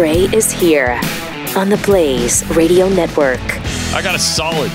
Gray 0.00 0.20
is 0.32 0.50
here 0.50 0.98
on 1.54 1.68
the 1.68 1.78
Blaze 1.84 2.42
Radio 2.56 2.88
Network. 2.88 3.38
I 3.92 4.00
got 4.02 4.14
a 4.14 4.18
solid, 4.18 4.72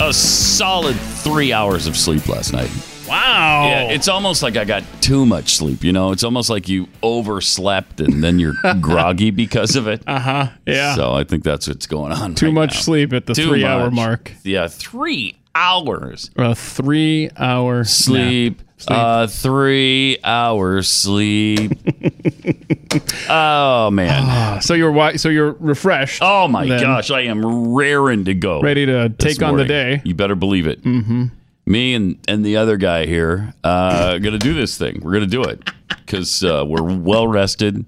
a 0.00 0.12
solid 0.12 0.94
three 0.94 1.52
hours 1.52 1.88
of 1.88 1.96
sleep 1.96 2.28
last 2.28 2.52
night. 2.52 2.70
Wow. 3.08 3.64
Yeah, 3.66 3.90
it's 3.90 4.06
almost 4.06 4.40
like 4.40 4.56
I 4.56 4.64
got 4.64 4.84
too 5.00 5.26
much 5.26 5.56
sleep. 5.56 5.82
You 5.82 5.92
know, 5.92 6.12
it's 6.12 6.22
almost 6.22 6.48
like 6.48 6.68
you 6.68 6.86
overslept 7.02 8.00
and 8.00 8.22
then 8.22 8.38
you're 8.38 8.54
groggy 8.80 9.32
because 9.32 9.74
of 9.74 9.88
it. 9.88 10.04
Uh 10.06 10.20
huh. 10.20 10.48
Yeah. 10.64 10.94
So 10.94 11.12
I 11.12 11.24
think 11.24 11.42
that's 11.42 11.66
what's 11.66 11.88
going 11.88 12.12
on. 12.12 12.36
Too 12.36 12.46
right 12.46 12.54
much 12.54 12.74
now. 12.74 12.80
sleep 12.82 13.12
at 13.14 13.26
the 13.26 13.34
Too 13.34 13.48
three 13.48 13.64
hour 13.64 13.90
mark. 13.90 14.30
Yeah, 14.44 14.68
three 14.68 15.34
hours 15.56 16.30
A 16.36 16.54
three 16.54 17.30
hour 17.36 17.82
sleep. 17.82 18.62
Uh, 18.88 19.26
three 19.26 20.18
hours 20.24 20.88
sleep. 20.88 21.72
oh 23.28 23.90
man. 23.90 24.60
So 24.62 24.74
you're 24.74 24.90
wi- 24.90 25.16
so 25.16 25.28
you're 25.28 25.52
refreshed. 25.52 26.20
Oh 26.22 26.48
my 26.48 26.66
then. 26.66 26.80
gosh, 26.80 27.10
I 27.10 27.22
am 27.22 27.72
raring 27.74 28.24
to 28.26 28.34
go. 28.34 28.60
Ready 28.60 28.86
to 28.86 29.08
take 29.10 29.42
on 29.42 29.56
the 29.56 29.64
day. 29.64 30.02
You 30.04 30.14
better 30.14 30.34
believe 30.34 30.66
it. 30.66 30.82
Mm-hmm. 30.82 31.26
Me 31.66 31.94
and 31.94 32.18
and 32.28 32.44
the 32.44 32.56
other 32.56 32.76
guy 32.76 33.06
here 33.06 33.54
uh, 33.64 34.18
gonna 34.22 34.38
do 34.38 34.54
this 34.54 34.76
thing. 34.76 35.00
We're 35.02 35.12
gonna 35.12 35.26
do 35.26 35.42
it 35.44 35.62
because 35.88 36.42
uh, 36.42 36.64
we're 36.66 36.82
well 36.82 37.26
rested 37.28 37.84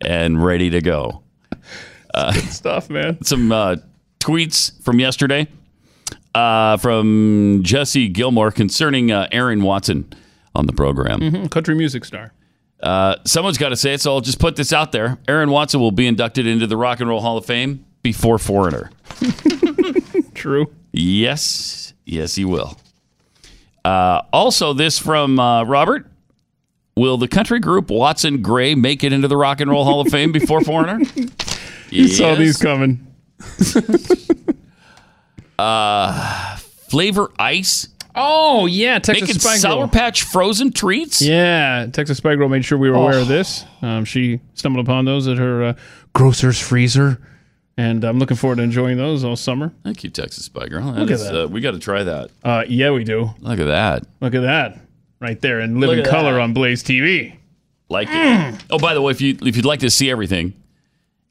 and 0.00 0.44
ready 0.44 0.70
to 0.70 0.80
go. 0.80 1.22
Uh 2.12 2.32
stuff, 2.32 2.90
man. 2.90 3.22
Some 3.24 3.50
uh, 3.52 3.76
tweets 4.20 4.82
from 4.82 5.00
yesterday 5.00 5.48
uh, 6.36 6.76
from 6.76 7.60
Jesse 7.62 8.08
Gilmore 8.08 8.50
concerning 8.50 9.10
uh, 9.10 9.26
Aaron 9.32 9.62
Watson 9.62 10.12
on 10.56 10.66
the 10.66 10.72
program. 10.72 11.20
Mm, 11.20 11.50
Country 11.50 11.74
music 11.74 12.04
star. 12.04 12.32
Uh, 12.80 13.16
someone's 13.24 13.58
got 13.58 13.70
to 13.70 13.76
say 13.76 13.94
it, 13.94 14.00
so 14.00 14.12
I'll 14.14 14.20
just 14.20 14.38
put 14.38 14.56
this 14.56 14.72
out 14.72 14.92
there. 14.92 15.18
Aaron 15.28 15.50
Watson 15.50 15.80
will 15.80 15.92
be 15.92 16.06
inducted 16.06 16.46
into 16.46 16.66
the 16.66 16.76
Rock 16.76 17.00
and 17.00 17.08
Roll 17.08 17.20
Hall 17.20 17.38
of 17.38 17.46
Fame 17.46 17.84
before 18.02 18.38
Foreigner. 18.38 18.90
True. 20.34 20.72
Yes, 20.92 21.94
yes, 22.04 22.34
he 22.34 22.44
will. 22.44 22.76
Uh, 23.84 24.22
also, 24.32 24.72
this 24.72 24.98
from 24.98 25.38
uh, 25.38 25.64
Robert. 25.64 26.06
Will 26.96 27.18
the 27.18 27.28
country 27.28 27.60
group 27.60 27.90
Watson 27.90 28.40
Gray 28.40 28.74
make 28.74 29.04
it 29.04 29.12
into 29.12 29.28
the 29.28 29.36
Rock 29.36 29.60
and 29.60 29.70
Roll 29.70 29.84
Hall 29.84 30.00
of 30.00 30.08
Fame 30.08 30.32
before 30.32 30.60
Foreigner? 30.62 31.00
You 31.88 32.08
saw 32.08 32.34
these 32.34 32.56
coming. 32.56 33.06
Flavor 36.88 37.30
Ice 37.38 37.88
Oh 38.16 38.66
yeah, 38.66 38.98
Texas 38.98 39.28
making 39.28 39.40
Spy 39.40 39.56
Sour 39.56 39.82
Girl. 39.82 39.88
Patch 39.88 40.22
frozen 40.22 40.72
treats. 40.72 41.20
Yeah, 41.20 41.86
Texas 41.92 42.18
Spy 42.18 42.34
Girl 42.34 42.48
made 42.48 42.64
sure 42.64 42.78
we 42.78 42.90
were 42.90 42.96
aware 42.96 43.18
of 43.18 43.28
this. 43.28 43.64
Um, 43.82 44.04
she 44.04 44.40
stumbled 44.54 44.86
upon 44.86 45.04
those 45.04 45.28
at 45.28 45.36
her 45.36 45.62
uh, 45.64 45.72
grocer's 46.14 46.58
freezer, 46.58 47.20
and 47.76 48.02
I'm 48.04 48.18
looking 48.18 48.36
forward 48.36 48.56
to 48.56 48.62
enjoying 48.62 48.96
those 48.96 49.22
all 49.22 49.36
summer. 49.36 49.72
Thank 49.84 50.02
you, 50.02 50.10
Texas 50.10 50.46
Spy 50.46 50.66
Girl. 50.68 50.84
Look 50.84 51.10
at 51.10 51.18
that. 51.18 51.44
Uh, 51.44 51.48
we 51.48 51.60
got 51.60 51.72
to 51.72 51.78
try 51.78 52.02
that. 52.04 52.30
Uh, 52.42 52.64
yeah, 52.66 52.90
we 52.90 53.04
do. 53.04 53.30
Look 53.40 53.58
at 53.60 53.66
that. 53.66 54.04
Look 54.20 54.34
at 54.34 54.40
that, 54.42 54.78
right 55.20 55.40
there 55.40 55.60
in 55.60 55.78
living 55.78 56.04
color 56.04 56.34
that. 56.34 56.40
on 56.40 56.54
Blaze 56.54 56.82
TV. 56.82 57.36
like 57.90 58.08
it. 58.10 58.64
Oh, 58.70 58.78
by 58.78 58.94
the 58.94 59.02
way, 59.02 59.10
if 59.10 59.20
you 59.20 59.36
if 59.42 59.56
you'd 59.56 59.66
like 59.66 59.80
to 59.80 59.90
see 59.90 60.10
everything, 60.10 60.54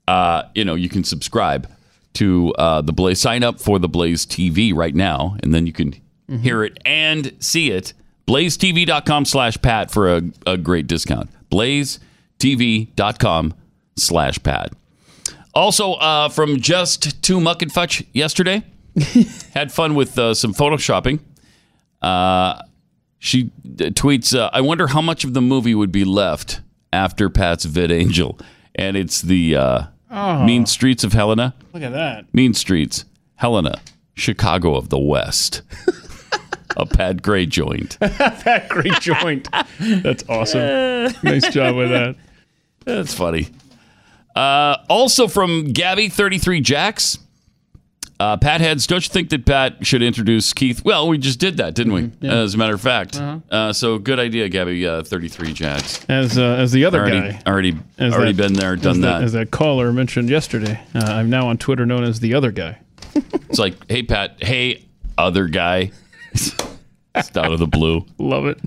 uh, 0.08 0.44
you 0.54 0.64
know, 0.64 0.76
you 0.76 0.90
can 0.90 1.04
subscribe 1.04 1.68
to 2.14 2.54
uh, 2.60 2.82
the 2.82 2.94
Blaze. 2.94 3.20
Sign 3.20 3.44
up 3.44 3.60
for 3.60 3.80
the 3.80 3.90
Blaze 3.90 4.26
TV 4.26 4.72
right 4.74 4.94
now, 4.94 5.36
and 5.42 5.52
then 5.52 5.66
you 5.66 5.74
can 5.74 5.96
hear 6.28 6.64
it 6.64 6.80
and 6.86 7.34
see 7.40 7.72
it. 7.72 7.94
BlazeTV.com 8.28 9.26
slash 9.26 9.62
Pat 9.62 9.92
for 9.92 10.16
a, 10.16 10.22
a 10.48 10.58
great 10.58 10.88
discount. 10.88 11.30
BlazeTV.com 11.52 13.54
slash 13.96 14.44
Pat. 14.44 14.74
Also, 15.54 15.94
uh, 15.94 16.30
from 16.30 16.60
just 16.60 17.22
to 17.24 17.40
Muck 17.40 17.62
and 17.62 17.72
Fudge 17.72 18.04
yesterday, 18.14 18.64
had 19.54 19.72
fun 19.72 19.96
with 19.96 20.18
uh, 20.20 20.34
some 20.34 20.54
photoshopping. 20.54 21.20
Uh, 22.02 22.62
she 23.20 23.52
uh, 23.66 23.86
tweets, 23.86 24.38
uh, 24.38 24.50
I 24.52 24.62
wonder 24.62 24.88
how 24.88 25.02
much 25.02 25.24
of 25.24 25.34
the 25.34 25.42
movie 25.42 25.74
would 25.74 25.92
be 25.92 26.04
left 26.04 26.62
after 26.92 27.30
Pat's 27.30 27.66
VidAngel. 27.66 28.40
And 28.76 28.98
it's 28.98 29.22
the 29.22 29.56
uh, 29.56 30.46
Mean 30.46 30.66
Streets 30.66 31.04
of 31.04 31.14
Helena. 31.14 31.56
Look 31.74 31.84
at 31.84 31.94
that. 31.94 32.34
Mean 32.34 32.54
Streets, 32.54 33.06
Helena, 33.36 33.80
Chicago 34.14 34.76
of 34.76 34.90
the 34.90 35.00
West. 35.00 35.62
A 36.78 36.86
Pat 36.86 37.22
Gray 37.22 37.46
joint. 37.46 37.98
That 38.02 38.68
great 38.70 39.00
joint. 39.00 39.48
That's 39.80 40.24
awesome. 40.30 41.14
nice 41.24 41.50
job 41.50 41.76
with 41.76 41.90
that. 41.90 42.16
That's 42.86 43.14
funny. 43.14 43.48
Uh, 44.36 44.78
also 44.90 45.28
from 45.28 45.68
Gabby33 45.74 46.62
Jacks. 46.62 47.18
Uh, 48.18 48.38
Pat 48.38 48.62
Heads, 48.62 48.88
don't 48.88 49.06
you 49.06 49.12
think 49.12 49.30
that 49.32 49.46
Pat 49.46 49.86
should 49.86 50.02
introduce 50.02 50.54
Keith? 50.54 50.86
Well, 50.86 51.10
we 51.10 51.18
just 51.18 51.38
did 51.38 51.58
that, 51.58 51.76
didn't 51.76 51.92
we? 51.94 52.12
As 52.28 52.54
a 52.54 52.58
matter 52.58 52.74
of 52.74 52.80
fact. 52.82 53.18
uh 53.18 53.74
so 53.74 53.98
good 53.98 54.20
idea, 54.20 54.48
Gabby. 54.48 54.88
Uh, 54.88 55.04
33 55.04 55.52
Jacks. 55.52 56.06
As 56.08 56.38
uh, 56.38 56.42
as 56.42 56.72
the 56.72 56.86
other 56.86 57.00
Already, 57.02 57.20
guy, 57.32 57.42
already, 57.46 57.78
As 57.98 58.14
already 58.14 58.32
that- 58.32 58.42
been 58.42 58.54
there, 58.54 58.76
done 58.78 58.96
as 58.98 59.02
that. 59.02 59.24
as 59.24 59.34
that 59.34 59.52
caller 59.52 59.92
mentioned 59.92 60.30
yesterday, 60.30 60.80
uh, 60.94 61.00
I'm 61.00 61.30
now 61.30 61.48
on 61.48 61.58
Twitter 61.58 61.86
known 61.86 62.04
as 62.06 62.22
the 62.22 62.34
other 62.36 62.52
guy. 62.52 62.80
It's 63.50 63.60
like, 63.60 63.76
hey, 63.90 64.04
Pat, 64.04 64.42
hey, 64.42 64.86
other 65.18 65.48
guy. 65.48 65.92
It's 67.16 67.38
out 67.38 67.52
of 67.52 67.60
the 67.60 67.68
blue. 67.68 68.06
Love 68.18 68.46
it. 68.46 68.60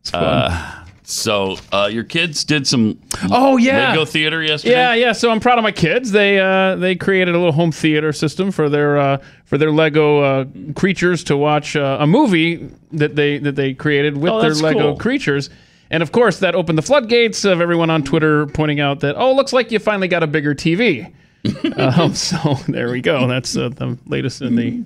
It's 0.00 0.10
fun. 0.10 0.76
So, 1.02 1.56
uh, 1.72 1.88
your 1.90 2.04
kids 2.04 2.44
did 2.44 2.68
some 2.68 3.00
oh 3.32 3.56
yeah. 3.56 3.90
Lego 3.90 4.04
theater 4.04 4.42
yesterday? 4.44 4.74
Yeah, 4.76 4.94
yeah. 4.94 5.12
So 5.12 5.30
I'm 5.32 5.40
proud 5.40 5.58
of 5.58 5.64
my 5.64 5.72
kids. 5.72 6.12
They 6.12 6.38
uh, 6.38 6.76
they 6.76 6.94
created 6.94 7.34
a 7.34 7.38
little 7.38 7.52
home 7.52 7.72
theater 7.72 8.12
system 8.12 8.52
for 8.52 8.68
their 8.68 8.96
uh, 8.96 9.18
for 9.44 9.58
their 9.58 9.72
Lego 9.72 10.20
uh, 10.20 10.44
creatures 10.76 11.24
to 11.24 11.36
watch 11.36 11.74
uh, 11.74 11.96
a 11.98 12.06
movie 12.06 12.70
that 12.92 13.16
they 13.16 13.38
that 13.38 13.56
they 13.56 13.74
created 13.74 14.18
with 14.18 14.30
Oh, 14.30 14.40
their 14.40 14.54
Lego 14.54 14.90
cool. 14.90 14.96
creatures. 14.98 15.50
And 15.90 16.00
of 16.04 16.12
course, 16.12 16.38
that 16.38 16.54
opened 16.54 16.78
the 16.78 16.82
floodgates 16.82 17.44
of 17.44 17.60
everyone 17.60 17.90
on 17.90 18.04
Twitter 18.04 18.46
pointing 18.46 18.78
out 18.78 19.00
that 19.00 19.16
oh, 19.16 19.34
looks 19.34 19.52
like 19.52 19.72
you 19.72 19.80
finally 19.80 20.06
got 20.06 20.22
a 20.22 20.28
bigger 20.28 20.54
TV. 20.54 21.12
um, 21.76 22.14
so 22.14 22.54
there 22.68 22.88
we 22.92 23.00
go. 23.00 23.26
That's 23.26 23.56
uh, 23.56 23.70
the 23.70 23.98
latest 24.06 24.42
in 24.42 24.54
the 24.54 24.84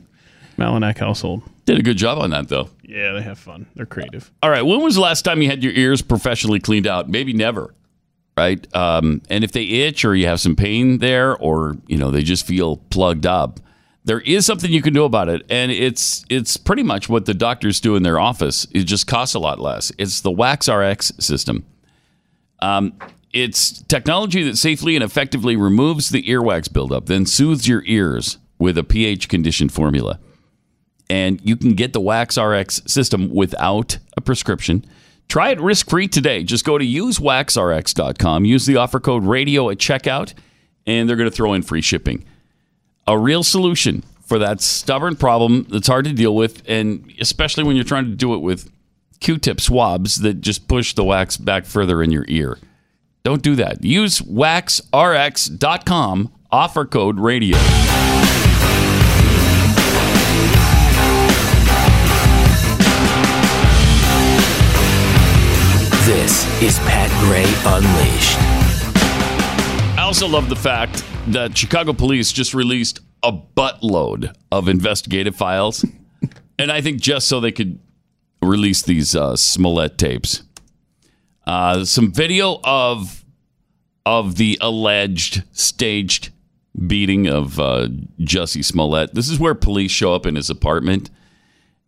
Malinak 0.56 0.97
household. 0.97 1.42
Did 1.64 1.78
a 1.78 1.82
good 1.82 1.97
job 1.97 2.19
on 2.19 2.30
that, 2.30 2.48
though. 2.48 2.69
Yeah, 2.82 3.12
they 3.12 3.22
have 3.22 3.38
fun. 3.38 3.66
They're 3.75 3.86
creative. 3.86 4.30
All 4.42 4.50
right. 4.50 4.62
When 4.62 4.82
was 4.82 4.97
the 4.97 5.00
last 5.00 5.22
time 5.22 5.41
you 5.41 5.48
had 5.48 5.62
your 5.64 5.72
ears 5.72 6.02
professionally 6.02 6.60
cleaned 6.60 6.86
out? 6.86 7.08
Maybe 7.08 7.32
never. 7.32 7.75
Right. 8.36 8.66
Um, 8.75 9.22
and 9.30 9.44
if 9.44 9.52
they 9.52 9.64
itch 9.64 10.04
or 10.04 10.14
you 10.14 10.26
have 10.26 10.41
some 10.41 10.56
pain 10.56 10.98
there 10.98 11.36
or, 11.36 11.76
you 11.86 11.97
know, 11.97 12.10
they 12.10 12.22
just 12.22 12.44
feel 12.47 12.78
plugged 12.91 13.26
up, 13.26 13.60
there 14.04 14.20
is 14.20 14.44
something 14.44 14.70
you 14.70 14.82
can 14.82 14.92
do 14.92 15.04
about 15.04 15.28
it. 15.28 15.47
And 15.48 15.70
it's 15.70 16.26
it's 16.28 16.56
pretty 16.56 16.82
much 16.82 17.08
what 17.08 17.26
the 17.26 17.32
doctors 17.32 17.80
do 17.80 17.97
in 17.97 18.03
their 18.03 18.19
office. 18.19 18.66
It 18.72 18.84
just 18.84 19.06
costs 19.06 19.34
a 19.34 19.38
lot 19.38 19.60
less. 19.60 19.92
It's 19.98 20.20
the 20.20 20.32
Wax 20.32 20.69
RX 20.69 21.12
system. 21.19 21.64
Um, 22.58 22.94
it's 23.32 23.82
technology 23.82 24.42
that 24.44 24.56
safely 24.56 24.97
and 24.97 25.04
effectively 25.04 25.56
removes 25.56 26.10
the 26.10 26.22
earwax 26.24 26.72
buildup, 26.72 27.06
then 27.06 27.26
soothes 27.26 27.66
your 27.66 27.82
ears 27.86 28.38
with 28.58 28.76
a 28.76 28.84
pH 28.84 29.28
conditioned 29.28 29.72
formula 29.72 30.19
and 31.10 31.41
you 31.42 31.56
can 31.56 31.75
get 31.75 31.92
the 31.92 32.00
Wax 32.00 32.38
RX 32.38 32.82
system 32.87 33.31
without 33.31 33.98
a 34.16 34.20
prescription. 34.20 34.84
Try 35.28 35.50
it 35.50 35.60
risk 35.60 35.88
free 35.88 36.09
today. 36.09 36.42
Just 36.42 36.65
go 36.65 36.78
to 36.78 36.84
usewaxrx.com, 36.84 38.44
use 38.44 38.66
the 38.66 38.76
offer 38.76 39.00
code 39.00 39.25
radio 39.25 39.70
at 39.70 39.78
checkout, 39.78 40.34
and 40.87 41.09
they're 41.09 41.16
going 41.16 41.31
to 41.31 41.34
throw 41.34 41.54
in 41.54 41.62
free 41.62 41.81
shipping. 41.81 42.25
A 43.06 43.19
real 43.19 43.42
solution 43.42 44.03
for 44.25 44.38
that 44.38 44.60
stubborn 44.60 45.16
problem 45.16 45.66
that's 45.70 45.87
hard 45.87 46.04
to 46.06 46.12
deal 46.12 46.34
with, 46.34 46.62
and 46.66 47.12
especially 47.21 47.65
when 47.65 47.77
you're 47.77 47.84
trying 47.84 48.06
to 48.06 48.15
do 48.15 48.34
it 48.34 48.39
with 48.39 48.71
Q 49.21 49.39
tip 49.39 49.60
swabs 49.60 50.16
that 50.21 50.41
just 50.41 50.68
push 50.68 50.95
the 50.95 51.04
wax 51.04 51.36
back 51.36 51.65
further 51.65 52.03
in 52.03 52.10
your 52.10 52.24
ear. 52.28 52.59
Don't 53.22 53.42
do 53.42 53.56
that. 53.56 53.83
Use 53.83 54.21
waxrx.com, 54.21 54.92
offer 56.51 56.84
code 56.84 57.18
radio. 57.18 57.56
This 66.06 66.45
is 66.62 66.78
Pat 66.80 67.09
Gray 67.24 67.47
Unleashed. 67.65 68.36
I 69.98 70.03
also 70.03 70.28
love 70.28 70.51
the 70.51 70.54
fact 70.54 71.03
that 71.28 71.56
Chicago 71.56 71.95
police 71.95 72.30
just 72.30 72.53
released 72.53 73.01
a 73.22 73.33
buttload 73.33 74.36
of 74.53 74.68
investigative 74.68 75.34
files, 75.34 75.83
and 76.59 76.71
I 76.71 76.83
think 76.83 77.01
just 77.01 77.27
so 77.27 77.41
they 77.41 77.53
could 77.53 77.78
release 78.42 78.83
these 78.83 79.16
uh, 79.16 79.34
Smollett 79.34 79.97
tapes. 79.97 80.42
Uh, 81.47 81.86
some 81.86 82.12
video 82.12 82.60
of 82.65 83.24
of 84.04 84.36
the 84.36 84.59
alleged 84.60 85.42
staged 85.53 86.33
beating 86.86 87.28
of 87.28 87.59
uh, 87.59 87.89
Jussie 88.21 88.62
Smollett. 88.62 89.15
This 89.15 89.30
is 89.30 89.41
where 89.41 89.54
police 89.54 89.91
show 89.91 90.15
up 90.15 90.27
in 90.27 90.36
his 90.36 90.51
apartment. 90.51 91.09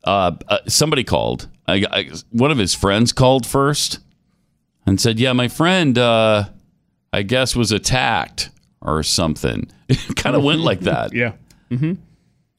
Uh, 0.05 0.37
uh, 0.49 0.61
somebody 0.69 1.05
called. 1.05 1.49
I, 1.69 1.85
I, 1.91 2.11
one 2.31 2.51
of 2.51 2.57
his 2.57 2.73
friends 2.73 3.13
called 3.13 3.45
first 3.45 3.99
and 4.87 5.01
said, 5.01 5.19
"Yeah, 5.19 5.33
my 5.33 5.49
friend." 5.49 5.99
Uh, 5.99 6.45
I 7.13 7.23
guess 7.23 7.57
was 7.57 7.73
attacked 7.73 8.51
or 8.81 9.03
something. 9.03 9.71
It 9.89 10.17
kind 10.17 10.35
of 10.37 10.43
went 10.43 10.61
like 10.61 10.81
that. 10.81 11.13
Yeah. 11.15 11.33
Mm-hmm. 11.71 11.93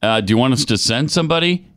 Uh, 0.01 0.21
do 0.21 0.31
you 0.31 0.38
want 0.38 0.53
us 0.53 0.65
to 0.65 0.77
send 0.77 1.12
somebody? 1.12 1.68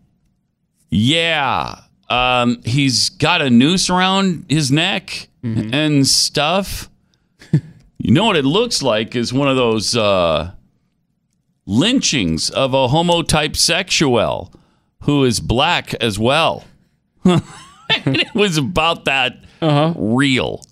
Yeah. 0.88 1.81
Um, 2.08 2.62
he's 2.64 3.08
got 3.11 3.43
a 3.43 3.50
noose 3.50 3.91
around 3.91 4.47
his 4.49 4.70
neck 4.73 5.29
and 5.43 6.06
stuff. 6.06 6.88
you 7.99 8.12
know 8.12 8.25
what 8.25 8.37
it 8.37 8.44
looks 8.44 8.82
like 8.82 9.17
is 9.17 9.32
one 9.32 9.49
of 9.49 9.56
those 9.56 9.96
uh, 9.96 10.53
lynchings 11.67 12.50
of 12.50 12.75
a 12.75 12.88
homo 12.88 13.23
type 13.23 13.56
sexual 13.56 14.53
who 15.03 15.25
is 15.25 15.41
black 15.41 15.94
as 15.94 16.19
well. 16.19 16.64
it 17.25 18.35
was 18.35 18.56
about 18.56 19.05
that 19.06 19.44
real. 19.61 20.65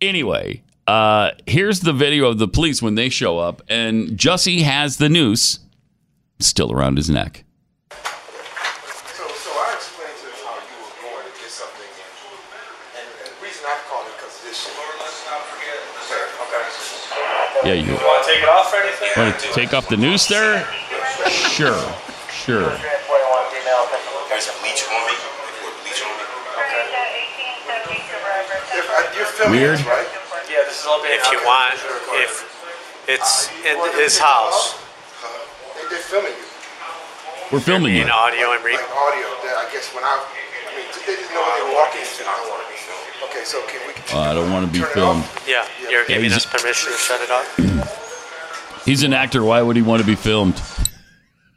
Anyway, 0.00 0.62
uh, 0.86 1.30
here's 1.46 1.80
the 1.80 1.92
video 1.92 2.26
of 2.28 2.38
the 2.38 2.48
police 2.48 2.80
when 2.82 2.94
they 2.94 3.08
show 3.08 3.38
up, 3.38 3.62
and 3.68 4.10
Jussie 4.10 4.62
has 4.62 4.98
the 4.98 5.08
noose 5.08 5.58
still 6.38 6.72
around 6.72 6.96
his 6.96 7.08
neck. 7.10 7.44
So, 7.90 7.96
so 9.26 9.50
I 9.56 9.72
explained 9.74 10.16
to 10.20 10.26
him 10.28 10.36
how 10.44 10.54
you 10.60 10.76
were 10.84 10.92
going 11.16 11.24
to 11.24 11.32
get 11.40 11.50
something 11.50 11.88
in. 11.88 13.00
And, 13.00 13.08
and 13.24 13.30
the 13.32 13.44
reason 13.44 13.64
I'm 13.66 13.80
calling 13.88 14.12
because 14.16 14.36
of 14.36 14.44
this 14.44 14.56
shit. 14.60 14.76
Okay, 14.76 16.20
okay. 16.44 17.68
Yeah, 17.68 17.74
you 17.74 17.92
Want 17.94 18.24
to 18.24 18.30
take 18.32 18.42
it 18.42 18.48
off 18.48 18.72
or 18.72 18.76
anything? 18.76 19.10
want 19.16 19.38
to 19.40 19.48
take 19.52 19.72
off 19.74 19.88
the 19.88 19.96
noose 19.96 20.26
there? 20.26 20.66
Sure, 21.56 21.80
sure. 22.30 22.68
There's 22.68 24.52
bleach 24.60 24.84
on 24.92 25.00
me. 25.08 25.16
They 25.16 25.56
put 25.64 25.72
bleach 25.80 26.02
on 26.04 26.12
me. 26.12 26.24
If 28.76 28.84
I, 28.84 28.84
you're 28.84 28.84
filming 28.84 29.05
Weird. 29.50 29.80
right? 29.86 30.06
Yeah, 30.50 30.62
this 30.68 30.80
is 30.80 30.86
all 30.86 31.00
If 31.04 31.32
you 31.32 31.38
want, 31.44 31.74
if 32.22 32.44
it's 33.08 33.48
in 33.64 33.76
his 33.98 34.18
house, 34.18 34.76
They, 35.74 35.88
they're 35.90 35.98
filming 35.98 36.32
you. 36.32 36.44
We're 37.52 37.60
filming 37.60 37.94
you. 37.96 38.02
in 38.02 38.10
audio 38.10 38.52
and 38.52 38.64
read. 38.64 38.74
Like 38.74 38.90
audio. 38.90 39.26
That 39.46 39.56
I 39.66 39.72
guess 39.72 39.92
when 39.94 40.04
I, 40.04 40.18
I 40.18 40.76
mean, 40.76 40.86
they 41.06 41.14
didn't 41.16 41.32
know 41.34 41.40
what 41.40 41.54
they 41.58 41.64
were 41.66 41.74
walking. 41.74 42.02
I 42.02 42.36
don't 42.36 42.50
want 42.50 42.62
to 42.62 42.70
be 42.70 42.78
filmed. 42.78 43.30
Okay, 43.30 43.44
so 43.44 43.62
can 43.66 43.80
we? 43.86 43.92
Uh, 44.12 44.30
I 44.30 44.34
don't 44.34 44.50
want 44.52 44.66
to 44.66 44.72
be 44.72 44.78
turn 44.80 44.92
filmed. 44.94 45.22
off? 45.24 45.44
Yeah, 45.48 45.66
you're 45.90 46.04
giving 46.06 46.32
us 46.32 46.44
permission 46.46 46.92
to 46.92 46.98
shut 46.98 47.20
it 47.22 47.30
off. 47.30 48.82
He's 48.84 49.02
an 49.02 49.12
actor. 49.14 49.42
Why 49.44 49.62
would 49.62 49.76
he 49.76 49.82
want 49.82 50.00
to 50.02 50.06
be 50.06 50.14
filmed? 50.16 50.60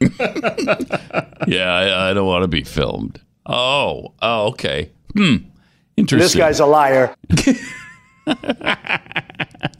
yeah, 1.46 1.70
I, 1.72 2.10
I 2.10 2.14
don't 2.14 2.26
want 2.26 2.42
to 2.42 2.48
be 2.48 2.64
filmed. 2.64 3.20
Oh, 3.46 4.14
oh, 4.22 4.46
okay. 4.48 4.90
Hmm. 5.14 5.36
Interesting. 6.00 6.18
This 6.18 6.34
guy's 6.34 6.60
a 6.60 6.66
liar. 6.66 7.14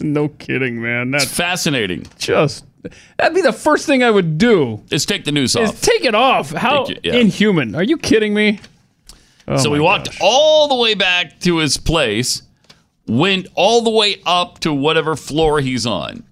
No 0.02 0.28
kidding, 0.28 0.80
man. 0.82 1.10
That's 1.10 1.24
fascinating. 1.26 2.06
just 2.18 2.64
that'd 3.18 3.34
be 3.34 3.42
the 3.42 3.52
first 3.52 3.86
thing 3.86 4.02
I 4.02 4.10
would 4.10 4.38
do. 4.38 4.82
Let's 4.90 5.04
take 5.04 5.24
the 5.24 5.32
noose 5.32 5.54
Is 5.56 5.70
off. 5.70 5.80
take 5.82 6.04
it 6.04 6.14
off. 6.14 6.50
How 6.52 6.84
Take 6.84 6.98
it- 6.98 7.04
yeah. 7.04 7.14
inhuman. 7.16 7.74
Are 7.74 7.82
you 7.82 7.96
kidding 7.98 8.32
me? 8.32 8.60
Oh 9.46 9.56
so 9.58 9.70
we 9.70 9.78
walked 9.80 10.06
gosh. 10.06 10.18
all 10.22 10.68
the 10.68 10.74
way 10.76 10.94
back 10.94 11.38
to 11.40 11.58
his 11.58 11.76
place, 11.76 12.42
went 13.06 13.46
all 13.54 13.82
the 13.82 13.90
way 13.90 14.16
up 14.24 14.58
to 14.60 14.72
whatever 14.72 15.16
floor 15.16 15.60
he's 15.60 15.84
on, 15.86 16.24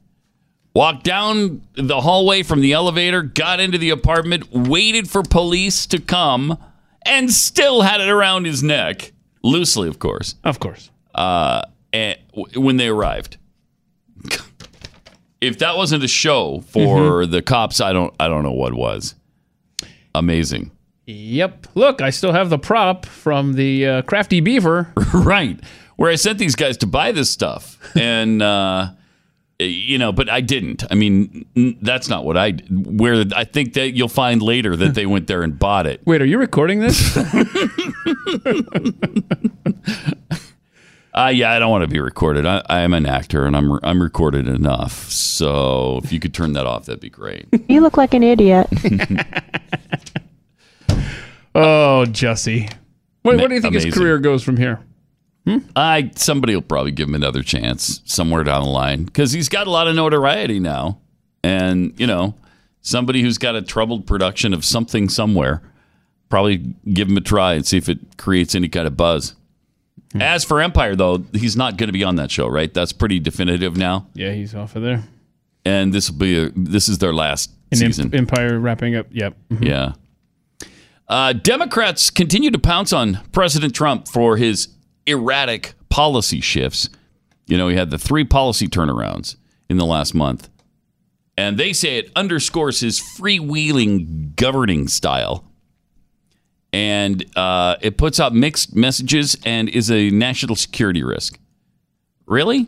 walked 0.75 1.05
down 1.05 1.61
the 1.75 2.01
hallway 2.01 2.43
from 2.43 2.61
the 2.63 2.73
elevator, 2.73 3.23
got 3.23 3.61
into 3.61 3.77
the 3.77 3.91
apartment, 3.91 4.51
waited 4.53 5.11
for 5.11 5.23
police 5.23 5.85
to 5.87 5.99
come, 6.01 6.57
and 7.05 7.31
still 7.31 7.83
had 7.83 8.01
it 8.01 8.09
around 8.09 8.47
his 8.47 8.63
neck, 8.63 9.13
loosely, 9.43 9.89
of 9.89 9.99
course, 9.99 10.35
Of 10.45 10.59
course. 10.61 10.91
uh, 11.15 11.63
and, 11.93 12.19
w- 12.35 12.61
when 12.61 12.77
they 12.77 12.89
arrived. 12.89 13.37
if 15.41 15.59
that 15.59 15.77
wasn't 15.77 16.03
a 16.05 16.09
show 16.09 16.61
for 16.69 17.27
the 17.27 17.43
cops, 17.43 17.81
I 17.81 17.93
don't, 17.93 18.15
I 18.19 18.29
don't 18.29 18.43
know 18.43 18.53
what 18.53 18.75
was. 18.75 19.15
Amazing. 20.15 20.71
Yep. 21.07 21.69
Look, 21.75 22.03
I 22.03 22.11
still 22.11 22.33
have 22.33 22.51
the 22.51 22.59
prop 22.59 23.07
from 23.07 23.55
the 23.55 23.87
uh, 23.87 24.03
Crafty 24.03 24.41
Beaver. 24.41 24.93
right 25.15 25.59
where 25.97 26.13
i 26.13 26.15
sent 26.15 26.39
these 26.39 26.55
guys 26.55 26.77
to 26.77 26.87
buy 26.87 27.11
this 27.11 27.29
stuff 27.29 27.77
and 27.97 28.41
uh 28.41 28.89
you 29.61 29.99
know 29.99 30.13
but 30.13 30.29
i 30.29 30.41
didn't 30.41 30.85
i 30.91 30.95
mean 30.95 31.45
that's 31.83 32.09
not 32.09 32.25
what 32.25 32.37
i 32.37 32.53
where 32.71 33.25
i 33.35 33.43
think 33.45 33.75
that 33.75 33.97
you'll 33.97 34.09
find 34.09 34.41
later 34.41 34.77
that 34.77 34.95
they 34.95 35.05
went 35.07 35.27
there 35.27 35.43
and 35.43 35.59
bought 35.59 35.85
it 35.87 36.01
Wait, 36.07 36.23
are 36.23 36.27
you 36.27 36.39
recording 36.39 36.79
this? 36.79 37.17
uh 41.15 41.33
yeah 41.35 41.51
i 41.53 41.59
don't 41.59 41.71
want 41.71 41.83
to 41.83 41.89
be 41.89 41.99
recorded 41.99 42.47
i, 42.47 42.63
I 42.69 42.81
am 42.83 42.95
an 42.95 43.05
actor 43.07 43.47
and 43.47 43.57
i'm 43.57 43.81
i'm 43.83 44.01
recorded 44.01 44.47
enough 44.47 45.11
so 45.11 46.01
if 46.05 46.13
you 46.13 46.21
could 46.21 46.35
turn 46.35 46.53
that 46.53 46.67
off 46.67 46.87
that'd 46.87 47.01
be 47.01 47.11
great 47.11 47.47
You 47.69 47.81
look 47.81 47.97
like 47.97 48.15
an 48.15 48.23
idiot. 48.23 48.67
oh, 51.55 52.07
Jesse. 52.07 52.69
Wait, 53.25 53.41
what 53.41 53.49
do 53.49 53.55
you 53.55 53.61
think 53.61 53.75
his 53.75 53.93
career 53.93 54.19
goes 54.19 54.43
from 54.43 54.57
here? 54.57 54.81
I 55.77 56.11
somebody 56.17 56.55
will 56.55 56.63
probably 56.63 56.91
give 56.93 57.09
him 57.09 57.15
another 57.15 57.43
chance 57.43 58.01
somewhere 58.05 58.45
down 58.45 58.63
the 58.65 58.69
line 58.71 59.05
because 59.05 59.33
he's 59.33 59.49
got 59.49 59.67
a 59.67 59.71
lot 59.71 59.87
of 59.89 59.95
notoriety 59.97 60.59
now 60.61 60.99
and 61.43 61.93
you 61.99 62.07
know 62.07 62.35
somebody 62.81 63.23
who's 63.23 63.39
got 63.39 63.55
a 63.55 63.63
troubled 63.63 64.07
production 64.07 64.53
of 64.55 64.65
something 64.65 65.09
somewhere 65.09 65.63
probably 66.29 66.59
give 66.93 67.09
him 67.09 67.17
a 67.17 67.21
try 67.21 67.55
and 67.55 67.67
see 67.67 67.77
if 67.77 67.89
it 67.89 67.99
creates 68.19 68.55
any 68.55 68.69
kind 68.69 68.87
of 68.87 68.97
buzz 68.97 69.35
as 70.21 70.45
for 70.45 70.61
empire 70.61 70.95
though 70.97 71.19
he's 71.33 71.57
not 71.57 71.77
going 71.77 71.89
to 71.89 71.93
be 71.93 72.05
on 72.05 72.17
that 72.17 72.31
show 72.31 72.47
right 72.47 72.73
that's 72.75 72.93
pretty 72.93 73.19
definitive 73.21 73.77
now 73.77 74.07
Yeah, 74.15 74.33
he's 74.33 74.55
off 74.55 74.75
of 74.77 74.83
there. 74.83 75.05
and 75.65 75.93
this 75.93 76.11
will 76.11 76.19
be 76.19 76.39
a, 76.39 76.51
this 76.57 76.89
is 76.89 76.99
their 76.99 77.13
last 77.13 77.51
And 77.71 77.79
season 77.81 78.15
Empire 78.15 78.59
wrapping 78.59 78.97
up. 78.97 79.07
Yep. 79.11 79.37
Mhm. 79.51 79.65
yeah. 79.65 79.93
Uh, 81.09 81.33
Democrats 81.33 82.11
continue 82.11 82.51
to 82.51 82.59
pounce 82.59 82.93
on 82.93 83.21
President 83.33 83.75
Trump 83.75 84.09
for 84.09 84.37
his 84.37 84.69
erratic 85.09 85.75
policy 85.89 86.41
shifts. 86.41 86.89
You 87.47 87.57
know, 87.57 87.69
he 87.69 87.77
had 87.77 87.91
the 87.91 87.99
three 87.99 88.25
policy 88.25 88.69
turnarounds 88.69 89.37
in 89.69 89.79
the 89.79 89.87
last 89.87 90.15
month. 90.15 90.49
And 91.37 91.57
they 91.57 91.73
say 91.73 91.99
it 91.99 92.11
underscores 92.17 92.81
his 92.81 93.01
freewheeling 93.01 94.35
governing 94.37 94.89
style. 94.89 95.45
And 96.73 97.25
uh, 97.37 97.77
it 97.81 97.97
puts 97.97 98.21
out 98.21 98.35
mixed 98.35 98.75
messages 98.75 99.37
and 99.45 99.69
is 99.69 99.91
a 99.91 100.11
national 100.11 100.57
security 100.57 101.03
risk. 101.03 101.39
Really? 102.27 102.67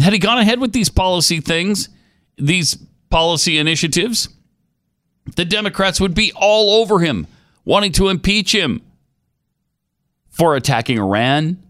Had 0.00 0.12
he 0.12 0.18
gone 0.18 0.38
ahead 0.38 0.58
with 0.58 0.72
these 0.72 0.88
policy 0.88 1.40
things, 1.40 1.88
these 2.36 2.76
policy 3.10 3.58
initiatives? 3.58 4.28
the 5.36 5.44
Democrats 5.44 6.00
would 6.00 6.14
be 6.14 6.32
all 6.34 6.82
over 6.82 7.00
him, 7.00 7.26
wanting 7.64 7.92
to 7.92 8.08
impeach 8.08 8.54
him 8.54 8.82
for 10.34 10.56
attacking 10.56 10.98
Iran, 10.98 11.62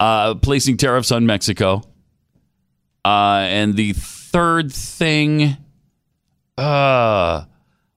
uh, 0.00 0.34
placing 0.36 0.78
tariffs 0.78 1.12
on 1.12 1.26
Mexico. 1.26 1.82
Uh, 3.04 3.44
and 3.46 3.76
the 3.76 3.92
third 3.92 4.72
thing, 4.72 5.56
uh, 6.56 7.44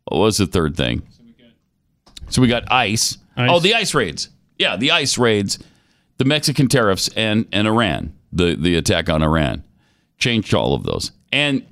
what 0.04 0.18
was 0.18 0.38
the 0.38 0.46
third 0.46 0.76
thing? 0.76 1.04
So 2.30 2.42
we 2.42 2.50
got 2.50 2.70
ICE. 2.70 3.18
ICE. 3.38 3.50
Oh, 3.52 3.60
the 3.60 3.76
ICE 3.76 3.94
raids. 3.94 4.30
Yeah, 4.60 4.76
the 4.76 4.92
ICE 4.92 5.18
raids, 5.18 5.60
the 6.18 6.26
Mexican 6.26 6.68
tariffs, 6.68 7.10
and, 7.16 7.48
and 7.54 7.68
Iran, 7.68 8.14
the, 8.32 8.56
the 8.56 8.76
attack 8.76 9.10
on 9.10 9.24
Iran. 9.24 9.64
Changed 10.18 10.54
all 10.54 10.74
of 10.74 10.84
those. 10.84 11.12
And 11.32 11.66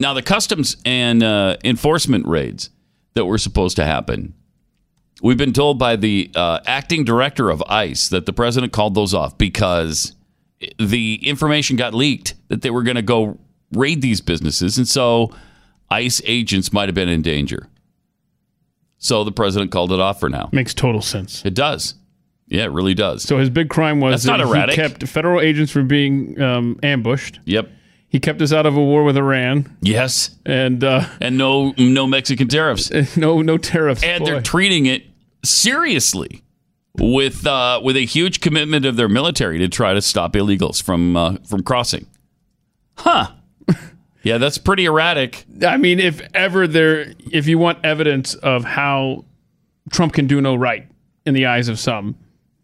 now 0.00 0.12
the 0.12 0.22
customs 0.22 0.76
and 0.84 1.22
uh, 1.22 1.56
enforcement 1.64 2.26
raids 2.26 2.70
that 3.14 3.26
were 3.26 3.38
supposed 3.38 3.76
to 3.76 3.84
happen. 3.84 4.34
We've 5.22 5.38
been 5.38 5.52
told 5.52 5.78
by 5.78 5.96
the 5.96 6.30
uh, 6.34 6.60
acting 6.66 7.04
director 7.04 7.48
of 7.50 7.62
ICE 7.68 8.08
that 8.10 8.26
the 8.26 8.32
president 8.32 8.72
called 8.72 8.94
those 8.94 9.14
off 9.14 9.38
because 9.38 10.14
the 10.78 11.26
information 11.26 11.76
got 11.76 11.94
leaked 11.94 12.34
that 12.48 12.62
they 12.62 12.70
were 12.70 12.82
going 12.82 12.96
to 12.96 13.02
go 13.02 13.38
raid 13.72 14.02
these 14.02 14.20
businesses, 14.20 14.76
and 14.78 14.86
so 14.86 15.34
ICE 15.90 16.20
agents 16.24 16.72
might 16.72 16.88
have 16.88 16.94
been 16.94 17.08
in 17.08 17.22
danger. 17.22 17.68
So 18.98 19.24
the 19.24 19.32
president 19.32 19.70
called 19.70 19.92
it 19.92 20.00
off 20.00 20.20
for 20.20 20.28
now. 20.28 20.48
Makes 20.52 20.74
total 20.74 21.02
sense. 21.02 21.44
It 21.44 21.54
does. 21.54 21.94
Yeah, 22.48 22.64
it 22.64 22.72
really 22.72 22.94
does. 22.94 23.22
So 23.22 23.38
his 23.38 23.50
big 23.50 23.68
crime 23.68 24.00
was 24.00 24.24
That's 24.24 24.24
that 24.24 24.44
not 24.44 24.48
erratic. 24.48 24.76
he 24.76 24.80
kept 24.80 25.06
federal 25.08 25.40
agents 25.40 25.72
from 25.72 25.88
being 25.88 26.40
um, 26.40 26.78
ambushed. 26.82 27.40
Yep. 27.44 27.70
He 28.08 28.20
kept 28.20 28.40
us 28.40 28.52
out 28.52 28.66
of 28.66 28.76
a 28.76 28.82
war 28.82 29.02
with 29.04 29.16
Iran, 29.16 29.76
Yes. 29.82 30.30
and 30.46 30.82
uh, 30.84 31.04
And 31.20 31.36
no 31.36 31.74
no 31.76 32.06
Mexican 32.06 32.48
tariffs. 32.48 32.90
no 33.16 33.42
no 33.42 33.58
tariffs. 33.58 34.02
and 34.02 34.20
Boy. 34.24 34.30
they're 34.30 34.40
treating 34.42 34.86
it 34.86 35.04
seriously 35.44 36.42
with 36.98 37.46
uh, 37.46 37.80
with 37.82 37.96
a 37.96 38.04
huge 38.06 38.40
commitment 38.40 38.84
of 38.86 38.96
their 38.96 39.08
military 39.08 39.58
to 39.58 39.68
try 39.68 39.92
to 39.94 40.00
stop 40.00 40.32
illegals 40.34 40.82
from 40.82 41.16
uh, 41.16 41.36
from 41.46 41.62
crossing. 41.62 42.06
Huh. 42.98 43.28
Yeah, 44.22 44.38
that's 44.38 44.58
pretty 44.58 44.86
erratic. 44.86 45.44
I 45.64 45.76
mean, 45.76 46.00
if 46.00 46.20
ever 46.34 46.66
there, 46.66 47.12
if 47.30 47.46
you 47.46 47.58
want 47.60 47.84
evidence 47.84 48.34
of 48.34 48.64
how 48.64 49.24
Trump 49.92 50.14
can 50.14 50.26
do 50.26 50.40
no 50.40 50.56
right 50.56 50.84
in 51.24 51.32
the 51.32 51.46
eyes 51.46 51.68
of 51.68 51.78
some, 51.78 52.16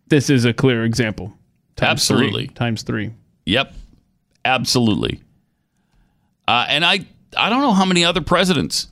this 0.09 0.29
is 0.29 0.45
a 0.45 0.53
clear 0.53 0.83
example. 0.85 1.33
Times 1.77 1.89
Absolutely. 1.91 2.47
three, 2.47 2.55
times 2.55 2.83
three. 2.83 3.13
Yep. 3.47 3.75
Absolutely. 4.45 5.21
Uh, 6.53 6.67
and 6.69 6.85
I, 6.85 7.07
I 7.35 7.49
don't 7.49 7.63
know 7.63 7.73
how 7.73 7.87
many 7.87 8.05
other 8.05 8.21
presidents 8.21 8.89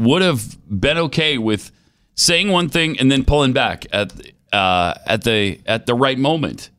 would 0.00 0.20
have 0.20 0.58
been 0.68 0.98
okay 0.98 1.38
with 1.38 1.70
saying 2.16 2.48
one 2.50 2.68
thing 2.68 2.98
and 2.98 3.08
then 3.08 3.24
pulling 3.24 3.52
back 3.52 3.86
at 3.92 4.12
uh, 4.52 4.94
at 5.06 5.22
the 5.22 5.60
at 5.64 5.86
the 5.86 5.94
right 5.94 6.18
moment. 6.18 6.70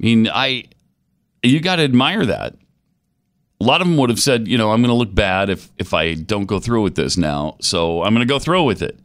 I 0.00 0.04
mean, 0.04 0.30
I 0.32 0.64
you 1.42 1.60
got 1.60 1.76
to 1.76 1.82
admire 1.82 2.24
that. 2.24 2.54
A 3.60 3.64
lot 3.64 3.82
of 3.82 3.86
them 3.86 3.98
would 3.98 4.08
have 4.08 4.18
said, 4.18 4.48
you 4.48 4.56
know, 4.56 4.72
I'm 4.72 4.80
going 4.80 4.88
to 4.88 4.94
look 4.94 5.14
bad 5.14 5.50
if 5.50 5.70
if 5.76 5.92
I 5.92 6.14
don't 6.14 6.46
go 6.46 6.58
through 6.58 6.80
with 6.80 6.94
this 6.94 7.18
now, 7.18 7.56
so 7.60 8.02
I'm 8.02 8.14
going 8.14 8.26
to 8.26 8.32
go 8.32 8.38
through 8.38 8.64
with 8.64 8.80
it. 8.80 8.98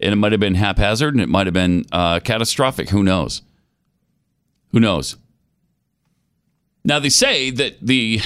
And 0.00 0.12
it 0.12 0.16
might 0.16 0.32
have 0.32 0.40
been 0.40 0.56
haphazard, 0.56 1.14
and 1.14 1.22
it 1.22 1.28
might 1.28 1.46
have 1.46 1.54
been 1.54 1.84
uh, 1.92 2.18
catastrophic. 2.18 2.88
Who 2.88 3.04
knows? 3.04 3.42
Who 4.72 4.80
knows? 4.80 5.14
Now 6.84 6.98
they 6.98 7.10
say 7.10 7.50
that 7.50 7.76
the 7.80 8.22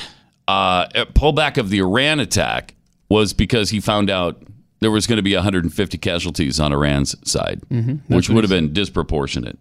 uh, 0.49 0.87
pullback 1.15 1.57
of 1.59 1.71
the 1.71 1.79
Iran 1.79 2.21
attack 2.21 2.75
was 3.09 3.33
because 3.33 3.71
he 3.71 3.81
found 3.81 4.11
out 4.11 4.43
there 4.81 4.91
was 4.91 5.07
going 5.07 5.17
to 5.17 5.23
be 5.23 5.35
150 5.35 5.99
casualties 5.99 6.61
on 6.61 6.73
Iran's 6.73 7.15
side, 7.31 7.63
which 8.09 8.29
would 8.29 8.45
have 8.45 8.51
been 8.51 8.73
disproportionate. 8.73 9.59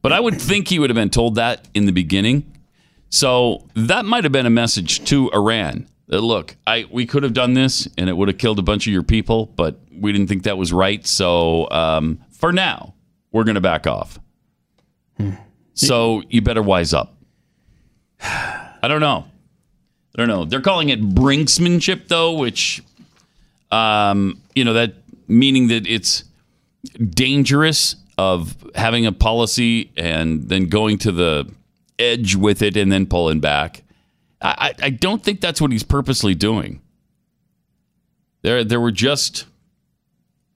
But 0.00 0.12
I 0.12 0.20
would 0.20 0.40
think 0.40 0.68
he 0.68 0.78
would 0.78 0.90
have 0.90 0.94
been 0.94 1.10
told 1.10 1.34
that 1.34 1.68
in 1.74 1.86
the 1.86 1.92
beginning. 1.92 2.50
So 3.10 3.66
that 3.74 4.04
might 4.04 4.24
have 4.24 4.32
been 4.32 4.46
a 4.46 4.50
message 4.50 5.04
to 5.06 5.30
Iran 5.32 5.86
that 6.08 6.20
look, 6.22 6.56
I 6.66 6.86
we 6.90 7.04
could 7.06 7.22
have 7.22 7.34
done 7.34 7.54
this 7.54 7.88
and 7.98 8.08
it 8.08 8.16
would 8.16 8.28
have 8.28 8.38
killed 8.38 8.58
a 8.58 8.62
bunch 8.62 8.86
of 8.86 8.92
your 8.92 9.02
people, 9.02 9.46
but 9.46 9.78
we 9.92 10.12
didn't 10.12 10.28
think 10.28 10.44
that 10.44 10.56
was 10.56 10.72
right. 10.72 11.06
So 11.06 11.68
um, 11.70 12.20
for 12.30 12.52
now, 12.52 12.94
we're 13.32 13.44
going 13.44 13.56
to 13.56 13.60
back 13.60 13.86
off. 13.86 14.18
So 15.74 16.22
you 16.28 16.40
better 16.42 16.62
wise 16.62 16.92
up. 16.94 17.14
I 18.22 18.86
don't 18.88 19.00
know. 19.00 19.26
I 20.18 20.22
don't 20.22 20.28
know. 20.28 20.44
They're 20.44 20.60
calling 20.60 20.88
it 20.88 21.00
brinksmanship, 21.00 22.08
though, 22.08 22.32
which, 22.32 22.82
um, 23.70 24.40
you 24.52 24.64
know, 24.64 24.72
that 24.72 24.94
meaning 25.28 25.68
that 25.68 25.86
it's 25.86 26.24
dangerous 27.10 27.94
of 28.18 28.56
having 28.74 29.06
a 29.06 29.12
policy 29.12 29.92
and 29.96 30.48
then 30.48 30.66
going 30.66 30.98
to 30.98 31.12
the 31.12 31.48
edge 32.00 32.34
with 32.34 32.62
it 32.62 32.76
and 32.76 32.90
then 32.90 33.06
pulling 33.06 33.38
back. 33.38 33.84
I, 34.42 34.74
I 34.82 34.90
don't 34.90 35.22
think 35.22 35.40
that's 35.40 35.60
what 35.60 35.70
he's 35.70 35.84
purposely 35.84 36.34
doing. 36.34 36.80
There, 38.42 38.64
there 38.64 38.80
were 38.80 38.92
just 38.92 39.46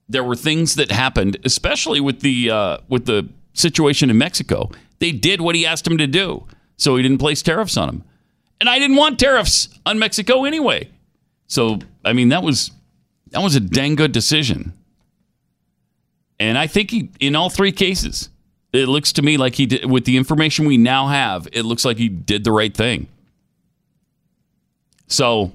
there 0.09 0.25
were 0.25 0.37
things 0.37 0.75
that 0.75 0.91
happened, 0.91 1.37
especially 1.45 2.01
with 2.01 2.21
the 2.21 2.51
uh, 2.51 2.79
with 2.89 3.07
the 3.07 3.29
situation 3.55 4.11
in 4.11 4.19
Mexico. 4.19 4.73
They 4.99 5.13
did 5.13 5.41
what 5.41 5.55
he 5.55 5.65
asked 5.65 5.85
them 5.85 5.99
to 5.99 6.09
do, 6.09 6.47
so 6.77 6.97
he 6.97 7.03
didn't 7.03 7.19
place 7.19 7.43
tariffs 7.43 7.77
on 7.77 7.87
them. 7.87 8.05
And 8.63 8.69
I 8.69 8.79
didn't 8.79 8.95
want 8.95 9.19
tariffs 9.19 9.69
on 9.85 9.99
Mexico 9.99 10.45
anyway. 10.45 10.89
So 11.49 11.81
I 12.05 12.13
mean, 12.13 12.29
that 12.29 12.45
was 12.45 12.71
that 13.33 13.43
was 13.43 13.57
a 13.57 13.61
dang 13.61 13.97
good 13.97 14.13
decision. 14.13 14.73
And 16.39 16.57
I 16.57 16.69
think 16.69 16.93
he, 16.93 17.11
in 17.19 17.35
all 17.35 17.51
three 17.51 17.73
cases, 17.73 18.29
it 18.73 18.87
looks 18.87 19.15
to 19.15 19.23
me 19.23 19.37
like 19.37 19.57
he 19.57 19.67
did, 19.67 19.91
with 19.91 20.05
the 20.05 20.17
information 20.17 20.65
we 20.65 20.77
now 20.77 21.09
have, 21.09 21.49
it 21.53 21.65
looks 21.65 21.85
like 21.85 21.97
he 21.97 22.09
did 22.09 22.45
the 22.45 22.53
right 22.53 22.73
thing. 22.73 23.09
So, 25.09 25.51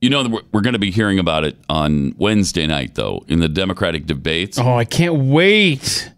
you 0.00 0.08
know, 0.08 0.40
we're, 0.52 0.62
going 0.62 0.72
to 0.72 0.78
be 0.78 0.90
hearing 0.90 1.18
about 1.18 1.44
it 1.44 1.58
on 1.68 2.14
Wednesday 2.16 2.66
night, 2.66 2.94
though, 2.94 3.26
in 3.28 3.40
the 3.40 3.48
Democratic 3.48 4.06
debates. 4.06 4.58
Oh, 4.58 4.74
I 4.74 4.86
can't 4.86 5.16
wait. 5.16 6.10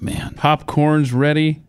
Man. 0.00 0.32
Popcorn's 0.34 1.12
ready. 1.12 1.60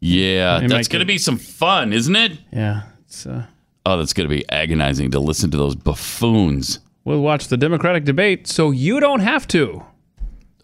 Yeah, 0.00 0.62
It 0.62 0.68
that's 0.68 0.88
going 0.88 1.00
to 1.00 1.06
be 1.06 1.18
some 1.18 1.36
fun, 1.36 1.92
isn't 1.92 2.16
it? 2.16 2.32
Yeah. 2.50 2.84
It's, 3.16 3.24
uh, 3.24 3.46
Oh, 3.86 3.96
that's 3.96 4.12
going 4.12 4.28
to 4.28 4.34
be 4.34 4.44
agonizing 4.50 5.10
to 5.12 5.18
listen 5.20 5.50
to 5.52 5.56
those 5.56 5.74
buffoons. 5.74 6.80
we'll 7.04 7.22
watch 7.22 7.48
the 7.48 7.56
Democratic 7.56 8.04
debate 8.04 8.46
so 8.46 8.70
you 8.72 9.00
don't 9.00 9.20
have 9.20 9.48
to. 9.48 9.84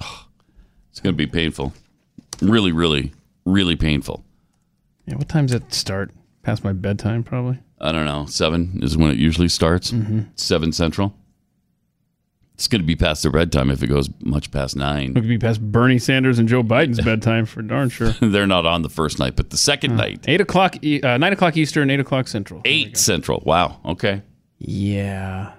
It's 0.91 1.01
going 1.01 1.15
to 1.15 1.17
be 1.17 1.27
painful. 1.27 1.73
Really, 2.43 2.71
really, 2.71 3.13
really 3.47 3.77
painful. 3.77 4.23
Yeah, 5.07 5.15
what 5.15 5.31
time's 5.31 5.55
it 5.55 5.73
start? 5.73 6.11
Past 6.43 6.63
my 6.63 6.75
bedtime, 6.75 7.23
probably. 7.23 7.59
I 7.81 7.93
don't 7.93 8.05
know. 8.05 8.27
Seven 8.27 8.81
is 8.83 8.99
when 8.99 9.11
it 9.11 9.17
usually 9.17 9.49
starts. 9.49 9.95
Seven 10.37 10.71
Central. 10.73 11.15
It's 12.55 12.69
going 12.69 12.81
to 12.81 12.87
be 12.87 12.95
past 12.97 13.23
their 13.23 13.33
bedtime 13.33 13.71
if 13.71 13.83
it 13.83 13.87
goes 13.89 14.09
much 14.21 14.51
past 14.51 14.77
nine. 14.77 15.11
It 15.11 15.15
could 15.15 15.29
be 15.29 15.39
past 15.39 15.61
Bernie 15.61 15.99
Sanders 15.99 16.39
and 16.39 16.49
Joe 16.49 16.63
Biden's 16.63 17.01
bedtime 17.01 17.47
for 17.47 17.63
darn 17.63 17.89
sure. 17.89 18.11
They're 18.21 18.47
not 18.47 18.67
on 18.67 18.83
the 18.83 18.89
first 18.91 19.19
night, 19.19 19.37
but 19.37 19.51
the 19.51 19.57
second 19.57 19.97
night, 19.97 20.25
Eight 20.29 20.41
o'clock, 20.41 20.77
uh, 20.77 21.17
nine 21.19 21.33
o'clock 21.33 21.57
Eastern, 21.57 21.91
eight 21.91 21.99
o'clock 22.01 22.29
Central. 22.29 22.61
eight 22.65 22.97
Central. 22.97 23.43
Wow. 23.45 23.81
Okay. 23.85 24.23
Yeah, 24.59 25.53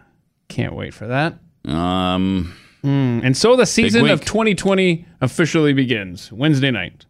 can't 0.47 0.75
wait 0.75 0.93
for 0.93 1.07
that. 1.07 1.39
Um. 1.65 2.53
And 2.85 3.35
so 3.37 3.55
the 3.55 3.65
season 3.65 4.09
of 4.09 4.19
week. 4.19 4.25
2020 4.27 5.05
officially 5.21 5.71
begins 5.71 6.31
Wednesday 6.33 6.69
night, 6.69 7.05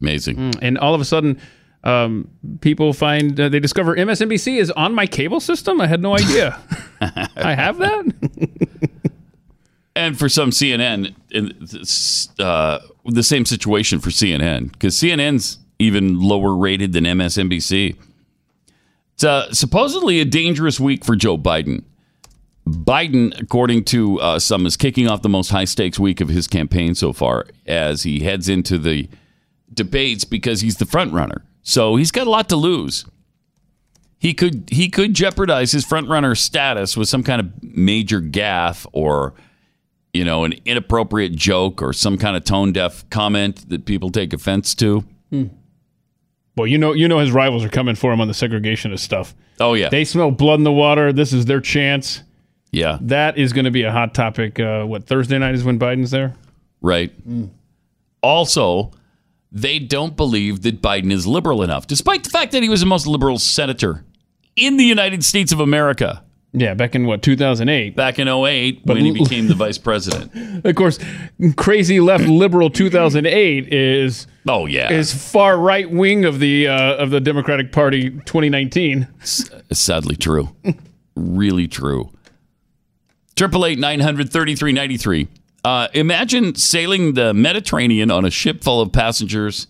Amazing. 0.00 0.54
and 0.62 0.78
all 0.78 0.94
of 0.94 1.00
a 1.00 1.04
sudden, 1.04 1.38
um, 1.84 2.28
people 2.60 2.92
find 2.92 3.38
uh, 3.38 3.48
they 3.48 3.60
discover 3.60 3.94
MSNBC 3.94 4.58
is 4.58 4.70
on 4.72 4.94
my 4.94 5.06
cable 5.06 5.40
system. 5.40 5.80
I 5.80 5.86
had 5.86 6.00
no 6.00 6.16
idea. 6.16 6.58
I 7.00 7.54
have 7.54 7.78
that. 7.78 8.12
And 9.96 10.18
for 10.18 10.28
some 10.28 10.50
CNN, 10.50 11.14
uh, 12.40 12.78
the 13.04 13.22
same 13.22 13.44
situation 13.44 14.00
for 14.00 14.10
CNN 14.10 14.72
because 14.72 14.96
CNN's 14.96 15.58
even 15.78 16.18
lower 16.20 16.56
rated 16.56 16.92
than 16.92 17.04
MSNBC. 17.04 17.96
It's 19.14 19.24
uh, 19.24 19.52
supposedly 19.52 20.20
a 20.20 20.24
dangerous 20.24 20.80
week 20.80 21.04
for 21.04 21.14
Joe 21.14 21.38
Biden. 21.38 21.84
Biden, 22.66 23.38
according 23.40 23.84
to 23.84 24.20
uh, 24.20 24.38
some, 24.38 24.66
is 24.66 24.76
kicking 24.76 25.06
off 25.06 25.22
the 25.22 25.28
most 25.28 25.50
high 25.50 25.66
stakes 25.66 25.98
week 25.98 26.20
of 26.20 26.28
his 26.28 26.48
campaign 26.48 26.94
so 26.94 27.12
far 27.12 27.46
as 27.66 28.02
he 28.02 28.20
heads 28.20 28.48
into 28.48 28.78
the 28.78 29.08
debates 29.72 30.24
because 30.24 30.62
he's 30.62 30.78
the 30.78 30.86
front 30.86 31.12
runner. 31.12 31.44
So 31.64 31.96
he's 31.96 32.10
got 32.12 32.26
a 32.26 32.30
lot 32.30 32.48
to 32.50 32.56
lose. 32.56 33.04
He 34.18 34.32
could 34.32 34.68
he 34.70 34.88
could 34.88 35.12
jeopardize 35.14 35.72
his 35.72 35.84
front 35.84 36.08
runner 36.08 36.34
status 36.34 36.96
with 36.96 37.08
some 37.08 37.22
kind 37.22 37.40
of 37.40 37.50
major 37.62 38.20
gaffe 38.20 38.86
or 38.92 39.34
you 40.12 40.24
know 40.24 40.44
an 40.44 40.54
inappropriate 40.64 41.32
joke 41.34 41.82
or 41.82 41.92
some 41.92 42.16
kind 42.16 42.36
of 42.36 42.44
tone 42.44 42.72
deaf 42.72 43.08
comment 43.10 43.68
that 43.68 43.84
people 43.84 44.10
take 44.10 44.32
offense 44.32 44.74
to. 44.76 45.04
well, 46.56 46.66
you 46.66 46.78
know, 46.78 46.92
you 46.92 47.08
know 47.08 47.18
his 47.18 47.32
rivals 47.32 47.64
are 47.64 47.68
coming 47.68 47.96
for 47.96 48.12
him 48.12 48.20
on 48.20 48.28
the 48.28 48.34
segregationist 48.34 49.00
stuff. 49.00 49.34
Oh 49.60 49.74
yeah, 49.74 49.88
They 49.88 50.04
smell 50.04 50.30
blood 50.30 50.60
in 50.60 50.64
the 50.64 50.72
water. 50.72 51.12
This 51.12 51.32
is 51.32 51.44
their 51.46 51.60
chance. 51.60 52.22
yeah, 52.72 52.98
That 53.02 53.36
is 53.36 53.52
going 53.52 53.64
to 53.66 53.70
be 53.70 53.82
a 53.82 53.92
hot 53.92 54.14
topic. 54.14 54.58
Uh, 54.60 54.84
what 54.84 55.06
Thursday 55.06 55.38
night 55.38 55.54
is 55.54 55.64
when 55.64 55.78
Biden's 55.78 56.10
there. 56.12 56.34
right. 56.80 57.12
Also, 58.22 58.90
they 59.54 59.78
don't 59.78 60.16
believe 60.16 60.62
that 60.62 60.82
Biden 60.82 61.12
is 61.12 61.26
liberal 61.28 61.62
enough, 61.62 61.86
despite 61.86 62.24
the 62.24 62.30
fact 62.30 62.50
that 62.52 62.62
he 62.62 62.68
was 62.68 62.80
the 62.80 62.86
most 62.86 63.06
liberal 63.06 63.38
senator 63.38 64.04
in 64.56 64.76
the 64.76 64.84
United 64.84 65.24
States 65.24 65.52
of 65.52 65.60
America. 65.60 66.24
Yeah, 66.52 66.74
back 66.74 66.94
in 66.94 67.06
what, 67.06 67.22
2008? 67.22 67.96
Back 67.96 68.18
in 68.18 68.28
08 68.28 68.84
but 68.84 68.94
when 68.94 69.04
he 69.04 69.12
became 69.12 69.48
the 69.48 69.54
vice 69.54 69.78
president. 69.78 70.64
of 70.64 70.74
course, 70.74 70.98
crazy 71.56 72.00
left 72.00 72.24
liberal 72.24 72.70
2008 72.70 73.72
is 73.72 74.26
oh 74.48 74.66
yeah. 74.66 74.92
is 74.92 75.12
far 75.12 75.58
right 75.58 75.90
wing 75.90 76.24
of 76.24 76.38
the 76.38 76.68
uh, 76.68 76.96
of 76.96 77.10
the 77.10 77.20
Democratic 77.20 77.72
Party 77.72 78.10
2019. 78.10 79.08
S- 79.20 79.50
sadly 79.72 80.14
true. 80.16 80.54
really 81.16 81.66
true. 81.66 82.10
888 83.36 83.78
900 83.80 84.30
uh, 85.64 85.88
imagine 85.94 86.54
sailing 86.54 87.14
the 87.14 87.32
Mediterranean 87.32 88.10
on 88.10 88.24
a 88.24 88.30
ship 88.30 88.62
full 88.62 88.80
of 88.82 88.92
passengers 88.92 89.66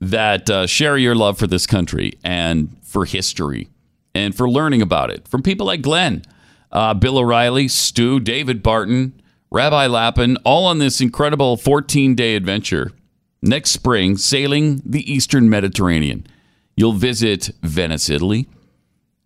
that 0.00 0.48
uh, 0.48 0.66
share 0.66 0.96
your 0.96 1.14
love 1.14 1.38
for 1.38 1.46
this 1.46 1.66
country 1.66 2.14
and 2.24 2.74
for 2.82 3.04
history 3.04 3.68
and 4.14 4.34
for 4.34 4.48
learning 4.48 4.80
about 4.80 5.10
it 5.10 5.28
from 5.28 5.42
people 5.42 5.66
like 5.66 5.82
Glenn, 5.82 6.22
uh, 6.72 6.94
Bill 6.94 7.18
O'Reilly, 7.18 7.68
Stu, 7.68 8.18
David 8.18 8.62
Barton, 8.62 9.20
Rabbi 9.50 9.86
Lappin, 9.86 10.38
all 10.38 10.64
on 10.64 10.78
this 10.78 11.00
incredible 11.00 11.56
14 11.56 12.14
day 12.14 12.34
adventure 12.34 12.92
next 13.42 13.70
spring 13.70 14.16
sailing 14.16 14.82
the 14.84 15.10
Eastern 15.10 15.48
Mediterranean. 15.48 16.26
You'll 16.76 16.92
visit 16.92 17.50
Venice, 17.62 18.10
Italy. 18.10 18.48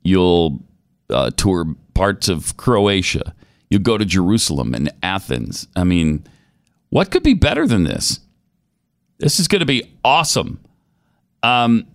You'll 0.02 0.62
uh, 1.08 1.30
tour 1.30 1.74
parts 1.94 2.28
of 2.28 2.56
Croatia. 2.56 3.34
You'll 3.70 3.82
go 3.82 3.96
to 3.96 4.04
Jerusalem 4.04 4.74
and 4.74 4.92
Athens. 5.02 5.68
I 5.74 5.84
mean, 5.84 6.24
what 6.90 7.10
could 7.10 7.22
be 7.22 7.34
better 7.34 7.66
than 7.66 7.84
this? 7.84 8.20
This 9.18 9.38
is 9.38 9.48
going 9.48 9.60
to 9.60 9.66
be 9.66 9.96
awesome. 10.04 10.58
Um, 11.42 11.86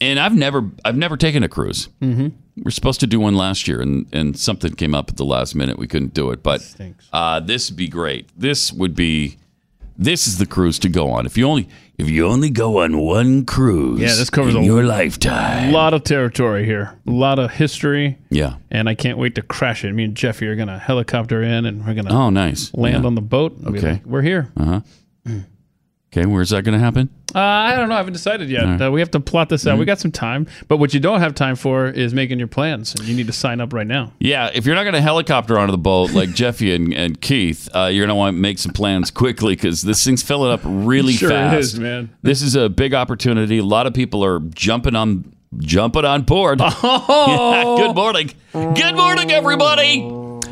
and 0.00 0.18
I've 0.18 0.34
never, 0.34 0.68
I've 0.84 0.96
never 0.96 1.16
taken 1.16 1.42
a 1.42 1.48
cruise. 1.48 1.88
Mm-hmm. 2.02 2.28
We 2.56 2.68
are 2.68 2.70
supposed 2.72 3.00
to 3.00 3.06
do 3.06 3.20
one 3.20 3.36
last 3.36 3.68
year, 3.68 3.80
and 3.80 4.06
and 4.12 4.38
something 4.38 4.74
came 4.74 4.94
up 4.94 5.08
at 5.08 5.16
the 5.16 5.24
last 5.24 5.54
minute. 5.54 5.78
We 5.78 5.86
couldn't 5.86 6.12
do 6.12 6.30
it, 6.30 6.42
but 6.42 6.60
uh, 7.12 7.40
this 7.40 7.70
would 7.70 7.76
be 7.76 7.88
great. 7.88 8.28
This 8.36 8.72
would 8.72 8.94
be, 8.94 9.38
This 10.02 10.26
is 10.26 10.38
the 10.38 10.46
cruise 10.46 10.78
to 10.78 10.88
go 10.88 11.10
on. 11.10 11.26
If 11.26 11.36
you 11.36 11.46
only 11.46 11.68
if 11.98 12.08
you 12.08 12.26
only 12.26 12.48
go 12.48 12.80
on 12.82 12.96
one 12.96 13.44
cruise, 13.44 14.00
Yeah, 14.00 14.14
this 14.14 14.30
covers 14.30 14.54
in 14.54 14.62
a 14.62 14.64
your 14.64 14.82
A 14.82 15.70
lot 15.70 15.92
of 15.92 16.04
territory 16.04 16.64
here, 16.64 16.98
a 17.06 17.10
lot 17.10 17.38
of 17.38 17.50
history, 17.50 18.16
Yeah. 18.30 18.54
and 18.70 18.88
I 18.88 18.94
can't 18.94 19.18
wait 19.18 19.34
to 19.34 19.42
crash 19.42 19.84
it. 19.84 19.92
Me 19.92 20.04
and 20.04 20.14
Jeffy 20.14 20.46
are 20.46 20.56
gonna 20.56 20.78
helicopter 20.78 21.42
in, 21.42 21.66
and 21.66 21.84
we're 21.86 21.92
gonna 21.92 22.14
Oh, 22.14 22.30
nice. 22.30 22.72
land 22.72 23.02
Yeah. 23.02 23.06
on 23.08 23.14
the 23.14 23.20
boat. 23.20 23.58
Okay. 23.66 23.92
like, 23.92 24.06
we're 24.06 24.22
here. 24.22 24.48
Uh-huh. 24.56 24.80
Mm. 25.28 25.44
Okay, 26.12 26.26
where's 26.26 26.50
that 26.50 26.64
going 26.64 26.76
to 26.76 26.84
happen? 26.84 27.08
Uh, 27.32 27.38
I 27.38 27.76
don't 27.76 27.88
know. 27.88 27.94
I 27.94 27.98
haven't 27.98 28.14
decided 28.14 28.50
yet. 28.50 28.82
Uh, 28.82 28.90
we 28.90 28.98
have 28.98 29.12
to 29.12 29.20
plot 29.20 29.48
this 29.48 29.64
out. 29.64 29.78
We 29.78 29.84
got 29.84 30.00
some 30.00 30.10
time, 30.10 30.48
but 30.66 30.78
what 30.78 30.92
you 30.92 30.98
don't 30.98 31.20
have 31.20 31.36
time 31.36 31.54
for 31.54 31.86
is 31.86 32.12
making 32.12 32.40
your 32.40 32.48
plans, 32.48 32.96
and 32.96 33.04
you 33.06 33.14
need 33.14 33.28
to 33.28 33.32
sign 33.32 33.60
up 33.60 33.72
right 33.72 33.86
now. 33.86 34.12
Yeah, 34.18 34.50
if 34.52 34.66
you're 34.66 34.74
not 34.74 34.82
going 34.82 34.94
to 34.94 35.00
helicopter 35.00 35.56
onto 35.56 35.70
the 35.70 35.78
boat 35.78 36.10
like 36.10 36.30
Jeffy 36.34 36.74
and, 36.74 36.92
and 36.92 37.20
Keith, 37.20 37.68
uh, 37.76 37.84
you're 37.84 38.02
going 38.04 38.08
to 38.08 38.16
want 38.16 38.34
to 38.36 38.40
make 38.40 38.58
some 38.58 38.72
plans 38.72 39.12
quickly 39.12 39.54
because 39.54 39.82
this 39.82 40.04
thing's 40.04 40.24
filling 40.24 40.50
up 40.50 40.60
really 40.64 41.12
Sure 41.12 41.30
it 41.30 41.34
fast. 41.34 41.58
is, 41.74 41.78
man. 41.78 42.10
This 42.22 42.42
is 42.42 42.56
a 42.56 42.68
big 42.68 42.92
opportunity. 42.92 43.58
A 43.58 43.64
lot 43.64 43.86
of 43.86 43.94
people 43.94 44.24
are 44.24 44.40
jumping 44.40 44.96
on 44.96 45.32
jumping 45.58 46.04
on 46.04 46.22
board. 46.22 46.60
Oh, 46.82 47.76
Good 47.86 47.94
morning. 47.94 48.32
Good 48.52 48.96
morning, 48.96 49.30
everybody. 49.30 50.00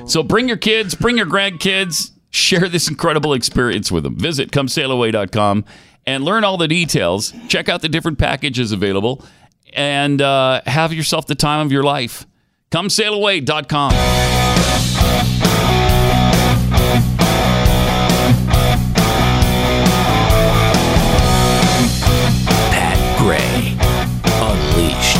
So 0.06 0.22
bring 0.22 0.46
your 0.46 0.56
kids, 0.56 0.94
bring 0.94 1.16
your 1.16 1.26
grandkids, 1.26 2.12
share 2.30 2.68
this 2.68 2.88
incredible 2.88 3.32
experience 3.32 3.90
with 3.90 4.04
them. 4.04 4.16
Visit 4.16 4.50
comesailaway.com 4.50 5.64
and 6.06 6.24
learn 6.24 6.44
all 6.44 6.56
the 6.56 6.68
details. 6.68 7.32
Check 7.48 7.68
out 7.68 7.82
the 7.82 7.88
different 7.88 8.18
packages 8.18 8.72
available 8.72 9.24
and 9.72 10.20
uh, 10.22 10.62
have 10.66 10.92
yourself 10.92 11.26
the 11.26 11.34
time 11.34 11.64
of 11.64 11.72
your 11.72 11.82
life. 11.82 12.26
Comesailaway.com. 12.70 13.92
Pat 22.70 23.18
Gray 23.18 23.76
Unleashed. 24.40 25.18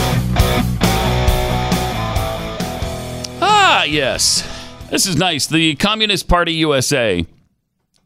Ah, 3.40 3.84
yes. 3.84 4.57
This 4.90 5.06
is 5.06 5.16
nice. 5.16 5.46
The 5.46 5.74
Communist 5.76 6.28
Party 6.28 6.52
USA 6.54 7.26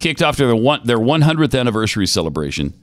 kicked 0.01 0.21
off 0.21 0.37
their, 0.37 0.55
one, 0.55 0.81
their 0.85 0.99
100th 0.99 1.59
anniversary 1.59 2.07
celebration. 2.07 2.75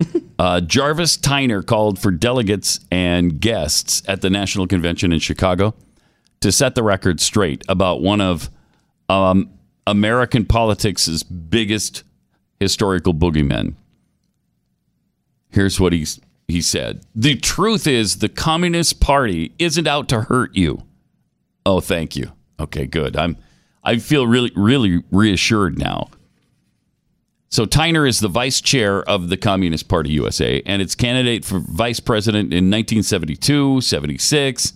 Uh, 0.38 0.60
Jarvis 0.60 1.16
Tyner 1.16 1.64
called 1.64 2.00
for 2.00 2.10
delegates 2.10 2.80
and 2.90 3.40
guests 3.40 4.02
at 4.08 4.22
the 4.22 4.30
National 4.30 4.66
Convention 4.66 5.12
in 5.12 5.20
Chicago 5.20 5.72
to 6.40 6.50
set 6.50 6.74
the 6.74 6.82
record 6.82 7.20
straight 7.20 7.62
about 7.68 8.02
one 8.02 8.20
of 8.20 8.50
um, 9.08 9.50
American 9.86 10.44
politics' 10.44 11.22
biggest 11.22 12.02
historical 12.58 13.14
boogeymen. 13.14 13.74
Here's 15.50 15.78
what 15.78 15.92
he's, 15.92 16.18
he 16.48 16.60
said 16.60 17.04
The 17.14 17.36
truth 17.36 17.86
is, 17.86 18.18
the 18.18 18.28
Communist 18.28 18.98
Party 18.98 19.54
isn't 19.60 19.86
out 19.86 20.08
to 20.08 20.22
hurt 20.22 20.56
you. 20.56 20.82
Oh, 21.64 21.78
thank 21.78 22.16
you. 22.16 22.32
Okay, 22.60 22.86
good. 22.86 23.16
I'm 23.16 23.36
I 23.84 23.98
feel 23.98 24.26
really 24.26 24.52
really 24.54 25.02
reassured 25.10 25.78
now. 25.78 26.08
So 27.48 27.66
Tyner 27.66 28.08
is 28.08 28.20
the 28.20 28.28
vice 28.28 28.62
chair 28.62 29.02
of 29.02 29.28
the 29.28 29.36
Communist 29.36 29.86
Party 29.86 30.10
USA 30.12 30.62
and 30.64 30.80
its 30.80 30.94
candidate 30.94 31.44
for 31.44 31.58
vice 31.58 32.00
president 32.00 32.52
in 32.52 32.70
1972, 32.70 33.82
76 33.82 34.72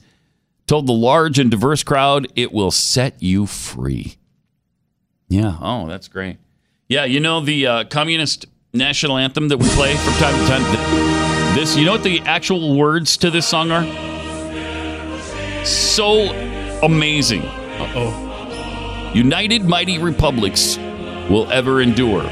told 0.67 0.87
the 0.87 0.93
large 0.93 1.39
and 1.39 1.51
diverse 1.51 1.83
crowd 1.83 2.27
it 2.35 2.53
will 2.53 2.71
set 2.71 3.23
you 3.23 3.47
free. 3.47 4.17
Yeah, 5.29 5.57
oh, 5.61 5.89
that's 5.89 6.09
great. 6.09 6.39
Yeah, 6.89 7.05
you 7.05 7.21
know 7.21 7.41
the 7.41 7.67
uh, 7.67 7.85
communist 7.85 8.47
national 8.73 9.17
anthem 9.17 9.49
that 9.49 9.57
we 9.57 9.69
play 9.71 9.97
from 9.97 10.13
time 10.15 10.35
to 10.35 10.47
time. 10.47 11.55
This, 11.55 11.77
you 11.77 11.85
know 11.85 11.93
what 11.93 12.03
the 12.03 12.21
actual 12.21 12.77
words 12.77 13.17
to 13.19 13.31
this 13.31 13.47
song 13.47 13.71
are? 13.71 13.85
So 15.65 16.31
amazing. 16.83 17.43
Uh 17.79 17.93
oh. 17.95 19.13
United 19.15 19.65
mighty 19.65 19.99
republics 19.99 20.77
will 21.29 21.51
ever 21.51 21.81
endure. 21.81 22.23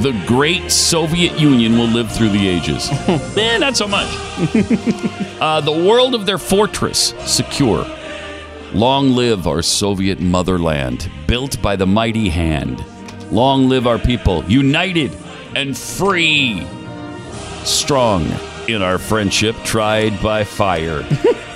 The 0.00 0.18
great 0.26 0.70
Soviet 0.70 1.38
Union 1.38 1.76
will 1.76 1.86
live 1.86 2.10
through 2.10 2.30
the 2.30 2.48
ages. 2.48 2.88
eh, 3.36 3.58
not 3.58 3.76
so 3.76 3.86
much. 3.86 4.08
uh, 5.40 5.60
the 5.60 5.84
world 5.86 6.14
of 6.14 6.24
their 6.24 6.38
fortress 6.38 7.14
secure. 7.26 7.84
Long 8.72 9.10
live 9.10 9.46
our 9.46 9.60
Soviet 9.60 10.18
motherland, 10.18 11.10
built 11.26 11.60
by 11.60 11.76
the 11.76 11.86
mighty 11.86 12.30
hand. 12.30 12.82
Long 13.30 13.68
live 13.68 13.86
our 13.86 13.98
people, 13.98 14.44
united 14.44 15.14
and 15.54 15.76
free. 15.76 16.66
Strong 17.64 18.24
in 18.68 18.80
our 18.80 18.96
friendship, 18.96 19.56
tried 19.64 20.22
by 20.22 20.44
fire. 20.44 21.06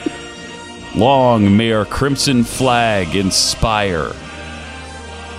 Long 0.97 1.57
may 1.57 1.73
our 1.73 1.85
crimson 1.85 2.43
flag 2.43 3.15
inspire, 3.15 4.13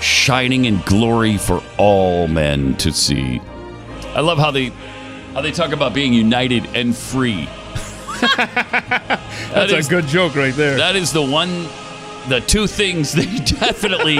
shining 0.01 0.65
in 0.65 0.79
glory 0.81 1.37
for 1.37 1.63
all 1.77 2.27
men 2.27 2.75
to 2.77 2.91
see. 2.91 3.41
I 4.13 4.21
love 4.21 4.37
how 4.37 4.51
they 4.51 4.71
how 5.33 5.41
they 5.41 5.51
talk 5.51 5.71
about 5.71 5.93
being 5.93 6.13
united 6.13 6.65
and 6.75 6.95
free. 6.95 7.45
That's 8.21 9.71
is- 9.73 9.87
a 9.87 9.89
good 9.89 10.05
joke 10.07 10.35
right 10.35 10.53
there. 10.53 10.77
That 10.77 10.95
is 10.95 11.11
the 11.11 11.21
one, 11.25 11.67
the 12.29 12.43
two 12.45 12.67
things 12.67 13.11
they 13.11 13.25
definitely 13.59 14.17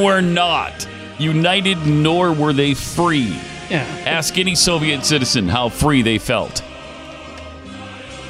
were 0.00 0.20
not 0.20 0.86
united, 1.18 1.78
nor 1.86 2.32
were 2.32 2.52
they 2.52 2.74
free. 2.74 3.36
yeah. 3.70 3.84
Ask 4.04 4.36
any 4.38 4.54
Soviet 4.56 5.04
citizen 5.04 5.48
how 5.48 5.68
free 5.68 6.02
they 6.02 6.18
felt 6.18 6.62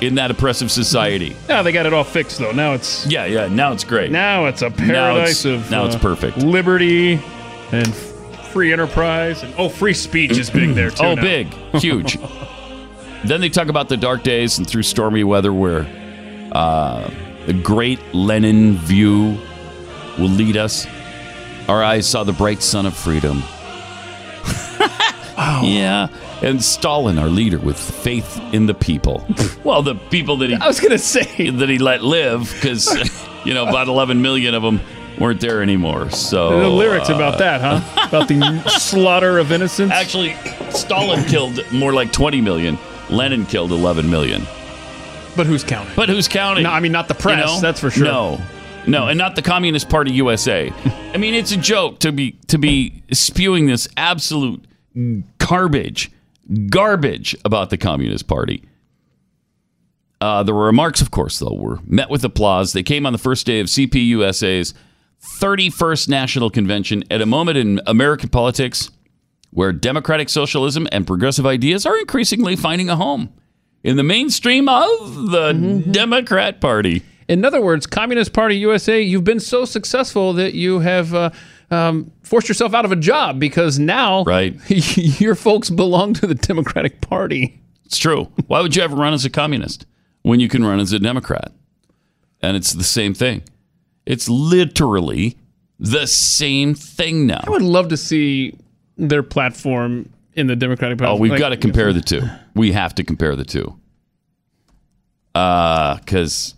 in 0.01 0.17
that 0.17 0.31
oppressive 0.31 0.71
society. 0.71 1.37
Now 1.49 1.63
they 1.63 1.73
got 1.73 1.87
it 1.87 1.93
all 1.93 2.05
fixed 2.05 2.39
though. 2.39 2.53
Now 2.53 2.75
it's 2.75 3.07
Yeah, 3.07 3.25
yeah. 3.27 3.49
Now 3.49 3.73
it's 3.73 3.85
great. 3.85 4.11
now 4.11 4.47
it's 4.47 4.63
a 4.63 4.71
paradise 4.71 5.45
of 5.45 5.71
now 5.71 5.87
it's 5.87 5.97
uh, 5.97 6.01
perfect. 6.01 6.39
liberty 6.39 7.21
and 7.73 7.95
free 8.53 8.73
enterprise 8.73 9.43
and 9.43 9.55
oh, 9.59 9.69
free 9.69 9.95
speech 9.95 10.33
is 10.33 10.51
big 10.51 10.75
there 10.75 10.91
too. 10.91 11.03
oh, 11.05 11.15
now. 11.15 11.23
big, 11.23 11.49
huge. 11.75 12.19
then 13.25 13.41
they 13.41 13.49
talk 13.49 13.69
about 13.69 13.89
the 13.89 13.97
dark 13.97 14.23
days 14.23 14.59
and 14.59 14.69
through 14.69 14.83
stormy 14.83 15.25
weather 15.25 15.53
where 15.53 15.87
uh, 16.53 17.11
the 17.47 17.53
great 17.53 18.01
Lenin 18.15 18.77
view 18.77 19.39
will 20.19 20.29
lead 20.29 20.57
us. 20.57 20.87
Our 21.69 21.83
eyes 21.83 22.07
saw 22.09 22.25
the 22.25 22.33
bright 22.33 22.63
sun 22.63 22.87
of 22.87 22.97
freedom. 22.97 23.43
Yeah. 25.65 26.09
And 26.43 26.63
Stalin, 26.63 27.19
our 27.19 27.29
leader, 27.29 27.59
with 27.59 27.79
faith 27.79 28.41
in 28.53 28.67
the 28.67 28.75
people. 28.75 29.27
well, 29.65 29.83
the 29.83 29.95
people 29.95 30.37
that 30.39 30.51
he 30.51 30.57
I 30.57 30.67
was 30.67 30.81
gonna 30.81 30.99
say 30.99 31.51
that 31.51 31.69
he 31.69 31.79
let 31.79 32.03
live, 32.03 32.53
because 32.55 32.87
you 33.45 33.55
know 33.55 33.67
about 33.67 33.89
11 33.89 34.21
million 34.23 34.55
of 34.55 34.63
them 34.63 34.81
weren't 35.19 35.41
there 35.41 35.63
anymore. 35.63 36.11
So 36.11 36.61
the 36.61 36.69
lyrics 36.69 37.09
about 37.09 37.35
uh, 37.35 37.39
that, 37.39 37.61
huh? 37.61 38.07
About 38.09 38.29
the 38.29 38.69
slaughter 38.69 39.39
of 39.39 39.51
innocents. 39.51 39.93
Actually, 39.93 40.35
Stalin 40.71 41.25
killed 41.25 41.61
more 41.73 41.93
like 41.93 42.13
20 42.13 42.41
million. 42.41 42.79
Lenin 43.11 43.45
killed 43.47 43.73
11 43.73 44.09
million. 44.09 44.43
but 45.37 45.47
who's 45.47 45.65
counting? 45.65 45.93
But 45.97 46.09
who's 46.09 46.29
counting? 46.29 46.65
No, 46.65 46.71
I 46.71 46.79
mean 46.81 46.93
not 46.93 47.09
the 47.09 47.15
You 47.15 47.21
press. 47.21 47.47
know? 47.47 47.61
That's 47.61 47.81
for 47.81 47.91
sure. 47.91 48.05
No, 48.05 48.41
no, 48.87 49.09
and 49.09 49.19
not 49.19 49.35
the 49.35 49.43
Communist 49.43 49.89
Party 49.89 50.13
USA. 50.13 50.73
I 51.13 51.17
mean, 51.17 51.35
it's 51.35 51.51
a 51.51 51.57
joke 51.57 51.99
to 52.01 52.13
be 52.13 52.33
to 52.49 52.59
be 52.59 53.03
spewing 53.13 53.67
this 53.67 53.89
absolute 53.97 54.65
garbage, 55.47 56.11
garbage 56.71 57.37
about 57.45 57.71
the 57.71 57.77
Communist 57.79 58.27
Party. 58.27 58.63
Uh, 60.21 60.43
the 60.43 60.55
remarks, 60.55 61.01
of 61.01 61.11
course, 61.11 61.39
though, 61.39 61.55
were 61.55 61.79
met 61.87 62.09
with 62.11 62.25
applause. 62.25 62.73
They 62.73 62.83
came 62.83 63.05
on 63.07 63.13
the 63.13 63.19
first 63.19 63.47
day 63.47 63.61
of 63.61 63.67
CPUSA's 63.67 64.75
31st 65.41 66.09
National 66.09 66.51
Convention 66.51 67.05
at 67.11 67.21
a 67.21 67.27
moment 67.27 67.59
in 67.59 67.81
American 67.87 68.29
politics 68.31 68.91
where 69.51 69.73
democratic 69.73 70.29
socialism 70.29 70.89
and 70.93 71.07
progressive 71.07 71.47
ideas 71.47 71.87
are 71.87 71.99
increasingly 71.99 72.57
finding 72.57 72.89
a 72.89 72.97
home 72.97 73.33
in 73.83 73.97
the 73.97 74.03
mainstream 74.03 74.69
of 74.69 75.31
the 75.31 75.53
Mm-hmm. 75.53 75.93
Democrat 75.93 76.61
Party. 76.61 77.03
In 77.29 77.45
other 77.45 77.61
words, 77.61 77.87
Communist 77.87 78.33
Party 78.33 78.57
USA, 78.59 79.01
you've 79.01 79.25
been 79.25 79.41
so 79.41 79.65
successful 79.65 80.33
that 80.35 80.55
you 80.55 80.81
have 80.81 81.13
uh, 81.15 81.31
um, 81.71 82.11
forced 82.23 82.49
yourself 82.49 82.75
out 82.75 82.85
of 82.85 82.93
a 82.93 82.97
job 82.97 83.39
because 83.41 83.79
now 83.79 84.25
Right. 84.25 84.55
your 85.21 85.35
folks 85.35 85.71
belong 85.71 86.15
to 86.15 86.27
the 86.27 86.35
Democratic 86.35 87.01
Party. 87.01 87.61
It's 87.85 87.99
true. 87.99 88.31
Why 88.47 88.61
would 88.61 88.75
you 88.77 88.83
ever 88.83 88.97
run 88.97 89.15
as 89.15 89.25
a 89.25 89.31
communist 89.31 89.87
when 90.23 90.41
you 90.41 90.49
can 90.49 90.65
run 90.65 90.81
as 90.81 90.93
a 90.93 90.99
Democrat? 90.99 91.53
And 92.41 92.57
it's 92.57 92.73
the 92.73 92.85
same 92.85 93.15
thing. 93.15 93.43
It's 94.05 94.29
literally 94.29 95.37
the 95.81 96.07
same 96.07 96.75
thing 96.75 97.27
now. 97.27 97.43
I 97.47 97.51
would 97.51 97.63
love 97.63 97.89
to 97.89 97.97
see 97.97 98.57
their 98.97 99.23
platform 99.23 100.09
in 100.35 100.47
the 100.47 100.57
Democratic 100.57 100.99
Party. 100.99 101.13
Oh, 101.13 101.17
we've 101.17 101.31
Like, 101.33 101.41
got 101.41 101.49
to 101.51 101.57
compare 101.57 101.93
the 101.93 102.01
two. 102.01 102.23
We 102.55 102.73
have 102.73 102.95
to 102.97 103.05
compare 103.05 103.35
the 103.37 103.45
two. 103.45 103.77
Because 105.33 106.55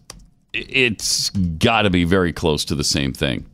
it's 0.53 1.31
got 1.31 1.83
to 1.83 1.91
be 1.91 2.05
very 2.05 2.33
close 2.33 2.65
to 2.67 2.75
the 2.75 2.85
same 2.85 3.13
thing. 3.13 3.47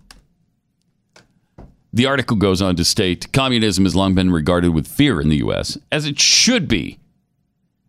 The 1.95 2.07
article 2.07 2.37
goes 2.37 2.61
on 2.61 2.75
to 2.75 2.85
state 2.85 3.33
communism 3.33 3.85
has 3.85 3.95
long 3.95 4.17
been 4.17 4.33
regarded 4.33 4.71
with 4.71 4.89
fear 4.89 5.21
in 5.21 5.29
the 5.29 5.37
U.S., 5.37 5.79
as 5.93 6.07
it 6.07 6.19
should 6.19 6.67
be, 6.67 6.99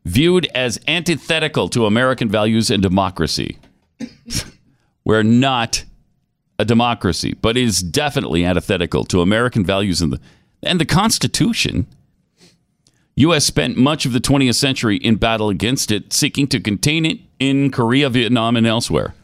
viewed 0.04 0.46
as 0.54 0.80
antithetical 0.88 1.70
to 1.70 1.88
American 1.88 2.30
values 2.30 2.70
and 2.70 2.84
democracy. 2.84 3.58
We're 5.04 5.24
not 5.24 5.86
a 6.60 6.66
democracy, 6.66 7.34
but 7.42 7.58
it 7.58 7.64
is 7.64 7.82
definitely 7.82 8.46
antithetical 8.46 9.06
to 9.06 9.22
American 9.22 9.66
values 9.66 10.04
and 10.04 10.14
the, 10.14 10.20
and 10.62 10.80
the 10.80 10.86
Constitution. 10.86 11.88
U.S. 13.16 13.44
spent 13.44 13.76
much 13.76 14.06
of 14.06 14.14
the 14.14 14.20
20th 14.20 14.54
century 14.54 14.98
in 14.98 15.16
battle 15.16 15.50
against 15.50 15.92
it, 15.92 16.14
seeking 16.14 16.46
to 16.50 16.60
contain 16.60 17.08
it 17.08 17.22
in 17.40 17.72
Korea, 17.72 18.12
Vietnam, 18.12 18.56
and 18.56 18.68
elsewhere. 18.68 19.16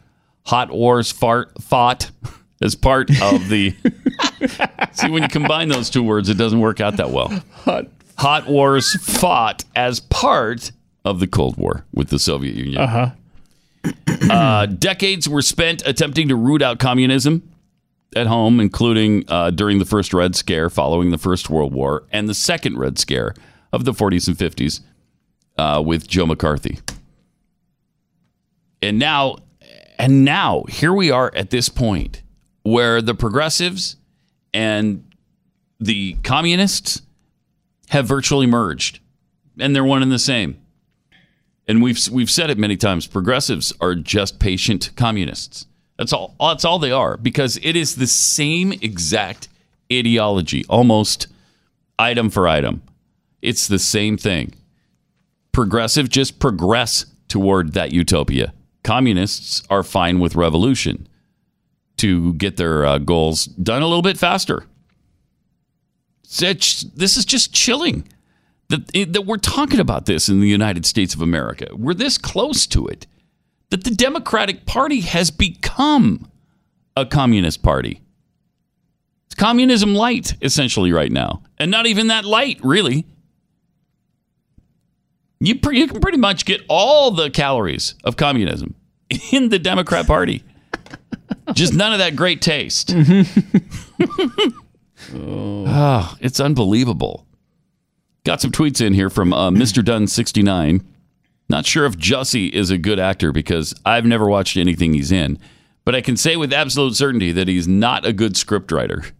Hot 0.46 0.72
wars 0.72 1.12
fart, 1.12 1.62
fought 1.62 2.10
as 2.62 2.74
part 2.74 3.10
of 3.22 3.48
the. 3.48 3.74
See, 4.92 5.10
when 5.10 5.22
you 5.22 5.28
combine 5.28 5.68
those 5.68 5.90
two 5.90 6.02
words, 6.02 6.28
it 6.28 6.38
doesn't 6.38 6.60
work 6.60 6.80
out 6.80 6.96
that 6.96 7.10
well. 7.10 7.28
Hot. 7.52 7.86
Hot 8.18 8.46
wars 8.46 8.94
fought 9.02 9.64
as 9.74 10.00
part 10.00 10.70
of 11.04 11.18
the 11.20 11.26
Cold 11.26 11.56
War 11.56 11.84
with 11.92 12.08
the 12.08 12.18
Soviet 12.18 12.54
Union. 12.54 12.80
Uh-huh. 12.80 13.10
Uh, 14.30 14.66
decades 14.66 15.28
were 15.28 15.42
spent 15.42 15.84
attempting 15.86 16.28
to 16.28 16.36
root 16.36 16.62
out 16.62 16.78
communism 16.78 17.48
at 18.14 18.26
home, 18.26 18.60
including 18.60 19.24
uh, 19.28 19.50
during 19.50 19.78
the 19.78 19.84
first 19.84 20.14
Red 20.14 20.36
Scare 20.36 20.70
following 20.70 21.10
the 21.10 21.18
First 21.18 21.50
World 21.50 21.74
War 21.74 22.04
and 22.12 22.28
the 22.28 22.34
second 22.34 22.78
Red 22.78 22.98
Scare 22.98 23.34
of 23.72 23.84
the 23.84 23.92
40s 23.92 24.28
and 24.28 24.36
50s 24.36 24.80
uh, 25.58 25.82
with 25.84 26.06
Joe 26.06 26.26
McCarthy. 26.26 26.78
And 28.80 28.98
now, 28.98 29.36
and 29.98 30.24
now, 30.24 30.64
here 30.68 30.92
we 30.92 31.10
are 31.10 31.32
at 31.34 31.50
this 31.50 31.68
point 31.68 32.22
where 32.62 33.02
the 33.02 33.14
progressives 33.14 33.96
and 34.54 35.04
the 35.80 36.14
communists 36.22 37.02
have 37.88 38.06
virtually 38.06 38.46
merged, 38.46 39.00
and 39.58 39.74
they're 39.74 39.84
one 39.84 40.02
and 40.02 40.12
the 40.12 40.18
same. 40.18 40.58
And 41.68 41.82
we've 41.82 41.98
we've 42.10 42.30
said 42.30 42.50
it 42.50 42.58
many 42.58 42.76
times. 42.76 43.06
Progressives 43.06 43.72
are 43.80 43.94
just 43.94 44.38
patient 44.38 44.90
communists. 44.96 45.66
That's 45.98 46.12
all. 46.12 46.34
That's 46.40 46.64
all 46.64 46.78
they 46.78 46.90
are 46.90 47.16
because 47.16 47.58
it 47.62 47.76
is 47.76 47.96
the 47.96 48.06
same 48.06 48.72
exact 48.72 49.48
ideology, 49.92 50.64
almost 50.68 51.28
item 51.98 52.30
for 52.30 52.48
item. 52.48 52.82
It's 53.42 53.68
the 53.68 53.78
same 53.78 54.16
thing. 54.16 54.54
Progressive 55.52 56.08
just 56.08 56.38
progress 56.38 57.06
toward 57.28 57.74
that 57.74 57.92
utopia. 57.92 58.52
Communists 58.82 59.62
are 59.70 59.82
fine 59.82 60.18
with 60.18 60.34
revolution 60.34 61.06
to 62.02 62.34
get 62.34 62.56
their 62.56 62.84
uh, 62.84 62.98
goals 62.98 63.46
done 63.46 63.80
a 63.80 63.86
little 63.86 64.02
bit 64.02 64.18
faster. 64.18 64.64
This 66.40 67.16
is 67.16 67.24
just 67.24 67.52
chilling 67.52 68.08
that, 68.70 68.88
that 69.12 69.22
we're 69.24 69.36
talking 69.36 69.78
about 69.78 70.06
this 70.06 70.28
in 70.28 70.40
the 70.40 70.48
United 70.48 70.84
States 70.84 71.14
of 71.14 71.22
America. 71.22 71.68
We're 71.72 71.94
this 71.94 72.18
close 72.18 72.66
to 72.68 72.86
it 72.88 73.06
that 73.70 73.84
the 73.84 73.90
Democratic 73.90 74.66
Party 74.66 75.00
has 75.00 75.30
become 75.30 76.28
a 76.96 77.06
communist 77.06 77.62
party. 77.62 78.00
It's 79.26 79.36
communism 79.36 79.94
light, 79.94 80.34
essentially, 80.42 80.90
right 80.90 81.12
now. 81.12 81.44
And 81.56 81.70
not 81.70 81.86
even 81.86 82.08
that 82.08 82.24
light, 82.24 82.58
really. 82.64 83.06
You, 85.38 85.58
pre- 85.60 85.78
you 85.78 85.86
can 85.86 86.00
pretty 86.00 86.18
much 86.18 86.46
get 86.46 86.62
all 86.68 87.12
the 87.12 87.30
calories 87.30 87.94
of 88.02 88.16
communism 88.16 88.74
in 89.32 89.50
the 89.50 89.60
Democrat 89.60 90.06
Party. 90.06 90.42
Just 91.54 91.74
none 91.74 91.92
of 91.92 91.98
that 91.98 92.16
great 92.16 92.42
taste. 92.42 92.92
oh, 95.14 96.16
it's 96.20 96.40
unbelievable. 96.40 97.26
Got 98.24 98.40
some 98.40 98.52
tweets 98.52 98.84
in 98.84 98.94
here 98.94 99.10
from 99.10 99.32
uh, 99.32 99.50
Mr. 99.50 99.82
Dunn69. 99.82 100.84
Not 101.48 101.66
sure 101.66 101.84
if 101.84 101.96
Jussie 101.96 102.50
is 102.50 102.70
a 102.70 102.78
good 102.78 102.98
actor 102.98 103.32
because 103.32 103.74
I've 103.84 104.06
never 104.06 104.28
watched 104.28 104.56
anything 104.56 104.94
he's 104.94 105.12
in, 105.12 105.38
but 105.84 105.94
I 105.94 106.00
can 106.00 106.16
say 106.16 106.36
with 106.36 106.52
absolute 106.52 106.94
certainty 106.94 107.32
that 107.32 107.48
he's 107.48 107.66
not 107.66 108.06
a 108.06 108.12
good 108.12 108.34
scriptwriter. 108.34 109.10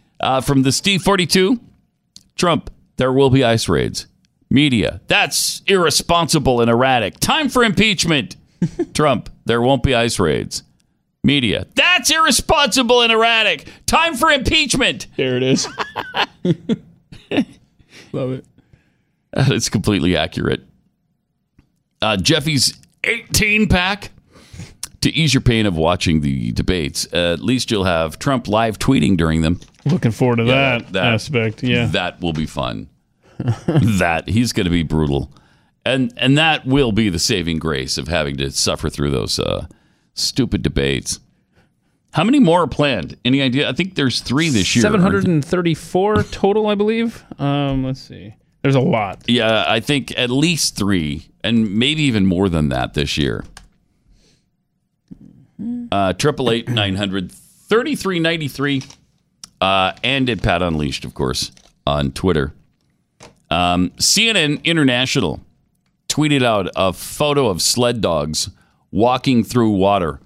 uh, 0.20 0.42
from 0.42 0.62
the 0.62 0.70
Steve 0.70 1.02
42, 1.02 1.58
Trump, 2.36 2.70
there 2.96 3.12
will 3.12 3.30
be 3.30 3.42
ice 3.42 3.68
raids. 3.68 4.06
Media, 4.50 5.00
that's 5.06 5.62
irresponsible 5.66 6.60
and 6.60 6.70
erratic. 6.70 7.18
Time 7.20 7.48
for 7.48 7.64
impeachment. 7.64 8.36
Trump, 8.94 9.30
there 9.50 9.60
won't 9.60 9.82
be 9.82 9.96
ice 9.96 10.20
raids. 10.20 10.62
Media, 11.24 11.66
that's 11.74 12.08
irresponsible 12.10 13.02
and 13.02 13.10
erratic. 13.12 13.66
Time 13.84 14.14
for 14.14 14.30
impeachment. 14.30 15.08
There 15.16 15.36
it 15.36 15.42
is. 15.42 15.66
Love 18.12 18.32
it. 18.32 18.44
It's 19.32 19.68
completely 19.68 20.16
accurate. 20.16 20.62
Uh, 22.00 22.16
Jeffy's 22.16 22.74
18 23.04 23.68
pack. 23.68 24.12
To 25.02 25.10
ease 25.14 25.32
your 25.32 25.40
pain 25.40 25.64
of 25.64 25.76
watching 25.78 26.20
the 26.20 26.52
debates, 26.52 27.06
uh, 27.14 27.32
at 27.32 27.40
least 27.40 27.70
you'll 27.70 27.84
have 27.84 28.18
Trump 28.18 28.46
live 28.46 28.78
tweeting 28.78 29.16
during 29.16 29.40
them. 29.40 29.58
Looking 29.86 30.10
forward 30.10 30.36
to 30.36 30.44
Yeah, 30.44 30.78
that, 30.78 30.92
that- 30.92 31.14
aspect. 31.14 31.62
Yeah. 31.62 31.86
That 31.86 32.20
will 32.20 32.34
be 32.34 32.44
fun. 32.44 32.86
that 33.38 34.24
he's 34.28 34.52
going 34.52 34.66
to 34.66 34.70
be 34.70 34.82
brutal, 34.82 35.32
and 35.84 36.12
and 36.16 36.36
that 36.38 36.66
will 36.66 36.92
be 36.92 37.08
the 37.08 37.18
saving 37.18 37.58
grace 37.58 37.98
of 37.98 38.08
having 38.08 38.36
to 38.38 38.50
suffer 38.50 38.90
through 38.90 39.10
those 39.10 39.38
uh, 39.38 39.66
stupid 40.14 40.62
debates. 40.62 41.20
How 42.12 42.24
many 42.24 42.40
more 42.40 42.62
are 42.62 42.66
planned? 42.66 43.16
Any 43.24 43.40
idea? 43.40 43.68
I 43.68 43.72
think 43.72 43.94
there's 43.94 44.20
three 44.20 44.48
this 44.48 44.74
year. 44.74 44.82
734 44.82 46.24
total, 46.24 46.66
I 46.66 46.74
believe. 46.74 47.24
Um, 47.38 47.84
let's 47.84 48.00
see. 48.00 48.34
There's 48.62 48.74
a 48.74 48.80
lot. 48.80 49.22
Yeah, 49.28 49.64
I 49.66 49.80
think 49.80 50.12
at 50.18 50.28
least 50.28 50.76
three, 50.76 51.28
and 51.42 51.76
maybe 51.76 52.02
even 52.02 52.26
more 52.26 52.48
than 52.48 52.68
that 52.70 52.94
this 52.94 53.16
year. 53.16 53.44
Uh, 55.92 56.12
Triple 56.14 56.50
eight 56.50 56.68
nine 56.68 56.96
hundred 56.96 57.30
thirty 57.30 57.94
three 57.94 58.18
ninety 58.18 58.48
three, 58.48 58.82
uh, 59.60 59.92
and 60.02 60.28
at 60.28 60.42
Pat 60.42 60.62
Unleashed, 60.62 61.04
of 61.04 61.14
course, 61.14 61.52
on 61.86 62.12
Twitter. 62.12 62.52
Um, 63.50 63.90
CNN 63.90 64.62
International 64.64 65.40
tweeted 66.10 66.42
out 66.44 66.68
a 66.76 66.92
photo 66.92 67.46
of 67.48 67.62
sled 67.62 68.00
dogs 68.00 68.50
walking 68.90 69.44
through 69.44 69.70
water. 69.70 70.20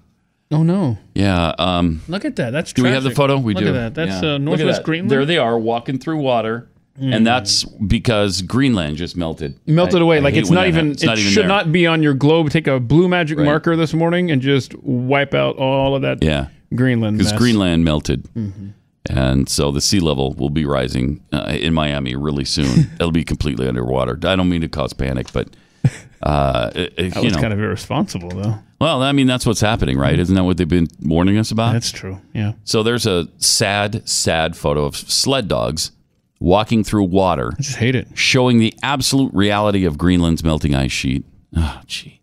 Oh, 0.51 0.63
no. 0.63 0.97
Yeah. 1.13 1.53
Um, 1.57 2.01
Look 2.07 2.25
at 2.25 2.35
that. 2.37 2.51
That's 2.51 2.73
do 2.73 2.83
we 2.83 2.89
have 2.89 3.03
the 3.03 3.09
tragic. 3.09 3.17
photo? 3.17 3.37
We 3.39 3.53
Look 3.53 3.63
do. 3.63 3.69
at 3.69 3.73
that. 3.73 3.95
That's 3.95 4.23
Yeah. 4.23 4.29
uh, 4.29 4.33
Look 4.33 4.39
at 4.39 4.41
Northwest 4.41 4.79
that. 4.79 4.85
Greenland. 4.85 5.11
There 5.11 5.25
they 5.25 5.37
are 5.37 5.57
walking 5.59 5.97
through 5.97 6.17
water, 6.17 6.69
and 6.99 7.25
that's 7.25 7.63
because 7.63 8.41
Greenland 8.43 8.95
just 8.97 9.17
melted. 9.17 9.55
melted 9.67 9.99
I- 9.99 10.03
away. 10.03 10.17
I 10.17 10.19
like 10.21 10.33
hate 10.35 10.41
it's 10.41 10.49
when 10.49 10.55
not 10.55 10.61
that 10.61 10.67
even. 10.69 10.85
happens. 10.87 11.03
It 11.03 11.09
It's 11.09 11.21
should 11.21 11.41
there. 11.43 11.47
not 11.47 11.71
be 11.71 11.87
on 11.87 12.01
your 12.03 12.13
globe. 12.13 12.49
Take 12.51 12.67
a 12.67 12.79
blue 12.79 13.07
magic 13.09 13.37
marker 13.39 13.75
this 13.75 13.93
morning 13.93 14.31
and 14.31 14.41
just 14.41 14.75
wipe 14.83 15.33
out 15.33 15.57
all 15.57 15.95
of 15.95 16.03
that 16.03 16.23
Yeah, 16.23 16.47
Greenland. 16.75 17.17
because 17.17 17.33
mess. 17.33 17.39
Greenland 17.41 17.83
melted, 17.83 18.23
Mm-hmm. 18.35 18.67
and 19.09 19.49
so 19.49 19.71
the 19.71 19.81
sea 19.81 19.99
level 19.99 20.33
will 20.35 20.49
be 20.51 20.63
rising 20.65 21.21
uh, 21.33 21.55
in 21.59 21.73
Miami 21.73 22.15
really 22.15 22.45
soon. 22.45 22.91
It'll 22.99 23.11
be 23.11 23.23
completely 23.23 23.67
underwater. 23.67 24.13
I 24.23 24.35
don't 24.35 24.47
mean 24.49 24.61
to 24.61 24.69
cause 24.69 24.93
panic, 24.93 25.33
but 25.33 25.49
uh, 26.23 26.71
it- 26.75 26.93
it- 26.97 27.13
That 27.13 27.23
was 27.23 27.33
know, 27.33 27.41
kind 27.41 27.53
of 27.53 27.59
irresponsible, 27.59 28.29
though. 28.29 28.55
well, 28.79 29.01
I 29.03 29.11
mean 29.11 29.27
that's 29.27 29.45
what's 29.45 29.61
happening, 29.61 29.97
right? 29.97 30.17
Isn't 30.19 30.35
that 30.35 30.43
what 30.43 30.57
they've 30.57 30.67
been 30.67 30.87
warning 31.03 31.37
us 31.37 31.51
about? 31.51 31.73
That's 31.73 31.91
true. 31.91 32.19
Yeah. 32.33 32.53
so 32.63 32.83
there's 32.83 33.05
a 33.05 33.27
sad, 33.37 34.07
sad 34.07 34.55
photo 34.57 34.85
of 34.85 34.95
sled 34.95 35.47
dogs 35.47 35.91
walking 36.39 36.83
through 36.83 37.03
water. 37.05 37.53
I 37.57 37.61
just 37.61 37.77
hate 37.77 37.95
it. 37.95 38.07
showing 38.13 38.59
the 38.59 38.73
absolute 38.83 39.33
reality 39.33 39.85
of 39.85 39.97
Greenland's 39.97 40.43
melting 40.43 40.75
ice 40.75 40.91
sheet. 40.91 41.23
Oh, 41.55 41.81
jeez. 41.87 42.19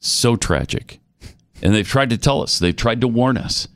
So 0.00 0.36
tragic. 0.36 1.00
And 1.62 1.74
they've 1.74 1.88
tried 1.88 2.10
to 2.10 2.18
tell 2.18 2.42
us, 2.42 2.58
they've 2.58 2.76
tried 2.76 3.00
to 3.00 3.08
warn 3.08 3.36
us, 3.36 3.66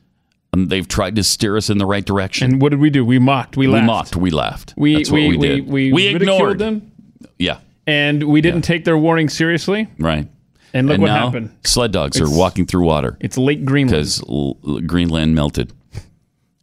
and 0.53 0.69
they've 0.69 0.87
tried 0.87 1.15
to 1.17 1.23
steer 1.23 1.57
us 1.57 1.69
in 1.69 1.79
the 1.79 1.85
right 1.85 2.05
direction. 2.05 2.53
And 2.53 2.61
what 2.61 2.69
did 2.69 2.79
we 2.79 2.89
do? 2.89 3.03
We 3.03 3.19
mocked. 3.19 3.57
We 3.57 3.67
laughed. 3.67 3.81
we 3.83 3.87
mocked, 3.87 4.15
we 4.15 4.29
laughed. 4.31 4.73
We 4.77 4.93
That's 4.95 5.09
what 5.11 5.15
we 5.17 5.27
we, 5.29 5.37
we, 5.37 5.47
did. 5.47 5.67
we, 5.67 5.91
we 5.93 6.13
ridiculed 6.13 6.21
ignored 6.39 6.59
them, 6.59 6.91
Yeah, 7.39 7.57
and 7.87 8.23
we 8.23 8.41
didn't 8.41 8.61
take 8.63 8.85
their 8.85 8.97
warning 8.97 9.29
seriously. 9.29 9.87
right. 9.99 10.27
And 10.75 10.87
look 10.87 10.95
and 10.95 11.03
what 11.03 11.09
now 11.09 11.25
happened. 11.27 11.55
sled 11.63 11.91
dogs 11.91 12.19
are 12.19 12.27
walking 12.29 12.65
through 12.65 12.85
water 12.85 13.15
It's 13.19 13.37
Lake 13.37 13.63
Greenland. 13.63 13.91
because 13.91 14.23
l- 14.27 14.57
l- 14.67 14.79
Greenland 14.79 15.35
melted. 15.35 15.71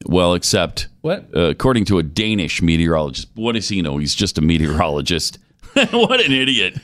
Well, 0.07 0.35
except 0.35 0.89
What? 1.03 1.29
uh, 1.37 1.43
according 1.51 1.85
to 1.87 1.99
a 1.99 2.03
Danish 2.03 2.61
meteorologist. 2.61 3.29
What 3.35 3.53
does 3.53 3.69
he 3.69 3.83
know? 3.83 3.99
He's 3.99 4.15
just 4.15 4.37
a 4.39 4.41
meteorologist. 4.41 5.39
what 5.93 6.21
an 6.25 6.33
idiot. 6.33 6.79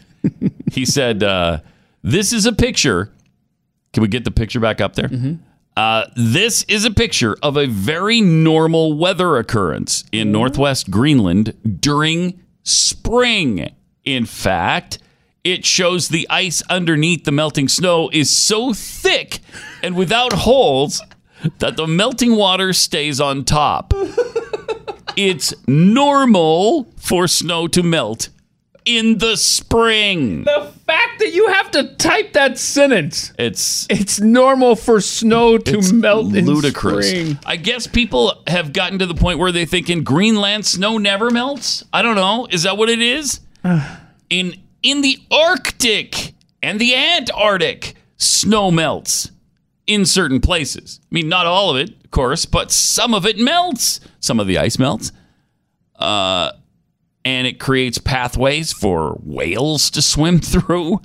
he 0.71 0.85
said, 0.85 1.25
uh, 1.25 1.61
This 2.03 2.33
is 2.33 2.47
a 2.47 2.53
picture. 2.53 3.11
Can 3.93 4.03
we 4.03 4.09
get 4.09 4.25
the 4.25 4.31
picture 4.31 4.61
back 4.61 4.81
up 4.81 4.95
there? 4.95 5.11
Uh, 5.77 6.05
this 6.15 6.63
is 6.69 6.85
a 6.85 6.91
picture 6.93 7.37
of 7.43 7.57
a 7.57 7.67
very 7.67 8.21
normal 8.21 8.93
weather 8.93 9.37
occurrence 9.39 10.05
in 10.13 10.31
northwest 10.31 10.91
Greenland 10.91 11.55
during 11.81 12.39
spring. 12.63 13.71
In 14.07 14.25
fact, 14.25 14.99
it 15.45 15.65
shows 15.67 16.09
the 16.09 16.27
ice 16.31 16.63
underneath 16.71 17.25
the 17.25 17.33
melting 17.33 17.69
snow 17.69 18.09
is 18.13 18.31
so 18.31 18.73
thick 18.73 19.41
and 19.83 19.95
without 19.97 20.33
holes 20.33 21.03
that 21.59 21.77
the 21.77 21.87
melting 21.87 22.37
water 22.37 22.73
stays 22.73 23.21
on 23.21 23.45
top. 23.45 23.93
it's 25.17 25.53
normal 25.67 26.85
for 26.97 27.29
snow 27.29 27.67
to 27.69 27.83
melt 27.83 28.29
in 28.85 29.19
the 29.19 29.37
spring. 29.37 30.45
The 30.45 30.73
fact 30.87 31.19
that 31.19 31.33
you 31.33 31.49
have 31.49 31.73
to 31.73 31.95
type 31.97 32.35
that 32.35 32.59
sentence. 32.59 33.33
It's 33.39 33.87
It's 33.91 34.21
normal 34.21 34.77
for 34.77 35.01
snow 35.01 35.59
to 35.59 35.93
melt 35.93 36.27
ludicrous. 36.27 37.11
in 37.13 37.27
spring. 37.35 37.39
I 37.45 37.57
guess 37.57 37.89
people 37.89 38.41
have 38.47 38.73
gotten 38.73 39.01
to 39.01 39.07
the 39.07 39.15
point 39.15 39.41
where 39.41 39.51
they 39.51 39.65
think 39.67 39.91
in 39.91 40.05
Greenland 40.05 40.65
snow 40.65 40.99
never 40.99 41.31
melts. 41.31 41.83
I 41.93 42.03
don't 42.03 42.15
know. 42.15 42.47
Is 42.51 42.63
that 42.63 42.77
what 42.77 42.89
it 42.89 43.03
is? 43.03 43.41
In 44.31 44.55
in 44.83 45.01
the 45.01 45.19
Arctic 45.31 46.35
and 46.63 46.81
the 46.81 46.95
Antarctic, 46.95 47.95
snow 48.17 48.71
melts 48.71 49.31
in 49.87 50.05
certain 50.05 50.41
places. 50.41 51.01
I 51.03 51.15
mean, 51.15 51.29
not 51.29 51.47
all 51.47 51.71
of 51.71 51.77
it, 51.77 51.91
of 52.05 52.11
course, 52.11 52.45
but 52.45 52.71
some 52.71 53.15
of 53.15 53.27
it 53.27 53.39
melts. 53.39 54.01
Some 54.21 54.41
of 54.41 54.47
the 54.47 54.59
ice 54.59 54.79
melts. 54.79 55.13
Uh, 55.97 56.53
and 57.25 57.47
it 57.47 57.59
creates 57.59 57.99
pathways 57.99 58.73
for 58.73 59.19
whales 59.23 59.91
to 59.91 60.03
swim 60.03 60.39
through. 60.41 61.01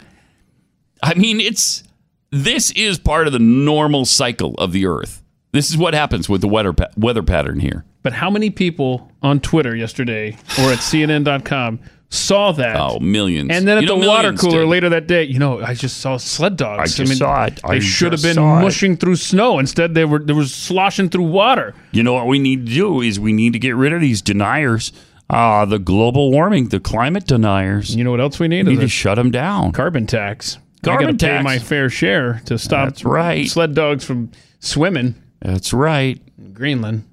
I 1.01 1.15
mean, 1.15 1.39
it's 1.39 1.83
this 2.31 2.71
is 2.71 2.99
part 2.99 3.27
of 3.27 3.33
the 3.33 3.39
normal 3.39 4.05
cycle 4.05 4.53
of 4.55 4.71
the 4.71 4.85
Earth. 4.85 5.21
This 5.51 5.69
is 5.69 5.77
what 5.77 5.93
happens 5.93 6.29
with 6.29 6.41
the 6.41 6.47
weather 6.47 6.73
weather 6.95 7.23
pattern 7.23 7.59
here. 7.59 7.85
But 8.03 8.13
how 8.13 8.29
many 8.29 8.49
people 8.49 9.11
on 9.21 9.39
Twitter 9.39 9.75
yesterday 9.75 10.37
or 10.59 10.71
at 10.71 10.79
CNN.com 10.79 11.79
saw 12.11 12.51
that? 12.51 12.75
Oh, 12.77 12.99
millions! 12.99 13.49
And 13.51 13.67
then 13.67 13.77
at 13.77 13.83
You 13.83 13.89
know, 13.89 13.99
the 14.01 14.07
water 14.07 14.33
cooler 14.33 14.59
did. 14.61 14.67
later 14.69 14.89
that 14.89 15.07
day, 15.07 15.23
you 15.23 15.39
know, 15.39 15.61
I 15.61 15.73
just 15.73 15.97
saw 15.97 16.17
sled 16.17 16.57
dogs. 16.57 16.79
I 16.99 17.03
just 17.05 17.17
saw 17.17 17.45
it. 17.45 17.55
They 17.67 17.77
I 17.77 17.79
should 17.79 18.11
have 18.11 18.21
been 18.21 18.35
saw 18.35 18.59
it. 18.59 18.61
mushing 18.61 18.97
through 18.97 19.15
snow. 19.15 19.57
Instead, 19.59 19.93
they 19.95 20.05
were 20.05 20.19
they 20.19 20.33
were 20.33 20.45
sloshing 20.45 21.09
through 21.09 21.23
water. 21.23 21.73
You 21.91 22.03
know 22.03 22.13
what 22.13 22.27
we 22.27 22.37
need 22.37 22.67
to 22.67 22.73
do 22.73 23.01
is 23.01 23.19
we 23.19 23.33
need 23.33 23.53
to 23.53 23.59
get 23.59 23.75
rid 23.75 23.93
of 23.93 24.01
these 24.01 24.21
deniers. 24.21 24.91
Ah, 25.29 25.63
the 25.63 25.79
global 25.79 26.29
warming, 26.29 26.67
the 26.67 26.79
climate 26.81 27.25
deniers. 27.25 27.95
You 27.95 28.03
know 28.03 28.11
what 28.11 28.19
else 28.19 28.37
we 28.39 28.49
need? 28.49 28.67
We 28.67 28.73
need 28.75 28.81
to 28.81 28.87
shut 28.89 29.15
them 29.15 29.31
down. 29.31 29.71
carbon 29.71 30.05
tax. 30.05 30.57
Carbon 30.83 31.07
I 31.07 31.11
gotta 31.11 31.17
pay 31.25 31.27
tax. 31.35 31.43
my 31.45 31.59
fair 31.59 31.89
share 31.89 32.41
to 32.45 32.57
stop 32.57 32.89
That's 32.89 33.05
right. 33.05 33.47
sled 33.47 33.73
dogs 33.75 34.03
from 34.03 34.31
swimming 34.59 35.15
That's 35.39 35.71
right. 35.73 36.19
Greenland. 36.53 37.03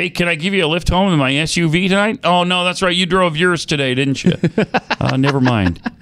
Hey, 0.00 0.08
can 0.08 0.28
I 0.28 0.34
give 0.34 0.54
you 0.54 0.64
a 0.64 0.66
lift 0.66 0.88
home 0.88 1.12
in 1.12 1.18
my 1.18 1.30
SUV 1.30 1.86
tonight? 1.90 2.20
Oh 2.24 2.42
no, 2.42 2.64
that's 2.64 2.80
right. 2.80 2.96
You 2.96 3.04
drove 3.04 3.36
yours 3.36 3.66
today, 3.66 3.94
didn't 3.94 4.24
you? 4.24 4.32
uh, 4.98 5.18
never 5.18 5.42
mind. 5.42 5.78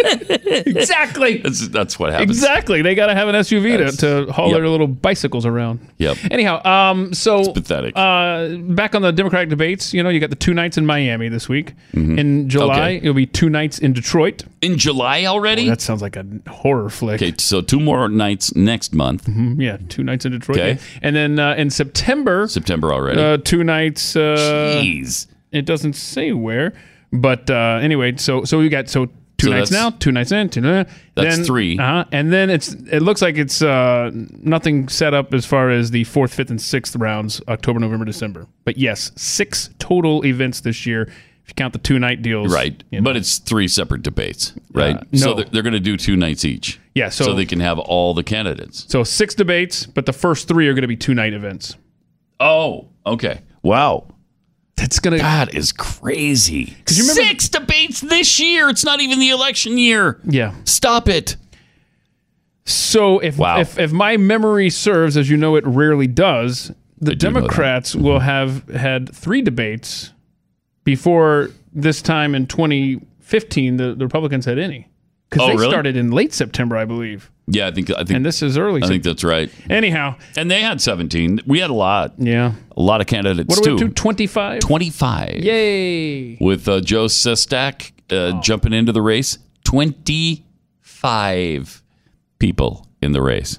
Exactly. 0.70 1.38
That's, 1.38 1.68
that's 1.68 1.98
what 1.98 2.12
happens. 2.12 2.30
Exactly. 2.30 2.82
They 2.82 2.94
got 2.94 3.06
to 3.06 3.14
have 3.14 3.28
an 3.28 3.34
SUV 3.36 3.72
That's- 3.78 3.96
to, 3.98 4.26
to 4.26 4.32
haul 4.32 4.48
yep. 4.48 4.58
their 4.58 4.68
little 4.68 4.86
bicycles 4.86 5.46
around. 5.46 5.80
Yep. 5.98 6.16
Anyhow, 6.30 6.64
um, 6.64 7.12
so 7.14 7.52
pathetic. 7.52 7.92
Uh, 7.96 8.56
back 8.56 8.94
on 8.94 9.02
the 9.02 9.10
Democratic 9.12 9.48
debates, 9.48 9.92
you 9.94 10.02
know, 10.02 10.08
you 10.08 10.20
got 10.20 10.30
the 10.30 10.36
two 10.36 10.54
nights 10.54 10.76
in 10.78 10.86
Miami 10.86 11.28
this 11.28 11.48
week. 11.48 11.74
In 11.92 12.48
July, 12.48 12.70
Mm-hmm. 12.70 12.80
Okay. 12.80 12.96
it'll 12.98 13.14
be 13.14 13.26
two 13.26 13.48
nights 13.50 13.78
in 13.78 13.92
Detroit. 13.92 14.42
In 14.60 14.78
July 14.78 15.24
already? 15.24 15.68
That 15.68 15.80
sounds 15.80 16.02
like 16.02 16.16
a 16.16 16.24
horror 16.48 16.88
flick. 16.90 17.20
okay, 17.22 17.34
so 17.38 17.60
two 17.60 17.80
more 17.80 18.08
nights 18.08 18.54
next 18.54 18.92
month. 18.94 19.28
Yeah, 19.58 19.78
two 19.88 20.02
nights 20.04 20.24
in 20.24 20.32
Detroit. 20.32 20.58
Okay. 20.58 20.78
And 21.02 21.16
then 21.16 21.38
uh, 21.38 21.54
in 21.54 21.70
September, 21.70 22.46
September 22.48 22.92
already. 22.92 23.20
uh, 23.20 23.38
two 23.38 23.64
nights. 23.64 24.14
Uh, 24.16 24.80
Jeez. 24.82 25.26
it 25.52 25.64
doesn't 25.66 25.94
say 25.94 26.32
where, 26.32 26.72
but 27.12 27.50
uh, 27.50 27.78
anyway, 27.82 28.16
so 28.16 28.44
so 28.44 28.58
we 28.58 28.68
got 28.68 28.88
so 28.88 29.08
two 29.40 29.46
So 29.48 29.52
nights 29.52 29.70
now, 29.70 29.90
two 29.90 30.12
nights 30.12 30.32
in, 30.32 30.48
two 30.48 30.60
nights. 30.60 30.92
That's 31.14 31.36
then, 31.36 31.44
three. 31.44 31.78
Uh-huh, 31.78 32.04
and 32.12 32.32
then 32.32 32.50
it's 32.50 32.72
it 32.74 33.00
looks 33.00 33.22
like 33.22 33.36
it's 33.36 33.62
uh, 33.62 34.10
nothing 34.12 34.88
set 34.88 35.14
up 35.14 35.32
as 35.34 35.44
far 35.46 35.70
as 35.70 35.90
the 35.90 36.04
fourth, 36.04 36.34
fifth, 36.34 36.50
and 36.50 36.60
sixth 36.60 36.94
rounds, 36.96 37.40
October, 37.48 37.80
November, 37.80 38.04
December. 38.04 38.46
But 38.64 38.76
yes, 38.78 39.10
six 39.16 39.70
total 39.78 40.24
events 40.24 40.60
this 40.60 40.86
year. 40.86 41.02
If 41.42 41.48
you 41.48 41.54
count 41.54 41.72
the 41.72 41.78
two 41.80 41.98
night 41.98 42.22
deals, 42.22 42.54
Right. 42.54 42.84
you 42.90 43.00
know. 43.00 43.04
But 43.04 43.16
it's 43.16 43.38
three 43.38 43.66
separate 43.66 44.02
debates, 44.02 44.52
right? 44.72 44.96
Uh, 44.96 45.16
So 45.16 45.34
they're, 45.34 45.46
they're 45.46 45.62
going 45.62 45.72
to 45.72 45.80
do 45.80 45.96
two 45.96 46.14
nights 46.14 46.44
each. 46.44 46.78
Yeah, 46.94 47.08
so- 47.08 47.34
they 47.34 47.46
can 47.46 47.58
have 47.60 47.78
all 47.78 48.14
the 48.14 48.22
candidates. 48.22 48.84
so 48.88 49.02
six 49.02 49.34
debates, 49.34 49.84
but 49.86 50.06
the 50.06 50.12
first 50.12 50.46
three 50.46 50.68
are 50.68 50.74
going 50.74 50.82
to 50.82 50.88
be 50.88 50.96
two 50.96 51.14
night 51.14 51.32
events. 51.32 51.76
Oh, 52.38 52.88
okay. 53.04 53.40
Wow. 53.62 54.06
That's 54.80 54.98
gonna 54.98 55.18
That 55.18 55.54
is 55.54 55.72
crazy. 55.72 56.74
you 56.90 57.02
remember- 57.02 57.22
Six 57.22 57.48
debates 57.50 58.00
this 58.00 58.40
year. 58.40 58.68
It's 58.70 58.84
not 58.84 59.00
even 59.00 59.18
the 59.20 59.28
election 59.30 59.76
year. 59.78 60.18
yeah. 60.24 60.54
Stop 60.64 61.06
it. 61.08 61.36
So 62.64 63.18
if 63.18 63.36
Wow. 63.36 63.60
if 63.60 63.78
if 63.78 63.92
my 63.92 64.16
memory 64.16 64.70
serves, 64.70 65.16
as 65.16 65.28
you 65.28 65.36
know, 65.36 65.56
it 65.56 65.66
rarely 65.66 66.06
does, 66.06 66.72
the 67.00 67.12
I 67.12 67.14
do 67.14 67.26
know 67.28 67.32
that. 67.32 67.40
Democrats 67.40 67.94
will 67.94 68.20
have 68.20 68.68
had 68.70 69.14
three 69.14 69.42
debates 69.42 70.12
before 70.84 71.50
this 71.72 72.00
time 72.02 72.34
in 72.34 72.46
2015. 72.46 73.76
The, 73.76 73.94
the 73.94 74.04
Republicans 74.04 74.44
had 74.44 74.58
any 74.58 74.88
because 75.30 75.44
Oh, 75.44 75.48
they 75.48 75.56
really? 75.56 75.70
started 75.70 75.96
in 75.96 76.10
late 76.10 76.34
September, 76.34 76.76
I 76.76 76.84
believe, 76.84 77.30
Yeah, 77.46 77.68
I 77.68 77.70
think 77.70 77.90
I 77.90 77.98
think 77.98 78.10
and 78.10 78.26
this 78.26 78.42
is 78.42 78.58
early. 78.58 78.82
I 78.82 78.88
think 78.88 79.04
that's 79.04 79.22
right. 79.24 79.50
Anyhow, 79.70 80.16
And 80.36 80.50
they 80.50 80.60
had 80.60 80.80
17. 80.80 81.40
We 81.46 81.60
had 81.60 81.70
a 81.70 81.74
lot. 81.74 82.14
yeah. 82.18 82.52
A 82.76 82.82
lot 82.82 83.00
of 83.00 83.06
candidates 83.06 83.48
What 83.48 83.64
are 83.66 83.72
we 83.74 83.78
too. 83.78 83.88
to? 83.88 83.94
25. 83.94 84.60
25. 84.60 85.44
Yay! 85.44 86.36
With 86.40 86.68
uh, 86.68 86.80
Joe 86.80 87.06
Sestak 87.06 87.92
uh, 88.10 88.36
Oh. 88.36 88.40
jumping 88.40 88.72
into 88.72 88.90
the 88.92 89.02
race. 89.02 89.38
25 89.64 91.82
people 92.38 92.86
in 93.02 93.12
the 93.12 93.22
race. 93.22 93.58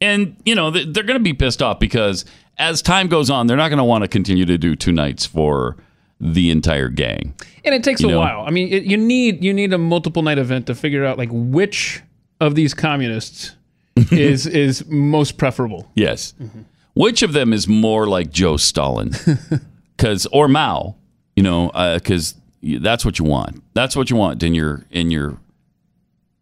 And, 0.00 0.36
you 0.44 0.54
know, 0.54 0.70
they're 0.70 1.02
going 1.02 1.18
to 1.18 1.20
be 1.20 1.32
pissed 1.34 1.60
off 1.62 1.78
because 1.80 2.24
as 2.56 2.82
time 2.82 3.08
goes 3.08 3.30
on, 3.30 3.46
they're 3.48 3.56
not 3.56 3.68
going 3.68 3.78
to 3.78 3.84
want 3.84 4.04
to 4.04 4.08
continue 4.08 4.44
to 4.44 4.56
do 4.58 4.76
two 4.76 4.92
nights 4.92 5.26
for 5.26 5.76
the 6.20 6.50
entire 6.50 6.88
gang. 6.88 7.34
And 7.64 7.74
it 7.74 7.84
takes 7.84 8.00
You 8.00 8.08
a 8.08 8.12
know? 8.12 8.18
while. 8.20 8.40
I 8.46 8.50
mean, 8.50 8.72
it, 8.72 8.84
you 8.84 8.96
need 8.96 9.42
you 9.44 9.52
need 9.52 9.72
a 9.72 9.78
multiple 9.78 10.22
night 10.22 10.38
event 10.38 10.66
to 10.66 10.74
figure 10.74 11.04
out 11.04 11.18
like 11.18 11.28
which 11.32 12.02
of 12.40 12.54
these 12.54 12.74
communists 12.74 13.54
is 14.10 14.46
is 14.46 14.86
most 14.86 15.38
preferable. 15.38 15.90
Yes. 15.94 16.34
Mm-hmm. 16.40 16.60
Which 16.94 17.22
of 17.22 17.32
them 17.32 17.52
is 17.52 17.68
more 17.68 18.06
like 18.08 18.30
Joe 18.32 18.56
Stalin? 18.56 19.12
Cuz 19.98 20.26
or 20.32 20.48
Mao, 20.48 20.96
you 21.36 21.42
know, 21.42 21.70
uh, 21.70 21.98
cuz 22.00 22.34
that's 22.62 23.04
what 23.04 23.18
you 23.18 23.24
want. 23.24 23.62
That's 23.74 23.94
what 23.94 24.10
you 24.10 24.16
want 24.16 24.42
in 24.42 24.54
your 24.54 24.84
in 24.90 25.10
your 25.10 25.38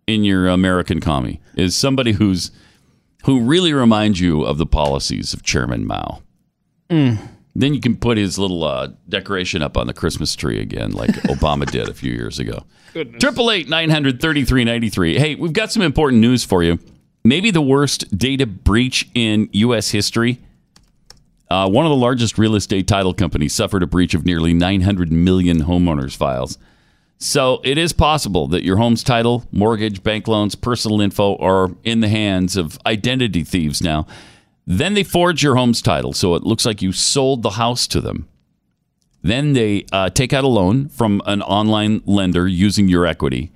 in 0.06 0.24
your 0.24 0.48
American 0.48 1.00
commie 1.00 1.40
is 1.56 1.76
somebody 1.76 2.12
who's 2.12 2.50
who 3.24 3.40
really 3.40 3.72
reminds 3.72 4.20
you 4.20 4.42
of 4.42 4.56
the 4.56 4.66
policies 4.66 5.34
of 5.34 5.42
Chairman 5.42 5.84
Mao. 5.86 6.22
Mm. 6.88 7.18
Then 7.58 7.72
you 7.72 7.80
can 7.80 7.96
put 7.96 8.18
his 8.18 8.38
little 8.38 8.64
uh, 8.64 8.88
decoration 9.08 9.62
up 9.62 9.76
on 9.78 9.86
the 9.86 9.94
Christmas 9.94 10.36
tree 10.36 10.60
again, 10.60 10.92
like 10.92 11.10
Obama 11.24 11.68
did 11.70 11.88
a 11.88 11.94
few 11.94 12.12
years 12.12 12.38
ago. 12.38 12.64
Triple 13.18 13.50
eight 13.50 13.68
nine 13.68 13.90
hundred 13.90 14.20
thirty 14.20 14.44
three 14.44 14.64
ninety 14.64 14.90
three. 14.90 15.18
Hey, 15.18 15.34
we've 15.34 15.52
got 15.52 15.72
some 15.72 15.82
important 15.82 16.20
news 16.20 16.44
for 16.44 16.62
you. 16.62 16.78
Maybe 17.24 17.50
the 17.50 17.62
worst 17.62 18.16
data 18.16 18.46
breach 18.46 19.08
in 19.14 19.48
U.S. 19.52 19.90
history. 19.90 20.38
Uh, 21.48 21.68
one 21.68 21.86
of 21.86 21.90
the 21.90 21.96
largest 21.96 22.38
real 22.38 22.56
estate 22.56 22.86
title 22.88 23.14
companies 23.14 23.54
suffered 23.54 23.82
a 23.82 23.86
breach 23.86 24.14
of 24.14 24.26
nearly 24.26 24.52
900 24.52 25.12
million 25.12 25.62
homeowners' 25.62 26.16
files. 26.16 26.58
So 27.18 27.60
it 27.64 27.78
is 27.78 27.92
possible 27.92 28.46
that 28.48 28.64
your 28.64 28.76
home's 28.76 29.02
title, 29.02 29.44
mortgage, 29.50 30.02
bank 30.02 30.28
loans, 30.28 30.54
personal 30.54 31.00
info 31.00 31.36
are 31.36 31.70
in 31.84 32.00
the 32.00 32.08
hands 32.08 32.56
of 32.56 32.78
identity 32.84 33.42
thieves 33.44 33.80
now. 33.82 34.06
Then 34.66 34.94
they 34.94 35.04
forge 35.04 35.42
your 35.42 35.54
home's 35.54 35.80
title, 35.80 36.12
so 36.12 36.34
it 36.34 36.42
looks 36.42 36.66
like 36.66 36.82
you 36.82 36.92
sold 36.92 37.42
the 37.42 37.50
house 37.50 37.86
to 37.88 38.00
them. 38.00 38.28
Then 39.22 39.52
they 39.52 39.86
uh, 39.92 40.10
take 40.10 40.32
out 40.32 40.44
a 40.44 40.48
loan 40.48 40.88
from 40.88 41.22
an 41.26 41.42
online 41.42 42.02
lender 42.04 42.46
using 42.48 42.88
your 42.88 43.06
equity. 43.06 43.52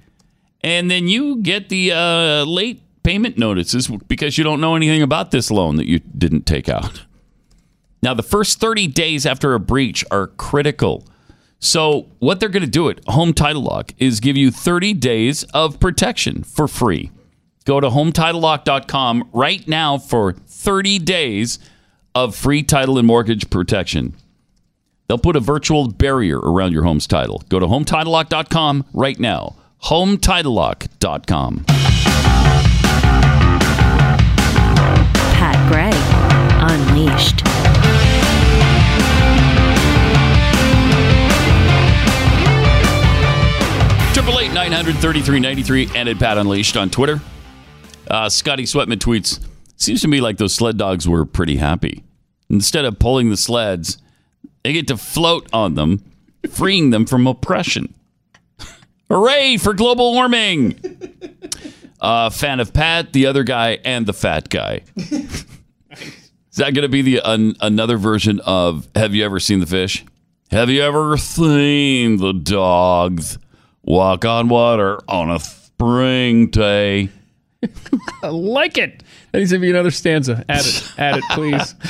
And 0.62 0.90
then 0.90 1.08
you 1.08 1.36
get 1.36 1.68
the 1.68 1.92
uh, 1.92 2.44
late 2.44 2.82
payment 3.02 3.38
notices 3.38 3.88
because 3.88 4.36
you 4.36 4.44
don't 4.44 4.60
know 4.60 4.76
anything 4.76 5.02
about 5.02 5.30
this 5.30 5.50
loan 5.50 5.76
that 5.76 5.86
you 5.86 5.98
didn't 5.98 6.46
take 6.46 6.68
out. 6.68 7.04
Now, 8.02 8.14
the 8.14 8.22
first 8.22 8.60
30 8.60 8.86
days 8.88 9.26
after 9.26 9.54
a 9.54 9.60
breach 9.60 10.04
are 10.10 10.28
critical. 10.28 11.06
So, 11.58 12.08
what 12.18 12.40
they're 12.40 12.48
going 12.48 12.64
to 12.64 12.70
do 12.70 12.88
at 12.88 13.04
Home 13.06 13.34
Title 13.34 13.62
Lock 13.62 13.92
is 13.98 14.20
give 14.20 14.36
you 14.36 14.50
30 14.50 14.94
days 14.94 15.44
of 15.52 15.78
protection 15.78 16.42
for 16.42 16.66
free. 16.66 17.10
Go 17.66 17.78
to 17.78 17.90
HometitleLock.com 17.90 19.28
right 19.32 19.68
now 19.68 19.98
for 19.98 20.34
30 20.60 20.98
days 21.00 21.58
of 22.14 22.36
free 22.36 22.62
title 22.62 22.98
and 22.98 23.06
mortgage 23.06 23.48
protection. 23.48 24.14
They'll 25.08 25.18
put 25.18 25.34
a 25.34 25.40
virtual 25.40 25.88
barrier 25.88 26.38
around 26.38 26.72
your 26.72 26.82
home's 26.84 27.06
title. 27.06 27.42
Go 27.48 27.58
to 27.58 27.66
HometitleLock.com 27.66 28.84
right 28.92 29.18
now. 29.18 29.56
HometitleLock.com. 29.84 31.64
Pat 35.34 35.72
Gray 35.72 35.90
Unleashed. 36.62 37.38
Triple 44.12 44.38
eight 44.40 44.52
nine 44.52 44.72
hundred 44.72 44.96
thirty 44.96 45.22
three 45.22 45.40
ninety 45.40 45.62
three 45.62 45.88
and 45.94 46.08
at 46.08 46.18
Pat 46.18 46.36
Unleashed 46.36 46.76
on 46.76 46.90
Twitter. 46.90 47.20
Uh, 48.08 48.28
Scotty 48.28 48.64
Sweatman 48.64 48.98
tweets: 48.98 49.40
Seems 49.80 50.02
to 50.02 50.08
me 50.08 50.20
like 50.20 50.36
those 50.36 50.54
sled 50.54 50.76
dogs 50.76 51.08
were 51.08 51.24
pretty 51.24 51.56
happy. 51.56 52.04
Instead 52.50 52.84
of 52.84 52.98
pulling 52.98 53.30
the 53.30 53.36
sleds, 53.36 53.96
they 54.62 54.74
get 54.74 54.86
to 54.88 54.96
float 54.98 55.48
on 55.54 55.74
them, 55.74 56.04
freeing 56.50 56.90
them 56.90 57.06
from 57.06 57.26
oppression. 57.26 57.94
Hooray 59.10 59.56
for 59.56 59.72
global 59.74 60.12
warming! 60.12 60.78
Uh, 62.00 62.30
fan 62.30 62.60
of 62.60 62.72
Pat, 62.72 63.12
the 63.12 63.26
other 63.26 63.44
guy, 63.44 63.78
and 63.84 64.06
the 64.06 64.14
fat 64.14 64.48
guy. 64.48 64.80
Is 64.96 66.56
that 66.56 66.72
going 66.72 66.76
to 66.76 66.88
be 66.88 67.02
the 67.02 67.20
an, 67.22 67.54
another 67.60 67.98
version 67.98 68.40
of 68.40 68.88
Have 68.94 69.14
you 69.14 69.22
ever 69.22 69.38
seen 69.38 69.60
the 69.60 69.66
fish? 69.66 70.02
Have 70.50 70.70
you 70.70 70.80
ever 70.80 71.18
seen 71.18 72.16
the 72.16 72.32
dogs 72.32 73.36
walk 73.82 74.24
on 74.24 74.48
water 74.48 74.98
on 75.08 75.30
a 75.30 75.40
spring 75.40 76.48
day? 76.48 77.10
I 78.22 78.28
like 78.28 78.78
it. 78.78 79.02
That 79.32 79.38
needs 79.38 79.50
to 79.50 79.58
be 79.58 79.70
another 79.70 79.90
stanza. 79.90 80.44
Add 80.48 80.66
it. 80.66 80.92
Add 80.98 81.16
it, 81.18 81.24
please. 81.30 81.74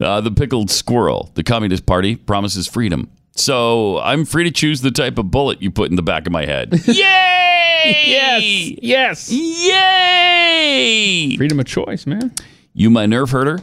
Uh, 0.00 0.18
the 0.18 0.30
pickled 0.30 0.70
squirrel. 0.70 1.30
The 1.34 1.42
Communist 1.42 1.84
Party 1.84 2.16
promises 2.16 2.66
freedom. 2.66 3.10
So 3.32 3.98
I'm 4.00 4.24
free 4.24 4.44
to 4.44 4.50
choose 4.50 4.80
the 4.80 4.90
type 4.90 5.18
of 5.18 5.30
bullet 5.30 5.60
you 5.60 5.70
put 5.70 5.90
in 5.90 5.96
the 5.96 6.02
back 6.02 6.26
of 6.26 6.32
my 6.32 6.46
head. 6.46 6.72
Yay! 6.86 7.84
yes. 8.06 8.42
Yes. 8.82 9.30
Yay! 9.30 11.36
Freedom 11.36 11.60
of 11.60 11.66
choice, 11.66 12.06
man. 12.06 12.32
You, 12.72 12.88
my 12.88 13.06
nerve 13.06 13.30
herder, 13.30 13.60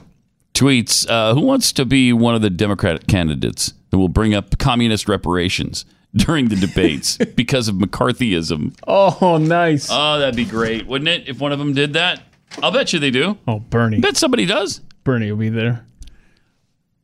tweets 0.54 1.10
uh, 1.10 1.34
Who 1.34 1.42
wants 1.42 1.72
to 1.74 1.86
be 1.86 2.14
one 2.14 2.36
of 2.36 2.42
the 2.42 2.50
Democratic 2.50 3.08
candidates 3.08 3.74
who 3.92 3.98
will 3.98 4.10
bring 4.10 4.36
up 4.36 4.58
communist 4.58 5.10
reparations 5.10 5.86
during 6.16 6.50
the 6.50 6.56
debates 6.56 7.18
because 7.18 7.68
of 7.68 7.76
McCarthyism? 7.76 8.76
Oh, 8.88 9.38
nice. 9.38 9.90
Oh, 9.92 10.20
that'd 10.20 10.36
be 10.36 10.46
great, 10.46 10.88
wouldn't 10.88 11.10
it? 11.10 11.28
If 11.28 11.40
one 11.40 11.52
of 11.52 11.60
them 11.60 11.74
did 11.74 11.94
that, 11.94 12.22
I'll 12.64 12.72
bet 12.72 12.92
you 12.94 13.00
they 13.00 13.12
do. 13.12 13.38
oh, 13.48 13.60
Bernie. 13.60 14.00
Bet 14.00 14.18
somebody 14.18 14.46
does. 14.46 14.82
Bernie 15.04 15.32
will 15.32 15.40
be 15.40 15.50
there. 15.50 15.86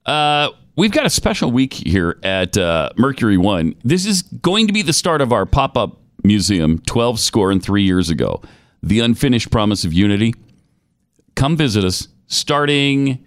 Uh, 0.05 0.49
we've 0.75 0.91
got 0.91 1.05
a 1.05 1.09
special 1.09 1.51
week 1.51 1.73
here 1.73 2.17
at 2.23 2.57
uh, 2.57 2.89
Mercury 2.97 3.37
One. 3.37 3.75
This 3.83 4.05
is 4.05 4.23
going 4.23 4.67
to 4.67 4.73
be 4.73 4.81
the 4.81 4.93
start 4.93 5.21
of 5.21 5.31
our 5.31 5.45
pop 5.45 5.77
up 5.77 5.99
museum, 6.23 6.79
12 6.79 7.19
score 7.19 7.51
and 7.51 7.61
three 7.63 7.83
years 7.83 8.09
ago. 8.09 8.41
The 8.81 8.99
Unfinished 8.99 9.51
Promise 9.51 9.85
of 9.85 9.93
Unity. 9.93 10.33
Come 11.35 11.55
visit 11.55 11.83
us 11.85 12.07
starting 12.27 13.25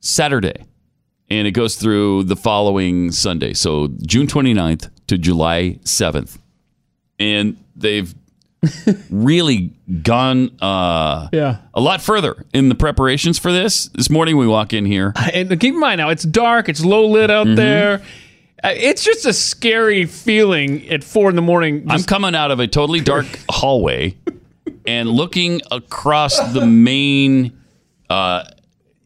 Saturday. 0.00 0.64
And 1.28 1.46
it 1.46 1.52
goes 1.52 1.76
through 1.76 2.24
the 2.24 2.36
following 2.36 3.12
Sunday. 3.12 3.52
So 3.52 3.88
June 4.06 4.26
29th 4.26 4.90
to 5.08 5.18
July 5.18 5.78
7th. 5.84 6.38
And 7.18 7.56
they've 7.76 8.14
really 9.10 9.72
gone 10.02 10.50
uh, 10.60 11.28
Yeah. 11.32 11.58
a 11.74 11.80
lot 11.80 12.00
further 12.02 12.44
in 12.52 12.68
the 12.68 12.74
preparations 12.74 13.38
for 13.38 13.52
this. 13.52 13.86
This 13.88 14.10
morning 14.10 14.36
we 14.36 14.46
walk 14.46 14.72
in 14.72 14.84
here. 14.84 15.12
And 15.32 15.48
keep 15.60 15.74
in 15.74 15.80
mind 15.80 15.98
now, 15.98 16.10
it's 16.10 16.24
dark, 16.24 16.68
it's 16.68 16.84
low 16.84 17.06
lit 17.06 17.30
Mm-hmm. 17.30 17.50
out 17.50 17.56
there. 17.56 18.02
Uh, 18.62 18.68
It's 18.74 19.02
just 19.04 19.24
a 19.24 19.32
scary 19.32 20.04
feeling 20.04 20.86
at 20.90 21.02
four 21.02 21.30
in 21.30 21.36
the 21.36 21.42
morning. 21.42 21.86
I'm 21.88 22.02
coming 22.02 22.34
out 22.34 22.50
of 22.50 22.60
a 22.60 22.66
totally 22.66 23.00
dark 23.00 23.26
hallway 23.50 24.16
and 24.86 25.08
looking 25.08 25.62
across 25.70 26.38
the 26.52 26.66
main 26.66 27.56
uh, 28.10 28.44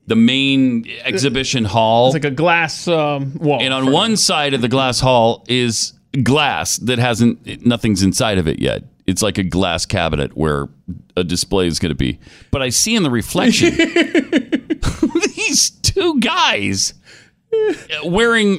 the 0.07 0.17
main 0.17 0.87
exhibition 1.05 1.65
hall. 1.65 2.09
it's 2.09 2.15
like 2.15 2.25
a 2.25 2.31
glass 2.31 2.89
um, 2.89 3.35
wall. 3.39 3.61
and 3.63 3.73
on 3.73 3.91
one 3.93 4.17
side 4.17 4.53
of 4.55 4.61
the 4.61 4.69
glass 4.69 4.99
hall 5.01 5.45
is 5.49 5.93
glass 6.23 6.77
that 6.79 6.99
hasn't 6.99 7.65
nothing's 7.67 8.03
inside 8.03 8.39
of 8.39 8.47
it 8.49 8.59
yet. 8.61 8.83
It's 9.07 9.23
like 9.23 9.37
a 9.39 9.43
glass 9.43 9.85
cabinet 9.87 10.37
where 10.37 10.69
a 11.17 11.25
display 11.25 11.67
is 11.67 11.79
going 11.79 11.91
to 11.91 11.95
be. 11.97 12.19
But 12.51 12.63
I 12.63 12.71
see 12.71 12.95
in 12.97 13.03
the 13.03 13.11
reflection 13.11 13.75
these 15.37 15.71
two 15.71 16.19
guys 16.21 16.95
wearing 18.05 18.59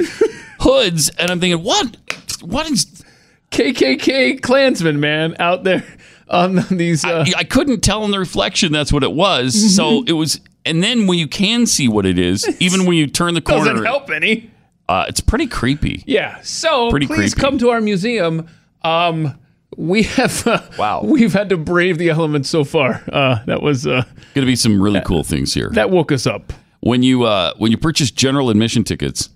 hoods, 0.60 1.10
and 1.18 1.32
I'm 1.32 1.40
thinking, 1.40 1.64
what? 1.64 1.98
What 2.42 2.70
is? 2.70 3.04
KKK 3.52 4.42
Klansmen, 4.42 5.00
man, 5.00 5.36
out 5.40 5.64
there 5.64 5.84
on 6.30 6.56
these. 6.72 7.06
Uh, 7.06 7.26
I 7.38 7.44
couldn't 7.44 7.82
tell 7.82 8.04
in 8.04 8.12
the 8.12 8.20
reflection 8.20 8.72
that's 8.72 8.92
what 8.92 9.04
it 9.04 9.14
was. 9.14 9.76
So 9.76 10.04
it 10.08 10.14
was, 10.14 10.42
and 10.66 10.84
then 10.84 11.08
when 11.08 11.18
you 11.18 11.28
can 11.28 11.66
see 11.66 11.88
what 11.88 12.06
it 12.06 12.20
is, 12.20 12.48
even 12.62 12.86
when 12.86 12.98
you 12.98 13.08
turn 13.08 13.34
the 13.34 13.42
corner, 13.42 13.72
doesn't 13.72 13.86
help 13.86 14.10
any. 14.10 14.52
Uh, 14.88 15.06
it's 15.08 15.22
pretty 15.22 15.48
creepy. 15.48 16.04
Yeah. 16.06 16.40
So 16.42 16.92
Pretty 16.92 17.08
please 17.08 17.34
creepy. 17.34 17.42
come 17.42 17.58
to 17.60 17.70
our 17.70 17.82
museum. 17.82 18.48
Um, 18.84 19.40
we 19.78 20.04
have 20.04 20.46
uh, 20.48 20.62
Wow. 20.78 21.02
We've 21.04 21.34
had 21.34 21.50
to 21.50 21.58
brave 21.58 21.98
the 21.98 22.10
elements 22.10 22.50
so 22.50 22.64
far. 22.64 23.04
Uh, 23.12 23.44
that 23.46 23.62
was 23.62 23.86
uh, 23.86 24.04
Going 24.34 24.46
to 24.46 24.52
be 24.52 24.56
some 24.56 24.82
really 24.82 25.02
cool 25.02 25.24
things 25.24 25.54
here. 25.54 25.70
that 25.74 25.90
woke 25.90 26.12
us 26.12 26.26
up. 26.28 26.54
when 26.82 27.04
you 27.04 27.24
uh, 27.24 27.54
when 27.58 27.72
you 27.72 27.78
purchase 27.78 28.12
general 28.12 28.50
admission 28.50 28.84
tickets 28.84 29.30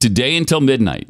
today 0.00 0.36
until 0.36 0.60
midnight, 0.60 1.08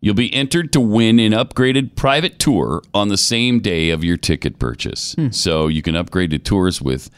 you'll 0.00 0.14
be 0.14 0.32
entered 0.34 0.72
to 0.72 0.80
win 0.80 1.18
an 1.20 1.32
upgraded 1.32 1.94
private 1.96 2.38
tour 2.38 2.82
on 2.92 3.08
the 3.08 3.16
same 3.16 3.60
day 3.60 3.90
of 3.90 4.02
your 4.04 4.16
ticket 4.16 4.58
purchase. 4.58 5.14
So 5.30 5.68
you 5.68 5.82
can 5.82 5.94
upgrade 5.96 6.30
to 6.30 6.38
tours 6.38 6.82
with 6.82 7.08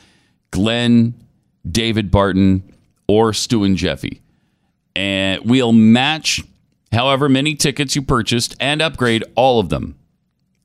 Glenn, 0.51 1.15
David 1.69 2.11
Barton, 2.11 2.63
or 3.09 3.33
Stu 3.33 3.65
and 3.65 3.77
Jeffy, 3.77 4.21
and 4.95 5.43
we'll 5.45 5.73
match 5.73 6.43
however 6.93 7.29
many 7.29 7.55
tickets 7.55 7.97
you 7.97 8.03
purchased 8.03 8.55
and 8.61 8.81
upgrade 8.81 9.25
all 9.35 9.59
of 9.61 9.69
them. 9.69 9.97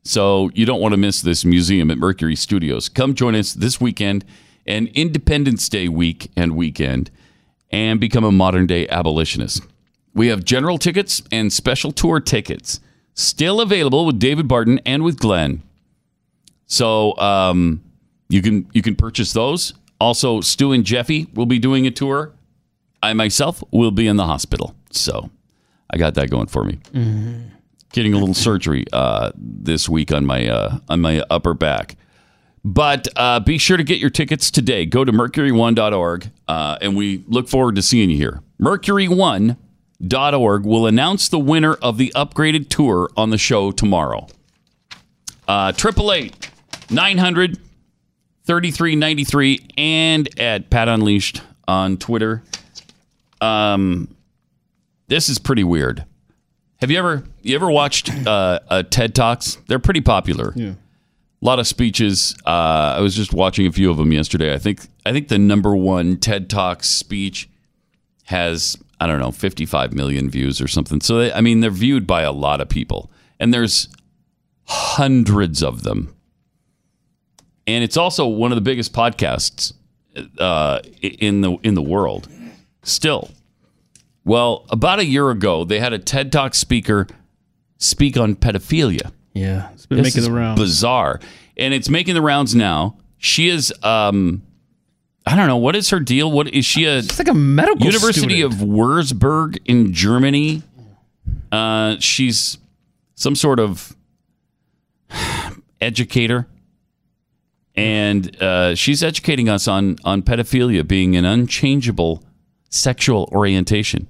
So 0.04 0.50
you 0.54 0.66
don't 0.66 0.82
want 0.82 0.94
to 0.94 0.98
miss 0.98 1.22
this 1.22 1.46
museum 1.46 1.92
at 1.92 1.98
Mercury 1.98 2.36
Studios. 2.36 2.90
Come 2.90 3.14
join 3.14 3.36
us 3.36 3.54
this 3.54 3.80
weekend 3.82 4.26
and 4.66 4.88
Independence 4.90 5.68
Day 5.70 5.88
week 5.88 6.32
and 6.36 6.56
weekend 6.56 7.12
and 7.72 8.00
become 8.00 8.24
a 8.24 8.32
modern 8.32 8.66
day 8.66 8.88
abolitionist. 8.88 9.64
We 10.14 10.28
have 10.28 10.44
general 10.44 10.78
tickets 10.78 11.22
and 11.32 11.52
special 11.54 11.92
tour 11.92 12.20
tickets 12.20 12.80
still 13.14 13.62
available 13.62 14.06
with 14.06 14.20
David 14.20 14.48
Barton 14.48 14.80
and 14.86 15.04
with 15.04 15.20
Glenn. 15.20 15.62
So 16.66 17.18
um, 17.18 17.84
you 18.30 18.42
can 18.42 18.68
you 18.74 18.82
can 18.82 18.96
purchase 18.96 19.34
those. 19.34 19.74
Also, 20.00 20.42
Stu 20.42 20.72
and 20.72 20.86
Jeffy 20.86 21.28
will 21.34 21.46
be 21.46 21.60
doing 21.60 21.86
a 21.86 21.92
tour. 21.92 22.34
I 23.04 23.14
myself 23.14 23.64
will 23.72 23.92
be 23.92 24.08
in 24.08 24.16
the 24.16 24.26
hospital. 24.26 24.76
So 24.92 25.30
I 25.90 25.98
got 25.98 26.16
that 26.16 26.30
going 26.30 26.48
for 26.48 26.64
me 26.64 26.80
getting 27.92 28.14
a 28.14 28.18
little 28.18 28.34
surgery 28.36 28.86
uh, 28.94 29.32
this 29.36 29.90
week 29.90 30.12
on 30.12 30.26
my 30.26 30.48
uh, 30.48 30.78
on 30.90 31.02
my 31.02 31.24
upper 31.30 31.54
back. 31.54 31.96
But 32.64 33.08
uh, 33.16 33.40
be 33.40 33.58
sure 33.58 33.78
to 33.78 33.84
get 33.84 34.00
your 34.00 34.10
tickets 34.10 34.52
today. 34.52 34.86
Go 34.86 35.06
to 35.06 35.14
mercury1.org, 35.14 36.30
uh, 36.48 36.78
and 36.82 36.98
we 36.98 37.24
look 37.28 37.48
forward 37.48 37.76
to 37.76 37.82
seeing 37.82 38.10
you 38.10 38.18
here. 38.18 38.42
Mercury1.org 38.62 40.66
will 40.66 40.86
announce 40.86 41.30
the 41.30 41.40
winner 41.40 41.76
of 41.76 41.98
the 41.98 42.12
upgraded 42.16 42.68
tour 42.68 43.10
on 43.16 43.30
the 43.30 43.38
show 43.38 43.72
tomorrow. 43.72 44.28
Uh, 45.48 45.72
Triple 45.72 46.12
eight 46.12 46.50
nine 46.92 47.18
hundred 47.18 47.58
thirty 48.44 48.72
three 48.72 48.96
ninety 48.96 49.24
three, 49.24 49.66
and 49.78 50.28
at 50.40 50.70
Pat 50.70 50.90
Unleashed 50.90 51.42
on 51.68 51.98
Twitter. 51.98 52.44
Um, 53.42 54.14
this 55.08 55.30
is 55.30 55.40
pretty 55.40 55.64
weird. 55.64 56.06
Have 56.80 56.90
you 56.90 56.98
ever 56.98 57.24
you 57.42 57.56
ever 57.56 57.70
watched 57.70 58.10
uh, 58.26 58.60
uh, 58.70 58.84
TED 58.84 59.14
Talks? 59.14 59.58
They're 59.68 59.80
pretty 59.80 60.02
popular. 60.02 60.54
Yeah. 60.56 60.74
A 61.42 61.46
lot 61.46 61.60
of 61.60 61.68
speeches. 61.68 62.36
Uh, 62.46 62.96
I 62.98 63.02
was 63.02 63.16
just 63.16 63.34
watching 63.34 63.66
a 63.68 63.72
few 63.72 63.92
of 63.92 63.98
them 63.98 64.12
yesterday. 64.12 64.54
I 64.54 64.58
think 64.58 64.88
I 65.06 65.12
think 65.12 65.28
the 65.28 65.38
number 65.38 65.76
one 65.76 66.18
TED 66.18 66.50
Talks 66.50 66.88
speech 66.88 67.50
has 68.26 68.78
I 69.00 69.08
don't 69.08 69.20
know 69.20 69.32
55 69.32 69.94
million 69.94 70.30
views 70.30 70.62
or 70.62 70.68
something. 70.68 71.02
So 71.02 71.18
they, 71.18 71.34
I 71.34 71.42
mean 71.42 71.60
they're 71.60 71.70
viewed 71.70 72.08
by 72.08 72.22
a 72.22 72.32
lot 72.32 72.62
of 72.62 72.70
people, 72.70 73.12
and 73.40 73.54
there's 73.54 73.90
hundreds 74.66 75.62
of 75.62 75.84
them. 75.84 76.16
And 77.68 77.84
it's 77.84 77.98
also 77.98 78.26
one 78.26 78.52
of 78.52 78.56
the 78.56 78.62
biggest 78.62 78.94
podcasts 78.94 79.74
uh, 80.40 80.80
in 81.02 81.42
the 81.42 81.58
in 81.64 81.74
the 81.74 81.82
world. 81.82 82.30
Still, 82.84 83.30
well, 84.30 84.66
about 84.70 85.00
a 85.00 85.06
year 85.06 85.30
ago, 85.32 85.64
they 85.66 85.80
had 85.80 85.92
a 85.94 85.98
TED 86.00 86.32
Talk 86.32 86.54
speaker 86.56 87.08
speak 87.78 88.16
on 88.18 88.36
pedophilia. 88.36 89.12
Yeah, 89.34 89.70
it's 89.74 89.86
been 89.86 89.98
This 90.04 90.16
making 90.16 90.30
the 90.30 90.36
rounds. 90.38 90.60
bizarre, 90.62 91.20
and 91.58 91.74
it's 91.74 91.90
making 91.90 92.14
the 92.14 92.22
rounds 92.22 92.54
now. 92.56 92.98
She 93.18 93.50
is, 93.50 93.74
um, 93.84 94.42
I 95.26 95.36
don't 95.36 95.48
know, 95.48 95.58
what 95.58 95.76
is 95.76 95.90
her 95.90 96.00
deal? 96.00 96.32
What 96.32 96.48
is 96.54 96.66
she 96.66 96.86
a 96.86 96.98
It's 97.00 97.20
like 97.20 97.28
a 97.28 97.34
medical 97.34 97.86
University 97.86 98.40
student. 98.42 98.54
of 98.54 98.60
Wurzburg 98.68 99.58
in 99.66 99.94
Germany? 99.94 100.62
Uh, 101.52 101.96
she's 102.00 102.58
some 103.16 103.36
sort 103.36 103.60
of 103.60 103.96
educator, 105.82 106.48
and 107.76 108.42
uh, 108.42 108.76
she's 108.76 109.04
educating 109.04 109.50
us 109.50 109.68
on 109.68 109.98
on 110.04 110.22
pedophilia 110.22 110.88
being 110.88 111.16
an 111.16 111.26
unchangeable 111.26 112.24
sexual 112.70 113.28
orientation. 113.32 114.08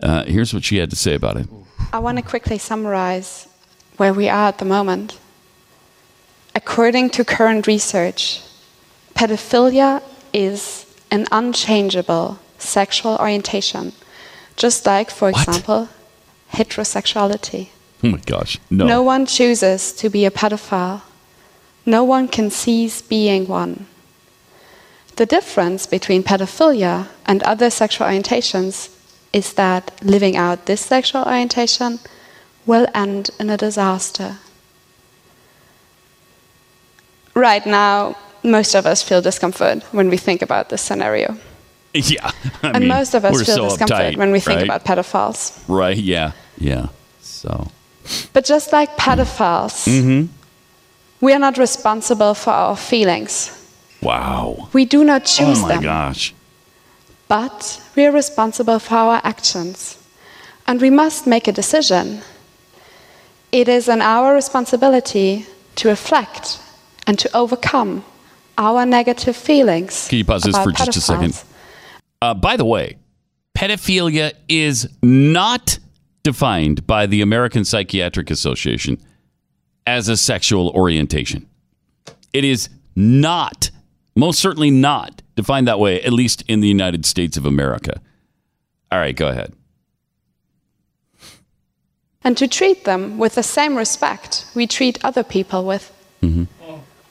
Uh, 0.00 0.24
here's 0.24 0.54
what 0.54 0.64
she 0.64 0.78
had 0.78 0.90
to 0.90 0.96
say 0.96 1.14
about 1.14 1.36
it. 1.36 1.48
I 1.92 1.98
want 1.98 2.18
to 2.18 2.22
quickly 2.22 2.58
summarize 2.58 3.48
where 3.96 4.14
we 4.14 4.28
are 4.28 4.48
at 4.48 4.58
the 4.58 4.64
moment. 4.64 5.18
According 6.54 7.10
to 7.10 7.24
current 7.24 7.66
research, 7.66 8.42
pedophilia 9.14 10.02
is 10.32 10.86
an 11.10 11.26
unchangeable 11.32 12.38
sexual 12.58 13.16
orientation, 13.16 13.92
just 14.56 14.86
like, 14.86 15.10
for 15.10 15.28
example, 15.28 15.88
heterosexuality. 16.52 17.68
Oh 18.04 18.08
my 18.08 18.18
gosh. 18.18 18.58
No. 18.70 18.86
No 18.86 19.02
one 19.02 19.26
chooses 19.26 19.92
to 19.94 20.08
be 20.08 20.24
a 20.24 20.30
pedophile. 20.30 21.02
No 21.84 22.04
one 22.04 22.28
can 22.28 22.50
cease 22.50 23.02
being 23.02 23.46
one. 23.48 23.86
The 25.16 25.26
difference 25.26 25.86
between 25.86 26.22
pedophilia 26.22 27.08
and 27.26 27.42
other 27.42 27.70
sexual 27.70 28.06
orientations 28.06 28.90
is 29.32 29.52
that 29.54 29.90
living 30.04 30.36
out 30.36 30.66
this 30.66 30.80
sexual 30.80 31.22
orientation 31.24 31.98
will 32.66 32.86
end 32.94 33.30
in 33.38 33.50
a 33.50 33.56
disaster. 33.56 34.38
Right 37.34 37.64
now, 37.66 38.16
most 38.42 38.74
of 38.74 38.86
us 38.86 39.02
feel 39.02 39.20
discomfort 39.20 39.82
when 39.92 40.08
we 40.08 40.16
think 40.16 40.42
about 40.42 40.68
this 40.68 40.82
scenario. 40.82 41.36
Yeah. 41.94 42.30
I 42.62 42.68
and 42.70 42.80
mean, 42.80 42.88
most 42.88 43.14
of 43.14 43.24
us 43.24 43.34
feel 43.42 43.56
so 43.56 43.64
discomfort 43.70 43.96
uptight, 44.14 44.16
when 44.18 44.30
we 44.30 44.40
think 44.40 44.58
right? 44.58 44.64
about 44.66 44.84
pedophiles. 44.84 45.58
Right. 45.68 45.96
Yeah. 45.96 46.32
Yeah. 46.58 46.88
So. 47.22 47.68
But 48.34 48.44
just 48.44 48.72
like 48.72 48.96
pedophiles, 48.96 49.86
Mm-hmm. 49.88 50.26
we 51.20 51.32
are 51.32 51.38
not 51.38 51.56
responsible 51.58 52.34
for 52.34 52.50
our 52.50 52.76
feelings. 52.76 53.50
Wow. 54.02 54.68
We 54.74 54.84
do 54.84 55.02
not 55.02 55.24
choose 55.24 55.58
them. 55.60 55.64
oh 55.64 55.68
my 55.68 55.74
them. 55.74 55.82
gosh. 55.82 56.34
But 57.28 57.82
we 57.94 58.06
are 58.06 58.12
responsible 58.12 58.78
for 58.78 58.94
our 58.94 59.20
actions. 59.22 59.98
And 60.66 60.80
we 60.80 60.90
must 60.90 61.26
make 61.26 61.46
a 61.46 61.52
decision. 61.52 62.22
It 63.52 63.68
is 63.68 63.88
in 63.88 64.02
our 64.02 64.34
responsibility 64.34 65.46
to 65.76 65.88
reflect 65.88 66.60
and 67.06 67.18
to 67.18 67.36
overcome 67.36 68.04
our 68.58 68.84
negative 68.84 69.36
feelings. 69.36 70.08
Can 70.08 70.18
you 70.18 70.24
pause 70.24 70.42
this 70.42 70.58
for 70.58 70.72
just 70.72 70.96
a 70.96 71.00
second? 71.00 71.42
Uh, 72.20 72.34
by 72.34 72.56
the 72.56 72.64
way, 72.64 72.96
pedophilia 73.56 74.32
is 74.48 74.88
not 75.02 75.78
defined 76.24 76.86
by 76.86 77.06
the 77.06 77.22
American 77.22 77.64
Psychiatric 77.64 78.30
Association 78.30 78.98
as 79.86 80.08
a 80.08 80.16
sexual 80.16 80.70
orientation. 80.70 81.48
It 82.32 82.44
is 82.44 82.68
not, 82.94 83.70
most 84.18 84.40
certainly 84.40 84.70
not, 84.70 85.22
defined 85.36 85.68
that 85.68 85.78
way, 85.78 86.02
at 86.02 86.12
least 86.12 86.42
in 86.48 86.60
the 86.60 86.68
United 86.68 87.06
States 87.06 87.36
of 87.36 87.46
America. 87.46 88.00
All 88.90 88.98
right, 88.98 89.14
go 89.14 89.28
ahead. 89.28 89.52
And 92.24 92.36
to 92.36 92.48
treat 92.48 92.84
them 92.84 93.16
with 93.16 93.36
the 93.36 93.42
same 93.42 93.76
respect 93.76 94.44
we 94.54 94.66
treat 94.66 95.02
other 95.04 95.22
people 95.22 95.64
with. 95.64 95.92
Mm-hmm. 96.22 96.44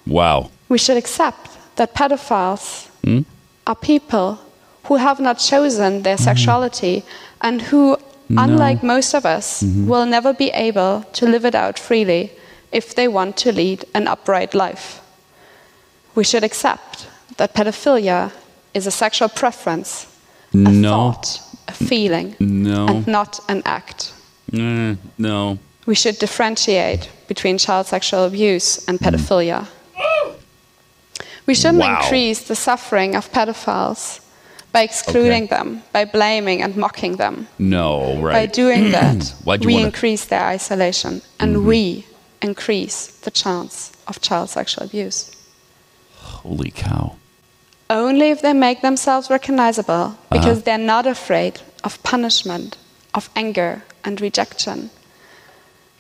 Wow. 0.06 0.52
We 0.70 0.78
should 0.78 0.98
accept 0.98 1.58
that 1.78 1.96
pedophiles 1.96 2.88
Hmm? 3.08 3.22
are 3.66 3.76
people 3.76 4.40
who 4.86 4.96
have 4.98 5.20
not 5.20 5.40
chosen 5.40 6.04
their 6.04 6.16
mm-hmm. 6.16 6.24
sexuality 6.24 7.04
and 7.42 7.62
who, 7.62 7.98
unlike 8.30 8.84
most 8.84 9.14
of 9.14 9.26
us, 9.26 9.64
mm-hmm. 9.64 9.88
will 9.88 10.06
never 10.06 10.34
be 10.34 10.50
able 10.50 11.04
to 11.14 11.26
live 11.26 11.46
it 11.46 11.56
out 11.56 11.80
freely 11.80 12.32
if 12.72 12.96
they 12.96 13.08
want 13.08 13.38
to 13.38 13.52
lead 13.52 13.86
an 13.94 14.08
upright 14.08 14.54
life. 14.54 15.00
We 16.18 16.24
should 16.24 16.44
accept 16.44 17.06
that 17.38 17.54
pedophilia 17.54 18.32
is 18.74 18.88
a 18.88 18.92
sexual 18.92 19.30
preference, 19.30 20.08
a 20.52 20.58
No. 20.58 20.90
thought, 20.90 21.40
a 21.68 21.74
feeling, 21.74 22.36
No. 22.40 22.88
and 22.88 23.06
not 23.08 23.40
an 23.48 23.62
act. 23.66 24.12
Eh, 24.52 24.96
no. 25.20 25.60
We 25.86 25.94
should 25.94 26.18
differentiate 26.18 27.04
between 27.28 27.60
child 27.60 27.86
sexual 27.86 28.26
abuse 28.26 28.68
and 28.88 28.98
pedophilia. 29.00 29.68
We 31.46 31.54
shouldn't 31.54 31.84
Wow. 31.84 32.02
increase 32.02 32.40
the 32.48 32.56
suffering 32.56 33.16
of 33.16 33.32
pedophiles 33.32 34.20
by 34.74 34.82
excluding 34.82 35.44
Okay. 35.44 35.56
them, 35.56 35.84
by 35.94 36.04
blaming 36.06 36.64
and 36.64 36.76
mocking 36.76 37.18
them. 37.18 37.48
No, 37.60 38.18
By 38.40 38.48
doing 38.48 38.90
that, 38.98 39.34
we 39.46 39.58
wanna- 39.74 39.86
increase 39.86 40.26
their 40.26 40.46
isolation 40.56 41.22
and 41.40 41.64
we 41.70 42.06
increase 42.42 43.00
the 43.22 43.32
chance 43.32 43.92
of 44.08 44.20
child 44.20 44.50
sexual 44.50 44.84
abuse. 44.84 45.20
Holy 46.18 46.72
cow. 46.72 47.16
Only 47.90 48.30
if 48.32 48.42
they 48.42 48.54
make 48.54 48.82
themselves 48.82 49.30
recognizable 49.30 49.94
Uh-huh. 49.94 50.28
because 50.32 50.64
they're 50.64 50.78
not 50.78 51.06
afraid 51.08 51.62
of 51.84 52.02
punishment, 52.04 52.78
of 53.14 53.30
anger, 53.36 53.84
and 54.04 54.20
rejection. 54.22 54.90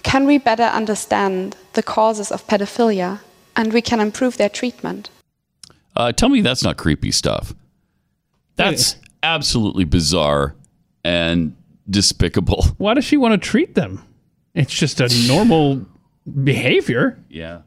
Can 0.03 0.25
we 0.25 0.37
better 0.37 0.63
understand 0.63 1.55
the 1.73 1.83
causes 1.83 2.31
of 2.31 2.45
pedophilia 2.47 3.19
and 3.55 3.73
we 3.73 3.81
can 3.81 3.99
improve 3.99 4.37
their 4.37 4.49
treatment? 4.49 5.09
Uh, 5.95 6.11
tell 6.11 6.29
me 6.29 6.41
that's 6.41 6.63
not 6.63 6.77
creepy 6.77 7.11
stuff. 7.11 7.53
That's 8.55 8.95
absolutely 9.23 9.83
bizarre 9.85 10.55
and 11.03 11.55
despicable. 11.89 12.65
Why 12.77 12.93
does 12.93 13.05
she 13.05 13.17
want 13.17 13.33
to 13.33 13.49
treat 13.49 13.75
them? 13.75 14.03
It's 14.53 14.73
just 14.73 14.99
a 15.01 15.09
normal 15.27 15.85
behavior. 16.43 17.17
Yeah. 17.29 17.61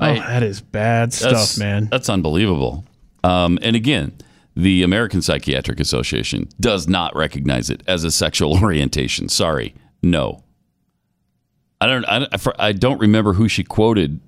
Oh, 0.00 0.14
that 0.14 0.42
is 0.42 0.60
bad 0.60 1.12
stuff, 1.12 1.58
man. 1.58 1.88
That's 1.90 2.08
unbelievable. 2.08 2.84
Um, 3.22 3.58
and 3.62 3.76
again, 3.76 4.12
the 4.56 4.82
American 4.82 5.22
Psychiatric 5.22 5.78
Association 5.80 6.48
does 6.58 6.88
not 6.88 7.14
recognize 7.14 7.70
it 7.70 7.82
as 7.86 8.04
a 8.04 8.10
sexual 8.10 8.58
orientation. 8.62 9.28
Sorry, 9.28 9.74
no. 10.02 10.42
I 11.80 11.86
don't. 11.86 12.04
I, 12.06 12.18
don't- 12.20 12.56
I 12.58 12.72
don't 12.72 12.98
remember 13.00 13.32
who 13.34 13.48
she 13.48 13.64
quoted. 13.64 14.20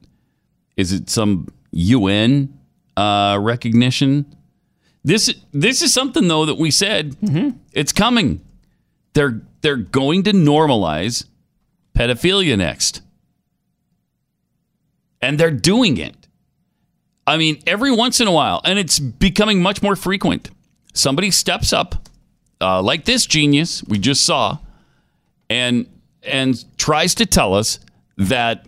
Is 0.76 0.92
it 0.92 1.10
some 1.10 1.48
UN 1.72 2.58
uh, 2.96 3.38
recognition? 3.40 4.24
This 5.04 5.34
this 5.52 5.82
is 5.82 5.92
something 5.92 6.28
though 6.28 6.46
that 6.46 6.56
we 6.58 6.70
said 6.70 7.16
it's 7.72 7.92
coming. 7.92 8.40
They're 9.14 9.42
they're 9.60 9.76
going 9.76 10.22
to 10.24 10.32
normalize 10.32 11.26
pedophilia 11.94 12.56
next, 12.56 13.02
and 15.22 15.38
they're 15.38 15.50
doing 15.50 15.96
it. 15.96 16.14
I 17.26 17.36
mean, 17.36 17.62
every 17.66 17.92
once 17.92 18.20
in 18.20 18.26
a 18.26 18.32
while, 18.32 18.60
and 18.64 18.78
it's 18.78 18.98
becoming 18.98 19.62
much 19.62 19.80
more 19.80 19.94
frequent. 19.94 20.50
Somebody 20.92 21.30
steps 21.30 21.72
up, 21.72 22.08
uh, 22.60 22.82
like 22.82 23.04
this 23.04 23.24
genius 23.24 23.82
we 23.84 23.98
just 23.98 24.24
saw, 24.26 24.58
and 25.48 25.86
and 26.24 26.62
tries 26.76 27.14
to 27.14 27.26
tell 27.26 27.54
us 27.54 27.78
that 28.18 28.66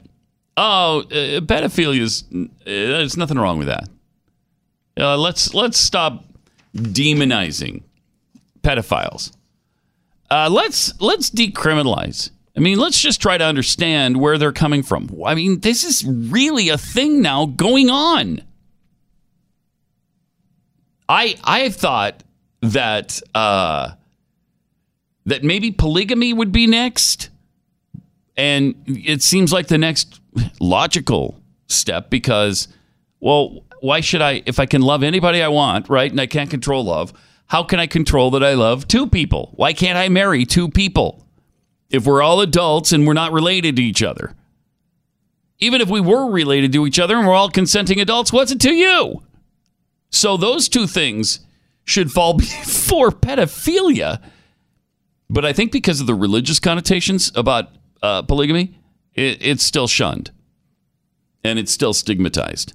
oh, 0.57 1.01
uh, 1.01 1.41
pedophilia 1.41 2.01
is 2.01 2.25
uh, 2.35 2.47
there's 2.65 3.17
nothing 3.17 3.39
wrong 3.39 3.59
with 3.59 3.67
that. 3.67 3.89
Uh, 4.97 5.19
let's 5.19 5.53
let's 5.53 5.79
stop 5.79 6.25
demonizing 6.75 7.83
pedophiles. 8.63 9.33
Uh, 10.31 10.49
let's 10.51 10.99
let's 11.01 11.29
decriminalize. 11.29 12.31
I 12.57 12.61
mean, 12.61 12.79
let's 12.79 13.01
just 13.01 13.21
try 13.21 13.37
to 13.37 13.45
understand 13.45 14.17
where 14.17 14.39
they're 14.39 14.53
coming 14.53 14.83
from. 14.83 15.11
I 15.25 15.35
mean, 15.35 15.61
this 15.61 15.83
is 15.83 16.05
really 16.05 16.69
a 16.69 16.79
thing 16.79 17.21
now 17.21 17.47
going 17.47 17.91
on. 17.91 18.43
I 21.09 21.37
I 21.43 21.69
thought 21.71 22.23
that 22.61 23.21
uh, 23.35 23.93
that 25.27 25.43
maybe 25.43 25.71
polygamy 25.73 26.33
would 26.33 26.53
be 26.53 26.67
next, 26.67 27.31
and 28.37 28.75
it 28.87 29.23
seems 29.23 29.53
like 29.53 29.67
the 29.67 29.79
next 29.79 30.21
logical 30.61 31.41
step 31.67 32.09
because, 32.09 32.69
well, 33.21 33.65
why 33.81 34.01
should 34.01 34.23
I 34.23 34.43
if 34.47 34.61
I 34.61 34.67
can 34.67 34.81
love 34.81 35.03
anybody 35.03 35.43
I 35.43 35.49
want, 35.49 35.89
right? 35.89 36.11
And 36.11 36.21
I 36.21 36.27
can't 36.27 36.51
control 36.51 36.85
love. 36.85 37.13
How 37.47 37.63
can 37.63 37.79
I 37.79 37.87
control 37.87 38.31
that 38.31 38.45
I 38.45 38.55
love 38.55 38.89
two 38.89 39.07
people? 39.07 39.53
Why 39.57 39.73
can't 39.73 39.99
I 39.99 40.09
marry 40.09 40.47
two 40.47 40.71
people? 40.71 41.24
If 41.95 42.07
we're 42.07 42.23
all 42.23 42.41
adults 42.41 42.93
and 42.93 43.07
we're 43.07 43.13
not 43.13 43.33
related 43.33 43.77
to 43.77 43.83
each 43.83 44.03
other. 44.03 44.35
Even 45.61 45.81
if 45.81 45.89
we 45.89 46.01
were 46.01 46.29
related 46.29 46.73
to 46.73 46.87
each 46.87 46.99
other 46.99 47.17
and 47.17 47.27
we're 47.27 47.35
all 47.35 47.49
consenting 47.49 48.01
adults, 48.01 48.33
what's 48.33 48.51
it 48.51 48.61
to 48.61 48.73
you? 48.73 49.23
So 50.11 50.37
those 50.37 50.69
two 50.69 50.87
things 50.89 51.41
should 51.85 52.11
fall 52.11 52.35
before 52.39 53.11
pedophilia. 53.11 54.21
But 55.31 55.45
I 55.45 55.53
think 55.53 55.71
because 55.71 56.01
of 56.01 56.07
the 56.07 56.15
religious 56.15 56.59
connotations 56.59 57.31
about 57.37 57.71
uh, 58.03 58.23
polygamy, 58.23 58.77
it, 59.15 59.39
it's 59.41 59.63
still 59.63 59.87
shunned 59.87 60.33
and 61.45 61.59
it's 61.59 61.73
still 61.73 61.95
stigmatized. 61.95 62.75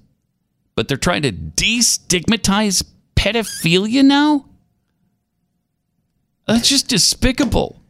But 0.74 0.88
they're 0.88 0.96
trying 0.96 1.22
to 1.22 1.32
destigmatize 1.32 2.84
pedophilia 3.16 4.02
now? 4.02 4.46
That's 6.46 6.68
just 6.68 6.88
despicable 6.88 7.80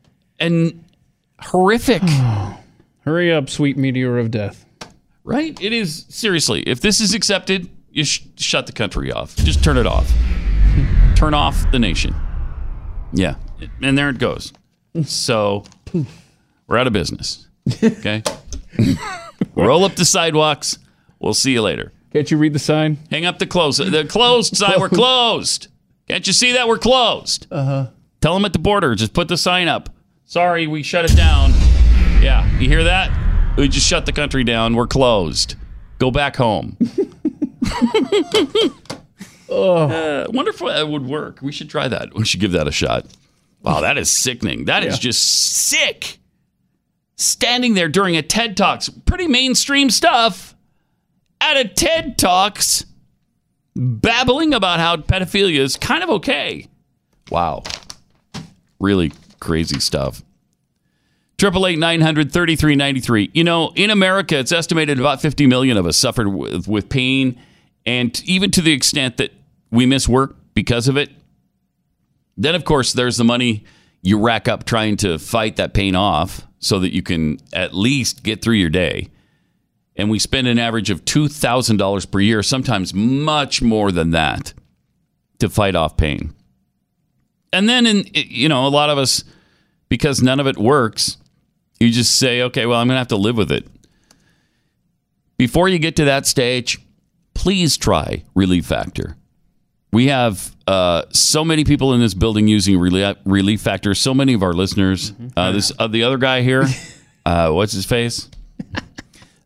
and 0.41 0.85
horrific. 1.43 2.03
Hurry 3.05 3.33
up, 3.33 3.49
sweet 3.49 3.77
meteor 3.77 4.19
of 4.19 4.31
death. 4.31 4.65
Right? 5.25 5.59
It 5.61 5.73
is 5.73 6.07
seriously. 6.09 6.63
If 6.63 6.81
this 6.81 7.01
is 7.01 7.15
accepted, 7.15 7.69
you 7.91 8.05
sh- 8.05 8.23
shut 8.37 8.67
the 8.67 8.73
country 8.73 9.13
off. 9.13 9.37
Just 9.37 9.63
turn 9.65 9.77
it 9.77 9.87
off. 9.87 10.11
turn 11.15 11.35
off 11.35 11.71
the 11.73 11.79
nation. 11.79 12.15
Yeah, 13.13 13.35
and 13.83 13.99
there 13.99 14.09
it 14.11 14.19
goes. 14.19 14.53
So 15.05 15.65
we're 16.67 16.79
out 16.79 16.87
of 16.87 16.93
business. 16.93 17.49
Okay. 17.83 18.23
Roll 19.55 19.85
up 19.85 19.95
the 19.97 20.05
sidewalks. 20.05 20.79
We'll 21.19 21.35
see 21.35 21.53
you 21.53 21.63
later. 21.63 21.93
Can't 22.13 22.31
you 22.31 22.39
read 22.39 22.53
the 22.53 22.59
sign? 22.59 22.99
Hang 23.11 23.25
up 23.25 23.39
the 23.39 23.47
close. 23.47 23.79
The 23.79 24.05
closed 24.09 24.57
sign. 24.57 24.81
We're 24.81 24.89
closed. 24.89 25.69
Can't 26.09 26.27
you 26.27 26.33
see 26.33 26.53
that 26.53 26.67
we're 26.67 26.79
closed? 26.79 27.47
Uh 27.51 27.65
huh. 27.65 27.87
Tell 28.21 28.35
them 28.35 28.45
at 28.45 28.53
the 28.53 28.59
border. 28.59 28.95
Just 28.95 29.13
put 29.13 29.29
the 29.29 29.37
sign 29.37 29.69
up. 29.69 29.91
Sorry, 30.31 30.69
we 30.69 30.85
shut 30.85 31.05
it 31.11 31.17
down. 31.17 31.51
Yeah, 32.23 32.49
you 32.61 32.69
hear 32.69 32.85
that? 32.85 33.11
We 33.57 33.67
just 33.67 33.85
shut 33.85 34.07
the 34.07 34.13
country 34.13 34.45
down. 34.45 34.77
We're 34.77 34.87
closed. 34.87 35.57
Go 35.99 36.13
back 36.13 36.37
home. 36.37 36.77
Uh, 39.51 40.27
wonder 40.29 40.53
if 40.53 40.61
that 40.61 40.89
would 40.89 41.05
work. 41.05 41.41
We 41.43 41.51
should 41.51 41.69
try 41.69 41.89
that. 41.89 42.15
We 42.15 42.25
should 42.25 42.39
give 42.39 42.53
that 42.53 42.69
a 42.69 42.71
shot. 42.71 43.05
Wow, 43.63 43.81
that 43.81 43.99
is 43.99 44.09
sickening. 44.09 44.67
That 44.67 44.85
is 44.85 44.95
Yeah. 44.95 45.01
just 45.01 45.23
sick. 45.25 46.19
Standing 47.17 47.75
there 47.75 47.89
during 47.89 48.17
a 48.17 48.23
TED 48.23 48.57
Talks, 48.57 48.89
pretty 48.89 49.27
mainstream 49.27 49.91
stuff, 49.91 50.55
at 51.41 51.57
a 51.57 51.65
TED 51.67 52.17
Talks, 52.17 52.85
babbling 53.75 54.55
about 54.55 54.79
how 54.79 54.95
pedophilia 54.99 55.59
is 55.59 55.75
kind 55.77 56.05
of 56.05 56.11
okay. 56.11 56.69
Wow. 57.29 57.65
Really 58.79 59.11
crazy 59.41 59.81
stuff. 59.81 60.23
Triple 61.39 61.67
eight 61.67 61.79
nine 61.79 62.03
hundred 62.03 62.33
thirty 62.33 62.55
three 62.55 62.77
ninety 62.77 63.01
three. 63.01 63.31
You 63.33 63.45
know, 63.45 63.73
in 63.75 63.91
America, 63.91 64.39
it's 64.39 64.53
estimated 64.53 65.01
about 65.01 65.23
fifty 65.23 65.47
million 65.47 65.77
of 65.79 65.87
us 65.87 65.97
suffered 65.97 66.29
with, 66.29 66.69
with 66.69 66.89
pain, 66.89 67.41
and 67.87 68.23
even 68.25 68.51
to 68.51 68.61
the 68.61 68.73
extent 68.73 69.17
that 69.17 69.33
we 69.71 69.87
miss 69.87 70.07
work 70.07 70.37
because 70.55 70.87
of 70.87 70.97
it. 70.97 71.11
Then, 72.37 72.55
of 72.55 72.65
course, 72.65 72.93
there's 72.93 73.17
the 73.17 73.25
money 73.25 73.65
you 74.03 74.19
rack 74.19 74.49
up 74.49 74.65
trying 74.65 74.97
to 74.99 75.19
fight 75.19 75.57
that 75.57 75.73
pain 75.75 75.95
off, 75.95 76.47
so 76.59 76.79
that 76.81 76.95
you 76.95 77.03
can 77.03 77.39
at 77.53 77.75
least 77.75 78.23
get 78.23 78.43
through 78.43 78.55
your 78.55 78.71
day. 78.71 79.09
And 79.97 80.11
we 80.11 80.19
spend 80.19 80.47
an 80.47 80.59
average 80.59 80.91
of 80.91 81.05
two 81.05 81.29
thousand 81.29 81.79
dollars 81.79 82.05
per 82.05 82.21
year, 82.21 82.43
sometimes 82.43 82.93
much 82.93 83.63
more 83.63 83.91
than 83.93 84.11
that, 84.11 84.53
to 85.39 85.49
fight 85.49 85.75
off 85.75 85.97
pain. 85.97 86.35
And 87.53 87.69
then, 87.69 87.87
in 87.87 88.05
you 88.15 88.49
know, 88.49 88.67
a 88.67 88.69
lot 88.69 88.91
of 88.91 88.99
us, 88.99 89.25
because 89.89 90.23
none 90.23 90.41
of 90.41 90.47
it 90.47 90.57
works, 90.57 91.17
you 91.81 91.91
just 91.91 92.17
say, 92.17 92.43
okay, 92.43 92.67
well, 92.67 92.79
I'm 92.79 92.87
going 92.87 92.95
to 92.95 93.01
have 93.01 93.09
to 93.09 93.17
live 93.17 93.37
with 93.37 93.51
it. 93.51 93.67
Before 95.37 95.69
you 95.69 95.79
get 95.79 95.97
to 95.97 96.05
that 96.05 96.27
stage, 96.27 96.79
please 97.35 97.77
try 97.77 98.25
Relief 98.35 98.67
Factor. 98.67 99.17
We 99.93 100.09
have 100.09 100.55
uh, 100.67 101.05
so 101.11 101.45
many 101.45 101.65
people 101.65 101.95
in 101.95 102.01
this 102.01 102.15
building 102.15 102.47
using 102.47 102.79
Relief, 102.79 103.17
Relief 103.25 103.61
Factor. 103.61 103.95
So 103.95 104.15
many 104.15 104.35
of 104.35 104.43
our 104.43 104.53
listeners. 104.53 105.13
Uh, 105.37 105.53
this 105.53 105.73
uh, 105.79 105.89
the 105.89 106.05
other 106.05 106.19
guy 106.19 106.43
here, 106.43 106.67
uh, 107.27 107.51
what's 107.51 107.73
his 107.73 107.87
face? 107.87 108.29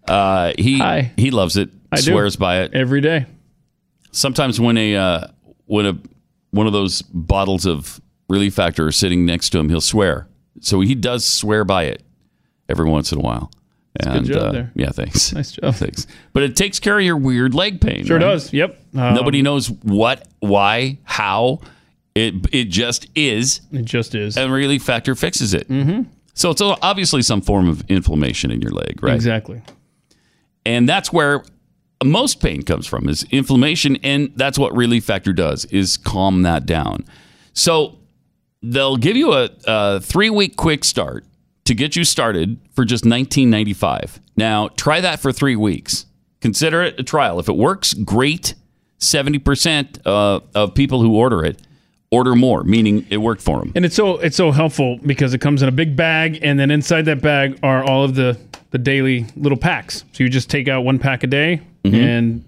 Uh, 0.07 0.53
he 0.59 0.77
Hi. 0.81 1.13
he 1.17 1.31
loves 1.31 1.57
it. 1.57 1.71
I 1.91 1.97
do. 1.97 2.03
swears 2.03 2.37
by 2.37 2.61
it. 2.61 2.75
Every 2.75 3.01
day. 3.01 3.25
Sometimes 4.13 4.61
when 4.61 4.77
a 4.77 4.95
uh, 4.95 5.27
when 5.65 5.87
a 5.87 5.99
one 6.55 6.67
of 6.67 6.73
those 6.73 7.03
bottles 7.03 7.67
of 7.67 8.01
Relief 8.29 8.55
Factor 8.55 8.91
sitting 8.93 9.27
next 9.27 9.51
to 9.51 9.59
him, 9.59 9.69
he'll 9.69 9.81
swear. 9.81 10.29
So 10.61 10.81
he 10.81 10.95
does 10.95 11.27
swear 11.27 11.65
by 11.65 11.85
it 11.85 12.03
every 12.69 12.89
once 12.89 13.13
in 13.13 13.19
a 13.19 13.23
while. 13.23 13.51
And, 14.01 14.27
job 14.27 14.43
uh, 14.43 14.53
there. 14.53 14.73
Yeah, 14.75 14.91
thanks. 14.91 15.33
Nice 15.33 15.53
job. 15.53 15.75
Thanks. 15.77 16.09
But 16.33 16.43
it 16.43 16.57
takes 16.57 16.81
care 16.81 16.99
of 16.99 17.05
your 17.05 17.17
weird 17.17 17.55
leg 17.55 17.81
pain. 17.81 18.05
Sure 18.05 18.17
right? 18.17 18.25
does. 18.25 18.53
Yep. 18.53 18.77
Um, 18.97 19.15
Nobody 19.15 19.41
knows 19.41 19.71
what, 19.71 20.27
why, 20.41 20.99
how. 21.05 21.61
It 22.17 22.35
it 22.53 22.65
just 22.71 23.07
is, 23.15 23.61
It 23.73 23.85
just 23.85 24.17
is. 24.17 24.37
and 24.37 24.53
Relief 24.53 24.83
Factor 24.83 25.15
fixes 25.15 25.55
it. 25.55 25.69
Mm-hmm. 25.69 26.09
So 26.35 26.51
it's 26.51 26.61
obviously 26.61 27.23
some 27.23 27.41
form 27.41 27.69
of 27.69 27.89
inflammation 27.89 28.51
in 28.51 28.61
your 28.61 28.73
leg, 28.73 29.01
right? 29.01 29.15
Exactly. 29.15 29.63
and 30.67 30.89
that's 30.89 31.13
where 31.13 31.45
most 32.03 32.41
pain 32.41 32.63
comes 32.63 32.87
from 32.87 33.09
is 33.09 33.25
inflammation 33.31 33.97
and 34.03 34.33
that's 34.37 34.59
what 34.59 34.75
relief 34.75 35.05
factor 35.05 35.33
does 35.33 35.65
is 35.67 35.97
calm 35.97 36.43
that 36.43 36.67
down. 36.67 37.05
So 37.53 37.99
they'll 38.63 38.97
give 38.97 39.17
you 39.17 39.33
a, 39.33 39.51
a 39.67 40.01
three 40.01 40.31
week 40.31 40.57
quick 40.57 40.85
start 40.85 41.25
to 41.65 41.75
get 41.75 41.97
you 41.97 42.05
started 42.05 42.59
for 42.73 42.85
just 42.85 43.05
1995 43.05 44.21
now 44.37 44.69
try 44.69 45.01
that 45.01 45.21
for 45.21 45.33
three 45.33 45.57
weeks. 45.57 46.07
Consider 46.41 46.83
it 46.83 46.99
a 46.99 47.03
trial. 47.03 47.39
If 47.39 47.49
it 47.49 47.57
works 47.57 47.95
great. 47.95 48.55
70% 49.01 49.99
uh, 50.07 50.41
of 50.55 50.75
people 50.75 51.03
who 51.03 51.15
order 51.15 51.45
it 51.45 51.61
order 52.11 52.35
more 52.35 52.63
meaning 52.63 53.05
it 53.11 53.17
worked 53.19 53.43
for 53.43 53.59
them 53.59 53.73
And 53.75 53.85
it's 53.85 53.97
so 53.97 54.19
it's 54.19 54.37
so 54.37 54.51
helpful 54.51 54.99
because 55.05 55.35
it 55.35 55.41
comes 55.41 55.63
in 55.63 55.69
a 55.69 55.73
big 55.73 55.97
bag, 55.97 56.39
and 56.43 56.59
then 56.59 56.71
inside 56.71 57.03
that 57.07 57.21
bag 57.21 57.59
are 57.63 57.83
all 57.85 58.05
of 58.05 58.15
the 58.15 58.39
the 58.75 58.79
daily 58.79 59.25
little 59.37 59.57
packs. 59.57 60.05
So 60.11 60.25
you 60.25 60.29
just 60.29 60.51
take 60.51 60.67
out 60.67 60.83
one 60.85 60.99
pack 60.99 61.23
a 61.23 61.29
day 61.29 61.61
Mm-hmm. 61.85 61.95
and 61.97 62.45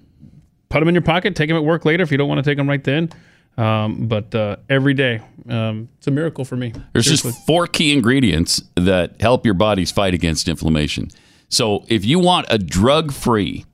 put 0.71 0.81
them 0.81 0.89
in 0.89 0.95
your 0.95 1.03
pocket. 1.03 1.37
Take 1.37 1.49
them 1.49 1.57
at 1.59 1.63
work 1.65 1.85
later 1.85 2.03
if 2.03 2.11
you 2.11 2.17
don't 2.17 2.27
want 2.29 2.43
to 2.43 2.51
take 2.51 2.57
them 2.57 2.67
right 2.69 2.83
then. 2.83 3.11
Um, 3.59 4.09
but 4.09 4.35
uh, 4.35 4.57
every 4.71 4.95
day, 4.95 5.21
um, 5.49 5.89
it's 5.99 6.07
a 6.07 6.11
miracle 6.11 6.45
for 6.47 6.57
me. 6.57 6.73
There's 6.95 7.05
Seriously. 7.05 7.33
just 7.33 7.47
four 7.47 7.67
key 7.67 7.93
ingredients 7.93 8.63
that 8.77 9.21
help 9.21 9.45
your 9.45 9.53
body's 9.55 9.91
fight 9.93 10.15
against 10.15 10.49
inflammation. 10.49 11.11
So 11.51 11.85
if 11.89 12.05
you 12.07 12.19
want 12.19 12.47
a 12.49 12.57
drug 12.59 13.13
free, 13.13 13.67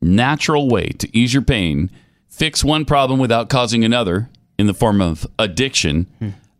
natural 0.00 0.68
way 0.70 0.86
to 0.88 1.16
ease 1.16 1.34
your 1.34 1.42
pain, 1.42 1.90
fix 2.28 2.64
one 2.64 2.86
problem 2.86 3.20
without 3.20 3.50
causing 3.50 3.84
another 3.84 4.30
in 4.58 4.66
the 4.66 4.74
form 4.74 5.02
of 5.02 5.26
addiction, 5.38 6.06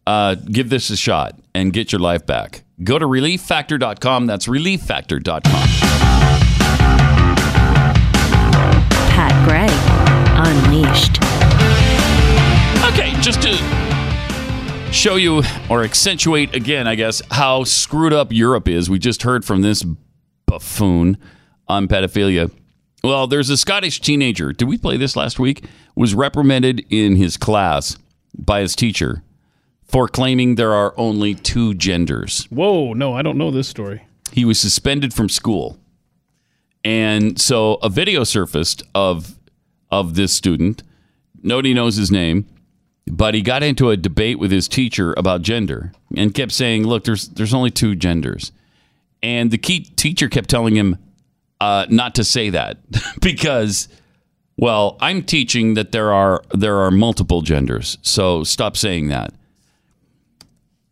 uh, 0.07 0.34
give 0.34 0.68
this 0.68 0.90
a 0.90 0.96
shot 0.98 1.39
and 1.55 1.72
get 1.72 1.92
your 1.92 2.01
life 2.01 2.26
back. 2.26 2.64
Go 2.82 2.98
to 2.98 3.07
relieffactor.com. 3.07 4.26
That's 4.26 4.46
relieffactor.com. 4.46 5.53
Pat 9.11 9.48
Gray 9.48 9.68
Unleashed. 10.42 11.18
Okay, 12.92 13.20
just 13.20 13.42
to 13.42 13.55
show 14.92 15.16
you 15.16 15.42
or 15.68 15.84
accentuate 15.84 16.55
again, 16.55 16.86
I 16.86 16.94
guess, 16.94 17.22
how 17.30 17.64
screwed 17.64 18.12
up 18.12 18.32
Europe 18.32 18.68
is, 18.68 18.88
we 18.88 18.98
just 18.98 19.22
heard 19.22 19.44
from 19.44 19.62
this 19.62 19.84
buffoon 20.46 21.18
on 21.68 21.86
pedophilia. 21.86 22.51
Well, 23.05 23.26
there's 23.26 23.51
a 23.51 23.57
Scottish 23.57 24.01
teenager. 24.01 24.53
Did 24.53 24.68
we 24.68 24.76
play 24.76 24.96
this 24.96 25.16
last 25.16 25.38
week? 25.38 25.64
Was 25.94 26.14
reprimanded 26.14 26.84
in 26.90 27.16
his 27.16 27.36
class 27.36 27.96
by 28.36 28.61
his 28.61 28.74
teacher 28.74 29.22
for 29.91 30.07
claiming 30.07 30.55
there 30.55 30.72
are 30.72 30.95
only 30.97 31.34
two 31.34 31.74
genders. 31.74 32.45
Whoa, 32.51 32.93
no, 32.93 33.14
I 33.14 33.22
don't 33.22 33.36
know 33.36 33.51
this 33.51 33.68
story. 33.68 34.07
He 34.32 34.45
was 34.45 34.61
suspended 34.61 35.12
from 35.12 35.28
school. 35.28 35.78
And 36.84 37.41
so 37.41 37.74
a 37.82 37.88
video 37.88 38.24
surfaced 38.24 38.82
of 38.95 39.36
of 39.91 40.14
this 40.14 40.32
student. 40.32 40.82
Nobody 41.43 41.74
knows 41.74 41.97
his 41.97 42.11
name, 42.11 42.47
but 43.07 43.34
he 43.34 43.43
got 43.43 43.62
into 43.62 43.91
a 43.91 43.97
debate 43.97 44.38
with 44.38 44.53
his 44.53 44.68
teacher 44.68 45.12
about 45.16 45.43
gender 45.43 45.93
and 46.16 46.32
kept 46.32 46.53
saying, 46.53 46.86
"Look, 46.86 47.05
there's 47.05 47.28
there's 47.28 47.53
only 47.53 47.70
two 47.70 47.95
genders." 47.97 48.53
And 49.22 49.51
the 49.51 49.59
key 49.59 49.80
teacher 49.80 50.28
kept 50.28 50.49
telling 50.49 50.76
him 50.76 50.97
uh, 51.61 51.86
not 51.91 52.14
to 52.14 52.24
say 52.24 52.49
that 52.51 52.78
because, 53.20 53.88
well, 54.57 54.97
I'm 55.01 55.22
teaching 55.22 55.74
that 55.74 55.93
there 55.93 56.12
are 56.12 56.43
there 56.55 56.78
are 56.78 56.91
multiple 56.91 57.43
genders, 57.43 57.99
so 58.03 58.45
stop 58.45 58.76
saying 58.76 59.09
that. 59.09 59.34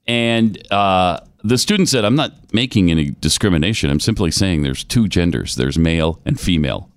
And 0.09 0.61
uh, 0.72 1.20
the 1.44 1.56
student 1.59 1.88
said, 1.88 2.04
I'm 2.04 2.16
not 2.16 2.32
making 2.52 2.90
any 2.90 3.11
discrimination. 3.11 3.90
I'm 3.90 4.00
simply 4.00 4.30
saying 4.32 4.62
there's 4.62 4.82
two 4.82 5.06
genders 5.06 5.54
there's 5.54 5.78
male 5.78 6.20
and 6.24 6.40
female. 6.40 6.90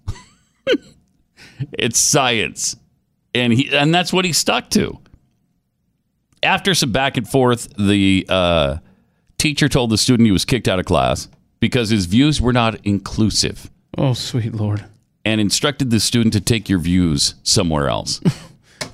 it's 1.78 2.00
science. 2.00 2.76
And, 3.36 3.54
he, 3.54 3.70
and 3.76 3.94
that's 3.94 4.12
what 4.12 4.26
he 4.26 4.34
stuck 4.34 4.70
to. 4.72 4.98
After 6.44 6.74
some 6.74 6.92
back 6.92 7.18
and 7.18 7.28
forth, 7.30 7.72
the 7.78 8.26
uh, 8.28 8.78
teacher 9.38 9.70
told 9.70 9.90
the 9.92 9.98
student 9.98 10.26
he 10.26 10.32
was 10.32 10.46
kicked 10.46 10.68
out 10.68 10.80
of 10.80 10.86
class 10.86 11.28
because 11.60 11.90
his 11.90 12.06
views 12.08 12.42
were 12.42 12.54
not 12.54 12.84
inclusive 12.86 13.70
Oh, 13.98 14.14
sweet 14.14 14.54
lord. 14.54 14.86
and 15.24 15.40
instructed 15.40 15.92
the 15.92 16.00
student 16.00 16.34
to 16.34 16.42
take 16.42 16.68
your 16.70 16.80
views 16.80 17.36
somewhere 17.44 17.90
else. 17.90 18.22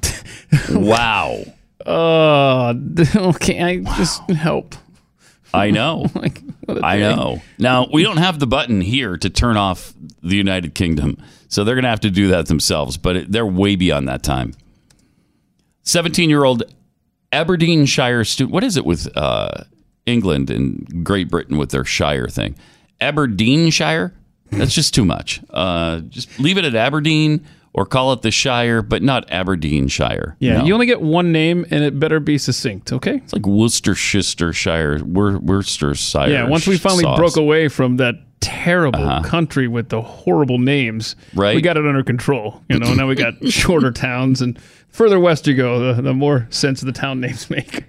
wow. 0.72 1.44
Uh, 1.86 2.74
okay, 3.16 3.62
I 3.62 3.78
just 3.98 4.30
help. 4.32 4.76
I 5.54 5.72
know. 5.72 6.06
Like, 6.16 6.84
I 6.84 6.98
know. 6.98 7.42
Now, 7.58 7.88
we 7.94 8.04
don't 8.04 8.18
have 8.18 8.40
the 8.40 8.48
button 8.48 8.82
here 8.82 9.16
to 9.16 9.30
turn 9.30 9.56
off 9.56 9.94
the 10.22 10.36
United 10.36 10.76
Kingdom. 10.76 11.18
So 11.48 11.64
they're 11.64 11.76
going 11.76 11.84
to 11.84 11.90
have 11.90 12.02
to 12.02 12.10
do 12.10 12.28
that 12.28 12.48
themselves, 12.48 12.98
but 12.98 13.16
it, 13.16 13.32
they're 13.32 13.46
way 13.46 13.78
beyond 13.78 14.10
that 14.10 14.22
time. 14.22 14.54
17 15.84 16.30
year 16.30 16.44
old 16.44 16.64
Aberdeenshire 17.32 18.26
student. 18.26 18.54
What 18.54 18.66
is 18.66 18.76
it 18.76 18.86
with 18.86 19.08
uh, 19.16 19.64
England 20.06 20.50
and 20.50 21.06
Great 21.06 21.30
Britain 21.30 21.58
with 21.58 21.70
their 21.72 21.86
Shire 21.86 22.28
thing? 22.28 22.56
Aberdeenshire? 23.00 24.14
That's 24.52 24.76
just 24.76 24.94
too 24.94 25.06
much. 25.06 25.42
Uh, 25.50 26.00
just 26.02 26.38
leave 26.38 26.58
it 26.58 26.66
at 26.66 26.76
Aberdeen 26.76 27.46
or 27.78 27.86
call 27.86 28.12
it 28.12 28.24
the 28.24 28.32
Shire, 28.32 28.82
but 28.82 29.04
not 29.04 29.30
Aberdeenshire. 29.32 30.36
Yeah, 30.40 30.58
No. 30.58 30.66
you 30.66 30.74
only 30.74 30.88
get 30.88 31.00
one 31.00 31.32
name, 31.32 31.64
and 31.70 31.84
it 31.84 32.00
better 32.00 32.20
be 32.20 32.40
succinct. 32.40 32.92
Okay. 32.92 33.18
it's 33.18 33.34
like 33.34 33.46
Worcestershire, 33.46 35.04
Wor- 35.06 35.38
Worcestershire. 35.38 36.28
Yeah. 36.28 36.50
Once 36.50 36.66
we 36.66 36.78
finally 36.80 37.04
sauce. 37.04 37.20
broke 37.20 37.38
away 37.38 37.68
from 37.68 37.98
that 37.98 38.16
terrible 38.40 39.22
country 39.24 39.68
with 39.68 39.90
the 39.90 40.02
horrible 40.02 40.58
names. 40.58 41.16
Uh-huh. 41.20 41.42
Right. 41.42 41.56
We 41.56 41.62
got 41.62 41.78
it 41.78 41.86
under 41.86 42.04
control. 42.04 42.64
You 42.68 42.80
know, 42.80 42.96
now 42.96 43.08
we 43.08 43.14
got 43.14 43.34
shorter 43.48 43.92
towns, 43.92 44.42
and 44.42 44.60
further 44.90 45.20
west 45.20 45.46
you 45.46 45.54
go, 45.54 45.94
the, 45.94 46.02
the 46.02 46.14
more 46.16 46.48
sense 46.50 46.82
the 46.82 46.92
town 46.92 47.20
names 47.22 47.48
make. 47.48 47.84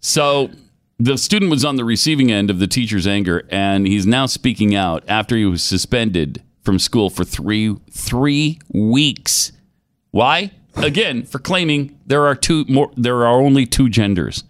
So 0.00 0.50
the 0.98 1.16
student 1.16 1.52
was 1.52 1.64
on 1.64 1.76
the 1.76 1.84
receiving 1.84 2.32
end 2.32 2.50
of 2.50 2.58
the 2.58 2.66
teacher's 2.66 3.06
anger, 3.06 3.46
and 3.48 3.86
he's 3.86 4.06
now 4.08 4.26
speaking 4.26 4.74
out 4.74 5.04
after 5.06 5.36
he 5.36 5.44
was 5.44 5.62
suspended 5.62 6.42
from 6.62 6.78
school 6.78 7.10
for 7.10 7.24
three 7.24 7.76
three 7.90 8.58
weeks. 8.68 9.52
Why? 10.10 10.52
Again, 10.76 11.24
for 11.24 11.38
claiming 11.38 11.98
there 12.06 12.26
are 12.26 12.34
two 12.34 12.64
more. 12.68 12.90
There 12.96 13.26
are 13.26 13.40
only 13.40 13.66
two 13.66 13.88
genders. 13.88 14.44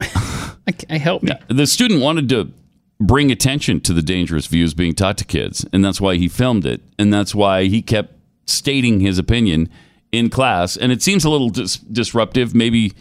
I, 0.00 0.74
I 0.90 0.98
help 0.98 1.22
me. 1.22 1.32
The 1.48 1.66
student 1.66 2.00
wanted 2.00 2.28
to 2.30 2.52
bring 3.00 3.30
attention 3.30 3.80
to 3.80 3.92
the 3.92 4.02
dangerous 4.02 4.46
views 4.46 4.74
being 4.74 4.94
taught 4.94 5.18
to 5.18 5.24
kids, 5.24 5.64
and 5.72 5.84
that's 5.84 6.00
why 6.00 6.16
he 6.16 6.28
filmed 6.28 6.66
it, 6.66 6.82
and 6.98 7.12
that's 7.12 7.34
why 7.34 7.64
he 7.64 7.82
kept 7.82 8.14
stating 8.46 9.00
his 9.00 9.18
opinion 9.18 9.68
in 10.10 10.30
class. 10.30 10.76
And 10.76 10.90
it 10.90 11.02
seems 11.02 11.24
a 11.24 11.30
little 11.30 11.50
dis- 11.50 11.76
disruptive, 11.76 12.54
maybe 12.54 12.92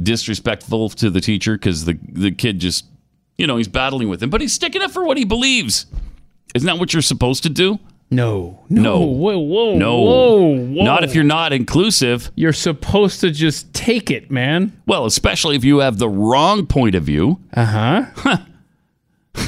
disrespectful 0.00 0.88
to 0.90 1.10
the 1.10 1.20
teacher 1.20 1.54
because 1.54 1.84
the 1.84 1.98
the 2.08 2.30
kid 2.30 2.58
just, 2.60 2.86
you 3.38 3.46
know, 3.46 3.56
he's 3.56 3.68
battling 3.68 4.08
with 4.08 4.22
him, 4.22 4.30
but 4.30 4.40
he's 4.40 4.52
sticking 4.52 4.82
up 4.82 4.90
for 4.90 5.04
what 5.04 5.16
he 5.16 5.24
believes. 5.24 5.86
Isn't 6.54 6.66
that 6.66 6.78
what 6.78 6.92
you're 6.92 7.02
supposed 7.02 7.42
to 7.44 7.48
do? 7.48 7.78
No, 8.10 8.60
no, 8.68 8.82
No. 8.82 9.00
whoa, 9.00 9.38
whoa, 9.38 9.74
No, 9.76 10.00
whoa, 10.00 10.38
whoa. 10.66 10.84
not 10.84 11.02
if 11.04 11.14
you're 11.14 11.24
not 11.24 11.52
inclusive. 11.52 12.30
You're 12.36 12.52
supposed 12.52 13.20
to 13.22 13.30
just 13.30 13.72
take 13.74 14.10
it, 14.10 14.30
man. 14.30 14.72
Well, 14.86 15.04
especially 15.06 15.56
if 15.56 15.64
you 15.64 15.78
have 15.78 15.98
the 15.98 16.08
wrong 16.08 16.66
point 16.66 16.94
of 16.94 17.02
view. 17.02 17.40
Uh 17.54 17.64
huh. 18.14 18.36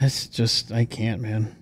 That's 0.00 0.26
just 0.26 0.70
I 0.72 0.84
can't, 0.84 1.20
man. 1.20 1.56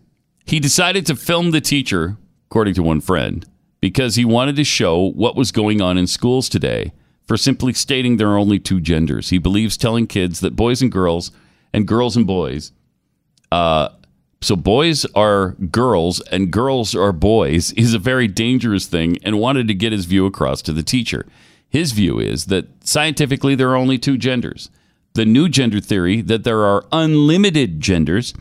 He 0.44 0.58
decided 0.58 1.06
to 1.06 1.16
film 1.16 1.52
the 1.52 1.60
teacher, 1.60 2.16
according 2.50 2.74
to 2.74 2.82
one 2.82 3.00
friend, 3.00 3.46
because 3.80 4.16
he 4.16 4.24
wanted 4.24 4.56
to 4.56 4.64
show 4.64 5.10
what 5.12 5.36
was 5.36 5.52
going 5.52 5.80
on 5.80 5.96
in 5.96 6.06
schools 6.06 6.48
today 6.48 6.92
for 7.26 7.36
simply 7.36 7.72
stating 7.72 8.16
there 8.16 8.28
are 8.30 8.38
only 8.38 8.58
two 8.58 8.80
genders. 8.80 9.30
He 9.30 9.38
believes 9.38 9.76
telling 9.76 10.06
kids 10.06 10.40
that 10.40 10.56
boys 10.56 10.82
and 10.82 10.90
girls 10.90 11.30
and 11.72 11.86
girls 11.86 12.16
and 12.16 12.26
boys, 12.26 12.72
uh, 13.52 13.90
so 14.42 14.56
boys 14.56 15.04
are 15.14 15.50
girls 15.70 16.20
and 16.20 16.50
girls 16.50 16.94
are 16.94 17.12
boys, 17.12 17.72
is 17.72 17.94
a 17.94 17.98
very 17.98 18.26
dangerous 18.26 18.86
thing 18.86 19.18
and 19.22 19.38
wanted 19.38 19.68
to 19.68 19.74
get 19.74 19.92
his 19.92 20.04
view 20.04 20.26
across 20.26 20.60
to 20.62 20.72
the 20.72 20.82
teacher. 20.82 21.26
His 21.68 21.92
view 21.92 22.18
is 22.18 22.46
that 22.46 22.66
scientifically 22.86 23.54
there 23.54 23.70
are 23.70 23.76
only 23.76 23.98
two 23.98 24.18
genders. 24.18 24.68
The 25.14 25.24
new 25.24 25.48
gender 25.48 25.80
theory 25.80 26.20
that 26.22 26.44
there 26.44 26.64
are 26.64 26.84
unlimited 26.90 27.80
genders 27.80 28.34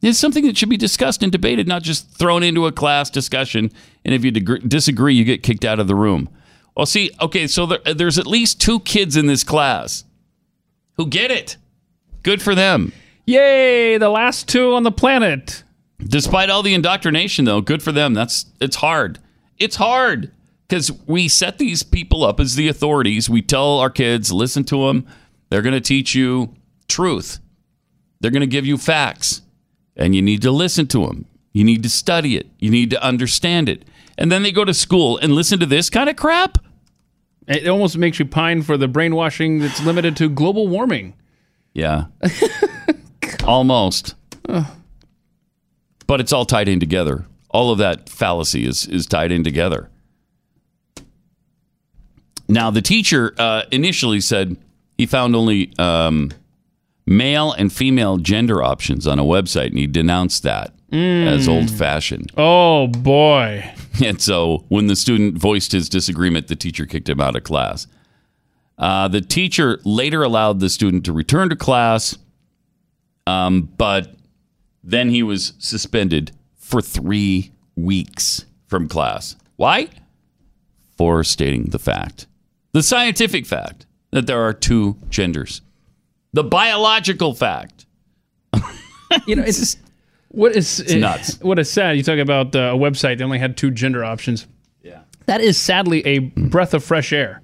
is 0.00 0.18
something 0.18 0.44
that 0.46 0.56
should 0.56 0.68
be 0.68 0.76
discussed 0.76 1.22
and 1.22 1.30
debated, 1.30 1.68
not 1.68 1.82
just 1.82 2.10
thrown 2.10 2.42
into 2.42 2.66
a 2.66 2.72
class 2.72 3.10
discussion. 3.10 3.70
And 4.04 4.14
if 4.14 4.24
you 4.24 4.30
disagree, 4.32 5.14
you 5.14 5.24
get 5.24 5.42
kicked 5.42 5.64
out 5.64 5.78
of 5.78 5.86
the 5.86 5.94
room. 5.94 6.28
Well, 6.76 6.86
see, 6.86 7.10
okay, 7.20 7.46
so 7.46 7.66
there, 7.66 7.94
there's 7.94 8.18
at 8.18 8.26
least 8.26 8.60
two 8.60 8.80
kids 8.80 9.16
in 9.16 9.26
this 9.26 9.44
class 9.44 10.04
who 10.96 11.06
get 11.06 11.30
it. 11.30 11.56
Good 12.22 12.40
for 12.40 12.54
them. 12.54 12.92
Yay, 13.26 13.98
the 13.98 14.08
last 14.08 14.48
two 14.48 14.74
on 14.74 14.82
the 14.82 14.92
planet. 14.92 15.62
Despite 15.98 16.50
all 16.50 16.62
the 16.62 16.74
indoctrination, 16.74 17.44
though, 17.44 17.60
good 17.60 17.82
for 17.82 17.92
them. 17.92 18.14
That's 18.14 18.46
it's 18.60 18.76
hard. 18.76 19.18
It's 19.58 19.76
hard 19.76 20.32
because 20.68 20.90
we 21.06 21.28
set 21.28 21.58
these 21.58 21.82
people 21.82 22.24
up 22.24 22.40
as 22.40 22.56
the 22.56 22.68
authorities. 22.68 23.30
We 23.30 23.42
tell 23.42 23.78
our 23.78 23.90
kids, 23.90 24.32
listen 24.32 24.64
to 24.64 24.86
them. 24.86 25.06
They're 25.50 25.62
going 25.62 25.74
to 25.74 25.80
teach 25.80 26.14
you 26.14 26.54
truth. 26.88 27.38
They're 28.20 28.30
going 28.30 28.40
to 28.40 28.46
give 28.46 28.66
you 28.66 28.78
facts, 28.78 29.42
and 29.96 30.14
you 30.14 30.22
need 30.22 30.42
to 30.42 30.50
listen 30.50 30.86
to 30.88 31.06
them. 31.06 31.26
You 31.52 31.64
need 31.64 31.82
to 31.82 31.90
study 31.90 32.36
it. 32.36 32.48
You 32.58 32.70
need 32.70 32.90
to 32.90 33.02
understand 33.02 33.68
it. 33.68 33.84
And 34.16 34.32
then 34.32 34.42
they 34.42 34.52
go 34.52 34.64
to 34.64 34.74
school 34.74 35.18
and 35.18 35.32
listen 35.32 35.60
to 35.60 35.66
this 35.66 35.90
kind 35.90 36.08
of 36.08 36.16
crap. 36.16 36.58
It 37.46 37.68
almost 37.68 37.98
makes 37.98 38.18
you 38.18 38.24
pine 38.24 38.62
for 38.62 38.76
the 38.76 38.88
brainwashing 38.88 39.58
that's 39.58 39.84
limited 39.84 40.16
to 40.16 40.30
global 40.30 40.68
warming. 40.68 41.14
Yeah. 41.74 42.06
Almost. 43.44 44.14
But 46.06 46.20
it's 46.20 46.32
all 46.32 46.44
tied 46.44 46.68
in 46.68 46.80
together. 46.80 47.24
All 47.50 47.70
of 47.70 47.78
that 47.78 48.08
fallacy 48.08 48.66
is, 48.66 48.86
is 48.86 49.06
tied 49.06 49.32
in 49.32 49.44
together. 49.44 49.88
Now, 52.48 52.70
the 52.70 52.82
teacher 52.82 53.34
uh, 53.38 53.62
initially 53.70 54.20
said 54.20 54.56
he 54.98 55.06
found 55.06 55.34
only 55.34 55.72
um, 55.78 56.30
male 57.06 57.52
and 57.52 57.72
female 57.72 58.18
gender 58.18 58.62
options 58.62 59.06
on 59.06 59.18
a 59.18 59.24
website, 59.24 59.68
and 59.68 59.78
he 59.78 59.86
denounced 59.86 60.42
that 60.42 60.74
as 60.92 61.48
old 61.48 61.70
fashioned. 61.70 62.30
Oh 62.36 62.88
boy. 62.88 63.64
And 64.02 64.22
so 64.22 64.64
when 64.68 64.86
the 64.86 64.96
student 64.96 65.36
voiced 65.36 65.70
his 65.72 65.86
disagreement, 65.90 66.48
the 66.48 66.56
teacher 66.56 66.86
kicked 66.86 67.10
him 67.10 67.20
out 67.20 67.36
of 67.36 67.44
class. 67.44 67.86
Uh, 68.78 69.06
the 69.06 69.20
teacher 69.20 69.80
later 69.84 70.22
allowed 70.22 70.60
the 70.60 70.70
student 70.70 71.04
to 71.04 71.12
return 71.12 71.50
to 71.50 71.56
class, 71.56 72.16
um, 73.26 73.68
but 73.76 74.14
then 74.82 75.08
he 75.10 75.22
was 75.22 75.52
suspended 75.58 76.32
for 76.56 76.80
three 76.80 77.52
weeks 77.76 78.44
from 78.66 78.88
class. 78.88 79.36
Why? 79.56 79.88
For 80.96 81.24
stating 81.24 81.64
the 81.66 81.78
fact, 81.78 82.26
the 82.72 82.82
scientific 82.82 83.46
fact 83.46 83.86
that 84.10 84.26
there 84.26 84.40
are 84.40 84.52
two 84.52 84.96
genders, 85.10 85.62
the 86.32 86.44
biological 86.44 87.34
fact. 87.34 87.86
You 89.26 89.36
know, 89.36 89.42
it's 89.42 89.58
just 89.58 89.78
what 90.28 90.56
is 90.56 90.80
it's 90.80 90.94
nuts. 90.94 91.38
What 91.42 91.58
is 91.58 91.70
sad? 91.70 91.98
You 91.98 92.02
talk 92.02 92.18
about 92.18 92.56
uh, 92.56 92.60
a 92.60 92.78
website; 92.78 93.18
they 93.18 93.24
only 93.24 93.38
had 93.38 93.58
two 93.58 93.70
gender 93.70 94.02
options. 94.02 94.46
Yeah. 94.82 95.02
That 95.26 95.42
is 95.42 95.58
sadly 95.58 96.00
a 96.06 96.20
breath 96.20 96.72
of 96.72 96.82
fresh 96.82 97.12
air. 97.12 97.41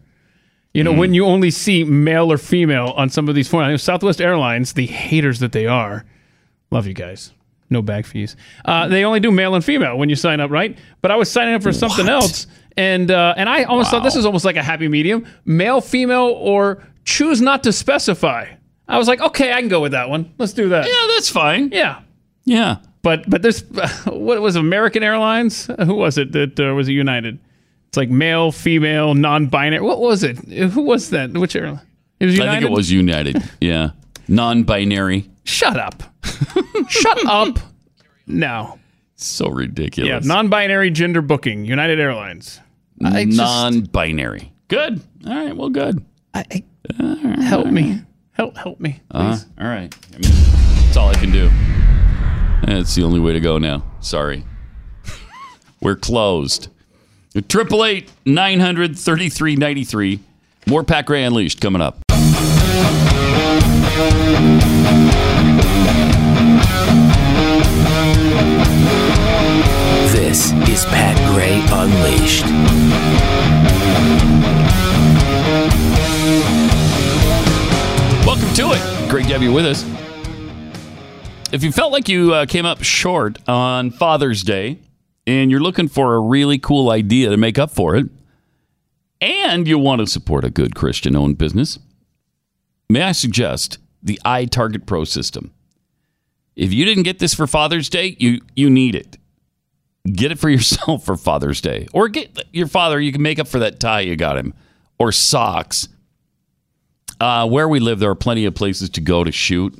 You 0.78 0.84
know, 0.84 0.92
when 0.92 1.12
you 1.12 1.26
only 1.26 1.50
see 1.50 1.82
male 1.84 2.30
or 2.32 2.38
female 2.38 2.94
on 2.96 3.10
some 3.10 3.28
of 3.28 3.34
these 3.34 3.48
forums, 3.48 3.82
Southwest 3.82 4.20
Airlines, 4.20 4.74
the 4.74 4.86
haters 4.86 5.40
that 5.40 5.52
they 5.52 5.66
are, 5.66 6.04
love 6.70 6.86
you 6.86 6.94
guys. 6.94 7.32
No 7.68 7.82
bag 7.82 8.06
fees. 8.06 8.36
Uh, 8.64 8.88
they 8.88 9.04
only 9.04 9.20
do 9.20 9.30
male 9.30 9.54
and 9.54 9.64
female 9.64 9.98
when 9.98 10.08
you 10.08 10.16
sign 10.16 10.40
up, 10.40 10.50
right? 10.50 10.78
But 11.02 11.10
I 11.10 11.16
was 11.16 11.30
signing 11.30 11.54
up 11.54 11.62
for 11.62 11.72
something 11.72 12.06
What? 12.06 12.12
else, 12.14 12.46
and 12.76 13.10
uh, 13.10 13.34
and 13.36 13.48
I 13.48 13.64
almost 13.64 13.90
thought 13.90 14.02
this 14.04 14.14
was 14.16 14.24
almost 14.24 14.44
like 14.44 14.56
a 14.56 14.62
happy 14.62 14.88
medium: 14.88 15.26
male, 15.44 15.80
female, 15.80 16.32
or 16.38 16.82
choose 17.04 17.40
not 17.42 17.62
to 17.64 17.72
specify. 17.72 18.46
I 18.86 18.96
was 18.98 19.06
like, 19.08 19.20
okay, 19.20 19.52
I 19.52 19.60
can 19.60 19.68
go 19.68 19.80
with 19.82 19.92
that 19.92 20.08
one. 20.08 20.32
Let's 20.38 20.54
do 20.54 20.70
that. 20.70 20.86
Yeah, 20.86 21.14
that's 21.14 21.28
fine. 21.28 21.70
Yeah. 21.72 22.00
Yeah. 22.44 22.76
But 23.02 23.28
but 23.28 23.42
there's 23.42 23.60
what 24.06 24.40
was 24.40 24.56
American 24.56 25.02
Airlines? 25.02 25.66
Who 25.84 25.94
was 25.94 26.16
it 26.16 26.32
that 26.32 26.58
uh, 26.58 26.72
was 26.74 26.88
it 26.88 26.92
United? 26.92 27.38
It's 27.88 27.96
like 27.96 28.10
male, 28.10 28.52
female, 28.52 29.14
non-binary. 29.14 29.82
What 29.82 30.00
was 30.00 30.22
it? 30.22 30.36
Who 30.38 30.82
was 30.82 31.10
that? 31.10 31.32
Which 31.32 31.56
airline? 31.56 31.80
It 32.20 32.26
was 32.26 32.34
United. 32.34 32.50
I 32.50 32.60
think 32.60 32.70
it 32.70 32.74
was 32.74 32.92
United. 32.92 33.42
Yeah. 33.60 33.90
Non 34.30 34.62
binary. 34.64 35.30
Shut 35.44 35.78
up. 35.78 36.02
Shut 36.88 37.26
up. 37.26 37.58
No. 38.26 38.78
So 39.16 39.48
ridiculous. 39.48 40.08
Yeah, 40.08 40.20
non-binary 40.22 40.90
gender 40.90 41.22
booking. 41.22 41.64
United 41.64 41.98
Airlines. 41.98 42.60
I 43.02 43.24
non-binary. 43.24 44.52
Good. 44.68 45.00
All 45.26 45.34
right. 45.34 45.56
Well, 45.56 45.70
good. 45.70 46.04
I, 46.34 46.44
I, 47.00 47.42
help 47.42 47.68
me. 47.68 48.02
Help 48.32 48.56
help 48.58 48.78
me. 48.80 49.00
Uh, 49.10 49.30
Please. 49.32 49.46
all 49.58 49.66
right. 49.66 49.92
I 50.14 50.18
mean, 50.18 50.30
that's 50.84 50.96
all 50.98 51.08
I 51.08 51.14
can 51.14 51.32
do. 51.32 51.50
That's 52.66 52.94
the 52.94 53.02
only 53.02 53.18
way 53.18 53.32
to 53.32 53.40
go 53.40 53.56
now. 53.58 53.82
Sorry. 54.00 54.44
We're 55.80 55.96
closed. 55.96 56.68
Triple 57.46 57.84
eight 57.84 58.10
nine 58.24 58.58
hundred 58.58 58.98
thirty 58.98 59.28
three 59.28 59.54
ninety 59.54 59.84
three. 59.84 60.20
More 60.66 60.82
Pat 60.82 61.06
Gray 61.06 61.24
Unleashed 61.24 61.60
coming 61.60 61.80
up. 61.80 62.02
This 70.12 70.52
is 70.68 70.84
Pat 70.86 71.16
Gray 71.32 71.62
Unleashed. 71.70 72.44
Welcome 78.26 78.52
to 78.54 78.72
it. 78.72 79.10
Great 79.10 79.26
to 79.26 79.32
have 79.32 79.42
you 79.42 79.52
with 79.52 79.64
us. 79.64 79.84
If 81.50 81.62
you 81.62 81.72
felt 81.72 81.92
like 81.92 82.08
you 82.10 82.34
uh, 82.34 82.46
came 82.46 82.66
up 82.66 82.82
short 82.82 83.38
on 83.48 83.90
Father's 83.90 84.42
Day 84.42 84.78
and 85.28 85.50
you're 85.50 85.60
looking 85.60 85.88
for 85.88 86.14
a 86.14 86.20
really 86.20 86.58
cool 86.58 86.90
idea 86.90 87.28
to 87.28 87.36
make 87.36 87.58
up 87.58 87.70
for 87.70 87.94
it, 87.94 88.06
and 89.20 89.68
you 89.68 89.78
want 89.78 90.00
to 90.00 90.06
support 90.06 90.42
a 90.42 90.50
good 90.50 90.74
Christian 90.74 91.14
owned 91.14 91.36
business, 91.36 91.78
may 92.88 93.02
I 93.02 93.12
suggest 93.12 93.76
the 94.02 94.18
iTarget 94.24 94.86
Pro 94.86 95.04
system? 95.04 95.52
If 96.56 96.72
you 96.72 96.86
didn't 96.86 97.02
get 97.02 97.18
this 97.18 97.34
for 97.34 97.46
Father's 97.46 97.90
Day, 97.90 98.16
you, 98.18 98.40
you 98.56 98.70
need 98.70 98.94
it. 98.94 99.18
Get 100.10 100.32
it 100.32 100.38
for 100.38 100.48
yourself 100.48 101.04
for 101.04 101.16
Father's 101.16 101.60
Day. 101.60 101.88
Or 101.92 102.08
get 102.08 102.46
your 102.52 102.66
father, 102.66 102.98
you 102.98 103.12
can 103.12 103.22
make 103.22 103.38
up 103.38 103.48
for 103.48 103.58
that 103.58 103.78
tie 103.78 104.00
you 104.00 104.16
got 104.16 104.38
him, 104.38 104.54
or 104.98 105.12
socks. 105.12 105.88
Uh, 107.20 107.46
where 107.46 107.68
we 107.68 107.80
live, 107.80 107.98
there 107.98 108.10
are 108.10 108.14
plenty 108.14 108.46
of 108.46 108.54
places 108.54 108.88
to 108.90 109.02
go 109.02 109.24
to 109.24 109.32
shoot, 109.32 109.78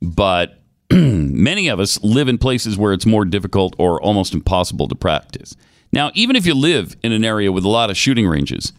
but 0.00 0.58
Many 0.92 1.68
of 1.68 1.80
us 1.80 2.02
live 2.02 2.28
in 2.28 2.38
places 2.38 2.78
where 2.78 2.92
it's 2.92 3.04
more 3.04 3.24
difficult 3.24 3.74
or 3.78 4.00
almost 4.00 4.32
impossible 4.32 4.88
to 4.88 4.94
practice. 4.94 5.54
Now, 5.92 6.10
even 6.14 6.36
if 6.36 6.46
you 6.46 6.54
live 6.54 6.96
in 7.02 7.12
an 7.12 7.24
area 7.24 7.52
with 7.52 7.64
a 7.64 7.68
lot 7.68 7.90
of 7.90 7.96
shooting 7.96 8.26
ranges, 8.26 8.72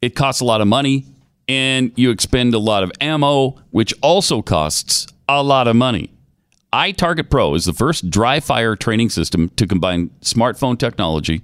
it 0.00 0.14
costs 0.14 0.40
a 0.40 0.44
lot 0.44 0.60
of 0.60 0.68
money 0.68 1.04
and 1.48 1.92
you 1.96 2.10
expend 2.10 2.54
a 2.54 2.58
lot 2.58 2.82
of 2.82 2.92
ammo, 3.00 3.56
which 3.70 3.94
also 4.02 4.42
costs 4.42 5.06
a 5.28 5.42
lot 5.42 5.68
of 5.68 5.76
money. 5.76 6.10
iTarget 6.72 7.30
Pro 7.30 7.54
is 7.54 7.64
the 7.64 7.72
first 7.72 8.10
dry 8.10 8.40
fire 8.40 8.76
training 8.76 9.10
system 9.10 9.48
to 9.50 9.66
combine 9.66 10.10
smartphone 10.20 10.78
technology 10.78 11.42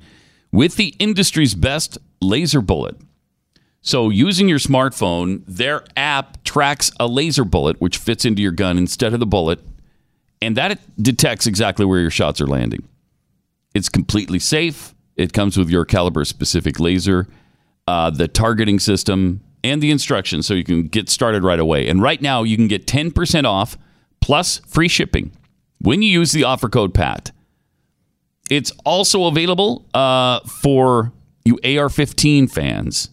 with 0.53 0.77
the 0.77 0.95
industry's 0.99 1.55
best 1.55 1.99
laser 2.21 2.61
bullet. 2.61 2.97
So, 3.85 4.11
using 4.11 4.49
your 4.49 4.61
smartphone, 4.61 5.43
their 5.47 5.85
app 5.97 6.45
tracks 6.45 6.93
a 7.01 7.09
laser 7.09 7.45
bullet 7.45 7.81
which 7.81 7.99
fits 7.99 8.25
into 8.25 8.41
your 8.41 8.53
gun 8.53 8.79
instead 8.79 9.13
of 9.13 9.19
the 9.19 9.27
bullet, 9.27 9.59
and 10.43 10.57
that 10.57 10.81
detects 11.03 11.47
exactly 11.47 11.87
where 11.87 12.01
your 12.01 12.11
shots 12.11 12.41
are 12.41 12.47
landing. 12.47 12.87
It's 13.75 13.89
completely 13.89 14.39
safe. 14.39 14.95
It 15.17 15.33
comes 15.33 15.57
with 15.57 15.71
your 15.71 15.85
caliber 15.85 16.25
specific 16.25 16.81
laser, 16.81 17.29
uh, 17.87 18.11
the 18.11 18.29
targeting 18.29 18.79
system, 18.79 19.41
and 19.65 19.83
the 19.83 19.91
instructions 19.91 20.47
so 20.47 20.55
you 20.55 20.65
can 20.65 20.89
get 20.89 21.09
started 21.09 21.45
right 21.45 21.61
away. 21.61 21.89
And 21.89 22.03
right 22.03 22.21
now, 22.21 22.43
you 22.43 22.57
can 22.57 22.69
get 22.69 22.87
10% 22.87 23.45
off 23.45 23.79
plus 24.21 24.59
free 24.67 24.89
shipping 24.89 25.33
when 25.81 26.03
you 26.03 26.11
use 26.11 26.33
the 26.33 26.45
offer 26.45 26.69
code 26.69 26.95
PAT. 26.95 27.33
It's 28.51 28.73
also 28.85 29.27
available 29.27 29.87
uh, 29.95 30.41
for 30.41 31.13
you 31.45 31.59
AR 31.65 31.89
15 31.89 32.49
fans. 32.49 33.11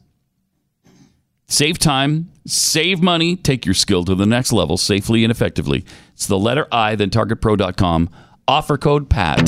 Save 1.47 1.79
time, 1.79 2.31
save 2.49 3.01
money, 3.01 3.35
take 3.35 3.65
your 3.65 3.75
skill 3.75 4.03
to 4.05 4.15
the 4.15 4.25
next 4.25 4.51
level 4.51 4.77
safely 4.77 5.23
and 5.23 5.31
effectively. 5.31 5.85
It's 6.13 6.27
the 6.27 6.39
letter 6.39 6.67
I, 6.71 6.95
then 6.95 7.09
targetpro.com. 7.09 8.09
Offer 8.47 8.77
code 8.77 9.09
PAT. 9.09 9.45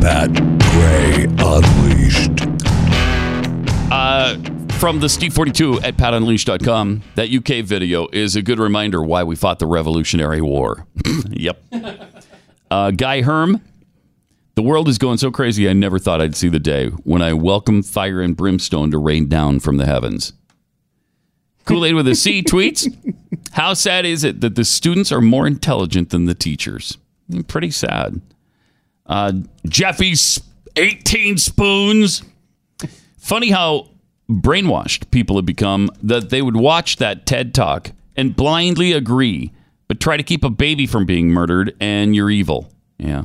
Pat 0.00 0.32
Gray 0.32 1.26
Unleashed. 1.44 2.46
Uh, 3.90 4.36
from 4.78 5.00
the 5.00 5.08
Steve42 5.08 5.82
at 5.82 5.96
patunleashed.com, 5.96 7.02
that 7.16 7.32
UK 7.32 7.64
video 7.64 8.06
is 8.12 8.36
a 8.36 8.42
good 8.42 8.58
reminder 8.60 9.02
why 9.02 9.24
we 9.24 9.34
fought 9.34 9.58
the 9.58 9.66
Revolutionary 9.66 10.40
War. 10.40 10.86
yep. 11.30 11.60
Uh, 12.70 12.90
Guy 12.92 13.22
Herm, 13.22 13.60
the 14.56 14.62
world 14.62 14.88
is 14.88 14.96
going 14.96 15.18
so 15.18 15.30
crazy, 15.30 15.68
I 15.68 15.74
never 15.74 15.98
thought 15.98 16.22
I'd 16.22 16.34
see 16.34 16.48
the 16.48 16.58
day 16.58 16.88
when 17.04 17.20
I 17.20 17.34
welcome 17.34 17.82
fire 17.82 18.22
and 18.22 18.34
brimstone 18.34 18.90
to 18.90 18.98
rain 18.98 19.28
down 19.28 19.60
from 19.60 19.76
the 19.76 19.84
heavens. 19.84 20.32
Kool 21.66 21.84
Aid 21.84 21.94
with 21.94 22.08
a 22.08 22.14
C 22.14 22.42
tweets 22.48 22.88
How 23.52 23.74
sad 23.74 24.06
is 24.06 24.24
it 24.24 24.40
that 24.40 24.54
the 24.54 24.64
students 24.64 25.12
are 25.12 25.20
more 25.20 25.46
intelligent 25.46 26.08
than 26.08 26.24
the 26.24 26.34
teachers? 26.34 26.96
Pretty 27.48 27.70
sad. 27.70 28.22
Uh, 29.04 29.32
Jeffy's 29.66 30.40
18 30.76 31.36
spoons. 31.36 32.22
Funny 33.18 33.50
how 33.50 33.90
brainwashed 34.30 35.10
people 35.10 35.36
have 35.36 35.46
become 35.46 35.90
that 36.02 36.30
they 36.30 36.40
would 36.40 36.56
watch 36.56 36.96
that 36.96 37.26
TED 37.26 37.54
talk 37.54 37.90
and 38.16 38.34
blindly 38.34 38.92
agree, 38.92 39.52
but 39.86 40.00
try 40.00 40.16
to 40.16 40.22
keep 40.22 40.44
a 40.44 40.50
baby 40.50 40.86
from 40.86 41.04
being 41.04 41.28
murdered, 41.28 41.76
and 41.78 42.16
you're 42.16 42.30
evil. 42.30 42.72
Yeah. 42.98 43.24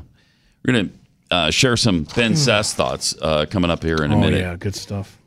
We're 0.64 0.74
going 0.74 0.90
to 0.90 1.01
uh, 1.32 1.50
share 1.50 1.78
some 1.78 2.04
Ben 2.16 2.34
Sasse 2.34 2.74
thoughts 2.74 3.16
uh, 3.22 3.46
coming 3.50 3.72
up 3.72 3.82
here 3.84 3.98
in 3.98 4.12
a 4.12 4.16
Oh 4.16 4.20
minute. 4.20 4.40
yeah, 4.42 4.56
good 4.58 4.76
stuff. 4.76 5.18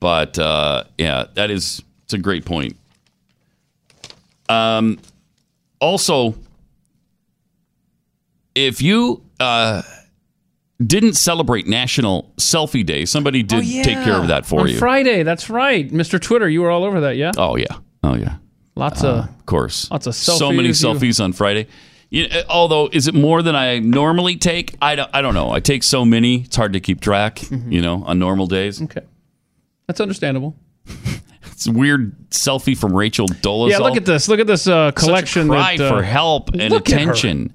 But 0.00 0.38
uh, 0.38 0.84
yeah, 0.98 1.26
that 1.34 1.50
is 1.50 1.82
it's 2.04 2.14
a 2.14 2.18
great 2.18 2.44
point. 2.44 2.76
Um, 4.48 4.98
also, 5.80 6.34
if 8.54 8.82
you 8.82 9.22
uh, 9.40 9.82
didn't 10.84 11.14
celebrate 11.14 11.66
National 11.66 12.30
Selfie 12.36 12.84
Day, 12.84 13.04
somebody 13.04 13.42
did 13.42 13.64
take 13.84 14.02
care 14.04 14.16
of 14.20 14.28
that 14.28 14.44
for 14.46 14.60
Oh, 14.60 14.62
On 14.64 14.68
you. 14.68 14.78
Friday, 14.78 15.22
that's 15.22 15.48
right, 15.48 15.88
Mr. 15.90 16.20
Twitter. 16.20 16.48
You 16.48 16.62
were 16.62 16.70
all 16.70 16.84
over 16.84 17.00
that, 17.02 17.16
yeah. 17.16 17.32
oh 17.36 17.56
yeah, 17.56 17.66
oh 18.02 18.14
yeah, 18.16 18.36
Lots 18.74 19.02
of 19.04 19.24
of 19.28 19.46
course. 19.46 19.90
Lots 19.90 20.06
of 20.06 20.14
selfies. 20.14 20.38
So 20.38 20.52
many 20.52 20.68
selfies, 20.70 21.02
you- 21.02 21.08
selfies 21.10 21.24
on 21.24 21.32
Friday. 21.32 21.66
You 22.12 22.28
know, 22.28 22.42
although, 22.50 22.90
is 22.92 23.08
it 23.08 23.14
more 23.14 23.40
than 23.42 23.56
I 23.56 23.78
normally 23.78 24.36
take? 24.36 24.76
I 24.82 24.96
don't, 24.96 25.08
I 25.14 25.22
don't 25.22 25.32
know. 25.32 25.50
I 25.50 25.60
take 25.60 25.82
so 25.82 26.04
many, 26.04 26.42
it's 26.42 26.54
hard 26.56 26.74
to 26.74 26.80
keep 26.80 27.00
track. 27.00 27.36
Mm-hmm. 27.36 27.72
You 27.72 27.80
know, 27.80 28.04
on 28.04 28.18
normal 28.18 28.46
days. 28.46 28.82
okay. 28.82 29.00
That's 29.88 30.00
understandable. 30.00 30.54
It's 31.44 31.68
weird 31.68 32.16
selfie 32.30 32.76
from 32.76 32.92
Rachel 32.92 33.28
Dolezal. 33.28 33.70
Yeah, 33.70 33.78
look 33.78 33.96
at 33.96 34.04
this. 34.04 34.26
Look 34.26 34.40
at 34.40 34.48
this 34.48 34.66
uh, 34.66 34.88
Such 34.90 34.96
collection. 34.96 35.46
cry 35.48 35.76
that, 35.76 35.86
uh, 35.86 35.96
for 35.96 36.02
help 36.02 36.48
and 36.54 36.60
at 36.62 36.72
attention. 36.72 37.54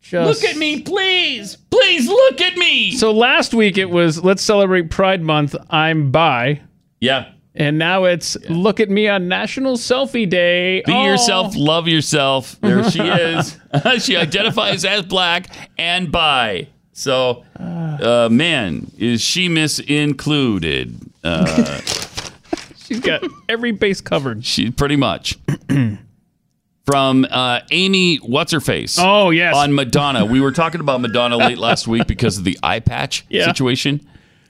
just- 0.00 0.42
Look 0.42 0.50
at 0.50 0.56
me, 0.56 0.80
please. 0.80 1.54
Please 1.70 2.08
look 2.08 2.40
at 2.40 2.56
me. 2.56 2.96
So 2.96 3.12
last 3.12 3.54
week 3.54 3.78
it 3.78 3.90
was 3.90 4.24
let's 4.24 4.42
celebrate 4.42 4.90
Pride 4.90 5.22
Month. 5.22 5.54
I'm 5.70 6.10
bi, 6.10 6.62
yeah. 7.00 7.30
And 7.58 7.78
now 7.78 8.04
it's 8.04 8.36
look 8.48 8.80
at 8.80 8.88
me 8.88 9.06
on 9.08 9.28
National 9.28 9.76
Selfie 9.76 10.28
Day. 10.28 10.82
Be 10.86 10.92
Oh. 10.92 11.04
yourself, 11.04 11.54
love 11.56 11.86
yourself. 11.88 12.58
There 12.62 12.88
she 12.90 13.00
is. 13.02 13.58
she 14.04 14.16
identifies 14.16 14.84
as 14.86 15.02
black 15.04 15.48
and 15.76 16.10
bi. 16.10 16.68
So, 16.92 17.44
uh, 17.58 18.28
man, 18.32 18.90
is 18.98 19.20
she 19.20 19.48
misincluded? 19.48 20.94
Uh, 21.22 21.80
She's 22.76 23.00
got 23.00 23.22
every 23.48 23.72
base 23.72 24.00
covered. 24.00 24.44
she 24.46 24.70
pretty 24.70 24.96
much. 24.96 25.38
From 26.86 27.26
uh, 27.30 27.60
Amy, 27.70 28.16
what's 28.16 28.50
her 28.52 28.60
face? 28.60 28.96
Oh 28.98 29.28
yes. 29.28 29.54
on 29.54 29.74
Madonna. 29.74 30.24
We 30.24 30.40
were 30.40 30.52
talking 30.52 30.80
about 30.80 31.02
Madonna 31.02 31.36
late 31.36 31.58
last 31.58 31.86
week 31.86 32.06
because 32.06 32.38
of 32.38 32.44
the 32.44 32.58
eye 32.62 32.80
patch 32.80 33.26
Yeah. 33.28 33.44
situation. 33.44 34.00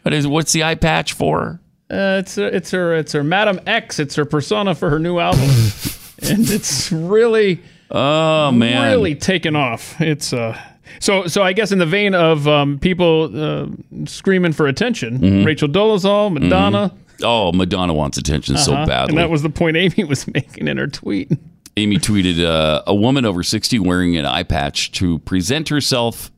What 0.02 0.14
is 0.14 0.24
what's 0.24 0.52
the 0.52 0.62
eye 0.62 0.76
patch 0.76 1.12
for? 1.14 1.60
Uh, 1.90 2.18
it's 2.20 2.34
her, 2.36 2.48
it's 2.48 2.70
her 2.70 2.94
it's 2.94 3.12
her 3.12 3.24
Madame 3.24 3.60
X. 3.66 3.98
It's 3.98 4.14
her 4.16 4.24
persona 4.24 4.74
for 4.74 4.90
her 4.90 4.98
new 4.98 5.18
album, 5.18 5.40
and 6.22 6.48
it's 6.50 6.92
really 6.92 7.60
Oh 7.90 8.50
man, 8.52 8.82
really 8.92 9.14
taken 9.14 9.56
off. 9.56 9.98
It's 10.00 10.32
uh 10.32 10.58
so 11.00 11.26
so 11.26 11.42
I 11.42 11.52
guess 11.54 11.72
in 11.72 11.78
the 11.78 11.86
vein 11.86 12.14
of 12.14 12.46
um, 12.48 12.78
people 12.78 13.30
uh, 13.34 13.66
screaming 14.06 14.52
for 14.52 14.66
attention, 14.66 15.18
Mm-hmm. 15.18 15.44
Rachel 15.44 15.68
Dolezal, 15.68 16.32
Madonna, 16.32 16.92
Oh, 17.22 17.52
Madonna 17.52 17.94
wants 17.94 18.18
attention 18.18 18.56
so 18.58 18.72
uh-huh, 18.74 18.86
badly. 18.86 19.10
and 19.12 19.18
that 19.18 19.30
was 19.30 19.42
the 19.42 19.50
point 19.50 19.76
Amy 19.76 20.04
was 20.04 20.26
making 20.28 20.68
in 20.68 20.76
her 20.76 20.86
tweet. 20.86 21.30
Amy 21.76 21.96
tweeted 21.96 22.44
uh, 22.44 22.82
a 22.86 22.94
woman 22.94 23.24
over 23.24 23.42
60 23.42 23.78
wearing 23.78 24.16
an 24.16 24.26
eye 24.26 24.42
patch 24.42 24.90
to 24.92 25.18
present 25.20 25.68
herself, 25.68 26.30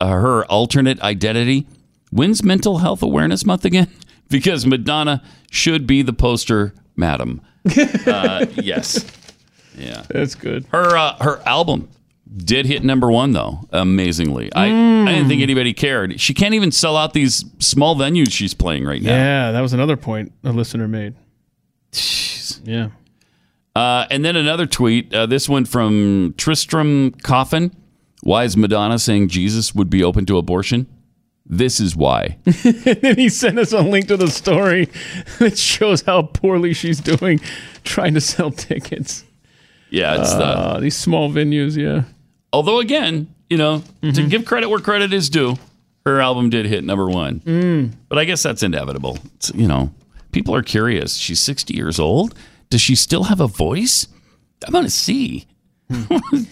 uh, 0.00 0.08
her 0.08 0.44
alternate 0.46 1.00
identity. 1.02 1.66
When's 2.10 2.42
Mental 2.42 2.78
Health 2.78 3.02
Awareness 3.02 3.44
Month 3.46 3.64
again? 3.64 3.88
Because 4.28 4.66
Madonna 4.66 5.22
should 5.50 5.86
be 5.86 6.02
the 6.02 6.12
poster 6.12 6.74
madam. 6.96 7.40
Uh, 8.06 8.46
yes. 8.54 9.06
Yeah. 9.76 10.04
That's 10.08 10.34
good. 10.34 10.66
Her 10.72 10.96
uh, 10.96 11.16
her 11.22 11.40
album 11.46 11.88
did 12.36 12.66
hit 12.66 12.84
number 12.84 13.10
one 13.10 13.32
though, 13.32 13.60
amazingly. 13.72 14.52
I, 14.52 14.66
I 14.66 15.12
didn't 15.12 15.28
think 15.28 15.42
anybody 15.42 15.72
cared. 15.72 16.20
She 16.20 16.34
can't 16.34 16.54
even 16.54 16.72
sell 16.72 16.96
out 16.96 17.14
these 17.14 17.44
small 17.58 17.96
venues 17.96 18.32
she's 18.32 18.54
playing 18.54 18.84
right 18.84 19.00
now. 19.00 19.10
Yeah, 19.14 19.52
that 19.52 19.60
was 19.60 19.72
another 19.72 19.96
point 19.96 20.32
a 20.44 20.52
listener 20.52 20.88
made. 20.88 21.14
Yeah. 22.64 22.88
Uh, 23.74 24.06
and 24.10 24.24
then 24.24 24.36
another 24.36 24.66
tweet. 24.66 25.14
Uh, 25.14 25.26
this 25.26 25.48
one 25.48 25.64
from 25.64 26.34
Tristram 26.36 27.12
Coffin. 27.22 27.74
Why 28.22 28.44
is 28.44 28.56
Madonna 28.56 28.98
saying 28.98 29.28
Jesus 29.28 29.74
would 29.74 29.88
be 29.88 30.02
open 30.02 30.26
to 30.26 30.36
abortion? 30.36 30.86
This 31.48 31.80
is 31.80 31.96
why. 31.96 32.36
and 32.44 33.00
then 33.00 33.16
he 33.16 33.30
sent 33.30 33.58
us 33.58 33.72
a 33.72 33.80
link 33.80 34.08
to 34.08 34.18
the 34.18 34.28
story 34.28 34.88
that 35.38 35.56
shows 35.56 36.02
how 36.02 36.22
poorly 36.22 36.74
she's 36.74 37.00
doing 37.00 37.40
trying 37.84 38.14
to 38.14 38.20
sell 38.20 38.50
tickets. 38.50 39.24
Yeah, 39.90 40.20
it's 40.20 40.34
the. 40.34 40.44
Uh, 40.44 40.80
these 40.80 40.96
small 40.96 41.30
venues, 41.30 41.76
yeah. 41.76 42.04
Although 42.52 42.80
again, 42.80 43.34
you 43.48 43.56
know, 43.56 43.78
to 44.02 44.06
mm-hmm. 44.08 44.28
give 44.28 44.44
credit 44.44 44.68
where 44.68 44.80
credit 44.80 45.14
is 45.14 45.30
due, 45.30 45.56
her 46.04 46.20
album 46.20 46.50
did 46.50 46.66
hit 46.66 46.84
number 46.84 47.08
one. 47.08 47.40
Mm. 47.40 47.92
But 48.08 48.18
I 48.18 48.24
guess 48.24 48.42
that's 48.42 48.62
inevitable. 48.62 49.18
It's, 49.36 49.50
you 49.54 49.66
know, 49.66 49.92
people 50.32 50.54
are 50.54 50.62
curious. 50.62 51.14
She's 51.14 51.40
sixty 51.40 51.74
years 51.74 51.98
old. 51.98 52.34
Does 52.68 52.82
she 52.82 52.94
still 52.94 53.24
have 53.24 53.40
a 53.40 53.46
voice? 53.46 54.06
I'm 54.66 54.72
gonna 54.72 54.90
see. 54.90 55.46
Hmm. 55.90 56.18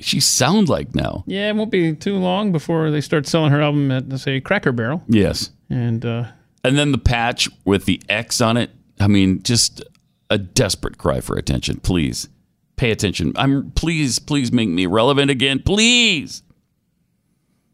She 0.00 0.18
sound 0.20 0.68
like 0.68 0.94
now? 0.94 1.24
Yeah, 1.26 1.48
it 1.50 1.56
won't 1.56 1.70
be 1.70 1.94
too 1.94 2.16
long 2.16 2.52
before 2.52 2.90
they 2.90 3.00
start 3.00 3.26
selling 3.26 3.52
her 3.52 3.60
album 3.60 3.90
at, 3.90 4.18
say, 4.18 4.40
Cracker 4.40 4.72
Barrel. 4.72 5.02
Yes. 5.08 5.50
And 5.68 6.04
uh, 6.04 6.24
And 6.64 6.76
then 6.78 6.90
the 6.92 6.98
patch 6.98 7.48
with 7.64 7.84
the 7.84 8.02
X 8.08 8.40
on 8.40 8.56
it. 8.56 8.70
I 8.98 9.06
mean, 9.06 9.42
just 9.42 9.82
a 10.30 10.38
desperate 10.38 10.98
cry 10.98 11.20
for 11.20 11.36
attention. 11.36 11.80
Please 11.80 12.28
pay 12.76 12.90
attention. 12.90 13.32
I'm 13.36 13.70
please, 13.72 14.18
please 14.18 14.50
make 14.52 14.68
me 14.68 14.86
relevant 14.86 15.30
again. 15.30 15.60
Please. 15.62 16.42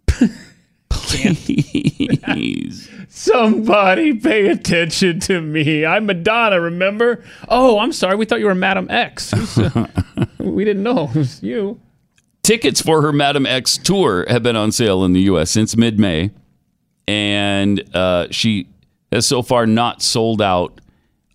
Please. 0.98 2.90
Somebody 3.08 4.14
pay 4.14 4.48
attention 4.48 5.20
to 5.20 5.40
me. 5.40 5.84
I'm 5.86 6.06
Madonna, 6.06 6.60
remember? 6.60 7.22
Oh, 7.48 7.78
I'm 7.78 7.92
sorry. 7.92 8.16
We 8.16 8.24
thought 8.24 8.40
you 8.40 8.46
were 8.46 8.54
Madame 8.54 8.90
X. 8.90 9.32
Uh, 9.58 10.24
we 10.38 10.64
didn't 10.64 10.82
know 10.82 11.08
it 11.08 11.14
was 11.16 11.42
you. 11.42 11.80
Tickets 12.46 12.80
for 12.80 13.02
her 13.02 13.12
Madame 13.12 13.44
X 13.44 13.76
tour 13.76 14.24
have 14.28 14.40
been 14.44 14.54
on 14.54 14.70
sale 14.70 15.04
in 15.04 15.12
the 15.12 15.22
U.S. 15.22 15.50
since 15.50 15.76
mid 15.76 15.98
May, 15.98 16.30
and 17.08 17.82
uh, 17.92 18.28
she 18.30 18.68
has 19.10 19.26
so 19.26 19.42
far 19.42 19.66
not 19.66 20.00
sold 20.00 20.40
out 20.40 20.80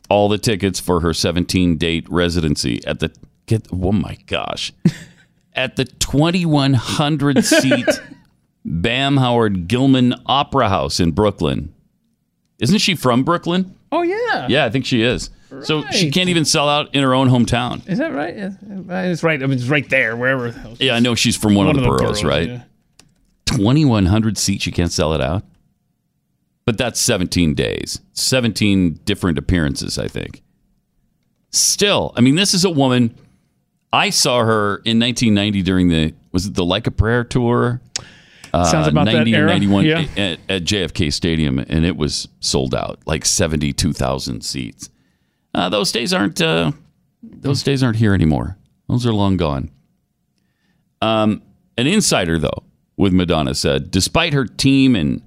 all 0.10 0.30
the 0.30 0.38
tickets 0.38 0.80
for 0.80 1.02
her 1.02 1.14
17 1.14 1.76
date 1.76 2.10
residency 2.10 2.80
at 2.86 3.02
the 3.02 3.14
get. 3.46 3.68
Oh 3.74 3.92
my 3.92 4.20
gosh, 4.26 4.72
at 5.54 5.76
the 5.76 5.84
2,100 5.84 7.44
seat 7.44 7.90
Bam 8.64 9.18
Howard 9.18 9.68
Gilman 9.68 10.16
Opera 10.28 10.70
House 10.70 11.02
in 11.02 11.12
Brooklyn. 11.12 11.74
Isn't 12.60 12.78
she 12.78 12.96
from 12.96 13.26
Brooklyn? 13.26 13.76
Oh, 13.92 14.04
yeah. 14.04 14.48
Yeah, 14.48 14.64
I 14.64 14.70
think 14.70 14.86
she 14.86 15.02
is. 15.02 15.30
So 15.64 15.84
she 15.92 16.12
can't 16.12 16.30
even 16.30 16.46
sell 16.46 16.70
out 16.70 16.96
in 16.96 17.04
her 17.04 17.14
own 17.14 17.28
hometown. 17.30 17.88
Is 17.88 17.98
that 17.98 18.14
right? 18.14 18.34
It's 18.36 19.24
right. 19.24 19.42
I 19.42 19.46
mean, 19.46 19.58
it's 19.58 19.68
right 19.68 19.88
there, 19.90 20.16
wherever. 20.16 20.54
Yeah, 20.80 20.96
I 20.96 21.00
know 21.00 21.14
she's 21.16 21.36
from 21.36 21.56
one, 21.56 21.68
of 21.68 21.76
the 21.76 21.82
boroughs, 21.84 22.24
right? 22.24 22.48
yeah. 22.48 22.64
2,100 23.46 24.38
seats, 24.38 24.66
you 24.66 24.72
can't 24.72 24.92
sell 24.92 25.14
it 25.14 25.22
out. 25.22 25.44
But 26.66 26.78
that's 26.78 27.00
17 27.02 27.54
days, 27.54 28.00
17 28.14 29.00
different 29.04 29.38
appearances, 29.38 29.98
I 29.98 30.08
think. 30.08 30.42
Still, 31.50 32.14
I 32.16 32.22
mean, 32.22 32.36
this 32.36 32.54
is 32.54 32.64
a 32.64 32.70
woman. 32.70 33.14
I 33.92 34.10
saw 34.10 34.40
her 34.46 34.76
in 34.86 35.00
1990 35.00 35.64
during 35.64 35.90
the, 35.90 36.14
was 36.32 36.46
it 36.46 36.54
the 36.54 36.64
Like 36.64 36.88
a 36.88 36.92
Prayer 36.92 37.24
tour? 37.26 37.82
Uh, 38.54 38.64
Sounds 38.64 38.88
about 38.88 39.06
that 39.06 39.14
90 39.14 39.34
or 39.36 39.38
era. 39.40 39.48
91 39.48 39.86
Yeah. 39.86 40.00
at, 40.16 40.40
at 40.48 40.64
JFK 40.64 41.12
Stadium, 41.12 41.60
and 41.60 41.86
it 41.86 41.98
was 41.98 42.28
sold 42.40 42.74
out, 42.74 43.00
like 43.06 43.26
72,000 43.26 44.42
seats. 44.42 44.90
Uh, 45.54 45.70
those 45.70 45.92
days 45.92 46.14
aren't, 46.14 46.42
uh, 46.42 46.72
those 47.22 47.64
days 47.64 47.84
aren't 47.84 47.98
here 47.98 48.14
anymore. 48.14 48.58
Those 48.88 49.06
are 49.06 49.14
long 49.14 49.38
gone. 49.38 49.70
Um, 51.02 51.42
an 51.78 51.88
insider, 51.88 52.38
though, 52.38 52.64
with 52.98 53.14
Madonna 53.14 53.56
said, 53.56 53.92
despite 53.92 54.34
her 54.34 54.46
team 54.46 54.96
and 54.96 55.22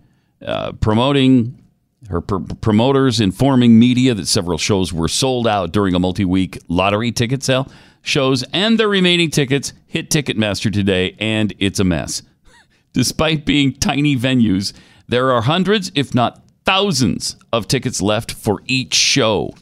uh, 0.44 0.72
promoting 0.72 1.60
her 2.08 2.20
pr- 2.20 2.54
promoters 2.60 3.20
informing 3.20 3.78
media 3.78 4.14
that 4.14 4.28
several 4.28 4.58
shows 4.58 4.92
were 4.92 5.08
sold 5.08 5.46
out 5.46 5.72
during 5.72 5.94
a 5.94 5.98
multi-week 5.98 6.58
lottery 6.68 7.10
ticket 7.12 7.42
sale, 7.42 7.68
shows 8.02 8.44
and 8.52 8.78
the 8.78 8.86
remaining 8.86 9.30
tickets 9.30 9.72
hit 9.86 10.10
Ticketmaster 10.10 10.72
today, 10.72 11.16
and 11.18 11.54
it's 11.58 11.80
a 11.80 11.84
mess. 11.84 12.22
Despite 12.92 13.44
being 13.46 13.72
tiny 13.72 14.16
venues, 14.16 14.72
there 15.08 15.32
are 15.32 15.42
hundreds, 15.42 15.90
if 15.94 16.14
not 16.14 16.42
thousands, 16.64 17.36
of 17.52 17.66
tickets 17.68 18.00
left 18.00 18.32
for 18.32 18.62
each 18.66 18.94
show. 18.94 19.54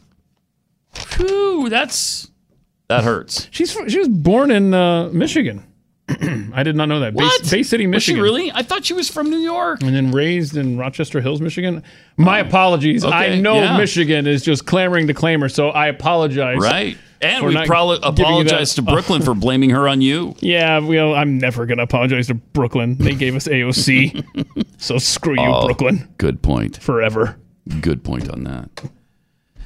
Whew, 1.17 1.69
that's 1.69 2.29
that 2.87 3.03
hurts. 3.03 3.47
She's 3.51 3.71
she 3.87 3.99
was 3.99 4.07
born 4.09 4.51
in 4.51 4.73
uh, 4.73 5.09
Michigan. 5.09 5.63
I 6.53 6.63
did 6.63 6.75
not 6.75 6.89
know 6.89 6.99
that. 6.99 7.15
Bay, 7.15 7.23
What? 7.23 7.49
Bay 7.49 7.63
City, 7.63 7.87
Was 7.87 8.03
she 8.03 8.11
Michigan. 8.13 8.21
really? 8.21 8.51
I 8.51 8.61
thought 8.61 8.83
she 8.85 8.93
was 8.93 9.09
from 9.09 9.29
New 9.29 9.37
York. 9.37 9.81
And 9.81 9.95
then 9.95 10.11
raised 10.11 10.57
in 10.57 10.77
Rochester 10.77 11.21
Hills, 11.21 11.39
Michigan. 11.39 11.81
My 12.17 12.39
apologies. 12.39 13.05
I 13.05 13.07
Oh. 13.27 13.29
Okay, 13.31 13.41
know 13.41 13.55
yeah. 13.55 13.77
Michigan 13.77 14.27
is 14.27 14.43
just 14.43 14.65
clamoring 14.65 15.07
to 15.07 15.13
claim 15.13 15.39
her, 15.39 15.47
so 15.49 15.69
I 15.69 15.87
apologize. 15.87 16.57
Right. 16.59 16.97
And 17.21 17.39
for 17.41 17.47
we 17.47 17.53
not 17.53 17.67
probably 17.67 17.99
giving 17.99 18.17
you 18.17 18.23
apologize 18.25 18.75
that- 18.75 18.81
to 18.85 18.91
Brooklyn 18.91 19.21
for 19.21 19.33
blaming 19.33 19.69
her 19.69 19.87
on 19.87 20.01
you. 20.01 20.35
Yeah, 20.41 20.79
well, 20.79 21.15
I'm 21.15 21.37
never 21.37 21.65
gonna 21.65 21.83
apologize 21.83 22.27
to 22.27 22.33
Brooklyn. 22.33 22.97
They 22.97 23.15
gave 23.15 23.33
us 23.37 23.47
AOC, 23.47 24.25
so 24.77 24.97
screw 24.97 25.35
you, 25.35 25.39
Oh, 25.47 25.65
Brooklyn, 25.67 26.13
Good 26.17 26.41
point. 26.41 26.83
forever. 26.83 27.37
Good 27.79 28.03
point 28.03 28.29
on 28.29 28.43
that. 28.43 28.83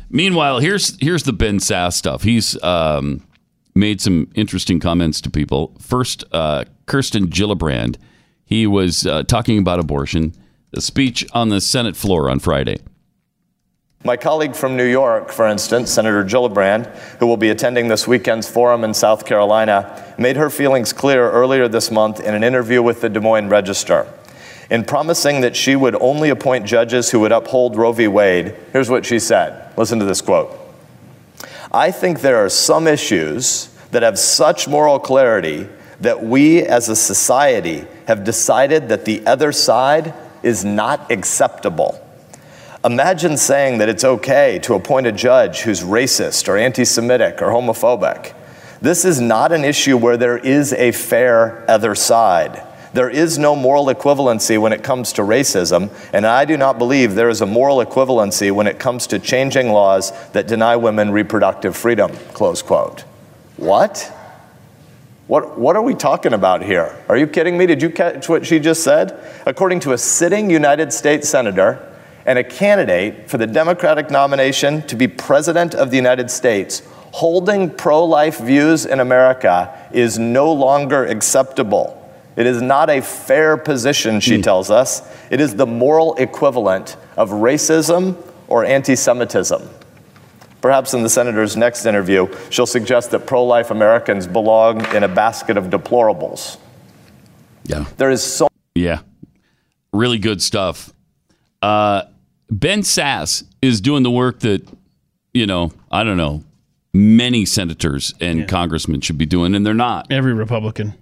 Meanwhile, 0.09 0.59
here's 0.59 0.97
here's 1.01 1.23
the 1.23 1.33
Ben 1.33 1.59
Sasse 1.59 1.93
stuff. 1.93 2.23
He's 2.23 2.61
um, 2.63 3.25
made 3.75 4.01
some 4.01 4.29
interesting 4.35 4.79
comments 4.79 5.21
to 5.21 5.29
people. 5.29 5.75
First, 5.79 6.23
uh, 6.31 6.65
Kirsten 6.85 7.27
Gillibrand. 7.27 7.97
He 8.45 8.65
was 8.65 9.05
uh, 9.05 9.23
talking 9.23 9.59
about 9.59 9.79
abortion. 9.79 10.33
The 10.71 10.81
speech 10.81 11.25
on 11.33 11.49
the 11.49 11.59
Senate 11.59 11.95
floor 11.95 12.29
on 12.29 12.39
Friday. 12.39 12.77
My 14.03 14.15
colleague 14.15 14.55
from 14.55 14.77
New 14.77 14.85
York, 14.85 15.31
for 15.31 15.47
instance, 15.47 15.91
Senator 15.91 16.23
Gillibrand, 16.23 16.85
who 17.19 17.27
will 17.27 17.35
be 17.35 17.49
attending 17.49 17.87
this 17.87 18.07
weekend's 18.07 18.49
forum 18.49 18.83
in 18.83 18.93
South 18.93 19.25
Carolina, 19.25 20.13
made 20.17 20.37
her 20.37 20.49
feelings 20.49 20.93
clear 20.93 21.29
earlier 21.31 21.67
this 21.67 21.89
month 21.89 22.19
in 22.19 22.33
an 22.33 22.43
interview 22.43 22.81
with 22.81 23.01
the 23.01 23.09
Des 23.09 23.19
Moines 23.19 23.49
Register. 23.49 24.07
In 24.69 24.83
promising 24.83 25.41
that 25.41 25.55
she 25.55 25.75
would 25.75 25.95
only 25.95 26.29
appoint 26.29 26.65
judges 26.65 27.11
who 27.11 27.21
would 27.21 27.31
uphold 27.31 27.77
Roe 27.77 27.93
v. 27.93 28.07
Wade, 28.07 28.55
here's 28.73 28.89
what 28.89 29.05
she 29.05 29.19
said. 29.19 29.71
Listen 29.77 29.99
to 29.99 30.05
this 30.05 30.21
quote. 30.21 30.57
I 31.71 31.91
think 31.91 32.21
there 32.21 32.37
are 32.37 32.49
some 32.49 32.87
issues 32.87 33.67
that 33.91 34.03
have 34.03 34.19
such 34.19 34.67
moral 34.67 34.99
clarity 34.99 35.67
that 36.01 36.23
we 36.23 36.61
as 36.61 36.89
a 36.89 36.95
society 36.95 37.85
have 38.07 38.23
decided 38.23 38.89
that 38.89 39.05
the 39.05 39.25
other 39.25 39.51
side 39.51 40.13
is 40.43 40.63
not 40.63 41.11
acceptable. 41.11 42.03
Imagine 42.85 43.37
saying 43.37 43.79
that 43.79 43.89
it's 43.89 44.03
okay 44.03 44.59
to 44.59 44.75
appoint 44.75 45.07
a 45.07 45.11
judge 45.11 45.61
who's 45.61 45.81
racist 45.81 46.47
or 46.47 46.57
anti 46.57 46.85
Semitic 46.85 47.41
or 47.41 47.47
homophobic. 47.47 48.33
This 48.81 49.03
is 49.03 49.19
not 49.19 49.51
an 49.51 49.65
issue 49.65 49.97
where 49.97 50.17
there 50.17 50.37
is 50.37 50.71
a 50.73 50.91
fair 50.91 51.69
other 51.69 51.95
side. 51.95 52.61
There 52.93 53.09
is 53.09 53.37
no 53.37 53.55
moral 53.55 53.87
equivalency 53.87 54.59
when 54.59 54.73
it 54.73 54.83
comes 54.83 55.13
to 55.13 55.21
racism, 55.21 55.91
and 56.13 56.25
I 56.25 56.45
do 56.45 56.57
not 56.57 56.77
believe 56.77 57.15
there 57.15 57.29
is 57.29 57.41
a 57.41 57.45
moral 57.45 57.77
equivalency 57.77 58.51
when 58.51 58.67
it 58.67 58.79
comes 58.79 59.07
to 59.07 59.19
changing 59.19 59.71
laws 59.71 60.11
that 60.31 60.47
deny 60.47 60.75
women 60.75 61.11
reproductive 61.11 61.75
freedom. 61.75 62.11
Close 62.33 62.61
quote. 62.61 63.01
What? 63.57 64.11
What, 65.27 65.59
what 65.59 65.75
are 65.75 65.81
we 65.81 65.93
talking 65.93 66.31
about 66.31 66.63
here? 66.63 66.95
Are 67.09 67.17
you 67.17 67.27
kidding 67.27 67.57
me? 67.57 67.65
Did 67.65 67.81
you 67.81 67.89
catch 67.89 68.29
what 68.29 68.45
she 68.45 68.59
just 68.59 68.83
said? 68.83 69.19
According 69.45 69.81
to 69.81 69.91
a 69.91 69.97
sitting 69.97 70.49
United 70.49 70.93
States 70.93 71.27
Senator 71.27 71.93
and 72.25 72.39
a 72.39 72.43
candidate 72.43 73.29
for 73.29 73.37
the 73.37 73.47
Democratic 73.47 74.09
nomination 74.09 74.83
to 74.83 74.95
be 74.95 75.07
President 75.07 75.75
of 75.75 75.89
the 75.91 75.97
United 75.97 76.31
States, 76.31 76.81
holding 77.11 77.69
pro 77.69 78.05
life 78.05 78.39
views 78.39 78.85
in 78.85 79.01
America 79.01 79.89
is 79.91 80.17
no 80.17 80.51
longer 80.53 81.05
acceptable. 81.05 81.96
It 82.37 82.45
is 82.45 82.61
not 82.61 82.89
a 82.89 83.01
fair 83.01 83.57
position, 83.57 84.19
she 84.19 84.41
tells 84.41 84.69
us. 84.69 85.01
It 85.31 85.41
is 85.41 85.55
the 85.55 85.65
moral 85.65 86.15
equivalent 86.15 86.95
of 87.17 87.31
racism 87.31 88.15
or 88.47 88.63
anti 88.63 88.95
Semitism. 88.95 89.67
Perhaps 90.61 90.93
in 90.93 91.01
the 91.01 91.09
senator's 91.09 91.57
next 91.57 91.85
interview, 91.85 92.27
she'll 92.49 92.67
suggest 92.67 93.11
that 93.11 93.25
pro 93.25 93.43
life 93.43 93.71
Americans 93.71 94.27
belong 94.27 94.85
in 94.95 95.03
a 95.03 95.07
basket 95.07 95.57
of 95.57 95.65
deplorables. 95.65 96.57
Yeah. 97.65 97.85
There 97.97 98.11
is 98.11 98.23
so 98.23 98.47
Yeah. 98.75 98.99
Really 99.91 100.19
good 100.19 100.41
stuff. 100.41 100.93
Uh, 101.61 102.03
ben 102.51 102.81
Sasse 102.81 103.43
is 103.61 103.81
doing 103.81 104.03
the 104.03 104.11
work 104.11 104.39
that, 104.41 104.67
you 105.33 105.47
know, 105.47 105.71
I 105.91 106.03
don't 106.03 106.17
know, 106.17 106.43
many 106.93 107.45
senators 107.45 108.13
and 108.21 108.47
congressmen 108.47 109.01
should 109.01 109.17
be 109.17 109.25
doing, 109.25 109.55
and 109.55 109.65
they're 109.65 109.73
not. 109.73 110.11
Every 110.11 110.33
Republican. 110.33 110.93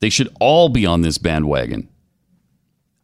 They 0.00 0.10
should 0.10 0.28
all 0.40 0.68
be 0.68 0.86
on 0.86 1.02
this 1.02 1.18
bandwagon. 1.18 1.88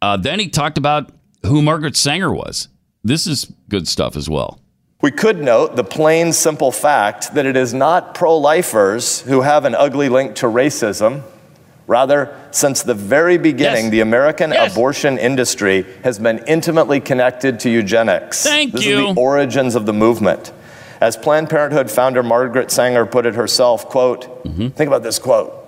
Uh, 0.02 0.16
then 0.16 0.40
he 0.40 0.48
talked 0.48 0.78
about 0.78 1.10
who 1.44 1.62
Margaret 1.62 1.96
Sanger 1.96 2.32
was. 2.32 2.68
This 3.04 3.26
is 3.26 3.52
good 3.68 3.86
stuff 3.86 4.16
as 4.16 4.28
well. 4.28 4.60
We 5.02 5.10
could 5.10 5.38
note 5.42 5.76
the 5.76 5.84
plain, 5.84 6.32
simple 6.32 6.72
fact 6.72 7.34
that 7.34 7.44
it 7.46 7.56
is 7.56 7.74
not 7.74 8.14
pro 8.14 8.36
lifers 8.36 9.20
who 9.22 9.42
have 9.42 9.64
an 9.64 9.74
ugly 9.74 10.08
link 10.08 10.34
to 10.36 10.46
racism. 10.46 11.22
Rather, 11.86 12.34
since 12.50 12.82
the 12.82 12.94
very 12.94 13.38
beginning, 13.38 13.84
Yes. 13.84 13.90
the 13.92 14.00
American 14.00 14.50
Yes. 14.50 14.72
abortion 14.72 15.18
industry 15.18 15.86
has 16.02 16.18
been 16.18 16.38
intimately 16.48 16.98
connected 16.98 17.60
to 17.60 17.70
eugenics. 17.70 18.42
Thank 18.42 18.72
this 18.72 18.84
you. 18.84 19.08
is 19.10 19.14
the 19.14 19.20
origins 19.20 19.74
of 19.76 19.86
the 19.86 19.92
movement. 19.92 20.50
As 21.00 21.16
Planned 21.16 21.48
Parenthood 21.50 21.90
founder 21.90 22.22
Margaret 22.24 22.70
Sanger 22.72 23.06
put 23.06 23.26
it 23.26 23.34
herself, 23.36 23.86
quote, 23.88 24.42
think 24.46 24.80
about 24.88 25.02
this 25.04 25.18
quote. 25.20 25.65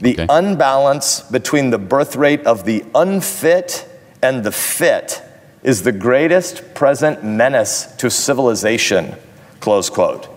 The 0.00 0.14
Okay. 0.14 0.26
unbalance 0.28 1.20
between 1.20 1.70
the 1.70 1.78
birth 1.78 2.16
rate 2.16 2.44
of 2.46 2.64
the 2.64 2.84
unfit 2.94 3.86
and 4.22 4.44
the 4.44 4.52
fit 4.52 5.22
is 5.62 5.82
the 5.82 5.92
greatest 5.92 6.74
present 6.74 7.24
menace 7.24 7.88
to 7.98 8.10
civilization. 8.10 9.14
Close 9.60 9.88
quote. 9.88 10.28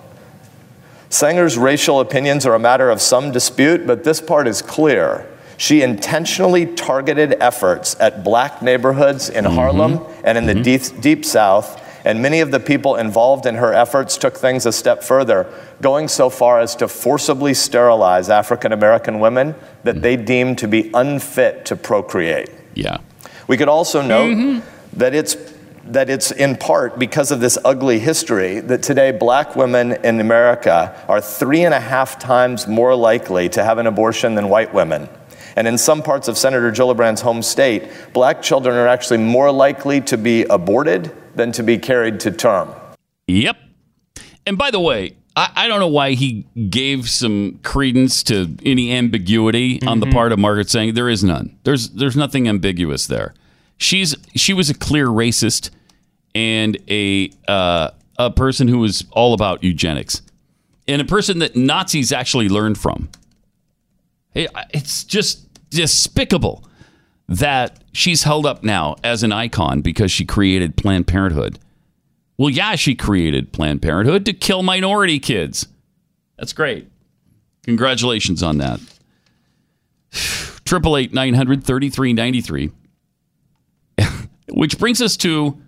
Sanger's 1.10 1.58
racial 1.58 2.00
opinions 2.00 2.46
are 2.46 2.54
a 2.54 2.60
matter 2.60 2.90
of 2.90 3.02
some 3.02 3.32
dispute, 3.32 3.88
but 3.88 4.04
this 4.04 4.22
part 4.22 4.48
is 4.48 4.62
clear. 4.62 5.26
She 5.58 5.82
intentionally 5.82 6.66
targeted 6.66 7.36
efforts 7.40 7.96
at 8.00 8.24
black 8.24 8.62
neighborhoods 8.62 9.30
in 9.30 9.46
mm-hmm. 9.46 9.56
Harlem 9.56 10.06
and 10.24 10.38
in 10.38 10.46
the 10.46 10.54
mm-hmm. 10.54 10.62
deep, 10.62 11.02
deep 11.02 11.26
South, 11.26 11.82
and 12.08 12.22
many 12.22 12.40
of 12.40 12.52
the 12.52 12.60
people 12.62 12.96
involved 12.96 13.46
in 13.46 13.56
her 13.56 13.74
efforts 13.74 14.18
took 14.18 14.38
things 14.38 14.66
a 14.66 14.72
step 14.72 15.04
further, 15.04 15.46
going 15.82 16.08
so 16.08 16.30
far 16.30 16.62
as 16.62 16.74
to 16.78 16.88
forcibly 16.88 17.54
sterilize 17.54 18.30
African 18.30 18.72
American 18.72 19.20
women 19.20 19.56
that 19.84 19.96
mm-hmm. 19.96 20.02
they 20.04 20.16
deemed 20.16 20.58
to 20.60 20.70
be 20.70 20.90
unfit 20.94 21.66
to 21.66 21.76
procreate. 21.76 22.50
Yeah. 22.76 23.00
We 23.50 23.58
could 23.58 23.68
also 23.68 24.02
note 24.02 24.34
mm-hmm. 24.34 24.98
that 24.98 25.14
it's 25.14 25.36
that 25.84 26.10
it's 26.10 26.32
in 26.32 26.56
part 26.56 26.98
because 26.98 27.32
of 27.32 27.42
this 27.42 27.58
ugly 27.66 28.00
history 28.00 28.62
that 28.62 28.84
today 28.84 29.12
black 29.12 29.58
women 29.58 29.92
in 30.06 30.22
America 30.22 31.04
are 31.10 31.20
three 31.20 31.66
and 31.66 31.74
a 31.74 31.80
half 31.80 32.18
times 32.20 32.68
more 32.68 32.96
likely 32.96 33.50
to 33.50 33.66
have 33.66 33.80
an 33.80 33.88
abortion 33.88 34.34
than 34.36 34.48
white 34.48 34.74
women. 34.74 35.10
And 35.58 35.68
in 35.68 35.78
some 35.78 36.02
parts 36.02 36.30
of 36.30 36.38
Senator 36.38 36.72
Gillibrand's 36.72 37.20
home 37.20 37.42
state, 37.42 37.90
black 38.14 38.42
children 38.42 38.78
are 38.78 38.88
actually 38.88 39.18
more 39.18 39.52
likely 39.52 40.00
to 40.02 40.18
be 40.18 40.44
aborted 40.46 41.12
than 41.38 41.52
to 41.54 41.64
be 41.64 41.78
carried 41.78 42.20
to 42.22 42.32
term. 42.32 42.74
Yep. 43.28 43.58
And 44.46 44.58
by 44.58 44.72
the 44.72 44.80
way, 44.80 45.16
I, 45.36 45.52
I 45.56 45.68
don't 45.68 45.80
know 45.80 45.88
why 45.88 46.14
he 46.14 46.46
gave 46.70 47.10
some 47.10 47.60
credence 47.64 48.24
to 48.24 48.56
any 48.66 48.92
ambiguity 48.94 49.82
on 49.86 50.00
the 50.00 50.08
part 50.08 50.32
of 50.32 50.40
Margaret 50.40 50.70
saying 50.70 50.94
there 50.96 51.10
is 51.10 51.24
none. 51.24 51.58
There's 51.64 51.90
there's 51.90 52.16
nothing 52.16 52.48
ambiguous 52.48 53.08
there. 53.08 53.34
She's 53.78 54.16
she 54.36 54.54
was 54.54 54.70
a 54.70 54.74
clear 54.74 55.08
racist 55.08 55.70
and 56.34 56.78
a 56.90 57.30
uh, 57.48 57.92
a 58.18 58.32
person 58.32 58.68
who 58.68 58.80
was 58.80 59.06
all 59.12 59.34
about 59.34 59.64
eugenics 59.64 60.22
and 60.88 61.02
a 61.02 61.06
person 61.06 61.40
that 61.40 61.56
Nazis 61.56 62.12
actually 62.12 62.50
learned 62.50 62.78
from. 62.78 63.10
It- 64.34 64.50
It's 64.74 65.04
just 65.04 65.44
despicable 65.70 66.64
that 67.28 67.84
she's 67.92 68.24
held 68.24 68.46
up 68.46 68.64
now 68.64 68.96
as 69.04 69.24
an 69.24 69.32
icon 69.32 69.82
because 69.82 70.12
she 70.12 70.26
created 70.26 70.78
Planned 70.78 71.08
Parenthood. 71.08 71.60
Well, 72.38 72.50
yeah, 72.50 72.76
she 72.76 72.96
created 72.96 73.52
Planned 73.52 73.82
Parenthood 73.82 74.26
to 74.26 74.34
kill 74.34 74.64
minority 74.64 75.20
kids. 75.20 75.68
That's 76.38 76.54
great. 76.54 76.88
Congratulations 77.64 78.44
on 78.44 78.60
that. 78.60 78.80
Triple 80.64 80.98
eight 80.98 81.14
nine 81.14 81.34
hundred 81.34 81.64
thirty 81.64 81.90
three 81.90 82.14
ninety 82.14 82.42
three. 82.42 82.72
Which 84.50 84.78
brings 84.78 85.02
us 85.02 85.18
to 85.18 85.60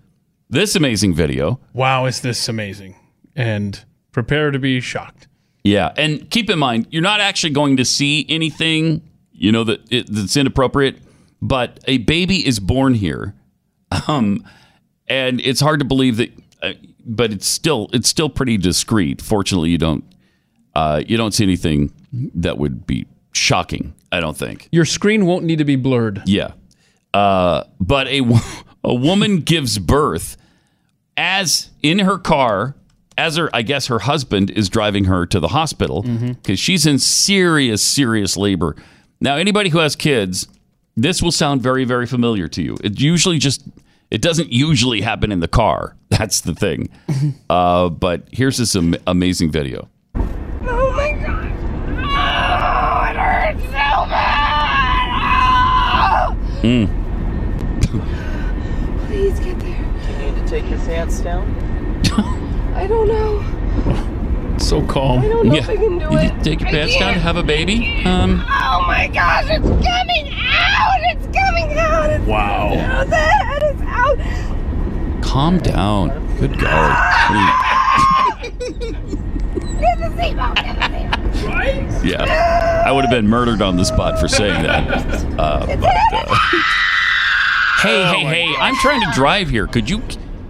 this 0.48 0.76
amazing 0.76 1.14
video. 1.14 1.60
Wow, 1.72 2.06
is 2.06 2.20
this 2.20 2.48
amazing? 2.48 2.96
And 3.36 3.84
prepare 4.12 4.50
to 4.50 4.58
be 4.58 4.80
shocked. 4.80 5.28
Yeah, 5.62 5.92
and 5.96 6.28
keep 6.30 6.48
in 6.48 6.58
mind, 6.58 6.86
you're 6.90 7.02
not 7.02 7.20
actually 7.20 7.50
going 7.50 7.76
to 7.76 7.84
see 7.84 8.24
anything, 8.28 9.02
you 9.32 9.52
know, 9.52 9.64
that 9.64 9.80
it, 9.92 10.06
that's 10.10 10.36
inappropriate. 10.36 10.98
But 11.42 11.80
a 11.86 11.98
baby 11.98 12.46
is 12.46 12.60
born 12.60 12.94
here, 12.94 13.34
um, 14.08 14.44
and 15.08 15.40
it's 15.40 15.60
hard 15.60 15.80
to 15.80 15.84
believe 15.84 16.16
that. 16.18 16.30
Uh, 16.62 16.72
but 17.04 17.32
it's 17.32 17.46
still 17.46 17.88
it's 17.92 18.08
still 18.08 18.28
pretty 18.28 18.58
discreet. 18.58 19.22
Fortunately, 19.22 19.70
you 19.70 19.78
don't 19.78 20.04
uh, 20.74 21.02
you 21.06 21.16
don't 21.16 21.32
see 21.32 21.44
anything 21.44 21.92
that 22.12 22.58
would 22.58 22.86
be 22.86 23.06
shocking. 23.32 23.94
I 24.12 24.20
don't 24.20 24.36
think. 24.36 24.68
Your 24.72 24.84
screen 24.84 25.26
won't 25.26 25.44
need 25.44 25.58
to 25.58 25.64
be 25.64 25.76
blurred. 25.76 26.22
Yeah. 26.26 26.52
Uh, 27.14 27.64
but 27.78 28.06
a, 28.08 28.20
a 28.84 28.94
woman 28.94 29.40
gives 29.40 29.78
birth 29.78 30.36
as 31.16 31.70
in 31.82 32.00
her 32.00 32.18
car, 32.18 32.76
as 33.18 33.36
her, 33.36 33.50
I 33.52 33.62
guess 33.62 33.86
her 33.86 34.00
husband 34.00 34.50
is 34.50 34.68
driving 34.68 35.04
her 35.04 35.26
to 35.26 35.40
the 35.40 35.48
hospital 35.48 36.02
because 36.02 36.58
she's 36.58 36.86
in 36.86 36.98
serious, 36.98 37.82
serious 37.82 38.36
labor. 38.36 38.76
Now, 39.20 39.36
anybody 39.36 39.68
who 39.68 39.78
has 39.78 39.96
kids, 39.96 40.48
this 41.02 41.22
will 41.22 41.32
sound 41.32 41.62
very, 41.62 41.84
very 41.84 42.06
familiar 42.06 42.48
to 42.48 42.62
you. 42.62 42.76
It 42.82 43.00
usually 43.00 43.38
just, 43.38 43.62
it 44.10 44.20
doesn't 44.22 44.52
usually 44.52 45.00
happen 45.00 45.32
in 45.32 45.40
the 45.40 45.48
car. 45.48 45.96
That's 46.10 46.40
the 46.40 46.54
thing. 46.54 46.88
Uh, 47.50 47.88
but 47.88 48.22
here's 48.32 48.56
this 48.58 48.76
am- 48.76 48.94
amazing 49.06 49.50
video. 49.50 49.88
Oh 50.14 50.92
my 50.92 51.12
god. 51.12 51.50
Oh, 52.12 53.10
it 53.10 53.16
hurts 53.16 53.62
so 53.64 54.06
bad. 54.10 55.10
Mm. 56.62 56.88
Oh, 57.92 59.04
please 59.06 59.38
get 59.40 59.58
there. 59.58 59.84
Do 60.06 60.12
you 60.12 60.18
need 60.32 60.36
to 60.36 60.46
take 60.48 60.68
your 60.70 60.78
pants 60.80 61.20
down? 61.20 61.44
I 62.74 62.86
don't 62.86 63.08
know. 63.08 64.56
So 64.58 64.84
calm. 64.86 65.20
I 65.20 65.28
don't 65.28 65.46
know 65.48 65.54
if 65.56 65.68
I 65.68 65.76
can 65.76 65.98
do 65.98 66.04
You 66.10 66.18
it. 66.18 66.44
take 66.44 66.60
your 66.60 66.70
pants 66.70 66.96
down 66.98 67.14
to 67.14 67.20
have 67.20 67.36
a 67.36 67.42
baby. 67.42 68.02
Um, 68.04 68.44
Oh 68.48 68.84
my 68.86 69.08
gosh, 69.12 69.46
it's 69.48 69.66
coming 69.66 70.32
out! 70.80 71.00
It's 71.16 71.26
coming 71.36 71.78
out! 71.78 72.10
It's 72.10 72.26
Wow. 72.26 72.74
out. 72.74 73.06
The 73.08 73.16
head 73.16 73.62
is 73.74 73.80
out! 73.82 74.18
calm 75.22 75.58
down. 75.58 76.08
Good 76.38 76.58
golly. 76.58 76.94
What 77.30 78.58
do 78.58 78.86
you- 78.86 78.92
Get 79.80 79.98
the 79.98 80.08
seatbelt! 80.16 80.54
Get 80.56 80.76
the 80.76 80.82
seatbelt! 81.38 82.04
Yeah, 82.04 82.82
I 82.86 82.90
would 82.92 83.02
have 83.04 83.10
been 83.10 83.28
murdered 83.28 83.60
on 83.62 83.76
the 83.76 83.84
spot 83.84 84.18
for 84.18 84.26
saying 84.28 84.62
that. 84.62 84.88
Uh, 85.38 85.66
but, 85.66 85.96
uh, 86.14 86.34
hey, 87.82 88.04
hey, 88.04 88.24
hey! 88.24 88.54
I'm 88.58 88.74
trying 88.76 89.00
to 89.02 89.10
drive 89.14 89.48
here. 89.50 89.66
Could 89.66 89.88
you, 89.90 90.02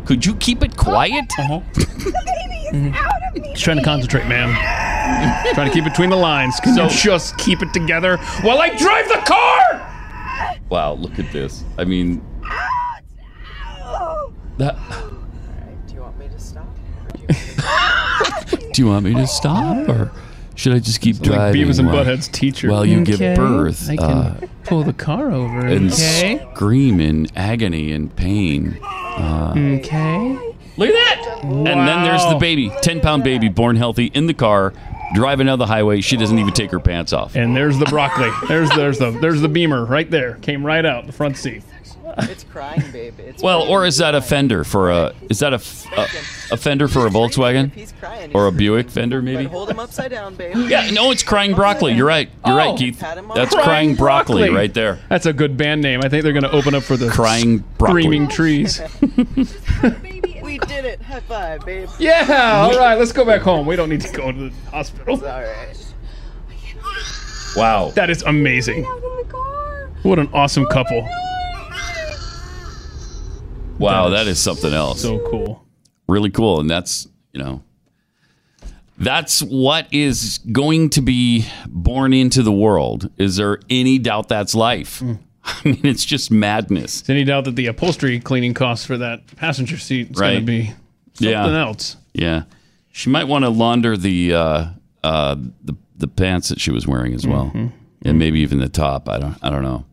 could 0.04 0.24
you 0.24 0.34
keep 0.36 0.62
it 0.62 0.76
quiet? 0.76 1.24
Uh-huh. 1.38 1.60
It's 2.72 2.96
out 2.96 3.22
of 3.36 3.42
me! 3.42 3.50
Just 3.50 3.64
trying 3.64 3.78
to 3.78 3.82
concentrate, 3.84 4.26
man. 4.28 4.48
trying 5.54 5.66
to 5.68 5.72
keep 5.74 5.84
it 5.84 5.90
between 5.90 6.10
the 6.10 6.16
lines. 6.16 6.60
Can 6.60 6.76
you 6.76 6.88
just 6.88 7.36
keep 7.36 7.62
it 7.62 7.72
together 7.72 8.16
while 8.42 8.60
I 8.60 8.68
drive 8.76 9.08
the 9.08 9.20
car? 9.26 9.89
Wow, 10.70 10.92
look 10.94 11.18
at 11.18 11.30
this. 11.32 11.64
I 11.78 11.84
mean, 11.84 12.22
that. 14.58 14.76
Do 15.86 15.94
you 15.94 16.00
want 16.00 16.16
me 16.18 16.28
to 16.28 16.38
stop? 16.38 16.76
Do 18.72 18.82
you 18.82 18.86
want 18.86 19.04
me 19.04 19.14
to 19.14 19.26
stop, 19.26 19.88
or 19.88 20.12
should 20.54 20.72
I 20.74 20.78
just 20.78 21.00
keep 21.00 21.16
Like 21.16 21.24
driving? 21.24 21.62
Beavis 21.66 21.78
and 21.80 21.88
while- 21.88 22.04
Butthead's 22.04 22.28
teacher. 22.28 22.70
While 22.70 22.86
you 22.86 23.00
Okay, 23.00 23.16
give 23.16 23.36
birth, 23.36 23.90
I 23.90 23.96
can 23.96 24.04
uh, 24.04 24.40
pull 24.64 24.84
the 24.84 24.92
car 24.92 25.32
over. 25.32 25.66
and 25.66 25.92
okay. 25.92 26.46
scream 26.54 27.00
in 27.00 27.26
agony 27.36 27.90
and 27.92 28.14
pain. 28.14 28.78
Uh, 28.82 29.54
Okay. 29.56 30.38
Look 30.76 30.88
at 30.88 30.94
that! 30.94 31.40
And 31.42 31.66
then 31.66 32.04
there's 32.04 32.24
the 32.26 32.36
baby, 32.40 32.70
ten 32.80 33.00
pound 33.00 33.22
baby, 33.24 33.48
born 33.48 33.76
healthy, 33.76 34.06
in 34.14 34.26
the 34.28 34.34
car, 34.34 34.72
driving 35.14 35.46
down 35.46 35.58
the 35.58 35.66
highway. 35.66 36.00
She 36.00 36.16
doesn't 36.16 36.38
even 36.38 36.52
take 36.52 36.70
her 36.70 36.80
pants 36.80 37.12
off. 37.12 37.34
And 37.36 37.56
there's 37.56 37.78
the 37.78 37.86
broccoli. 37.86 38.30
There's 38.48 38.70
there's 38.70 38.98
the 38.98 39.10
there's 39.10 39.40
the 39.40 39.48
beamer 39.48 39.84
right 39.84 40.10
there. 40.10 40.34
Came 40.42 40.64
right 40.64 40.84
out 40.84 41.06
the 41.06 41.12
front 41.12 41.36
seat. 41.36 41.62
It's 42.18 42.42
crying, 42.44 42.82
babe. 42.90 43.14
It's 43.18 43.40
Well, 43.40 43.62
or 43.62 43.86
is 43.86 43.98
that 43.98 44.16
a 44.16 44.20
fender 44.20 44.64
for 44.64 44.90
a? 44.90 45.14
Is 45.30 45.38
that 45.38 45.52
a 45.54 45.56
a 46.52 46.56
fender 46.56 46.88
for 46.88 47.06
a 47.06 47.10
Volkswagen, 47.10 48.34
or 48.34 48.48
a 48.48 48.52
Buick 48.52 48.90
fender 48.90 49.22
maybe? 49.22 49.44
Hold 49.44 49.70
him 49.70 49.78
upside 49.78 50.10
down, 50.10 50.34
babe. 50.34 50.56
Yeah, 50.68 50.90
no, 50.90 51.12
it's 51.12 51.22
crying 51.22 51.54
broccoli. 51.54 51.94
You're 51.94 52.06
right. 52.08 52.28
You're 52.44 52.56
right, 52.56 52.70
Oh. 52.70 52.76
Keith. 52.76 52.98
Pat 52.98 53.16
him 53.16 53.30
on 53.30 53.36
That's 53.36 53.54
crying 53.54 53.94
broccoli, 53.94 54.42
Broccoli. 54.42 54.56
right 54.56 54.74
there. 54.74 54.98
That's 55.08 55.26
a 55.26 55.32
good 55.32 55.56
band 55.56 55.82
name. 55.82 56.00
I 56.02 56.08
think 56.08 56.24
they're 56.24 56.32
going 56.32 56.42
to 56.42 56.50
open 56.50 56.74
up 56.74 56.82
for 56.82 56.96
the 56.96 57.08
Crying 57.08 57.58
broccoli. 57.78 58.02
screaming 58.02 58.28
trees. 58.28 58.80
We 60.50 60.58
did 60.58 60.84
it. 60.84 61.00
High 61.00 61.20
five, 61.20 61.64
babe. 61.64 61.88
Yeah. 62.00 62.66
All 62.68 62.76
right. 62.76 62.98
Let's 62.98 63.12
go 63.12 63.24
back 63.24 63.40
home. 63.40 63.66
We 63.66 63.76
don't 63.76 63.88
need 63.88 64.00
to 64.00 64.12
go 64.12 64.32
to 64.32 64.50
the 64.50 64.70
hospital. 64.72 65.14
All 65.14 65.42
right. 65.42 65.94
Wow. 67.54 67.90
That 67.90 68.10
is 68.10 68.22
amazing. 68.22 68.84
Out 68.84 68.96
in 68.96 69.16
the 69.16 69.24
car! 69.28 69.90
What 70.02 70.18
an 70.18 70.28
awesome 70.32 70.66
oh 70.68 70.72
couple. 70.72 71.08
Wow, 73.78 74.08
that 74.10 74.26
is 74.26 74.40
something 74.40 74.74
else. 74.74 75.02
So 75.02 75.20
cool. 75.30 75.64
really 76.08 76.30
cool, 76.30 76.58
and 76.58 76.68
that's 76.68 77.06
you 77.32 77.40
know, 77.40 77.62
that's 78.98 79.44
what 79.44 79.86
is 79.92 80.38
going 80.50 80.90
to 80.90 81.00
be 81.00 81.46
born 81.68 82.12
into 82.12 82.42
the 82.42 82.52
world. 82.52 83.08
Is 83.18 83.36
there 83.36 83.60
any 83.70 83.98
doubt 83.98 84.28
that's 84.28 84.56
life? 84.56 84.98
Mm. 84.98 85.20
I 85.44 85.60
mean, 85.64 85.80
it's 85.84 86.04
just 86.04 86.30
madness. 86.30 87.02
Is 87.02 87.10
any 87.10 87.24
doubt 87.24 87.44
that 87.44 87.56
the 87.56 87.66
upholstery 87.66 88.20
cleaning 88.20 88.54
costs 88.54 88.84
for 88.86 88.96
that 88.98 89.26
passenger 89.36 89.78
seat 89.78 90.10
is 90.10 90.18
going 90.18 90.40
to 90.40 90.46
be 90.46 90.66
something 91.14 91.28
Yeah. 91.32 91.60
else? 91.62 91.96
Yeah, 92.12 92.42
she 92.92 93.08
might 93.10 93.24
want 93.24 93.44
to 93.44 93.48
launder 93.50 93.96
the 93.96 94.34
uh, 94.34 94.66
uh, 95.04 95.36
the 95.64 95.74
the 95.96 96.08
pants 96.08 96.48
that 96.48 96.60
she 96.60 96.70
was 96.70 96.86
wearing 96.86 97.14
as 97.14 97.26
well, 97.26 97.52
and 97.54 98.18
maybe 98.18 98.40
even 98.40 98.58
the 98.58 98.68
top. 98.68 99.08
I 99.08 99.18
don't 99.18 99.36
I 99.42 99.50
don't 99.50 99.62
know. 99.62 99.84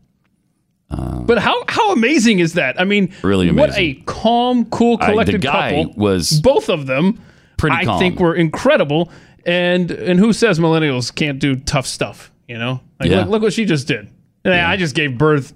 But 0.90 1.38
how 1.38 1.62
how 1.68 1.92
amazing 1.92 2.38
is 2.38 2.54
that? 2.54 2.80
I 2.80 2.84
mean, 2.84 3.12
Really 3.22 3.48
amazing. 3.48 3.70
What 3.70 3.78
a 3.78 3.94
calm, 4.06 4.64
cool, 4.66 4.96
I- 5.00 5.06
collected 5.10 5.40
guy 5.42 5.82
couple. 5.84 5.94
was 5.96 6.40
both 6.40 6.68
of 6.70 6.86
them. 6.86 7.20
pretty 7.58 7.76
I 7.76 7.84
calm. 7.84 7.98
think 7.98 8.18
were 8.20 8.34
incredible. 8.34 9.10
And 9.44 9.90
and 9.90 10.18
who 10.18 10.32
says 10.32 10.58
millennials 10.58 11.14
can't 11.14 11.38
do 11.38 11.56
tough 11.56 11.86
stuff? 11.86 12.32
You 12.48 12.58
know, 12.58 12.80
like 13.00 13.10
Yeah. 13.10 13.20
look, 13.20 13.28
look 13.28 13.42
what 13.42 13.52
she 13.52 13.64
just 13.66 13.86
did. 13.86 14.08
Yeah, 14.56 14.68
I 14.70 14.76
just 14.76 14.94
gave 14.94 15.16
birth 15.18 15.52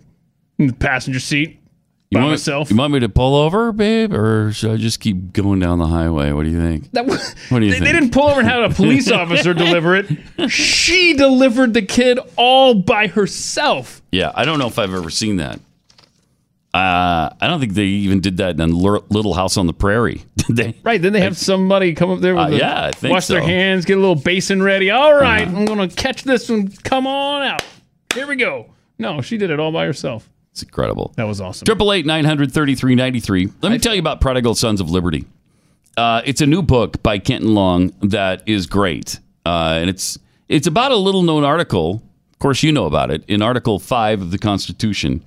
in 0.58 0.66
the 0.68 0.72
passenger 0.74 1.18
seat 1.20 1.58
You 2.10 2.16
by 2.18 2.20
want, 2.20 2.32
myself. 2.32 2.70
you 2.70 2.76
want 2.76 2.92
me 2.92 3.00
to 3.00 3.08
pull 3.08 3.34
over, 3.34 3.72
babe, 3.72 4.12
or 4.12 4.52
should 4.52 4.70
I 4.70 4.76
just 4.76 5.00
keep 5.00 5.32
going 5.32 5.60
down 5.60 5.78
the 5.78 5.86
highway? 5.86 6.32
What 6.32 6.44
do 6.44 6.50
you 6.50 6.60
think? 6.60 6.90
That 6.92 7.06
was, 7.06 7.34
What 7.48 7.60
do 7.60 7.66
you 7.66 7.72
they, 7.72 7.78
think? 7.78 7.86
they 7.86 7.92
didn't 7.92 8.12
pull 8.12 8.28
over 8.28 8.40
and 8.40 8.48
have 8.48 8.70
a 8.70 8.74
police 8.74 9.10
officer 9.10 9.54
deliver 9.54 9.96
it. 9.96 10.50
She 10.50 11.14
delivered 11.14 11.74
the 11.74 11.82
kid 11.82 12.18
all 12.36 12.74
by 12.74 13.06
herself. 13.08 14.02
Yeah, 14.12 14.30
I 14.34 14.44
don't 14.44 14.58
know 14.58 14.66
if 14.68 14.78
I've 14.78 14.94
ever 14.94 15.10
seen 15.10 15.36
that. 15.36 15.58
Uh, 16.74 17.28
I 17.38 17.48
don't 17.48 17.60
think 17.60 17.74
they 17.74 17.84
even 17.84 18.20
did 18.20 18.38
that 18.38 18.58
in 18.58 18.70
Little 18.74 19.34
House 19.34 19.58
on 19.58 19.66
the 19.66 19.74
Prairie. 19.74 20.24
Did 20.36 20.56
they? 20.56 20.74
Right, 20.82 21.02
then 21.02 21.12
they 21.12 21.20
have 21.20 21.36
somebody 21.36 21.92
come 21.92 22.08
up 22.10 22.20
there 22.20 22.34
with 22.34 22.44
Uh, 22.44 22.48
a- 22.48 22.56
yeah, 22.58 22.84
wash 23.02 23.02
their 23.02 23.20
so. 23.20 23.36
Uh-huh. 23.36 23.46
hands, 23.46 23.84
get 23.84 23.98
a 23.98 24.00
little 24.00 24.14
basin 24.14 24.62
ready. 24.62 24.88
All 24.90 25.12
right, 25.14 25.46
I'm 25.46 25.66
gonna 25.66 25.86
catch 25.88 26.22
this 26.24 26.48
one. 26.48 26.68
Come 26.68 27.06
on 27.06 27.42
out. 27.42 27.62
Here 28.14 28.26
we 28.26 28.36
go. 28.36 28.70
No, 29.02 29.20
she 29.20 29.36
did 29.36 29.50
it 29.50 29.58
all 29.58 29.72
by 29.72 29.84
herself. 29.84 30.30
It's 30.52 30.62
incredible. 30.62 31.12
That 31.16 31.24
was 31.24 31.40
awesome. 31.40 31.66
Triple 31.66 31.92
eight 31.92 32.06
nine 32.06 32.24
hundred 32.24 32.52
thirty 32.52 32.74
three 32.76 32.94
ninety 32.94 33.20
three. 33.20 33.48
Let 33.62 33.72
me 33.72 33.78
tell 33.78 33.94
you 33.94 34.00
about 34.00 34.20
Prodigal 34.20 34.54
Sons 34.54 34.80
of 34.80 34.90
Liberty. 34.90 35.24
Uh, 35.96 36.22
it's 36.24 36.40
a 36.40 36.46
new 36.46 36.62
book 36.62 37.02
by 37.02 37.18
Kenton 37.18 37.54
Long 37.54 37.92
that 38.00 38.42
is 38.46 38.66
great, 38.66 39.18
uh, 39.44 39.78
and 39.80 39.90
it's 39.90 40.18
it's 40.48 40.66
about 40.66 40.92
a 40.92 40.96
little 40.96 41.22
known 41.22 41.42
article. 41.42 42.02
Of 42.32 42.38
course, 42.38 42.62
you 42.62 42.70
know 42.70 42.86
about 42.86 43.10
it 43.10 43.24
in 43.28 43.42
Article 43.42 43.78
Five 43.78 44.22
of 44.22 44.30
the 44.30 44.38
Constitution 44.38 45.24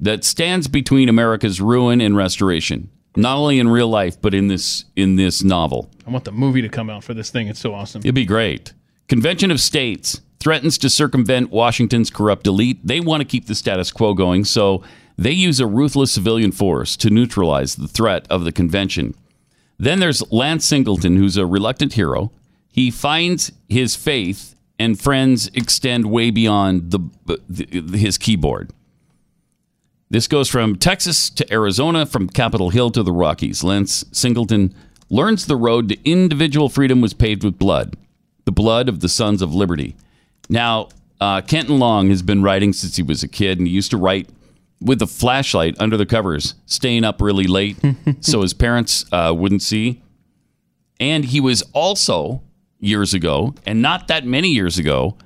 that 0.00 0.24
stands 0.24 0.68
between 0.68 1.08
America's 1.08 1.60
ruin 1.60 2.00
and 2.00 2.16
restoration, 2.16 2.88
not 3.14 3.36
only 3.36 3.58
in 3.58 3.68
real 3.68 3.88
life 3.88 4.20
but 4.20 4.32
in 4.32 4.48
this 4.48 4.86
in 4.96 5.16
this 5.16 5.42
novel. 5.44 5.90
I 6.06 6.10
want 6.10 6.24
the 6.24 6.32
movie 6.32 6.62
to 6.62 6.68
come 6.68 6.88
out 6.88 7.04
for 7.04 7.14
this 7.14 7.30
thing. 7.30 7.48
It's 7.48 7.60
so 7.60 7.74
awesome. 7.74 8.00
It'd 8.00 8.14
be 8.14 8.24
great. 8.24 8.72
Convention 9.08 9.50
of 9.50 9.60
States 9.60 10.20
threatens 10.40 10.78
to 10.78 10.90
circumvent 10.90 11.50
Washington's 11.50 12.10
corrupt 12.10 12.46
elite. 12.46 12.78
They 12.84 13.00
want 13.00 13.20
to 13.20 13.26
keep 13.26 13.46
the 13.46 13.54
status 13.54 13.90
quo 13.90 14.14
going, 14.14 14.44
so 14.44 14.82
they 15.16 15.32
use 15.32 15.60
a 15.60 15.66
ruthless 15.66 16.12
civilian 16.12 16.52
force 16.52 16.96
to 16.98 17.10
neutralize 17.10 17.76
the 17.76 17.88
threat 17.88 18.26
of 18.28 18.44
the 18.44 18.52
convention. 18.52 19.14
Then 19.78 20.00
there's 20.00 20.30
Lance 20.32 20.64
Singleton, 20.64 21.16
who's 21.16 21.36
a 21.36 21.46
reluctant 21.46 21.94
hero. 21.94 22.32
He 22.70 22.90
finds 22.90 23.52
his 23.68 23.96
faith 23.96 24.54
and 24.78 25.00
friends 25.00 25.48
extend 25.54 26.10
way 26.10 26.30
beyond 26.30 26.90
the, 26.90 27.00
the 27.48 27.96
his 27.96 28.18
keyboard. 28.18 28.72
This 30.08 30.28
goes 30.28 30.48
from 30.48 30.76
Texas 30.76 31.30
to 31.30 31.52
Arizona, 31.52 32.06
from 32.06 32.28
Capitol 32.28 32.70
Hill 32.70 32.90
to 32.90 33.02
the 33.02 33.12
Rockies. 33.12 33.64
Lance 33.64 34.04
Singleton 34.12 34.74
learns 35.08 35.46
the 35.46 35.56
road 35.56 35.88
to 35.88 36.08
individual 36.08 36.68
freedom 36.68 37.00
was 37.00 37.14
paved 37.14 37.42
with 37.42 37.58
blood, 37.58 37.96
the 38.44 38.52
blood 38.52 38.88
of 38.88 39.00
the 39.00 39.08
Sons 39.08 39.42
of 39.42 39.54
Liberty. 39.54 39.96
Now, 40.48 40.88
uh, 41.20 41.40
Kenton 41.40 41.78
Long 41.78 42.08
has 42.10 42.22
been 42.22 42.42
writing 42.42 42.72
since 42.72 42.96
he 42.96 43.02
was 43.02 43.22
a 43.22 43.28
kid, 43.28 43.58
and 43.58 43.66
he 43.66 43.72
used 43.72 43.90
to 43.90 43.96
write 43.96 44.28
with 44.80 45.00
a 45.00 45.06
flashlight 45.06 45.74
under 45.80 45.96
the 45.96 46.06
covers, 46.06 46.54
staying 46.66 47.04
up 47.04 47.20
really 47.20 47.46
late 47.46 47.78
so 48.20 48.42
his 48.42 48.52
parents 48.52 49.04
uh, 49.12 49.34
wouldn't 49.36 49.62
see. 49.62 50.02
And 51.00 51.24
he 51.24 51.40
was 51.40 51.62
also, 51.72 52.42
years 52.78 53.14
ago, 53.14 53.54
and 53.64 53.82
not 53.82 54.08
that 54.08 54.24
many 54.24 54.48
years 54.48 54.78
ago, 54.78 55.16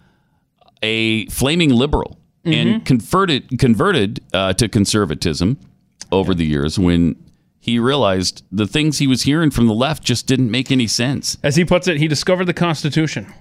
a 0.83 1.27
flaming 1.27 1.71
liberal 1.71 2.16
and 2.45 2.85
converted 2.87 3.59
converted 3.59 4.21
uh, 4.33 4.53
to 4.55 4.68
conservatism 4.68 5.59
over 6.11 6.35
the 6.35 6.47
years 6.47 6.79
when 6.79 7.14
he 7.61 7.79
realized 7.79 8.43
the 8.51 8.66
things 8.66 8.99
he 8.99 9.07
was 9.07 9.23
hearing 9.23 9.51
from 9.51 9.66
the 9.66 9.75
left 9.75 10.03
just 10.03 10.27
didn't 10.27 10.51
make 10.51 10.73
any 10.73 10.87
sense. 10.87 11.37
As 11.43 11.57
he 11.57 11.64
puts 11.64 11.87
it, 11.87 11.99
he 11.99 12.09
discovered 12.09 12.47
the 12.47 12.55
Constitution. 12.55 13.33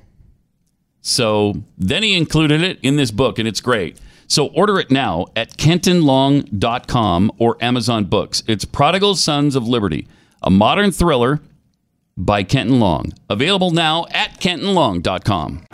So 1.01 1.63
then 1.77 2.03
he 2.03 2.15
included 2.15 2.61
it 2.61 2.79
in 2.81 2.95
this 2.95 3.11
book, 3.11 3.39
and 3.39 3.47
it's 3.47 3.61
great. 3.61 3.99
So 4.27 4.47
order 4.47 4.79
it 4.79 4.91
now 4.91 5.25
at 5.35 5.57
kentonlong.com 5.57 7.31
or 7.39 7.57
Amazon 7.61 8.05
Books. 8.05 8.43
It's 8.47 8.63
Prodigal 8.65 9.15
Sons 9.15 9.55
of 9.55 9.67
Liberty, 9.67 10.07
a 10.43 10.51
modern 10.51 10.91
thriller 10.91 11.41
by 12.15 12.43
Kenton 12.43 12.79
Long. 12.79 13.13
Available 13.29 13.71
now 13.71 14.05
at 14.11 14.39
kentonlong.com. 14.39 15.65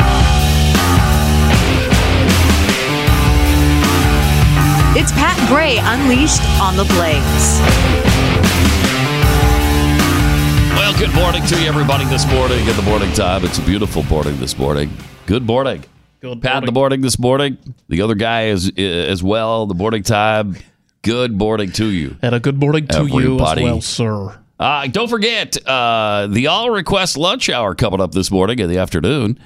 It's 4.97 5.11
Pat 5.11 5.49
Gray 5.49 5.78
Unleashed 5.78 6.41
on 6.61 6.78
the 6.78 6.86
Blaze. 6.86 7.59
Well, 10.78 10.97
good 10.97 11.13
morning 11.13 11.45
to 11.47 11.61
you, 11.61 11.67
everybody, 11.67 12.05
this 12.05 12.26
morning 12.28 12.65
at 12.69 12.76
the 12.78 12.82
morning 12.84 13.11
time. 13.11 13.43
It's 13.43 13.57
a 13.57 13.61
beautiful 13.63 14.03
morning 14.03 14.38
this 14.39 14.57
morning. 14.57 14.89
Good 15.26 15.43
morning. 15.43 15.84
Good 16.21 16.39
Pat, 16.43 16.65
the 16.65 16.71
morning 16.71 17.01
this 17.01 17.17
morning. 17.17 17.57
The 17.89 18.01
other 18.03 18.13
guy 18.13 18.45
is 18.45 18.71
as 18.78 19.23
well, 19.23 19.65
the 19.65 19.73
morning 19.73 20.03
time. 20.03 20.55
Good 21.01 21.36
morning 21.36 21.71
to 21.73 21.86
you. 21.88 22.15
And 22.21 22.36
a 22.36 22.39
good 22.39 22.59
morning 22.59 22.86
to 22.89 23.07
you 23.07 23.39
as 23.39 23.55
well, 23.57 23.82
sir. 23.82 24.39
Uh, 24.59 24.86
don't 24.86 25.09
forget 25.09 25.57
uh, 25.67 26.28
the 26.30 26.45
all 26.47 26.69
request 26.69 27.17
lunch 27.17 27.49
hour 27.49 27.73
coming 27.73 28.01
up 28.01 28.11
this 28.11 28.30
morning 28.30 28.59
in 28.59 28.69
the 28.69 28.78
afternoon. 28.78 29.39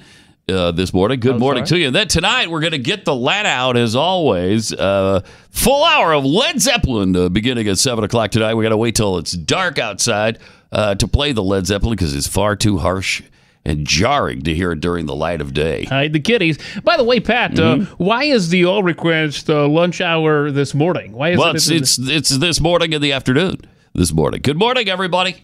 Uh, 0.48 0.72
this 0.72 0.92
morning. 0.92 1.20
Good 1.20 1.38
morning 1.38 1.64
to 1.66 1.78
you. 1.78 1.86
And 1.86 1.94
then 1.94 2.08
tonight 2.08 2.50
we're 2.50 2.60
going 2.60 2.72
to 2.72 2.78
get 2.78 3.04
the 3.04 3.14
lad 3.14 3.46
out 3.46 3.76
as 3.76 3.94
always. 3.94 4.72
Uh, 4.72 5.20
full 5.50 5.84
hour 5.84 6.12
of 6.12 6.24
Led 6.24 6.60
Zeppelin 6.60 7.14
uh, 7.14 7.28
beginning 7.28 7.68
at 7.68 7.78
seven 7.78 8.02
o'clock 8.02 8.32
tonight. 8.32 8.54
We 8.54 8.64
got 8.64 8.70
to 8.70 8.76
wait 8.76 8.96
till 8.96 9.16
it's 9.18 9.30
dark 9.32 9.78
outside 9.78 10.40
uh, 10.72 10.96
to 10.96 11.06
play 11.06 11.30
the 11.32 11.42
Led 11.42 11.66
Zeppelin 11.66 11.92
because 11.92 12.16
it's 12.16 12.26
far 12.26 12.56
too 12.56 12.78
harsh 12.78 13.22
and 13.64 13.86
jarring 13.86 14.42
to 14.42 14.54
hear 14.54 14.72
it 14.72 14.80
during 14.80 15.06
the 15.06 15.14
light 15.14 15.40
of 15.40 15.52
day. 15.52 15.84
Hide 15.84 16.12
the 16.12 16.20
kitties. 16.20 16.58
By 16.82 16.96
the 16.96 17.04
way, 17.04 17.20
Pat, 17.20 17.52
Mm-hmm. 17.52 17.82
uh, 17.82 17.94
why 17.98 18.24
is 18.24 18.48
the 18.48 18.64
all 18.64 18.82
request 18.82 19.50
uh, 19.50 19.68
lunch 19.68 20.00
hour 20.00 20.50
this 20.50 20.74
morning? 20.74 21.12
Why 21.12 21.30
is 21.30 21.38
Well, 21.38 21.50
it? 21.50 21.56
it's, 21.56 21.68
in 21.68 21.76
the- 21.76 21.82
it's 21.82 21.98
it's 22.30 22.38
this 22.38 22.60
morning 22.60 22.92
in 22.92 23.02
the 23.02 23.12
afternoon. 23.12 23.58
This 23.94 24.12
morning. 24.12 24.40
Good 24.42 24.56
morning, 24.58 24.88
everybody. 24.88 25.36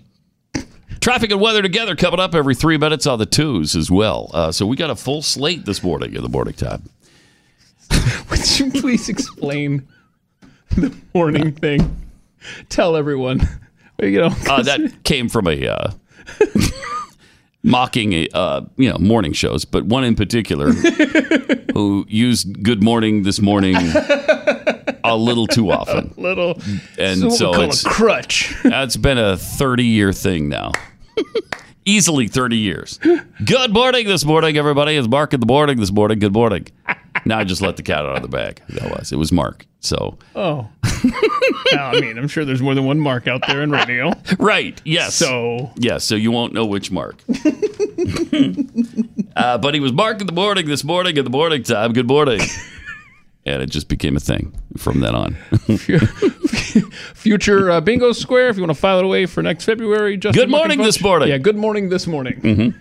Traffic 1.01 1.31
and 1.31 1.41
weather 1.41 1.62
together 1.62 1.95
coming 1.95 2.19
up 2.21 2.35
every 2.35 2.55
three 2.55 2.79
minutes 2.79 3.07
on 3.07 3.19
the 3.19 3.27
twos 3.27 3.77
as 3.77 3.91
well. 3.91 4.31
Uh, 4.33 4.51
so 4.51 4.67
we 4.67 4.77
got 4.77 4.89
a 4.91 4.97
full 4.97 5.21
slate 5.23 5.64
this 5.67 5.83
morning 5.83 6.14
in 6.14 6.23
the 6.23 6.29
morning 6.29 6.55
time. 6.55 6.83
Would 8.31 8.59
you 8.59 8.71
please 8.71 9.09
explain 9.09 9.87
the 10.71 10.97
morning 11.14 11.53
thing? 11.53 11.97
Tell 12.69 12.97
everyone. 12.97 13.47
You 13.99 14.21
know, 14.21 14.31
Uh, 14.47 14.62
that 14.62 15.05
came 15.05 15.31
from 15.31 15.47
a 15.47 15.69
uh, 15.69 15.91
mocking 17.67 18.12
a 18.12 18.29
uh, 18.33 18.64
you 18.77 18.91
know 18.91 18.97
morning 18.99 19.33
shows, 19.33 19.64
but 19.64 19.85
one 19.85 20.05
in 20.05 20.14
particular 20.14 20.73
who 21.75 22.07
used 22.09 22.62
"Good 22.62 22.83
morning" 22.83 23.25
this 23.25 23.41
morning 23.41 23.77
a 25.05 25.17
little 25.17 25.47
too 25.47 25.71
often. 25.71 26.14
little 26.17 26.59
and 26.99 27.21
so, 27.21 27.29
so, 27.29 27.53
call 27.53 27.64
it's 27.64 27.85
a 27.85 27.89
crutch. 27.89 28.55
that's 28.64 28.97
been 28.97 29.19
a 29.19 29.37
30 29.37 29.85
year 29.85 30.12
thing 30.12 30.49
now. 30.49 30.73
Easily 31.85 32.27
30 32.27 32.57
years. 32.57 32.99
Good 33.45 33.73
morning 33.73 34.09
this 34.09 34.25
morning, 34.25 34.57
everybody. 34.57 34.97
It's 34.97 35.07
Mark 35.07 35.33
in 35.33 35.39
the 35.39 35.47
morning 35.47 35.79
this 35.79 35.93
morning. 35.93 36.19
Good 36.19 36.33
morning. 36.33 36.67
Now 37.25 37.39
I 37.39 37.45
just 37.45 37.62
let 37.62 37.77
the 37.77 37.85
cat 37.85 38.05
out 38.05 38.17
of 38.17 38.23
the 38.23 38.29
bag. 38.29 38.61
That 38.71 38.91
was. 38.91 39.12
It 39.12 39.17
was 39.17 39.31
Mark. 39.31 39.67
So, 39.87 40.18
Oh. 40.34 40.68
Now, 41.72 41.91
I 41.91 42.01
mean, 42.01 42.18
I'm 42.18 42.28
sure 42.28 42.45
there's 42.45 42.62
more 42.62 42.74
than 42.74 42.84
one 42.84 42.99
Mark 42.99 43.28
out 43.28 43.47
there 43.47 43.62
in 43.62 43.70
radio. 43.70 44.12
right. 44.39 44.80
Yes. 44.84 45.14
So, 45.14 45.70
Yes. 45.76 46.05
So 46.05 46.14
you 46.14 46.30
won't 46.30 46.53
know 46.53 46.66
which 46.66 46.91
Mark. 46.91 47.22
uh, 49.37 49.59
but 49.59 49.74
he 49.74 49.80
was 49.80 49.93
marking 49.93 50.26
the 50.26 50.32
morning 50.32 50.66
this 50.66 50.82
morning 50.84 51.16
in 51.16 51.24
the 51.24 51.30
morning 51.30 51.62
time. 51.62 51.93
Good 51.93 52.09
morning. 52.09 52.41
And 53.49 53.62
it 53.62 53.70
just 53.70 53.87
became 53.87 54.16
a 54.16 54.20
thing 54.20 54.53
from 54.76 54.99
then 54.99 55.14
on. 55.14 55.34
future 57.14 57.70
uh, 57.70 57.80
bingo 57.80 58.11
square, 58.11 58.49
if 58.49 58.57
you 58.57 58.62
want 58.62 58.70
to 58.74 58.80
file 58.80 58.99
it 58.99 59.04
away 59.04 59.26
for 59.26 59.41
next 59.41 59.64
February. 59.64 60.17
Justin 60.17 60.42
Good 60.42 60.50
morning 60.50 60.83
this 60.83 61.00
morning. 61.00 61.29
Yeah, 61.29 61.38
good 61.38 61.57
morning 61.57 61.88
this 61.88 62.08
morning. 62.08 62.75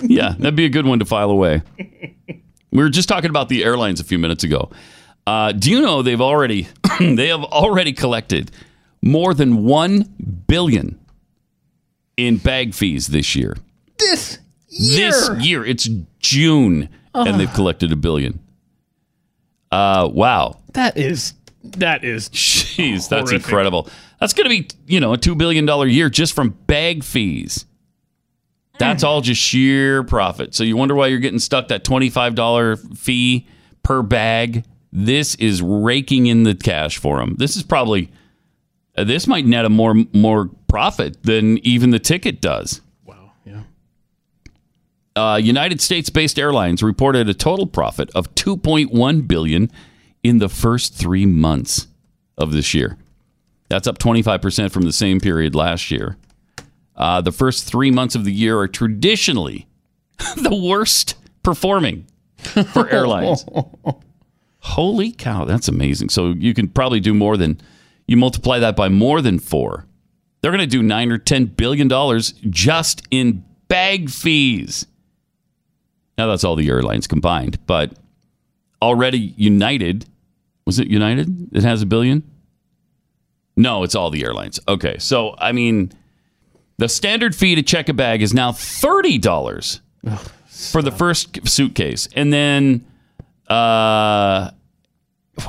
yeah, 0.00 0.34
that'd 0.38 0.56
be 0.56 0.64
a 0.64 0.70
good 0.70 0.86
one 0.86 1.00
to 1.00 1.04
file 1.04 1.30
away. 1.30 1.60
We 2.72 2.78
were 2.82 2.88
just 2.88 3.10
talking 3.10 3.28
about 3.28 3.50
the 3.50 3.62
airlines 3.62 4.00
a 4.00 4.04
few 4.04 4.18
minutes 4.18 4.42
ago. 4.42 4.70
Uh, 5.30 5.52
do 5.52 5.70
you 5.70 5.80
know 5.80 6.02
they've 6.02 6.20
already 6.20 6.66
they 6.98 7.28
have 7.28 7.44
already 7.44 7.92
collected 7.92 8.50
more 9.00 9.32
than 9.32 9.62
one 9.62 10.02
billion 10.48 10.98
in 12.16 12.36
bag 12.36 12.74
fees 12.74 13.06
this 13.06 13.36
year. 13.36 13.56
This 13.96 14.40
year. 14.68 15.10
This 15.10 15.30
year, 15.38 15.64
it's 15.64 15.88
June, 16.18 16.88
and 17.14 17.38
they've 17.38 17.52
collected 17.54 17.92
a 17.92 17.96
billion. 17.96 18.40
Uh, 19.70 20.08
wow, 20.12 20.58
That 20.72 20.96
is 20.96 21.34
that 21.62 22.02
is 22.02 22.28
jeez, 22.30 23.08
that's 23.08 23.30
incredible. 23.30 23.88
That's 24.18 24.32
going 24.32 24.50
to 24.50 24.62
be 24.62 24.68
you 24.92 24.98
know 24.98 25.12
a 25.12 25.16
two 25.16 25.36
billion 25.36 25.64
dollar 25.64 25.86
year 25.86 26.10
just 26.10 26.32
from 26.32 26.50
bag 26.66 27.04
fees. 27.04 27.66
That's 28.80 29.04
all 29.04 29.20
just 29.20 29.40
sheer 29.40 30.02
profit. 30.02 30.56
So 30.56 30.64
you 30.64 30.76
wonder 30.76 30.96
why 30.96 31.06
you're 31.06 31.18
getting 31.20 31.38
stuck 31.38 31.68
that 31.68 31.84
$25 31.84 32.98
fee 32.98 33.46
per 33.84 34.02
bag. 34.02 34.64
This 34.92 35.34
is 35.36 35.62
raking 35.62 36.26
in 36.26 36.42
the 36.42 36.54
cash 36.54 36.98
for 36.98 37.18
them. 37.18 37.36
This 37.38 37.56
is 37.56 37.62
probably 37.62 38.10
uh, 38.96 39.04
this 39.04 39.26
might 39.26 39.46
net 39.46 39.64
a 39.64 39.68
more 39.68 39.94
more 40.12 40.50
profit 40.68 41.22
than 41.22 41.58
even 41.58 41.90
the 41.90 41.98
ticket 41.98 42.40
does. 42.40 42.80
wow. 43.04 43.32
Yeah. 43.44 43.62
Uh, 45.16 45.36
United 45.36 45.80
States-based 45.80 46.38
airlines 46.38 46.82
reported 46.82 47.28
a 47.28 47.34
total 47.34 47.66
profit 47.66 48.10
of 48.14 48.34
2.1 48.34 49.28
billion 49.28 49.70
in 50.22 50.38
the 50.38 50.48
first 50.48 50.94
three 50.94 51.26
months 51.26 51.88
of 52.38 52.52
this 52.52 52.74
year. 52.74 52.96
That's 53.68 53.86
up 53.86 53.98
25% 53.98 54.70
from 54.72 54.82
the 54.82 54.92
same 54.92 55.20
period 55.20 55.54
last 55.54 55.90
year. 55.90 56.16
Uh, 56.96 57.20
the 57.20 57.32
first 57.32 57.64
three 57.64 57.90
months 57.90 58.14
of 58.14 58.24
the 58.24 58.32
year 58.32 58.58
are 58.58 58.68
traditionally 58.68 59.66
the 60.36 60.54
worst 60.54 61.14
performing 61.42 62.06
for 62.72 62.88
airlines. 62.92 63.44
Holy 64.60 65.12
cow, 65.12 65.44
that's 65.44 65.68
amazing. 65.68 66.10
So 66.10 66.28
you 66.30 66.54
can 66.54 66.68
probably 66.68 67.00
do 67.00 67.14
more 67.14 67.36
than 67.36 67.60
you 68.06 68.16
multiply 68.16 68.58
that 68.58 68.76
by 68.76 68.88
more 68.88 69.20
than 69.22 69.38
four. 69.38 69.86
They're 70.40 70.50
going 70.52 70.60
to 70.60 70.66
do 70.66 70.82
nine 70.82 71.10
or 71.12 71.18
ten 71.18 71.46
billion 71.46 71.88
dollars 71.88 72.32
just 72.48 73.02
in 73.10 73.44
bag 73.68 74.10
fees. 74.10 74.86
Now 76.18 76.26
that's 76.26 76.44
all 76.44 76.56
the 76.56 76.68
airlines 76.68 77.06
combined, 77.06 77.58
but 77.66 77.92
already 78.82 79.34
United 79.36 80.06
Was 80.66 80.78
it 80.78 80.88
United 80.88 81.54
It 81.54 81.62
has 81.62 81.82
a 81.82 81.86
billion? 81.86 82.22
No, 83.56 83.82
it's 83.82 83.94
all 83.94 84.10
the 84.10 84.24
airlines. 84.24 84.60
Okay, 84.68 84.98
so 84.98 85.34
I 85.38 85.52
mean, 85.52 85.92
the 86.78 86.88
standard 86.88 87.34
fee 87.34 87.54
to 87.54 87.62
check 87.62 87.88
a 87.88 87.92
bag 87.92 88.22
is 88.22 88.32
now 88.32 88.52
thirty 88.52 89.18
dollars 89.18 89.80
for 90.46 90.80
the 90.82 90.90
first 90.90 91.46
suitcase, 91.48 92.08
and 92.14 92.32
then, 92.32 92.84
uh, 93.50 94.50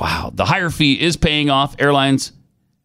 wow, 0.00 0.30
the 0.34 0.44
higher 0.44 0.70
fee 0.70 1.00
is 1.00 1.16
paying 1.16 1.48
off. 1.48 1.76
Airlines 1.78 2.32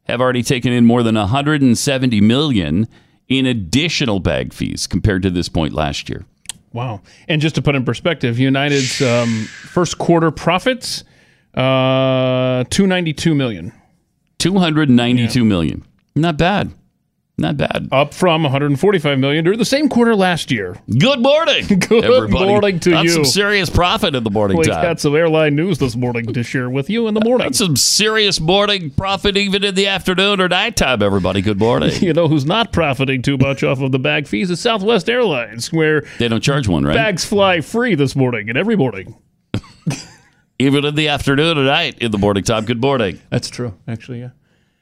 have 0.03 0.21
already 0.21 0.43
taken 0.43 0.71
in 0.71 0.85
more 0.85 1.03
than 1.03 1.15
170 1.15 2.21
million 2.21 2.87
in 3.27 3.45
additional 3.45 4.19
bag 4.19 4.53
fees 4.53 4.87
compared 4.87 5.21
to 5.23 5.29
this 5.29 5.49
point 5.49 5.73
last 5.73 6.07
year. 6.07 6.25
Wow. 6.71 7.01
And 7.27 7.41
just 7.41 7.55
to 7.55 7.61
put 7.61 7.75
in 7.75 7.83
perspective, 7.83 8.39
United's 8.39 9.01
um, 9.01 9.45
first 9.45 9.97
quarter 9.97 10.31
profits, 10.31 11.03
uh, 11.53 12.63
292 12.69 13.33
million. 13.33 13.73
Two 14.37 14.59
hundred 14.59 14.87
ninety-two 14.89 15.43
million. 15.43 15.83
Not 16.15 16.37
bad. 16.37 16.71
Not 17.39 17.55
bad. 17.55 17.87
Up 17.91 18.15
from 18.15 18.41
145 18.41 19.19
million 19.19 19.43
during 19.43 19.59
the 19.59 19.65
same 19.65 19.89
quarter 19.89 20.15
last 20.15 20.49
year. 20.49 20.75
Good 20.97 21.19
morning. 21.21 21.67
Good 21.87 22.03
everybody. 22.03 22.45
morning 22.47 22.79
to 22.79 22.89
That's 22.89 23.03
you. 23.03 23.09
some 23.11 23.25
serious 23.25 23.69
profit 23.69 24.15
in 24.15 24.23
the 24.23 24.31
morning 24.31 24.57
We've 24.57 24.65
time. 24.67 24.81
got 24.81 24.99
some 24.99 25.15
airline 25.15 25.55
news 25.55 25.77
this 25.77 25.95
morning 25.95 26.33
to 26.33 26.41
share 26.41 26.67
with 26.67 26.89
you 26.89 27.07
in 27.07 27.13
the 27.13 27.21
morning. 27.23 27.45
That's 27.45 27.59
some 27.59 27.75
serious 27.75 28.39
morning 28.39 28.89
profit 28.89 29.37
even 29.37 29.63
in 29.63 29.75
the 29.75 29.85
afternoon 29.85 30.41
or 30.41 30.49
nighttime, 30.49 31.03
everybody. 31.03 31.41
Good 31.43 31.59
morning. 31.59 31.91
You 32.07 32.13
know 32.13 32.27
who's 32.27 32.45
not 32.45 32.71
profiting 32.71 33.21
too 33.21 33.37
much 33.37 33.63
off 33.63 33.81
of 33.81 33.91
the 33.91 33.99
bag 33.99 34.27
fees 34.27 34.49
is 34.49 34.59
Southwest 34.59 35.07
Airlines, 35.09 35.71
where 35.73 36.05
They 36.19 36.27
don't 36.29 36.41
charge 36.41 36.67
one, 36.67 36.85
right? 36.85 36.95
bags 36.95 37.23
fly 37.25 37.61
free 37.61 37.93
this 37.95 38.15
morning 38.15 38.49
and 38.49 38.57
every 38.57 38.75
morning. 38.77 39.13
Even 40.59 40.85
in 40.85 40.95
the 40.95 41.09
afternoon 41.09 41.57
or 41.59 41.65
night 41.65 41.99
in 41.99 42.09
the 42.11 42.17
morning 42.17 42.43
time. 42.43 42.65
Good 42.65 42.81
morning. 42.81 43.19
That's 43.29 43.49
true, 43.49 43.75
actually, 43.87 44.21
yeah. 44.21 44.29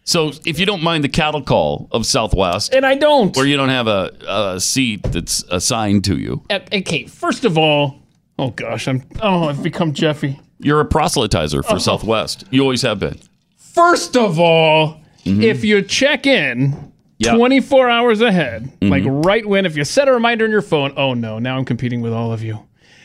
So 0.08 0.32
if 0.46 0.60
you 0.60 0.66
don't 0.68 0.84
mind 0.84 1.04
the 1.04 1.10
cattle 1.10 1.42
call 1.42 1.88
of 1.92 2.06
Southwest, 2.06 2.74
And 2.74 2.86
I 2.86 2.94
don't. 2.96 3.36
where 3.36 3.46
you 3.48 3.58
don't 3.58 3.70
have 3.70 3.88
a, 3.88 4.12
a 4.28 4.60
seat 4.60 5.02
that's 5.04 5.44
assigned 5.50 6.04
to 6.06 6.18
you, 6.18 6.44
Uh, 6.50 6.60
Okay, 6.72 7.06
first 7.08 7.44
of 7.44 7.58
all, 7.58 8.00
oh 8.38 8.52
gosh, 8.52 8.88
I'm 8.88 9.04
oh 9.22 9.50
I've 9.50 9.64
become 9.64 9.94
Jeffy. 9.94 10.40
you're 10.60 10.80
a 10.80 10.86
proselytizer 10.86 11.66
for 11.66 11.80
Southwest. 11.80 12.44
You 12.52 12.62
always 12.62 12.84
have 12.84 13.00
been. 13.00 13.20
First 13.58 14.16
of 14.16 14.40
all, 14.40 15.02
if 15.26 15.64
you 15.66 15.82
check 15.82 16.26
in 16.28 16.92
Mm-hmm. 17.18 17.28
Mm-hmm. 17.30 17.38
24 17.38 17.90
hours 17.90 18.20
ahead, 18.20 18.70
like 18.82 19.04
right 19.08 19.46
when, 19.46 19.66
if 19.66 19.78
you 19.78 19.86
set 19.86 20.10
a 20.10 20.12
reminder 20.12 20.44
on 20.44 20.52
your 20.52 20.62
phone, 20.62 20.92
oh 20.98 21.14
no, 21.14 21.40
now 21.40 21.58
I'm 21.58 21.64
competing 21.64 22.02
with 22.02 22.12
all 22.12 22.34
of 22.34 22.44
you. 22.44 22.60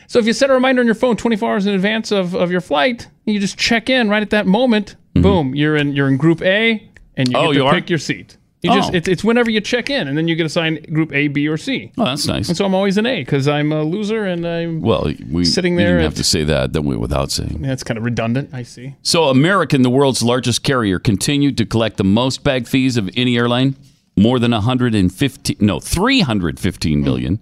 So 0.07 0.19
if 0.19 0.25
you 0.25 0.33
set 0.33 0.49
a 0.49 0.53
reminder 0.53 0.81
on 0.81 0.85
your 0.85 0.95
phone 0.95 1.15
24 1.15 1.49
hours 1.49 1.65
in 1.65 1.73
advance 1.73 2.11
of, 2.11 2.35
of 2.35 2.51
your 2.51 2.59
flight, 2.59 3.07
you 3.25 3.39
just 3.39 3.57
check 3.57 3.89
in 3.89 4.09
right 4.09 4.21
at 4.21 4.31
that 4.31 4.45
moment. 4.47 4.97
Boom, 5.13 5.55
you're 5.55 5.77
in 5.77 5.93
you're 5.95 6.09
in 6.09 6.17
Group 6.17 6.41
A, 6.41 6.85
and 7.21 7.29
you 7.29 7.35
Mm-hmm. 7.37 7.47
Oh, 7.47 7.51
get 7.53 7.59
to 7.59 7.65
you 7.65 7.71
pick 7.81 7.89
your 7.89 7.99
seat. 7.99 8.37
You 8.63 8.71
just 8.73 8.91
Oh. 8.91 8.95
it's, 8.95 9.07
it's 9.07 9.23
whenever 9.23 9.49
you 9.49 9.59
check 9.59 9.89
in, 9.89 10.07
and 10.07 10.15
then 10.15 10.27
you 10.27 10.35
get 10.35 10.45
assigned 10.45 10.85
Group 10.93 11.11
A, 11.13 11.29
B, 11.29 11.47
or 11.47 11.57
C. 11.57 11.91
Oh, 11.97 12.05
that's 12.05 12.27
nice. 12.27 12.47
And 12.47 12.55
so 12.55 12.63
I'm 12.63 12.75
always 12.75 12.95
an 12.97 13.07
A 13.07 13.21
because 13.23 13.47
I'm 13.47 13.71
a 13.71 13.81
loser, 13.83 14.23
and 14.25 14.45
I'm 14.45 14.81
Well, 14.81 15.11
we 15.31 15.45
Sitting 15.45 15.77
there 15.77 15.93
didn't 15.97 16.03
have 16.03 16.13
to 16.15 16.23
say 16.23 16.43
that, 16.43 16.73
then 16.73 16.85
we 16.85 16.95
without 16.95 17.31
saying. 17.31 17.63
that's 17.63 17.83
kind 17.83 17.97
of 17.97 18.03
redundant. 18.05 18.51
I 18.53 18.61
see. 18.61 18.95
So, 19.01 19.23
American, 19.29 19.81
the 19.81 19.89
world's 19.89 20.21
largest 20.21 20.61
carrier, 20.61 20.99
continued 20.99 21.57
to 21.57 21.65
collect 21.65 21.97
the 21.97 22.03
most 22.03 22.43
bag 22.43 22.67
fees 22.67 22.97
of 22.97 23.09
any 23.17 23.35
airline, 23.35 23.77
more 24.15 24.37
than 24.37 24.51
115, 24.51 25.55
no, 25.59 25.79
315 25.79 27.01
million 27.01 27.39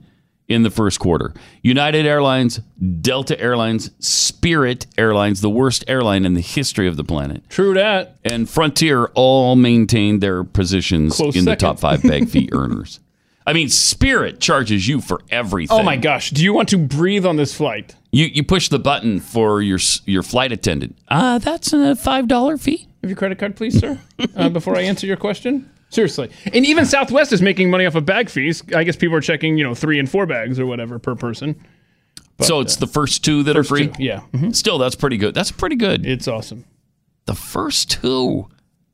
in 0.49 0.63
the 0.63 0.69
first 0.71 0.99
quarter. 0.99 1.33
United 1.61 2.05
Airlines, 2.05 2.59
Delta 3.01 3.39
Airlines, 3.39 3.91
Spirit 3.99 4.87
Airlines, 4.97 5.41
the 5.41 5.49
worst 5.49 5.85
airline 5.87 6.25
in 6.25 6.33
the 6.33 6.41
history 6.41 6.87
of 6.87 6.97
the 6.97 7.03
planet, 7.03 7.43
True 7.49 7.73
that. 7.75 8.17
and 8.25 8.49
Frontier 8.49 9.05
all 9.13 9.55
maintained 9.55 10.21
their 10.21 10.43
positions 10.43 11.15
Close 11.15 11.35
in 11.35 11.45
the 11.45 11.55
top 11.55 11.79
five 11.79 12.01
bag 12.03 12.27
fee 12.27 12.49
earners. 12.53 12.99
I 13.47 13.53
mean, 13.53 13.69
Spirit 13.69 14.39
charges 14.39 14.87
you 14.87 15.01
for 15.01 15.21
everything. 15.31 15.79
Oh 15.79 15.83
my 15.83 15.95
gosh, 15.97 16.29
do 16.31 16.43
you 16.43 16.53
want 16.53 16.69
to 16.69 16.77
breathe 16.77 17.25
on 17.25 17.35
this 17.35 17.53
flight? 17.53 17.95
You 18.11 18.25
you 18.25 18.43
push 18.43 18.69
the 18.69 18.79
button 18.79 19.19
for 19.19 19.61
your 19.61 19.79
your 20.05 20.23
flight 20.23 20.51
attendant. 20.51 20.97
Ah, 21.09 21.39
that's 21.39 21.73
a 21.73 21.95
five 21.95 22.27
dollar 22.27 22.57
fee. 22.57 22.87
Have 23.01 23.09
your 23.09 23.17
credit 23.17 23.39
card, 23.39 23.55
please, 23.55 23.79
sir, 23.79 23.99
uh, 24.35 24.49
before 24.49 24.75
I 24.75 24.81
answer 24.81 25.07
your 25.07 25.15
question. 25.17 25.69
Seriously, 25.89 26.29
and 26.53 26.65
even 26.65 26.85
Southwest 26.85 27.33
is 27.33 27.41
making 27.41 27.71
money 27.71 27.85
off 27.85 27.95
of 27.95 28.05
bag 28.05 28.29
fees. 28.29 28.63
I 28.75 28.83
guess 28.83 28.95
people 28.95 29.15
are 29.17 29.21
checking, 29.21 29.57
you 29.57 29.63
know, 29.63 29.73
three 29.73 29.97
and 29.99 30.09
four 30.09 30.25
bags 30.27 30.59
or 30.59 30.65
whatever 30.67 30.99
per 30.99 31.15
person. 31.15 31.55
so 32.41 32.59
it's 32.59 32.75
the 32.75 32.85
first 32.87 33.23
two 33.25 33.41
that 33.43 33.57
are 33.57 33.63
free. 33.63 33.87
Two, 33.87 34.03
Yeah, 34.03 34.21
Mhm. 34.33 34.55
Still, 34.55 34.77
that's 34.77 34.95
pretty 34.95 35.17
good. 35.17 35.33
That's 35.33 35.51
pretty 35.51 35.75
good. 35.75 36.05
it's 36.05 36.27
awesome. 36.27 36.65
The 37.25 37.33
first 37.35 37.89
two. 37.91 38.47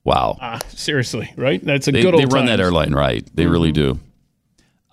Wow. 0.05 0.37
Ah, 0.39 0.59
seriously, 0.69 1.31
right? 1.35 1.63
That's 1.63 1.87
a 1.87 1.91
they, 1.91 2.01
good 2.01 2.13
old. 2.13 2.21
they 2.23 2.27
run 2.33 2.45
that 2.45 2.59
airline 2.59 2.93
right. 2.93 3.27
They 3.33 3.45
really 3.47 3.71
do. 3.71 3.99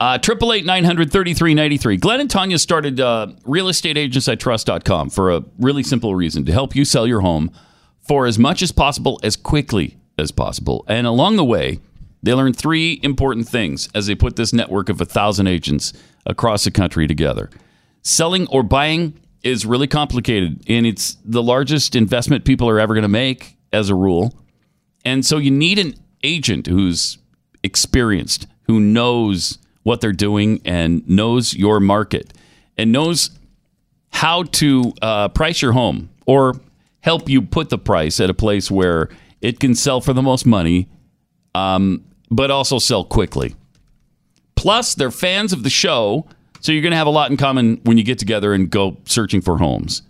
Uh, 0.00 0.18
Triple 0.18 0.52
eight 0.52 0.64
nine 0.66 0.82
hundred 0.84 1.12
thirty 1.12 1.34
three 1.34 1.54
ninety 1.54 1.76
three. 1.76 1.96
Glenn 1.96 2.18
and 2.20 2.28
Tanya 2.30 2.58
started 2.58 2.98
uh, 2.98 3.28
realestateagentsitrust.com 3.46 5.10
for 5.10 5.30
a 5.30 5.44
really 5.58 5.82
simple 5.82 6.14
reason 6.14 6.44
to 6.46 6.52
help 6.52 6.74
you 6.74 6.84
sell 6.84 7.06
your 7.06 7.20
home 7.20 7.50
for 8.00 8.26
as 8.26 8.38
much 8.38 8.62
as 8.62 8.72
possible, 8.72 9.20
as 9.22 9.36
quickly 9.36 9.96
as 10.18 10.32
possible. 10.32 10.84
And 10.88 11.06
along 11.06 11.36
the 11.36 11.44
way, 11.44 11.78
they 12.22 12.32
learned 12.34 12.56
three 12.56 13.00
important 13.02 13.48
things 13.48 13.88
as 13.94 14.06
they 14.06 14.14
put 14.14 14.36
this 14.36 14.52
network 14.52 14.88
of 14.88 15.00
a 15.00 15.04
thousand 15.04 15.46
agents 15.46 15.92
across 16.24 16.64
the 16.64 16.70
country 16.70 17.06
together. 17.06 17.50
Selling 18.02 18.46
or 18.48 18.62
buying 18.62 19.18
is 19.42 19.66
really 19.66 19.88
complicated, 19.88 20.62
and 20.68 20.86
it's 20.86 21.16
the 21.24 21.42
largest 21.42 21.96
investment 21.96 22.44
people 22.44 22.68
are 22.68 22.78
ever 22.78 22.94
going 22.94 23.02
to 23.02 23.08
make 23.08 23.56
as 23.72 23.90
a 23.90 23.94
rule. 23.94 24.34
And 25.04 25.26
so 25.26 25.38
you 25.38 25.50
need 25.50 25.78
an 25.78 25.94
agent 26.22 26.66
who's 26.66 27.18
experienced, 27.62 28.46
who 28.64 28.78
knows 28.78 29.58
what 29.82 30.00
they're 30.00 30.12
doing 30.12 30.60
and 30.64 31.08
knows 31.08 31.54
your 31.54 31.80
market 31.80 32.32
and 32.76 32.92
knows 32.92 33.30
how 34.10 34.44
to 34.44 34.92
uh, 35.02 35.28
price 35.28 35.60
your 35.60 35.72
home 35.72 36.10
or 36.26 36.60
help 37.00 37.28
you 37.28 37.42
put 37.42 37.68
the 37.68 37.78
price 37.78 38.20
at 38.20 38.30
a 38.30 38.34
place 38.34 38.70
where 38.70 39.08
it 39.40 39.58
can 39.58 39.74
sell 39.74 40.00
for 40.00 40.12
the 40.12 40.22
most 40.22 40.46
money, 40.46 40.88
um, 41.54 42.04
but 42.32 42.50
also 42.50 42.80
sell 42.80 43.04
quickly. 43.04 43.54
Plus, 44.56 44.94
they're 44.94 45.10
fans 45.10 45.52
of 45.52 45.62
the 45.62 45.70
show, 45.70 46.26
so 46.60 46.72
you're 46.72 46.82
going 46.82 46.92
to 46.92 46.96
have 46.96 47.06
a 47.06 47.10
lot 47.10 47.30
in 47.30 47.36
common 47.36 47.80
when 47.84 47.98
you 47.98 48.04
get 48.04 48.18
together 48.18 48.52
and 48.52 48.70
go 48.70 48.96
searching 49.04 49.40
for 49.40 49.58
homes 49.58 50.02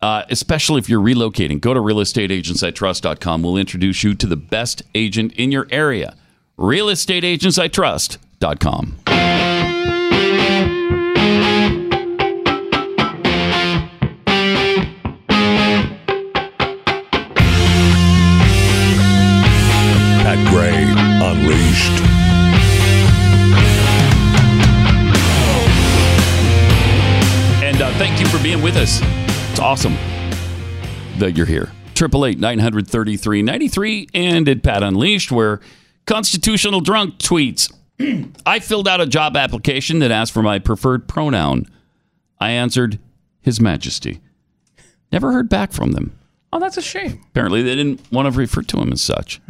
uh, 0.00 0.22
especially 0.30 0.78
if 0.78 0.88
you're 0.88 1.02
relocating. 1.02 1.60
Go 1.60 1.74
to 1.74 1.80
realestateagentsitrust.com. 1.80 3.42
We'll 3.42 3.56
introduce 3.56 4.04
you 4.04 4.14
to 4.14 4.26
the 4.26 4.36
best 4.36 4.82
agent 4.94 5.32
in 5.34 5.52
your 5.52 5.66
area. 5.70 6.16
Realestateagentsitrust.com. 6.58 8.96
Pat 20.24 20.38
Gray 20.52 20.97
Unleashed. 21.30 21.92
And 27.62 27.82
uh, 27.82 27.92
thank 27.98 28.18
you 28.18 28.26
for 28.28 28.42
being 28.42 28.62
with 28.62 28.76
us. 28.76 29.00
It's 29.50 29.60
awesome 29.60 29.94
that 31.18 31.36
you're 31.36 31.44
here. 31.44 31.70
Triple 31.94 32.24
eight 32.24 32.38
nine 32.38 32.58
hundred 32.60 32.88
thirty 32.88 33.18
three 33.18 33.42
ninety 33.42 33.68
three 33.68 34.08
and 34.14 34.48
at 34.48 34.62
Pat 34.62 34.82
Unleashed, 34.82 35.30
where 35.30 35.60
constitutional 36.06 36.80
drunk 36.80 37.18
tweets. 37.18 37.70
I 38.46 38.58
filled 38.60 38.88
out 38.88 39.02
a 39.02 39.06
job 39.06 39.36
application 39.36 39.98
that 39.98 40.10
asked 40.10 40.32
for 40.32 40.42
my 40.42 40.58
preferred 40.58 41.08
pronoun. 41.08 41.66
I 42.40 42.52
answered 42.52 42.98
His 43.42 43.60
Majesty. 43.60 44.20
Never 45.12 45.32
heard 45.32 45.50
back 45.50 45.72
from 45.72 45.92
them. 45.92 46.18
Oh, 46.54 46.58
that's 46.58 46.78
a 46.78 46.82
shame. 46.82 47.20
Apparently, 47.32 47.60
they 47.60 47.74
didn't 47.74 48.00
want 48.10 48.32
to 48.32 48.38
refer 48.38 48.62
to 48.62 48.78
him 48.78 48.92
as 48.92 49.02
such. 49.02 49.42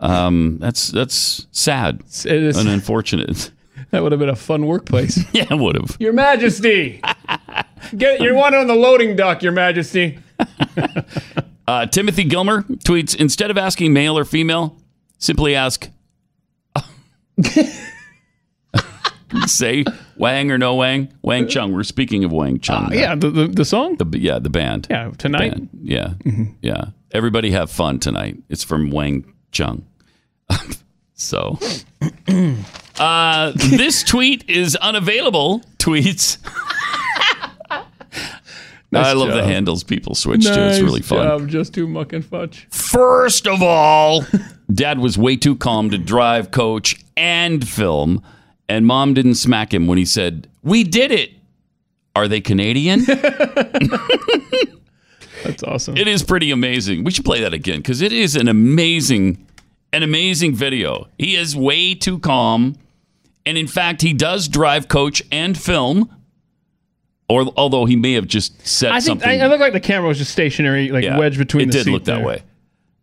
Um, 0.00 0.58
that's 0.58 0.88
that's 0.88 1.46
sad 1.52 2.02
It 2.24 2.42
is- 2.42 2.56
and 2.56 2.68
unfortunate. 2.78 3.50
That 3.90 4.02
would 4.02 4.10
have 4.12 4.18
been 4.18 4.28
a 4.30 4.36
fun 4.36 4.66
workplace. 4.66 5.18
yeah, 5.32 5.44
it 5.50 5.58
would 5.58 5.76
have. 5.76 5.96
Your 6.00 6.12
Majesty, 6.12 7.00
get 7.96 8.20
you 8.20 8.34
want 8.34 8.54
on 8.54 8.66
the 8.66 8.74
loading 8.74 9.14
dock, 9.16 9.42
Your 9.42 9.52
Majesty. 9.52 10.18
Uh, 11.68 11.86
Timothy 11.86 12.24
Gilmer 12.24 12.62
tweets 12.62 13.14
instead 13.14 13.50
of 13.50 13.58
asking 13.58 13.92
male 13.92 14.18
or 14.18 14.24
female, 14.24 14.76
simply 15.18 15.54
ask 15.54 15.88
say 19.46 19.84
Wang 20.16 20.50
or 20.50 20.58
no 20.58 20.74
Wang. 20.74 21.12
Wang 21.22 21.48
Chung. 21.48 21.72
We're 21.72 21.82
speaking 21.84 22.24
of 22.24 22.32
Wang 22.32 22.58
Chung. 22.60 22.86
Uh, 22.86 22.90
yeah, 22.94 23.14
the, 23.14 23.30
the 23.30 23.46
the 23.48 23.64
song. 23.64 23.96
The, 23.96 24.18
yeah, 24.18 24.38
the 24.38 24.50
band. 24.50 24.86
Yeah, 24.90 25.10
tonight. 25.18 25.52
Band. 25.52 25.68
Yeah. 25.82 26.14
Yeah. 26.60 26.86
Everybody 27.12 27.50
have 27.52 27.70
fun 27.70 27.98
tonight. 27.98 28.36
It's 28.48 28.64
from 28.64 28.90
Wang 28.90 29.32
Chung. 29.56 29.86
so 31.14 31.58
uh, 32.98 33.52
this 33.56 34.02
tweet 34.02 34.46
is 34.50 34.76
unavailable. 34.76 35.62
Tweets. 35.78 36.36
I 38.94 39.12
love 39.14 39.28
job. 39.28 39.38
the 39.38 39.44
handles 39.44 39.82
people 39.82 40.14
switch 40.14 40.44
to. 40.44 40.68
It's 40.68 40.80
really 40.80 41.00
fun. 41.00 41.26
job, 41.26 41.48
just 41.48 41.72
too 41.72 41.88
muck 41.88 42.12
and 42.12 42.22
fudge. 42.22 42.66
First 42.70 43.46
of 43.46 43.62
all, 43.62 44.26
dad 44.72 44.98
was 44.98 45.16
way 45.16 45.36
too 45.36 45.56
calm 45.56 45.88
to 45.88 45.96
drive, 45.96 46.50
coach, 46.50 47.02
and 47.16 47.66
film. 47.66 48.22
And 48.68 48.86
mom 48.86 49.14
didn't 49.14 49.36
smack 49.36 49.72
him 49.72 49.86
when 49.86 49.96
he 49.96 50.04
said, 50.04 50.48
We 50.62 50.84
did 50.84 51.12
it. 51.12 51.30
Are 52.14 52.28
they 52.28 52.42
Canadian? 52.42 53.06
That's 55.46 55.62
awesome. 55.62 55.96
It 55.96 56.08
is 56.08 56.22
pretty 56.22 56.50
amazing. 56.50 57.04
We 57.04 57.10
should 57.10 57.24
play 57.24 57.40
that 57.40 57.54
again 57.54 57.78
because 57.78 58.02
it 58.02 58.12
is 58.12 58.36
an 58.36 58.48
amazing, 58.48 59.46
an 59.92 60.02
amazing 60.02 60.54
video. 60.54 61.08
He 61.18 61.36
is 61.36 61.56
way 61.56 61.94
too 61.94 62.18
calm. 62.18 62.76
And 63.44 63.56
in 63.56 63.68
fact, 63.68 64.02
he 64.02 64.12
does 64.12 64.48
drive, 64.48 64.88
coach, 64.88 65.22
and 65.30 65.56
film. 65.56 66.10
Or 67.28 67.46
although 67.56 67.86
he 67.86 67.96
may 67.96 68.12
have 68.12 68.26
just 68.26 68.66
said 68.66 68.90
I 68.90 69.00
think 69.00 69.20
something. 69.22 69.40
I, 69.40 69.44
I 69.44 69.48
look 69.48 69.60
like 69.60 69.72
the 69.72 69.80
camera 69.80 70.08
was 70.08 70.18
just 70.18 70.32
stationary, 70.32 70.90
like 70.90 71.04
Yeah, 71.04 71.18
wedged 71.18 71.38
between 71.38 71.64
it 71.64 71.66
the 71.66 71.72
did 71.78 71.84
seat 71.84 71.90
look 71.92 72.04
that 72.04 72.24
way. 72.24 72.42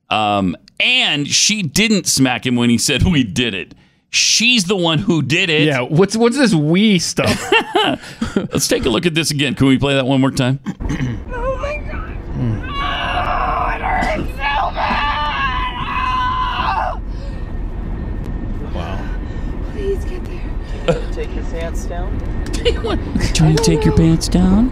Um, 0.09 0.55
and 0.79 1.27
she 1.27 1.61
didn't 1.63 2.07
smack 2.07 2.45
him 2.45 2.55
when 2.55 2.69
he 2.69 2.77
said 2.77 3.03
we 3.03 3.23
did 3.23 3.53
it. 3.53 3.73
She's 4.09 4.65
the 4.65 4.75
one 4.75 4.99
who 4.99 5.21
did 5.23 5.49
it. 5.49 5.63
Yeah, 5.63 5.81
what's 5.81 6.15
what's 6.15 6.37
this 6.37 6.53
we 6.53 6.99
stuff? 6.99 7.51
Let's 8.35 8.67
take 8.67 8.85
a 8.85 8.89
look 8.89 9.05
at 9.07 9.15
this 9.15 9.31
again. 9.31 9.55
Can 9.55 9.65
we 9.67 9.79
play 9.79 9.95
that 9.95 10.05
one 10.05 10.21
more 10.21 10.31
time? 10.31 10.59
Oh 11.35 11.57
my 11.57 11.77
god. 11.77 12.17
Oh, 12.35 13.75
it 13.75 13.81
hurts 13.81 14.29
so 14.31 14.75
bad. 14.75 15.73
Wow. 18.75 18.99
Please 19.71 20.03
get 20.05 20.23
there. 20.25 21.11
Take 21.13 21.33
your 21.33 21.41
pants 21.53 21.85
down. 21.85 22.19
Trying 23.33 23.55
to 23.55 23.63
take 23.63 23.85
your 23.85 23.95
pants 23.95 24.27
down? 24.27 24.71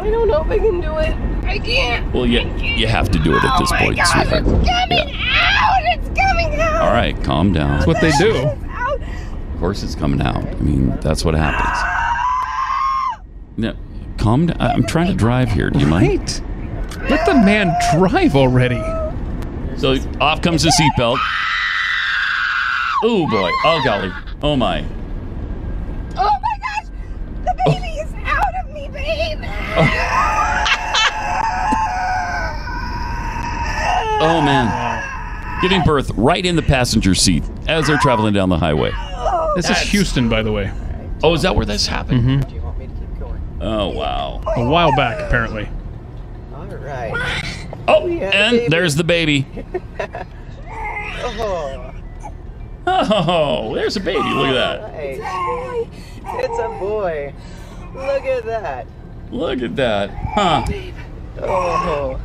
I 0.00 0.10
don't 0.10 0.26
know 0.26 0.42
if 0.42 0.50
I 0.50 0.58
can 0.58 0.80
do 0.80 0.96
it. 0.98 1.14
I 1.44 1.58
can't. 1.58 2.12
Well, 2.12 2.26
you, 2.26 2.40
you 2.58 2.88
have 2.88 3.08
to 3.10 3.18
do 3.18 3.36
it 3.36 3.44
at 3.44 3.58
this 3.58 3.70
oh 3.70 3.74
my 3.74 3.84
point, 3.84 3.96
god, 3.96 4.06
sweetheart. 4.06 4.44
it's 4.46 4.68
coming 4.68 5.10
out. 5.20 5.82
It's 5.84 6.08
coming 6.20 6.60
out. 6.60 6.82
All 6.82 6.92
right, 6.92 7.22
calm 7.22 7.52
down. 7.52 7.70
That's 7.70 7.86
what 7.86 8.00
they 8.00 8.10
do. 8.12 8.36
Of 8.36 9.60
course, 9.60 9.82
it's 9.82 9.94
coming 9.94 10.20
out. 10.20 10.44
I 10.44 10.54
mean, 10.54 10.90
that's 11.02 11.24
what 11.24 11.34
happens. 11.34 11.68
Ah! 11.68 13.22
No, 13.56 13.76
calm 14.18 14.46
down. 14.46 14.60
I'm 14.60 14.86
trying 14.86 15.08
to 15.08 15.14
drive 15.14 15.50
here. 15.52 15.70
Do 15.70 15.78
you 15.78 15.86
mind? 15.86 16.42
Right. 16.98 17.10
Let 17.10 17.26
the 17.26 17.34
man 17.34 17.74
drive 17.94 18.34
already. 18.34 18.80
So 19.76 19.96
off 20.20 20.42
comes 20.42 20.62
the 20.62 20.70
seatbelt. 20.70 21.18
Oh 23.04 23.26
boy. 23.30 23.50
Oh 23.64 23.80
golly. 23.84 24.12
Oh 24.42 24.56
my. 24.56 24.84
Oh 26.16 26.38
my 26.42 26.58
gosh. 26.58 26.86
The 27.44 27.54
baby 27.64 27.88
is 28.00 28.12
out 28.24 28.54
of 28.64 28.72
me, 28.72 28.88
babe. 29.76 29.90
Oh 34.22 34.42
man. 34.42 35.60
Giving 35.62 35.82
birth 35.82 36.10
right 36.14 36.44
in 36.44 36.54
the 36.56 36.62
passenger 36.62 37.14
seat 37.14 37.42
as 37.66 37.86
they're 37.86 37.98
traveling 37.98 38.34
down 38.34 38.48
the 38.50 38.58
highway. 38.58 38.90
This 39.56 39.66
That's- 39.66 39.84
is 39.84 39.90
Houston, 39.92 40.28
by 40.28 40.42
the 40.42 40.52
way. 40.52 40.70
Oh, 41.22 41.32
is 41.34 41.42
that 41.42 41.56
where 41.56 41.64
this 41.66 41.86
happened? 41.86 42.22
Mhm. 42.24 42.48
Do 42.48 42.54
you 42.54 42.60
want 42.60 42.78
me 42.78 42.86
to 42.86 42.92
keep 42.92 43.18
going? 43.18 43.40
Oh 43.62 43.88
wow. 43.88 44.42
A 44.56 44.64
while 44.68 44.94
back, 44.94 45.20
apparently. 45.20 45.68
All 46.54 46.66
right. 46.66 47.14
Oh, 47.88 48.04
We 48.04 48.18
had 48.18 48.34
a 48.34 48.36
and 48.36 48.56
baby. 48.58 48.68
there's 48.68 48.94
the 48.94 49.04
baby. 49.04 49.46
Oh, 51.22 51.94
Oh, 52.86 53.74
there's 53.74 53.96
a 53.96 54.00
baby. 54.00 54.18
Look 54.18 54.48
at 54.48 54.52
that. 54.54 54.82
right. 54.92 55.88
It's 56.24 56.58
a 56.58 56.68
boy. 56.78 57.32
Look 57.94 58.24
at 58.24 58.44
that. 58.46 58.86
Look 59.30 59.62
at 59.62 59.76
that. 59.76 60.10
Huh. 60.10 60.64
Oh. 61.42 62.20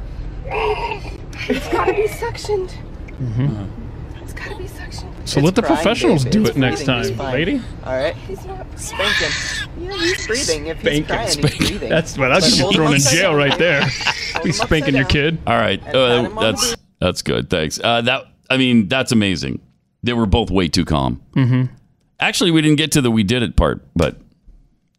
It's 1.47 1.67
gotta 1.69 1.93
be 1.93 2.07
suctioned. 2.07 2.71
Mm-hmm. 3.19 4.23
It's 4.23 4.33
gotta 4.33 4.55
be 4.57 4.63
suctioned. 4.65 5.11
So 5.27 5.39
It's 5.39 5.45
let 5.45 5.55
the 5.55 5.61
crying, 5.61 5.75
professionals 5.75 6.23
babe. 6.23 6.33
do 6.33 6.41
It's 6.41 6.49
it 6.51 6.57
next 6.57 6.85
breathing. 6.85 7.03
He's 7.03 7.17
time, 7.17 7.33
lady. 7.33 7.61
All 7.83 7.93
right. 7.97 8.15
He's 8.15 8.45
not. 8.45 8.79
Spank 8.79 9.15
him. 9.17 9.69
Yeah, 9.83 9.93
he's 9.97 10.27
breathing. 10.27 10.67
If 10.67 10.81
he's 10.81 11.05
Spank 11.05 11.07
crying, 11.07 11.21
it, 11.21 11.25
he's 11.25 11.33
spank 11.33 11.53
it. 11.53 11.67
breathing. 11.67 11.89
That's 11.89 12.17
well, 12.17 12.29
that's 12.29 12.49
But 12.49 12.57
get 12.57 12.65
you 12.71 12.75
thrown 12.77 12.93
in 12.93 12.99
jail 12.99 13.29
down. 13.31 13.35
right 13.37 13.57
there. 13.57 13.81
Hold 13.81 14.43
Be 14.43 14.51
spanking 14.51 14.95
your 14.95 15.05
kid. 15.05 15.37
All 15.47 15.55
right. 15.57 15.79
Uh, 15.87 16.23
pat 16.23 16.25
him 16.31 16.37
on 16.37 16.43
the 16.43 16.51
that's 16.51 16.75
that's 16.99 17.21
good. 17.21 17.49
Thanks. 17.49 17.79
Uh, 17.83 18.01
that 18.01 18.23
I 18.49 18.57
mean, 18.57 18.87
that's 18.87 19.11
amazing. 19.11 19.61
They 20.03 20.13
were 20.13 20.25
both 20.25 20.49
way 20.51 20.67
too 20.67 20.85
calm. 20.85 21.21
Mm-hmm. 21.35 21.73
Actually, 22.19 22.51
we 22.51 22.61
didn't 22.61 22.77
get 22.77 22.91
to 22.93 23.01
the 23.01 23.11
we 23.11 23.23
did 23.23 23.43
it 23.43 23.55
part, 23.55 23.85
but 23.95 24.17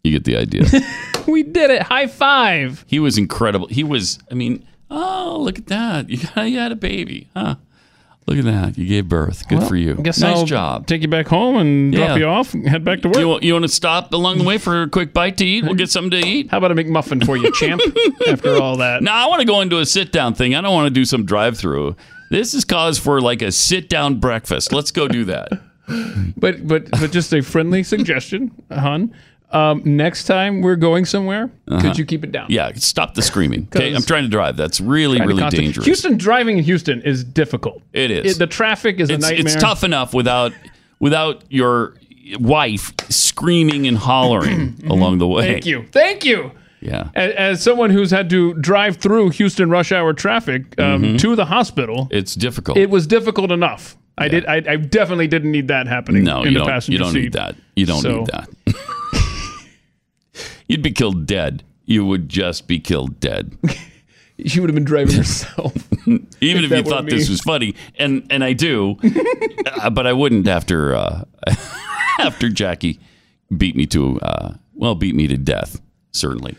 you 0.07 0.12
get 0.12 0.24
the 0.24 0.37
idea. 0.37 0.65
We 1.27 1.43
did 1.43 1.73
it. 1.73 1.83
High 1.83 2.07
five. 2.07 2.85
he 2.87 3.01
was 3.01 3.19
incredible. 3.19 3.66
He 3.66 3.83
was. 3.83 4.20
I 4.31 4.35
mean, 4.35 4.65
oh 4.93 5.39
look 5.41 5.59
at 5.59 5.66
that. 5.66 6.09
You 6.09 6.19
got, 6.19 6.45
you 6.49 6.59
had 6.61 6.70
a 6.70 6.77
baby, 6.77 7.28
huh? 7.35 7.57
Look 8.28 8.39
at 8.39 8.45
that. 8.45 8.78
You 8.78 8.87
gave 8.87 9.09
birth. 9.09 9.49
Good 9.49 9.59
Well, 9.59 9.69
for 9.69 9.74
you. 9.74 9.97
I 9.99 10.03
guess 10.03 10.20
nice 10.20 10.37
I'll 10.37 10.45
job. 10.45 10.87
Take 10.87 11.03
you 11.03 11.09
back 11.09 11.27
home 11.27 11.57
and 11.57 11.93
Yeah. 11.93 12.07
drop 12.07 12.19
you 12.19 12.27
off 12.27 12.55
and 12.55 12.69
head 12.69 12.85
back 12.85 13.03
to 13.03 13.09
work. 13.09 13.19
You, 13.19 13.28
want- 13.28 13.43
you 13.43 13.53
want 13.55 13.65
to 13.65 13.69
stop 13.69 14.12
along 14.12 14.39
the 14.39 14.45
way 14.45 14.59
for 14.59 14.83
a 14.83 14.89
quick 14.89 15.12
bite 15.12 15.37
to 15.39 15.45
eat? 15.45 15.65
We'll 15.65 15.74
get 15.74 15.91
something 15.91 16.12
to 16.12 16.24
eat. 16.27 16.49
How 16.51 16.59
about 16.59 16.70
a 16.70 16.74
McMuffin 16.77 17.27
for 17.27 17.37
you, 17.37 17.53
champ? 17.55 17.81
after 18.28 18.57
all 18.62 18.77
that. 18.77 19.03
No, 19.03 19.11
I 19.11 19.27
want 19.27 19.41
to 19.41 19.47
go 19.47 19.61
into 19.62 19.78
a 19.78 19.87
sit 19.87 20.12
down 20.12 20.35
thing. 20.35 20.55
I 20.55 20.61
don't 20.61 20.74
want 20.74 20.87
to 20.87 20.95
do 20.95 21.05
some 21.05 21.24
drive 21.24 21.59
through. 21.59 21.97
This 22.31 22.55
is 22.55 22.65
cause 22.65 22.99
for 23.01 23.20
like 23.20 23.43
a 23.43 23.51
sit 23.51 23.89
down 23.89 24.20
breakfast. 24.20 24.73
Let's 24.73 24.93
go 24.93 25.09
do 25.09 25.24
that. 25.24 25.49
But 26.37 26.66
but 26.66 26.91
but 26.91 27.12
just 27.12 27.33
a 27.33 27.43
friendly 27.43 27.85
suggestion, 27.85 28.51
hon. 28.73 29.15
Um, 29.52 29.81
next 29.85 30.24
time 30.24 30.60
we're 30.60 30.77
going 30.77 31.05
somewhere, 31.05 31.51
Uh-huh. 31.68 31.81
could 31.81 31.98
you 31.98 32.05
keep 32.05 32.24
it 32.24 32.32
down? 32.32 32.47
Yeah, 32.51 32.73
stop 32.74 33.14
the 33.14 33.23
screaming. 33.23 33.68
Okay, 33.74 33.94
I'm 33.94 34.02
trying 34.02 34.24
to 34.24 34.28
drive. 34.28 34.56
That's 34.56 34.81
really, 34.81 35.20
really 35.20 35.48
dangerous. 35.51 35.86
Houston 35.86 36.16
driving 36.18 36.59
in 36.59 36.64
Houston 36.64 37.01
is 37.02 37.23
difficult. 37.24 37.81
It 37.93 38.10
is. 38.10 38.39
the 38.39 38.47
traffic 38.48 38.98
is 39.01 39.09
it's, 39.09 39.24
a 39.24 39.31
nightmare. 39.35 39.55
it's 39.55 39.62
tough 39.62 39.85
enough 39.85 40.12
without 40.12 40.52
without 40.98 41.44
your 41.48 41.94
wife 42.40 42.93
screaming 43.09 43.86
and 43.86 43.97
hollering 43.97 44.74
along 44.90 45.18
the 45.18 45.28
way. 45.28 45.44
Mm-hmm. 45.44 45.52
Thank 45.52 45.66
you. 45.66 45.85
Thank 45.93 46.24
you. 46.24 46.51
Yeah. 46.81 47.09
As, 47.14 47.32
as 47.35 47.62
someone 47.62 47.90
who's 47.90 48.10
had 48.10 48.28
to 48.31 48.52
drive 48.55 48.97
through 48.97 49.31
Houston 49.31 49.70
rush 49.70 49.93
hour 49.93 50.12
traffic 50.12 50.78
um, 50.81 51.02
Mhm. 51.02 51.18
to 51.20 51.36
the 51.36 51.44
hospital, 51.47 52.09
It's 52.10 52.35
difficult. 52.35 52.77
it 52.78 52.90
was 52.90 53.06
difficult 53.06 53.51
enough. 53.52 53.97
I 54.18 54.28
did. 54.28 54.47
I, 54.47 54.56
I 54.66 54.77
definitely 54.77 55.27
didn't 55.27 55.52
need 55.52 55.68
that 55.68 55.86
happening. 55.86 56.24
no, 56.24 56.39
in 56.43 56.47
you 56.48 56.52
the 56.55 56.59
don't. 56.60 56.68
passenger 56.68 56.93
You 56.93 56.98
don't 56.98 57.12
seat. 57.12 57.23
need 57.23 57.32
that. 57.35 57.55
You 57.77 57.86
don't 57.86 58.01
So- 58.01 58.18
need 58.18 58.27
that. 58.28 58.48
You'd 60.68 60.82
be 60.82 60.90
killed 60.93 61.26
dead. 61.26 61.62
You 61.84 62.05
would 62.06 62.28
just 62.28 62.66
be 62.66 62.80
killed 62.80 63.20
dead. 63.20 63.56
She 64.44 64.60
would 64.60 64.68
have 64.68 64.74
been 64.74 64.84
driving 64.84 65.16
herself. 65.16 65.74
Even 66.06 66.64
If 66.64 66.70
if, 66.70 66.70
you 66.70 66.82
thought 66.82 67.06
this 67.06 67.30
was 67.30 67.40
funny, 67.40 67.74
and 67.98 68.26
and 68.28 68.44
I 68.44 68.52
do, 68.52 68.98
uh, 69.80 69.88
but 69.88 70.06
I 70.06 70.12
wouldn't 70.12 70.47
after 70.47 70.94
uh, 70.94 71.24
after 72.20 72.51
Jackie 72.51 73.01
beat 73.56 73.76
me 73.76 73.86
to 73.86 74.20
uh, 74.20 74.52
well 74.74 74.94
beat 74.94 75.14
me 75.14 75.26
to 75.26 75.38
death. 75.38 75.80
Certainly. 76.12 76.55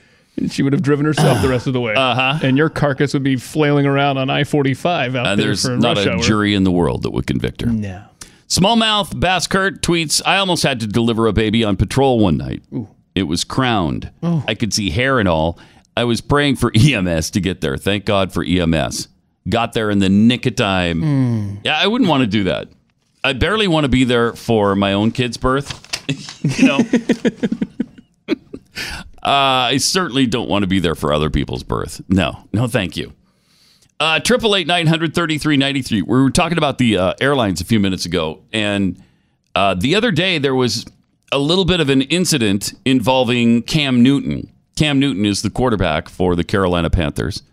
she 0.50 0.64
would 0.64 0.74
have 0.74 0.82
driven 0.82 1.06
herself 1.06 1.40
the 1.44 1.50
rest 1.50 1.68
of 1.68 1.74
the 1.74 1.80
way. 1.80 1.94
Uh-huh. 1.94 2.40
And 2.42 2.58
your 2.58 2.70
carcass 2.72 3.14
would 3.14 3.22
be 3.22 3.36
flailing 3.36 3.86
around 3.86 4.18
on 4.18 4.32
I 4.32 4.44
forty 4.44 4.74
five 4.74 5.16
out 5.16 5.28
And 5.28 5.40
there 5.40 5.46
there's 5.46 5.64
for 5.64 5.78
not 5.78 6.00
a 6.00 6.14
hour. 6.14 6.20
jury 6.20 6.56
in 6.56 6.64
the 6.64 6.72
world 6.72 7.04
that 7.04 7.12
would 7.12 7.28
convict 7.28 7.62
her. 7.62 7.68
No. 7.68 8.06
Smallmouth 8.48 9.20
Bass 9.20 9.46
Kurt 9.46 9.84
tweets, 9.84 10.20
I 10.26 10.38
almost 10.38 10.64
had 10.64 10.80
to 10.80 10.88
deliver 10.88 11.28
a 11.28 11.32
baby 11.34 11.64
on 11.64 11.76
patrol 11.76 12.18
one 12.20 12.38
night. 12.38 12.64
It 13.18 13.24
was 13.24 13.44
crowned. 13.44 14.12
Oh. 14.22 14.44
I 14.48 14.54
could 14.54 14.74
see 14.74 14.92
hair 14.92 15.20
and 15.20 15.28
all. 15.28 15.60
I 15.96 16.04
was 16.04 16.22
praying 16.22 16.58
for 16.58 16.72
EMS 16.76 17.32
to 17.32 17.42
get 17.42 17.62
there. 17.62 17.76
Thank 17.76 18.06
God 18.06 18.32
for 18.32 18.44
EMS. 18.44 19.08
Got 19.50 19.74
there 19.74 19.90
in 19.90 20.00
the 20.00 20.10
nick 20.10 20.46
of 20.46 20.56
time. 20.56 21.02
Hmm. 21.02 21.56
Yeah, 21.64 21.80
I 21.80 21.88
wouldn't 21.88 22.10
want 22.10 22.22
to 22.22 22.28
do 22.28 22.44
that. 22.44 22.70
I 23.24 23.34
barely 23.34 23.68
want 23.68 23.86
to 23.86 23.90
be 23.90 24.04
there 24.04 24.34
for 24.34 24.76
my 24.76 24.94
own 24.94 25.12
kid's 25.12 25.38
birth. 25.38 25.84
you 26.60 26.68
know, 26.68 26.78
uh, 29.24 29.68
I 29.72 29.78
certainly 29.78 30.28
don't 30.28 30.48
want 30.48 30.64
to 30.64 30.68
be 30.68 30.80
there 30.80 30.96
for 30.96 31.12
other 31.12 31.30
people's 31.30 31.64
birth. 31.64 32.02
No, 32.08 32.48
no, 32.54 32.68
thank 32.68 32.96
you. 32.96 33.14
Uh, 34.00 34.20
Triple 34.20 34.56
eight 34.56 34.68
nine 34.68 34.86
hundred 34.86 35.16
thirty 35.16 35.38
three 35.40 35.58
ninety 35.58 35.82
three. 35.82 36.02
We 36.04 36.22
were 36.22 36.30
talking 36.30 36.58
about 36.58 36.78
the 36.78 36.98
uh, 36.98 37.14
airlines 37.20 37.60
a 37.62 37.66
few 37.66 37.80
minutes 37.80 38.06
ago, 38.06 38.44
and 38.54 39.02
uh, 39.56 39.74
the 39.74 39.96
other 39.96 40.12
day 40.12 40.38
there 40.38 40.56
was 40.56 40.86
a 41.32 41.40
little 41.40 41.66
bit 41.66 41.80
of 41.80 41.90
an 41.90 42.02
incident 42.04 42.74
involving 42.86 43.62
Cam 43.64 44.02
Newton. 44.02 44.52
Cam 44.76 45.00
Newton 45.00 45.26
is 45.26 45.42
the 45.42 45.50
quarterback 45.50 46.08
for 46.10 46.36
the 46.36 46.44
Carolina 46.44 46.90
Panthers, 46.90 47.44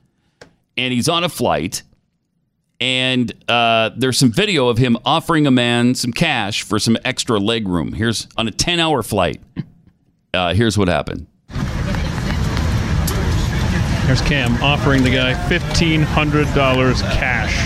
and 0.76 0.92
he's 0.92 1.08
on 1.08 1.24
a 1.24 1.28
flight. 1.28 1.82
And 2.80 3.32
uh, 3.48 3.90
there's 3.96 4.18
some 4.18 4.30
video 4.32 4.68
of 4.68 4.78
him 4.78 4.98
offering 5.04 5.46
a 5.46 5.50
man 5.50 5.94
some 5.94 6.12
cash 6.12 6.62
for 6.62 6.78
some 6.78 6.96
extra 7.04 7.38
leg 7.38 7.66
room. 7.68 7.92
Here's 7.92 8.26
on 8.36 8.46
a 8.46 8.50
10 8.50 8.80
hour 8.80 9.02
flight. 9.02 9.40
Uh, 10.34 10.52
here's 10.52 10.76
what 10.76 10.88
happened. 10.88 11.26
There's 14.06 14.20
Cam 14.20 14.62
offering 14.62 15.02
the 15.02 15.10
guy 15.10 15.32
fifteen 15.48 16.02
hundred 16.02 16.52
dollars 16.54 17.00
cash 17.00 17.56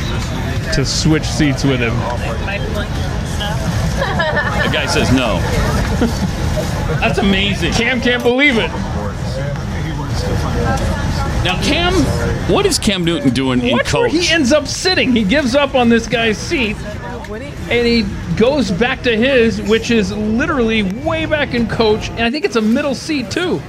to 0.76 0.84
switch 0.84 1.24
seats 1.24 1.64
with 1.64 1.80
him. 1.80 1.96
The 4.62 4.70
guy 4.72 4.86
says 4.86 5.10
no. 5.12 5.40
That's 5.98 7.18
amazing. 7.18 7.72
Cam 7.72 8.00
can't 8.00 8.22
believe 8.22 8.56
it. 8.58 8.70
Now, 11.44 11.60
Cam, 11.62 11.94
what 12.52 12.66
is 12.66 12.78
Cam 12.78 13.04
Newton 13.04 13.30
doing 13.30 13.60
in 13.62 13.72
Watch 13.72 13.92
where 13.92 14.08
coach? 14.08 14.12
he 14.12 14.28
ends 14.32 14.52
up 14.52 14.66
sitting. 14.66 15.14
He 15.14 15.24
gives 15.24 15.54
up 15.54 15.74
on 15.74 15.88
this 15.88 16.06
guy's 16.08 16.36
seat, 16.36 16.76
and 16.76 17.86
he 17.86 18.02
goes 18.36 18.70
back 18.70 19.02
to 19.02 19.16
his, 19.16 19.62
which 19.62 19.90
is 19.90 20.12
literally 20.12 20.82
way 20.82 21.26
back 21.26 21.54
in 21.54 21.68
coach, 21.68 22.10
and 22.10 22.22
I 22.22 22.30
think 22.30 22.44
it's 22.44 22.56
a 22.56 22.60
middle 22.62 22.94
seat 22.94 23.30
too. 23.30 23.60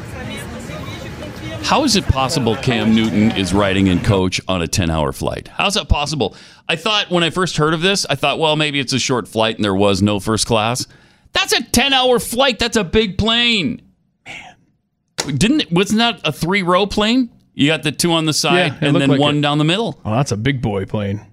How 1.61 1.83
is 1.83 1.95
it 1.95 2.05
possible 2.05 2.55
Cam 2.55 2.95
Newton 2.95 3.31
is 3.37 3.53
riding 3.53 3.87
in 3.87 3.99
coach 4.01 4.41
on 4.47 4.61
a 4.63 4.67
10 4.67 4.89
hour 4.89 5.11
flight? 5.13 5.49
How's 5.49 5.75
that 5.75 5.87
possible? 5.87 6.35
I 6.67 6.75
thought 6.75 7.11
when 7.11 7.23
I 7.23 7.29
first 7.29 7.57
heard 7.57 7.75
of 7.75 7.81
this, 7.81 8.07
I 8.09 8.15
thought, 8.15 8.39
well, 8.39 8.55
maybe 8.55 8.79
it's 8.79 8.93
a 8.93 8.97
short 8.99 9.27
flight 9.27 9.55
and 9.57 9.63
there 9.63 9.75
was 9.75 10.01
no 10.01 10.19
first 10.19 10.47
class. 10.47 10.87
That's 11.33 11.53
a 11.53 11.63
10 11.63 11.93
hour 11.93 12.19
flight. 12.19 12.59
That's 12.59 12.77
a 12.77 12.83
big 12.83 13.17
plane. 13.17 13.81
Man. 14.25 14.55
Didn't 15.37 15.71
wasn't 15.71 15.99
that 15.99 16.21
a 16.23 16.31
three 16.31 16.61
row 16.63 16.85
plane? 16.85 17.29
You 17.53 17.67
got 17.67 17.83
the 17.83 17.91
two 17.91 18.13
on 18.13 18.25
the 18.25 18.33
side 18.33 18.73
Yeah, 18.81 18.87
and 18.87 18.95
then 18.95 19.09
like 19.09 19.19
one 19.19 19.39
it. 19.39 19.41
down 19.41 19.57
the 19.57 19.65
middle. 19.65 19.99
Oh, 20.05 20.11
that's 20.15 20.31
a 20.31 20.37
big 20.37 20.61
boy 20.61 20.85
plane. 20.85 21.25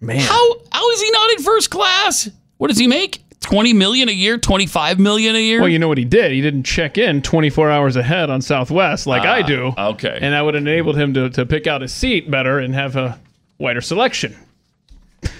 Man. 0.00 0.18
How 0.18 0.54
how 0.72 0.90
is 0.90 1.00
he 1.02 1.10
not 1.12 1.30
in 1.32 1.38
first 1.42 1.70
class? 1.70 2.28
What 2.58 2.68
does 2.68 2.78
he 2.78 2.86
make? 2.88 3.22
20 3.40 3.72
million 3.72 4.08
a 4.08 4.12
year, 4.12 4.38
25 4.38 5.00
million 5.00 5.34
a 5.34 5.38
year? 5.40 5.60
Well, 5.60 5.68
you 5.68 5.78
know 5.80 5.88
what 5.88 5.98
he 5.98 6.04
did? 6.04 6.30
He 6.30 6.40
didn't 6.40 6.62
check 6.62 6.96
in 6.96 7.22
24 7.22 7.70
hours 7.72 7.96
ahead 7.96 8.30
on 8.30 8.40
Southwest 8.40 9.06
like 9.08 9.22
I 9.22 9.40
Ah, 9.40 9.46
do. 9.46 9.72
okay. 9.76 10.16
And 10.22 10.32
that 10.32 10.42
would 10.44 10.54
have 10.54 10.62
enabled 10.62 10.96
him 10.96 11.12
to, 11.14 11.28
to 11.30 11.44
pick 11.44 11.66
out 11.66 11.82
a 11.82 11.88
seat 11.88 12.30
better 12.30 12.60
and 12.60 12.72
have 12.72 12.94
a 12.94 13.18
wider 13.58 13.80
selection. 13.80 14.36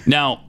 Now, 0.05 0.43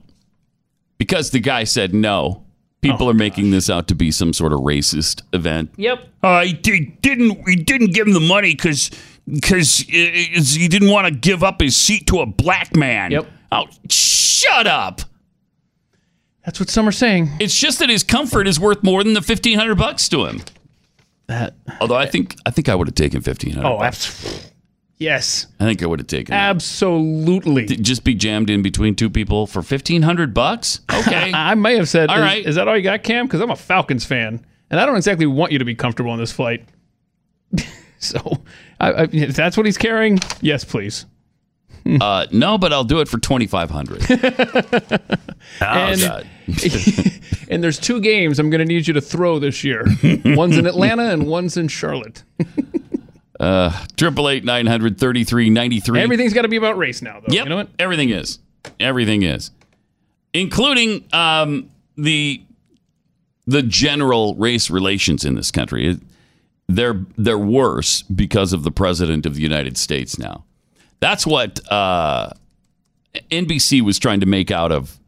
because 0.98 1.30
the 1.30 1.38
guy 1.38 1.62
said 1.62 1.94
no, 1.94 2.44
people 2.90 3.06
Oh, 3.06 3.10
are 3.10 3.14
making 3.14 3.50
this 3.50 3.68
out 3.68 3.88
to 3.88 3.94
be 3.94 4.10
some 4.10 4.32
sort 4.32 4.52
of 4.52 4.60
racist 4.60 5.22
event. 5.32 5.70
Yep. 5.76 6.08
Uh, 6.22 6.44
he 6.44 6.52
di- 6.52 6.96
didn't. 7.02 7.48
He 7.48 7.56
didn't 7.56 7.92
give 7.94 8.06
him 8.06 8.12
the 8.14 8.20
money 8.20 8.54
because 8.54 8.90
because 9.28 9.78
he 9.78 10.68
didn't 10.68 10.90
want 10.90 11.06
to 11.06 11.12
give 11.14 11.42
up 11.42 11.60
his 11.60 11.76
seat 11.76 12.06
to 12.08 12.20
a 12.20 12.26
black 12.26 12.76
man. 12.76 13.10
Yep. 13.10 13.26
Oh, 13.52 13.64
shut 13.88 14.66
up! 14.66 15.00
That's 16.44 16.60
what 16.60 16.68
some 16.68 16.86
are 16.88 16.92
saying. 16.92 17.30
It's 17.40 17.58
just 17.58 17.78
that 17.78 17.88
his 17.88 18.02
comfort 18.04 18.46
is 18.46 18.60
worth 18.60 18.82
more 18.82 19.02
than 19.02 19.14
the 19.14 19.22
fifteen 19.22 19.58
hundred 19.58 19.76
bucks 19.78 20.08
to 20.10 20.26
him. 20.26 20.42
That. 21.26 21.54
Although 21.80 21.96
I 21.96 22.06
think 22.06 22.36
I 22.44 22.50
think 22.50 22.68
I 22.68 22.74
would 22.74 22.86
have 22.88 22.94
taken 22.94 23.22
fifteen 23.22 23.52
hundred. 23.54 23.68
Oh, 23.68 23.82
abs- 23.82 24.50
yes. 25.04 25.46
I 25.60 25.64
think 25.64 25.82
I 25.82 25.86
would 25.86 26.00
have 26.00 26.06
taken. 26.08 26.34
it. 26.34 26.36
Absolutely. 26.36 27.66
Just 27.66 28.02
be 28.04 28.14
jammed 28.14 28.50
in 28.50 28.62
between 28.62 28.96
two 28.96 29.10
people 29.10 29.46
for 29.46 29.62
fifteen 29.62 30.02
hundred 30.02 30.34
bucks. 30.34 30.80
Okay. 30.92 31.32
I 31.34 31.54
may 31.54 31.76
have 31.76 31.88
said, 31.88 32.10
All 32.10 32.16
is, 32.16 32.22
right. 32.22 32.44
is 32.44 32.54
that 32.56 32.66
all 32.66 32.76
you 32.76 32.82
got, 32.82 33.02
Cam? 33.02 33.26
Because 33.26 33.40
I'm 33.40 33.50
a 33.50 33.56
Falcons 33.56 34.04
fan, 34.04 34.44
and 34.70 34.80
I 34.80 34.86
don't 34.86 34.96
exactly 34.96 35.26
want 35.26 35.52
you 35.52 35.58
to 35.58 35.64
be 35.64 35.74
comfortable 35.74 36.10
on 36.10 36.18
this 36.18 36.32
flight. 36.32 36.66
so, 37.98 38.42
I, 38.80 38.92
I, 38.92 39.02
if 39.12 39.36
that's 39.36 39.56
what 39.56 39.66
he's 39.66 39.78
carrying, 39.78 40.18
yes, 40.40 40.64
please. 40.64 41.06
uh, 42.00 42.26
no, 42.32 42.56
but 42.56 42.72
I'll 42.72 42.84
do 42.84 43.00
it 43.00 43.08
for 43.08 43.18
twenty 43.18 43.46
five 43.46 43.70
hundred. 43.70 44.10
and, 45.60 46.26
and 47.50 47.62
there's 47.62 47.78
two 47.78 48.00
games 48.00 48.38
I'm 48.38 48.48
going 48.48 48.60
to 48.60 48.64
need 48.64 48.86
you 48.86 48.94
to 48.94 49.00
throw 49.02 49.38
this 49.38 49.64
year. 49.64 49.84
one's 50.24 50.56
in 50.56 50.66
Atlanta 50.66 51.10
and 51.10 51.26
one's 51.26 51.58
in 51.58 51.68
Charlotte. 51.68 52.22
Uh, 53.40 53.84
Triple 53.96 54.28
eight 54.28 54.44
nine 54.44 54.66
hundred 54.66 54.98
thirty 54.98 55.24
three 55.24 55.50
ninety 55.50 55.80
three. 55.80 56.00
Everything's 56.00 56.32
got 56.32 56.42
to 56.42 56.48
be 56.48 56.56
about 56.56 56.76
race 56.78 57.02
now, 57.02 57.20
though. 57.20 57.32
Yep. 57.34 57.44
You 57.44 57.50
know 57.50 57.56
what? 57.56 57.68
Everything 57.78 58.10
is. 58.10 58.38
Everything 58.78 59.22
is. 59.22 59.50
Including 60.32 61.04
um, 61.12 61.70
the 61.96 62.42
the 63.46 63.62
general 63.62 64.34
race 64.36 64.70
relations 64.70 65.24
in 65.24 65.34
this 65.34 65.50
country. 65.50 65.88
It- 65.90 66.00
They're 66.68 67.04
they're 67.18 67.36
worse 67.38 68.02
because 68.02 68.52
of 68.54 68.62
the 68.62 68.70
president 68.70 69.26
of 69.26 69.34
the 69.34 69.42
United 69.42 69.76
States 69.76 70.18
now. 70.18 70.44
That's 71.00 71.26
what 71.26 71.60
uh, 71.70 72.30
NBC 73.30 73.82
was 73.82 73.98
trying 73.98 74.20
to 74.20 74.26
make 74.26 74.50
out 74.50 74.72
of 74.72 74.98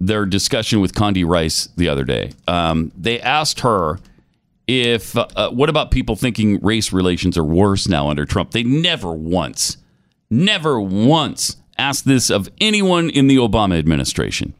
their 0.00 0.26
discussion 0.26 0.80
with 0.80 0.92
Condi 0.94 1.26
Rice 1.26 1.68
the 1.76 1.88
other 1.88 2.04
day. 2.04 2.32
Um, 2.46 2.92
they 2.96 3.20
asked 3.20 3.60
her 3.60 3.98
if 4.66 5.16
uh, 5.16 5.50
what 5.50 5.68
about 5.68 5.90
people 5.90 6.16
thinking 6.16 6.60
race 6.60 6.92
relations 6.92 7.36
are 7.36 7.44
worse 7.44 7.88
now 7.88 8.08
under 8.08 8.24
Trump? 8.24 8.52
They 8.52 8.62
never 8.62 9.12
once, 9.12 9.76
never 10.30 10.80
once 10.80 11.56
asked 11.78 12.06
this 12.06 12.30
of 12.30 12.48
anyone 12.60 13.10
in 13.10 13.26
the 13.26 13.36
Obama 13.36 13.78
administration. 13.78 14.54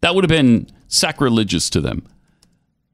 That 0.00 0.14
would 0.14 0.24
have 0.24 0.28
been 0.28 0.68
sacrilegious 0.88 1.70
to 1.70 1.80
them. 1.80 2.06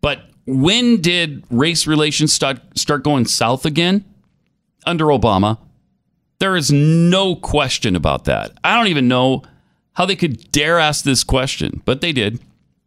But 0.00 0.30
when 0.46 1.00
did 1.00 1.44
race 1.50 1.86
relations 1.86 2.32
start 2.32 2.60
start 2.78 3.04
going 3.04 3.26
south 3.26 3.64
again? 3.64 4.04
Under 4.86 5.06
Obama. 5.06 5.58
There 6.38 6.56
is 6.56 6.72
no 6.72 7.36
question 7.36 7.94
about 7.94 8.24
that. 8.24 8.50
I 8.64 8.76
don't 8.76 8.88
even 8.88 9.06
know 9.06 9.42
how 9.92 10.06
they 10.06 10.16
could 10.16 10.50
dare 10.50 10.78
ask 10.78 11.04
this 11.04 11.22
question, 11.22 11.82
but 11.84 12.00
they 12.00 12.12
did. 12.12 12.40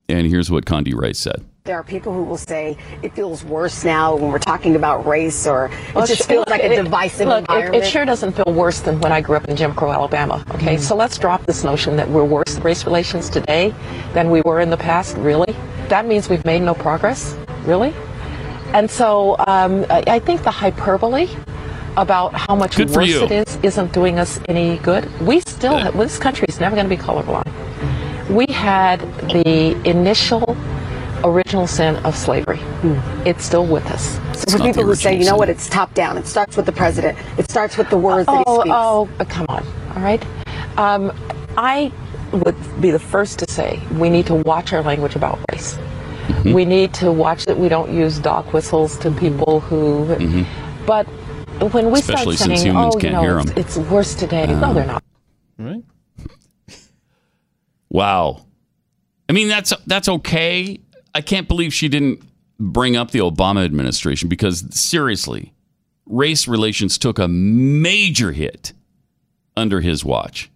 And 0.10 0.28
here's 0.28 0.52
what 0.52 0.66
Condi 0.66 0.94
Rice 0.94 1.20
said. 1.20 1.46
There 1.66 1.76
are 1.80 1.84
people 1.84 2.14
who 2.14 2.22
will 2.22 2.38
say 2.38 2.78
it 3.02 3.16
feels 3.16 3.44
worse 3.44 3.84
now 3.84 4.16
when 4.16 4.32
we're 4.32 4.38
talking 4.38 4.76
about 4.76 5.04
race, 5.08 5.48
or 5.48 5.72
Well, 5.96 6.04
it 6.04 6.08
just 6.10 6.22
sh- 6.22 6.26
feels 6.28 6.46
like 6.48 6.62
a 6.62 6.72
it- 6.74 6.76
divisive 6.84 7.28
look, 7.28 7.38
it- 7.38 7.40
environment. 7.40 7.84
It, 7.84 7.88
sure 7.90 8.06
doesn't 8.06 8.34
feel 8.34 8.54
worse 8.54 8.82
than 8.82 9.00
when 9.00 9.12
I 9.12 9.20
grew 9.20 9.36
up 9.36 9.46
in 9.50 9.56
Jim 9.56 9.74
Crow, 9.74 9.92
Alabama. 9.92 10.46
Okay, 10.54 10.78
so 10.78 10.96
let's 10.96 11.18
drop 11.18 11.44
this 11.48 11.64
notion 11.64 11.96
that 11.96 12.08
we're 12.08 12.24
worse 12.24 12.56
at 12.58 12.64
race 12.64 12.86
relations 12.86 13.32
today 13.32 13.74
than 14.14 14.30
we 14.30 14.42
were 14.42 14.60
in 14.60 14.70
the 14.70 14.78
past. 14.78 15.18
Really, 15.18 15.56
that 15.90 16.06
means 16.06 16.30
we've 16.30 16.46
made 16.46 16.62
no 16.62 16.76
progress. 16.76 17.36
Really, 17.64 17.96
and 18.74 18.88
so 18.88 19.36
um, 19.48 19.88
I, 19.90 20.04
I 20.06 20.20
think 20.20 20.44
the 20.44 20.52
hyperbole 20.52 21.28
about 21.98 22.32
how 22.36 22.54
much 22.56 22.76
Good 22.76 22.92
worse 22.92 23.10
it 23.10 23.32
is 23.32 23.58
isn't 23.64 23.92
doing 23.92 24.20
us 24.20 24.40
any 24.48 24.78
good. 24.84 25.10
We 25.20 25.40
still, 25.40 25.78
have, 25.80 25.98
this 25.98 26.20
country 26.20 26.46
is 26.48 26.60
never 26.60 26.76
going 26.76 26.88
to 26.88 26.96
be 26.96 27.02
colorblind. 27.02 27.52
We 28.30 28.46
had 28.54 29.00
the 29.30 29.72
initial 29.90 30.56
original 31.26 31.68
sin 31.68 31.98
of 32.06 32.16
slavery. 32.16 32.60
It's 33.26 33.44
still 33.44 33.66
with 33.66 33.86
us. 33.88 34.16
So 34.40 34.58
for 34.58 34.64
people 34.64 34.84
who 34.84 34.96
say, 34.96 35.18
you 35.18 35.26
know 35.26 35.36
what, 35.36 35.50
it's 35.50 35.68
top 35.68 35.94
down. 35.94 36.18
It 36.18 36.28
starts 36.28 36.56
with 36.56 36.66
the 36.66 36.72
president. 36.72 37.18
It 37.38 37.50
starts 37.50 37.78
with 37.78 37.90
the 37.90 37.98
words 37.98 38.28
that 38.28 38.38
he 38.38 38.44
oh, 38.48 38.62
speaks. 38.62 38.74
Oh, 38.74 39.10
uh, 39.20 39.26
come 39.26 39.46
on. 39.50 39.66
All 39.96 40.02
right. 40.02 40.24
Um, 40.78 41.12
I 41.58 41.92
would 42.32 42.56
be 42.82 42.92
the 42.92 43.00
first 43.00 43.40
to 43.40 43.52
say 43.52 43.82
we 43.94 44.10
need 44.10 44.26
to 44.28 44.36
watch 44.36 44.72
our 44.74 44.82
language 44.82 45.16
about 45.16 45.40
race. 45.52 45.74
Mm-hmm. 45.76 46.54
We 46.54 46.66
need 46.66 46.94
to 46.96 47.12
watch 47.12 47.46
that 47.46 47.58
we 47.58 47.70
don't 47.70 47.94
use 47.94 48.20
dog 48.20 48.46
whistles 48.54 48.98
to 49.00 49.12
people 49.12 49.60
who. 49.60 50.06
But 50.86 51.06
when 51.72 51.92
we 51.92 52.02
Mm-hmm. 52.02 52.12
Especially 52.12 52.36
start 52.36 52.50
since 52.50 52.62
saying, 52.62 52.76
humans 52.76 52.96
"Oh, 52.96 52.98
you 52.98 53.02
can't 53.02 53.14
know, 53.14 53.22
hear 53.22 53.40
it's, 53.40 53.52
'em. 53.52 53.58
it's 53.58 53.78
worse 53.90 54.16
today," 54.16 54.46
no, 54.48 54.74
they're 54.74 54.86
not. 54.86 55.04
Right. 55.58 55.84
Wow. 57.90 58.46
I 59.30 59.34
mean, 59.34 59.48
that's 59.48 59.72
that's 59.88 60.10
okay. 60.10 60.82
I 61.16 61.22
can't 61.22 61.48
believe 61.48 61.74
she 61.74 61.88
didn't 61.88 62.22
bring 62.60 62.98
up 62.98 63.12
the 63.12 63.20
Obama 63.20 63.64
administration 63.64 64.28
because 64.28 64.66
seriously, 64.78 65.54
race 66.06 66.46
relations 66.46 66.98
took 66.98 67.18
a 67.18 67.28
major 67.28 68.34
hit 68.34 68.74
under 69.56 69.80
his 69.80 70.04
watch. 70.04 70.52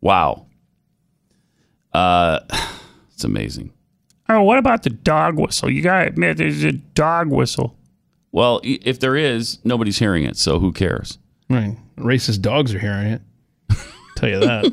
Wow. 0.00 0.46
Uh, 1.92 2.40
it's 3.12 3.22
amazing. 3.22 3.72
Oh, 4.30 4.42
what 4.42 4.58
about 4.58 4.82
the 4.82 4.90
dog 4.90 5.38
whistle? 5.38 5.70
You 5.70 5.82
gotta 5.82 6.06
admit 6.08 6.38
there's 6.38 6.64
a 6.64 6.72
dog 6.72 7.28
whistle. 7.28 7.76
Well, 8.32 8.60
if 8.64 8.98
there 8.98 9.16
is, 9.16 9.58
nobody's 9.62 9.98
hearing 9.98 10.24
it, 10.24 10.36
so 10.36 10.58
who 10.58 10.72
cares? 10.72 11.18
Right. 11.50 11.76
Racist 11.98 12.40
dogs 12.40 12.72
are 12.72 12.78
hearing 12.78 13.08
it. 13.08 13.22
Tell 14.16 14.28
you 14.30 14.40
that. 14.40 14.72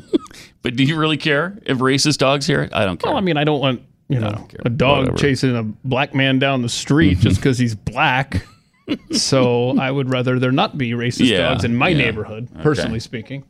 But 0.62 0.76
do 0.76 0.84
you 0.84 0.96
really 0.96 1.16
care 1.16 1.58
if 1.66 1.78
racist 1.78 2.18
dogs 2.18 2.46
hear 2.46 2.62
it? 2.62 2.72
I 2.72 2.84
don't 2.84 2.98
care. 2.98 3.10
well, 3.10 3.18
I 3.18 3.20
mean, 3.20 3.36
I 3.36 3.44
don't 3.44 3.60
want 3.60 3.82
you 4.08 4.18
know 4.18 4.46
a 4.64 4.70
dog 4.70 5.00
Whatever. 5.00 5.18
chasing 5.18 5.56
a 5.56 5.62
black 5.62 6.14
man 6.14 6.38
down 6.38 6.62
the 6.62 6.68
street 6.68 7.18
just 7.18 7.36
because 7.36 7.58
he's 7.58 7.74
black. 7.74 8.46
so 9.12 9.78
I 9.78 9.90
would 9.90 10.10
rather 10.10 10.38
there 10.38 10.52
not 10.52 10.78
be 10.78 10.90
racist 10.92 11.28
Yeah, 11.28 11.48
dogs 11.50 11.64
in 11.64 11.76
my 11.76 11.88
yeah. 11.88 11.98
neighborhood, 11.98 12.48
Okay. 12.52 12.62
personally 12.62 13.00
speaking. 13.00 13.44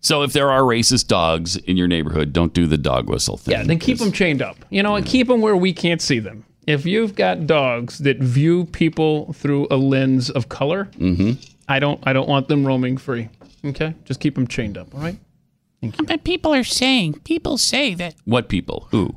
So 0.00 0.22
if 0.22 0.32
there 0.32 0.50
are 0.50 0.62
racist 0.62 1.08
dogs 1.08 1.56
in 1.56 1.76
your 1.76 1.86
neighborhood, 1.86 2.32
don't 2.32 2.52
do 2.54 2.66
the 2.66 2.78
dog 2.78 3.08
whistle 3.10 3.36
thing. 3.36 3.52
Yeah, 3.52 3.62
then 3.64 3.78
keep 3.78 3.98
them 3.98 4.12
chained 4.12 4.40
up. 4.42 4.56
You 4.70 4.82
know, 4.82 4.96
and 4.96 5.04
keep 5.06 5.28
them 5.28 5.40
where 5.42 5.56
we 5.56 5.72
can't 5.72 6.00
see 6.00 6.18
them. 6.18 6.44
If 6.66 6.86
you've 6.86 7.14
got 7.14 7.46
dogs 7.46 7.98
that 7.98 8.18
view 8.18 8.64
people 8.66 9.32
through 9.34 9.66
a 9.70 9.76
lens 9.76 10.30
of 10.30 10.48
color, 10.48 10.86
Mm-hmm. 10.98 11.32
I 11.68 11.78
don't. 11.78 12.00
I 12.04 12.12
don't 12.12 12.28
want 12.28 12.48
them 12.48 12.66
roaming 12.66 12.96
free. 12.96 13.28
Okay, 13.64 13.94
just 14.04 14.18
keep 14.18 14.34
them 14.34 14.48
chained 14.48 14.76
up. 14.76 14.92
All 14.94 15.00
right. 15.00 15.16
But 16.06 16.24
people 16.24 16.52
are 16.52 16.64
saying, 16.64 17.20
people 17.24 17.56
say 17.58 17.94
that. 17.94 18.14
What 18.24 18.48
people? 18.48 18.88
Who? 18.90 19.14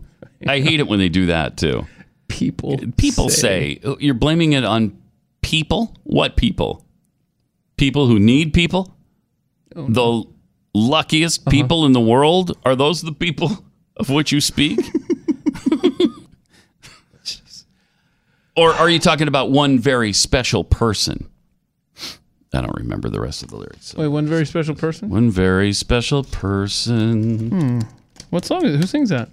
I 0.47 0.59
hate 0.59 0.79
it 0.79 0.87
when 0.87 0.99
they 0.99 1.09
do 1.09 1.27
that 1.27 1.57
too. 1.57 1.85
People. 2.27 2.79
People 2.97 3.29
say, 3.29 3.79
you're 3.99 4.13
blaming 4.13 4.53
it 4.53 4.63
on 4.63 4.97
people. 5.41 5.95
What 6.03 6.35
people? 6.35 6.85
People 7.77 8.07
who 8.07 8.19
need 8.19 8.53
people. 8.53 8.95
The 9.75 10.23
luckiest 10.73 11.47
people 11.47 11.85
in 11.85 11.91
the 11.91 11.99
world 11.99 12.57
are 12.65 12.75
those 12.75 13.01
the 13.01 13.11
people 13.11 13.63
of 13.97 14.09
which 14.09 14.31
you 14.31 14.41
speak? 14.41 14.79
or 18.55 18.71
are 18.73 18.89
you 18.89 18.99
talking 18.99 19.27
about 19.27 19.51
one 19.51 19.79
very 19.79 20.13
special 20.13 20.63
person? 20.63 21.29
I 22.55 22.61
don't 22.61 22.75
remember 22.77 23.09
the 23.09 23.19
rest 23.19 23.41
of 23.41 23.49
the 23.49 23.57
lyrics. 23.57 23.95
Wait, 23.95 24.07
one 24.07 24.27
very 24.27 24.45
special 24.45 24.75
person. 24.75 25.09
One 25.09 25.31
very 25.31 25.73
special 25.73 26.23
person. 26.23 27.49
Hmm. 27.49 27.79
What 28.29 28.45
song 28.45 28.63
is 28.65 28.75
it? 28.75 28.77
Who 28.77 28.85
sings 28.85 29.09
that? 29.09 29.29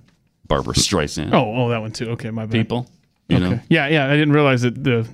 Barbra 0.51 0.75
Streisand. 0.75 1.33
Oh, 1.33 1.55
oh, 1.57 1.69
that 1.71 1.81
one 1.81 1.93
too. 1.93 2.11
Okay, 2.11 2.31
my 2.31 2.45
bad. 2.45 2.53
People. 2.53 2.91
You 3.29 3.37
okay. 3.37 3.49
know? 3.51 3.61
Yeah, 3.71 3.87
yeah. 3.87 4.07
I 4.09 4.11
didn't 4.17 4.33
realize 4.33 4.63
that 4.63 4.83
the. 4.83 5.09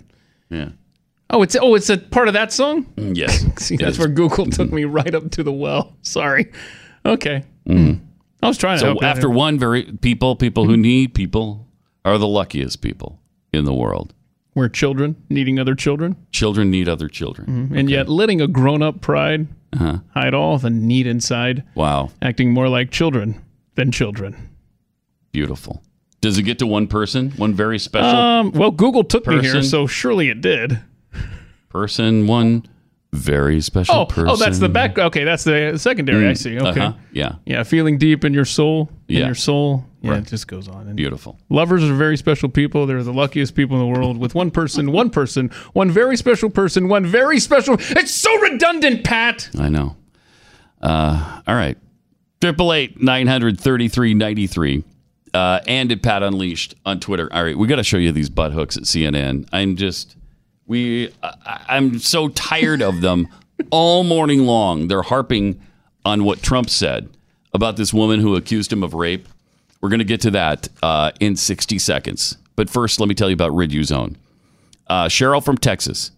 Yeah. 0.50 0.70
Oh, 1.28 1.42
it's 1.42 1.54
oh, 1.60 1.74
it's 1.74 1.90
a 1.90 1.98
part 1.98 2.26
of 2.28 2.34
that 2.34 2.52
song. 2.52 2.86
Mm, 2.96 3.14
Yes. 3.16 3.44
See, 3.62 3.76
that's 3.76 3.92
is. 3.92 3.98
where 3.98 4.08
Google 4.08 4.46
took 4.46 4.72
me 4.72 4.84
right 4.84 5.14
up 5.14 5.30
to 5.32 5.42
the 5.42 5.52
well. 5.52 5.94
Sorry. 6.02 6.50
Okay. 7.04 7.44
Mhm. 7.68 8.00
I 8.42 8.48
was 8.48 8.56
trying 8.58 8.78
to. 8.78 8.94
So 8.94 9.00
after 9.02 9.28
one, 9.28 9.58
very 9.58 9.82
people, 10.00 10.36
people 10.36 10.64
who 10.64 10.76
need 10.76 11.14
people 11.14 11.66
are 12.04 12.16
the 12.16 12.26
luckiest 12.28 12.80
people 12.80 13.20
in 13.52 13.64
the 13.66 13.74
world. 13.74 14.14
we're 14.54 14.68
children 14.70 15.16
needing 15.28 15.58
other 15.58 15.74
children, 15.74 16.16
Children 16.32 16.70
need 16.70 16.88
other 16.88 17.08
children. 17.08 17.70
and 17.76 17.90
yet 17.90 18.08
letting 18.08 18.40
a 18.40 18.46
grown-up 18.48 19.02
pride 19.02 19.48
Uh-huh. 19.74 19.98
hide 20.14 20.32
all 20.32 20.56
the 20.58 20.70
need 20.70 21.06
inside, 21.06 21.62
Wow. 21.74 22.08
acting 22.22 22.52
more 22.54 22.68
like 22.70 22.90
children 22.90 23.34
than 23.74 23.90
children. 23.92 24.34
Beautiful. 25.36 25.82
Does 26.22 26.38
it 26.38 26.44
get 26.44 26.58
to 26.60 26.66
one 26.66 26.86
person? 26.86 27.30
One 27.32 27.52
very 27.52 27.78
special. 27.78 28.08
Um, 28.08 28.52
well, 28.52 28.70
Google 28.70 29.04
took 29.04 29.24
person, 29.24 29.42
me 29.42 29.48
here, 29.50 29.62
so 29.62 29.86
surely 29.86 30.30
it 30.30 30.40
did. 30.40 30.80
Person 31.68 32.26
one 32.26 32.64
very 33.12 33.60
special 33.60 33.94
oh, 33.94 34.06
person. 34.06 34.30
Oh, 34.30 34.36
that's 34.36 34.58
the 34.58 34.70
back. 34.70 34.98
Okay, 34.98 35.24
that's 35.24 35.44
the 35.44 35.76
secondary. 35.76 36.24
Mm, 36.24 36.30
I 36.30 36.32
see. 36.32 36.58
Okay. 36.58 36.80
Uh-huh, 36.80 36.92
yeah. 37.12 37.34
Yeah. 37.44 37.64
Feeling 37.64 37.98
deep 37.98 38.24
in 38.24 38.32
your 38.32 38.46
soul. 38.46 38.88
In 39.08 39.16
yeah. 39.16 39.26
your 39.26 39.34
soul. 39.34 39.84
Yeah. 40.00 40.12
Right. 40.12 40.22
It 40.22 40.28
just 40.28 40.48
goes 40.48 40.68
on. 40.68 40.86
And 40.86 40.96
Beautiful. 40.96 41.38
Lovers 41.50 41.84
are 41.84 41.92
very 41.92 42.16
special 42.16 42.48
people. 42.48 42.86
They're 42.86 43.02
the 43.02 43.12
luckiest 43.12 43.54
people 43.54 43.76
in 43.76 43.92
the 43.92 44.00
world 44.00 44.16
with 44.16 44.34
one 44.34 44.50
person, 44.50 44.90
one 44.90 45.10
person, 45.10 45.50
one 45.74 45.90
very 45.90 46.16
special 46.16 46.48
person, 46.48 46.88
one 46.88 47.04
very 47.04 47.40
special. 47.40 47.76
It's 47.78 48.14
so 48.14 48.34
redundant, 48.40 49.04
Pat. 49.04 49.50
I 49.58 49.68
know. 49.68 49.98
Uh, 50.80 51.42
all 51.46 51.54
right. 51.54 51.76
888 52.42 53.02
933 53.02 54.14
93. 54.14 54.84
Uh, 55.34 55.60
and 55.66 55.92
at 55.92 56.02
Pat 56.02 56.22
Unleashed 56.22 56.74
on 56.86 57.00
Twitter. 57.00 57.28
All 57.32 57.44
right, 57.44 57.56
we 57.58 57.66
got 57.66 57.76
to 57.76 57.84
show 57.84 57.98
you 57.98 58.12
these 58.12 58.30
butt 58.30 58.52
hooks 58.52 58.76
at 58.76 58.84
CNN. 58.84 59.46
I'm 59.52 59.76
just, 59.76 60.16
we, 60.66 61.12
I, 61.22 61.64
I'm 61.68 61.98
so 61.98 62.28
tired 62.28 62.80
of 62.80 63.00
them 63.00 63.28
all 63.70 64.02
morning 64.04 64.46
long. 64.46 64.88
They're 64.88 65.02
harping 65.02 65.60
on 66.04 66.24
what 66.24 66.42
Trump 66.42 66.70
said 66.70 67.08
about 67.52 67.76
this 67.76 67.92
woman 67.92 68.20
who 68.20 68.36
accused 68.36 68.72
him 68.72 68.82
of 68.82 68.94
rape. 68.94 69.28
We're 69.80 69.88
going 69.88 69.98
to 69.98 70.04
get 70.04 70.20
to 70.22 70.30
that 70.32 70.68
uh, 70.82 71.12
in 71.20 71.36
60 71.36 71.78
seconds. 71.78 72.38
But 72.54 72.70
first, 72.70 72.98
let 73.00 73.08
me 73.08 73.14
tell 73.14 73.28
you 73.28 73.34
about 73.34 73.52
Riduzone. 73.52 74.16
Uh, 74.86 75.06
Cheryl 75.06 75.44
from 75.44 75.58
Texas 75.58 76.12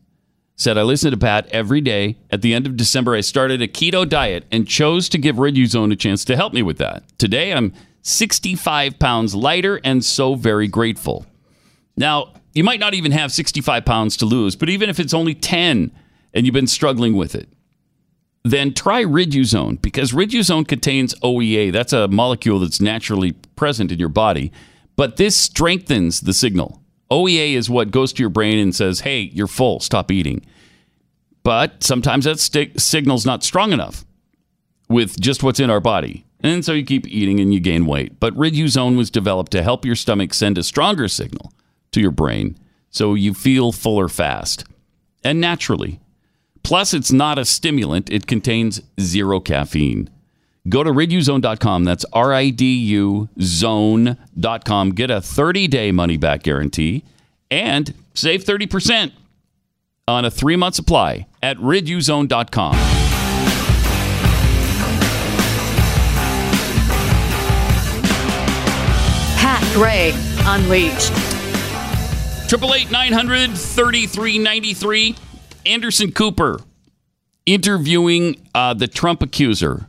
said, 0.56 0.76
I 0.76 0.82
listen 0.82 1.10
to 1.10 1.16
Pat 1.16 1.46
every 1.48 1.80
day. 1.80 2.16
At 2.30 2.42
the 2.42 2.52
end 2.52 2.66
of 2.66 2.76
December, 2.76 3.14
I 3.14 3.20
started 3.20 3.62
a 3.62 3.68
keto 3.68 4.08
diet 4.08 4.44
and 4.50 4.66
chose 4.66 5.08
to 5.10 5.18
give 5.18 5.36
Riduzone 5.36 5.92
a 5.92 5.96
chance 5.96 6.24
to 6.26 6.36
help 6.36 6.52
me 6.52 6.62
with 6.62 6.78
that. 6.78 7.02
Today, 7.18 7.52
I'm 7.52 7.72
65 8.02 8.98
pounds 8.98 9.34
lighter 9.34 9.80
and 9.84 10.04
so 10.04 10.34
very 10.34 10.68
grateful. 10.68 11.26
Now, 11.96 12.34
you 12.54 12.64
might 12.64 12.80
not 12.80 12.94
even 12.94 13.12
have 13.12 13.32
65 13.32 13.84
pounds 13.84 14.16
to 14.18 14.26
lose, 14.26 14.56
but 14.56 14.68
even 14.68 14.88
if 14.88 14.98
it's 14.98 15.14
only 15.14 15.34
10 15.34 15.92
and 16.34 16.46
you've 16.46 16.54
been 16.54 16.66
struggling 16.66 17.14
with 17.16 17.34
it, 17.34 17.48
then 18.44 18.72
try 18.72 19.04
Riduzone 19.04 19.80
because 19.82 20.12
Riduzone 20.12 20.66
contains 20.66 21.14
OEA. 21.16 21.72
That's 21.72 21.92
a 21.92 22.08
molecule 22.08 22.60
that's 22.60 22.80
naturally 22.80 23.32
present 23.56 23.92
in 23.92 23.98
your 23.98 24.08
body, 24.08 24.52
but 24.96 25.16
this 25.16 25.36
strengthens 25.36 26.20
the 26.20 26.32
signal. 26.32 26.82
OEA 27.10 27.54
is 27.54 27.70
what 27.70 27.90
goes 27.90 28.12
to 28.12 28.22
your 28.22 28.30
brain 28.30 28.58
and 28.58 28.74
says, 28.74 29.00
hey, 29.00 29.20
you're 29.32 29.46
full, 29.46 29.80
stop 29.80 30.10
eating. 30.10 30.44
But 31.42 31.82
sometimes 31.82 32.24
that 32.24 32.38
signal's 32.76 33.24
not 33.24 33.42
strong 33.42 33.72
enough 33.72 34.04
with 34.88 35.18
just 35.20 35.42
what's 35.42 35.60
in 35.60 35.70
our 35.70 35.80
body. 35.80 36.26
And 36.40 36.64
so 36.64 36.72
you 36.72 36.84
keep 36.84 37.06
eating 37.06 37.40
and 37.40 37.52
you 37.52 37.60
gain 37.60 37.86
weight. 37.86 38.20
But 38.20 38.34
Riduzone 38.34 38.96
was 38.96 39.10
developed 39.10 39.52
to 39.52 39.62
help 39.62 39.84
your 39.84 39.96
stomach 39.96 40.34
send 40.34 40.56
a 40.56 40.62
stronger 40.62 41.08
signal 41.08 41.52
to 41.92 42.00
your 42.00 42.10
brain 42.10 42.56
so 42.90 43.14
you 43.14 43.34
feel 43.34 43.72
fuller 43.72 44.08
fast 44.08 44.64
and 45.24 45.40
naturally. 45.40 46.00
Plus, 46.62 46.94
it's 46.94 47.10
not 47.10 47.38
a 47.38 47.44
stimulant, 47.44 48.10
it 48.10 48.26
contains 48.26 48.80
zero 49.00 49.40
caffeine. 49.40 50.10
Go 50.68 50.82
to 50.84 50.90
riduzone.com. 50.90 51.84
That's 51.84 52.04
R 52.12 52.32
I 52.34 52.50
D 52.50 52.76
U 52.78 53.28
zone.com. 53.40 54.90
Get 54.90 55.10
a 55.10 55.20
30 55.20 55.68
day 55.68 55.92
money 55.92 56.16
back 56.16 56.42
guarantee 56.42 57.04
and 57.50 57.94
save 58.14 58.44
30% 58.44 59.12
on 60.06 60.24
a 60.24 60.30
three 60.30 60.56
month 60.56 60.74
supply 60.74 61.26
at 61.42 61.56
riduzone.com. 61.58 62.97
Gray 69.72 70.12
Unleashed. 70.40 71.12
Triple 72.48 72.74
eight 72.74 72.90
nine 72.90 73.12
hundred 73.12 73.50
thirty 73.50 74.06
three 74.06 74.38
ninety 74.38 74.74
three. 74.74 75.14
Anderson 75.66 76.12
Cooper 76.12 76.60
interviewing 77.46 78.36
uh, 78.54 78.74
the 78.74 78.88
Trump 78.88 79.22
accuser. 79.22 79.86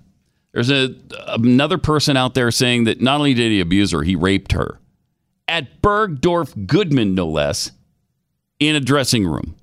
There's 0.52 0.72
a 0.72 0.96
another 1.28 1.78
person 1.78 2.18
out 2.18 2.34
there 2.34 2.52
saying 2.52 2.86
that 2.86 3.02
not 3.02 3.16
only 3.16 3.34
did 3.34 3.52
he 3.52 3.60
abuse 3.60 3.92
her, 3.92 4.04
he 4.04 4.16
raped 4.16 4.52
her 4.52 4.80
at 5.50 5.82
Bergdorf 5.82 6.68
Goodman, 6.68 7.16
no 7.16 7.28
less, 7.28 7.72
in 8.60 8.76
a 8.76 8.80
dressing 8.80 9.26
room. 9.26 9.56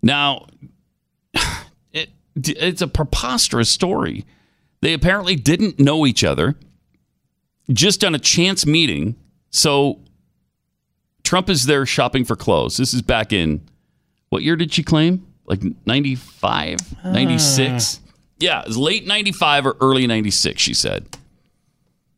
Now, 0.00 0.46
it, 1.92 2.10
it's 2.36 2.80
a 2.80 2.88
preposterous 2.88 3.68
story. 3.68 4.24
They 4.80 4.92
apparently 4.92 5.34
didn't 5.34 5.80
know 5.80 6.06
each 6.06 6.22
other, 6.22 6.54
just 7.72 8.04
on 8.04 8.14
a 8.14 8.18
chance 8.18 8.66
meeting. 8.66 9.16
So 9.50 10.00
Trump 11.22 11.48
is 11.48 11.66
there 11.66 11.86
shopping 11.86 12.24
for 12.24 12.36
clothes. 12.36 12.76
This 12.76 12.94
is 12.94 13.02
back 13.02 13.32
in 13.32 13.66
what 14.28 14.42
year 14.42 14.56
did 14.56 14.72
she 14.72 14.82
claim? 14.82 15.26
Like 15.46 15.62
95, 15.86 16.78
ah. 17.04 17.12
96? 17.12 18.00
Yeah, 18.38 18.60
it 18.62 18.66
was 18.66 18.76
late 18.76 19.06
95 19.06 19.66
or 19.66 19.76
early 19.80 20.06
96, 20.06 20.60
she 20.60 20.74
said. 20.74 21.06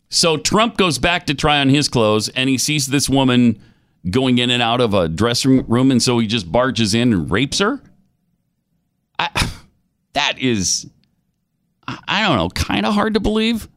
So 0.08 0.36
Trump 0.36 0.76
goes 0.76 0.98
back 0.98 1.26
to 1.26 1.34
try 1.34 1.60
on 1.60 1.68
his 1.68 1.88
clothes 1.88 2.28
and 2.30 2.48
he 2.48 2.58
sees 2.58 2.86
this 2.86 3.08
woman 3.08 3.60
going 4.08 4.38
in 4.38 4.50
and 4.50 4.62
out 4.62 4.80
of 4.80 4.94
a 4.94 5.08
dressing 5.08 5.66
room 5.66 5.90
and 5.90 6.02
so 6.02 6.18
he 6.18 6.26
just 6.26 6.50
barges 6.50 6.94
in 6.94 7.12
and 7.12 7.30
rapes 7.30 7.58
her. 7.58 7.80
I, 9.18 9.50
that 10.14 10.38
is 10.38 10.88
I 11.86 12.26
don't 12.26 12.36
know, 12.36 12.48
kind 12.48 12.86
of 12.86 12.94
hard 12.94 13.14
to 13.14 13.20
believe. 13.20 13.68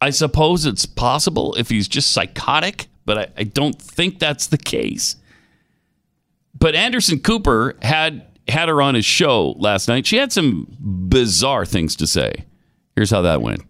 I 0.00 0.10
suppose 0.10 0.64
it's 0.64 0.86
possible 0.86 1.54
if 1.56 1.68
he's 1.68 1.86
just 1.86 2.12
psychotic, 2.12 2.86
but 3.04 3.18
I, 3.18 3.26
I 3.38 3.44
don't 3.44 3.80
think 3.80 4.18
that's 4.18 4.46
the 4.46 4.58
case. 4.58 5.16
But 6.58 6.74
Anderson 6.74 7.20
Cooper 7.20 7.76
had 7.82 8.26
had 8.48 8.68
her 8.68 8.82
on 8.82 8.94
his 8.94 9.04
show 9.04 9.54
last 9.58 9.88
night. 9.88 10.06
She 10.06 10.16
had 10.16 10.32
some 10.32 10.66
bizarre 10.80 11.64
things 11.64 11.94
to 11.96 12.06
say. 12.06 12.44
Here's 12.96 13.10
how 13.10 13.22
that 13.22 13.42
went. 13.42 13.62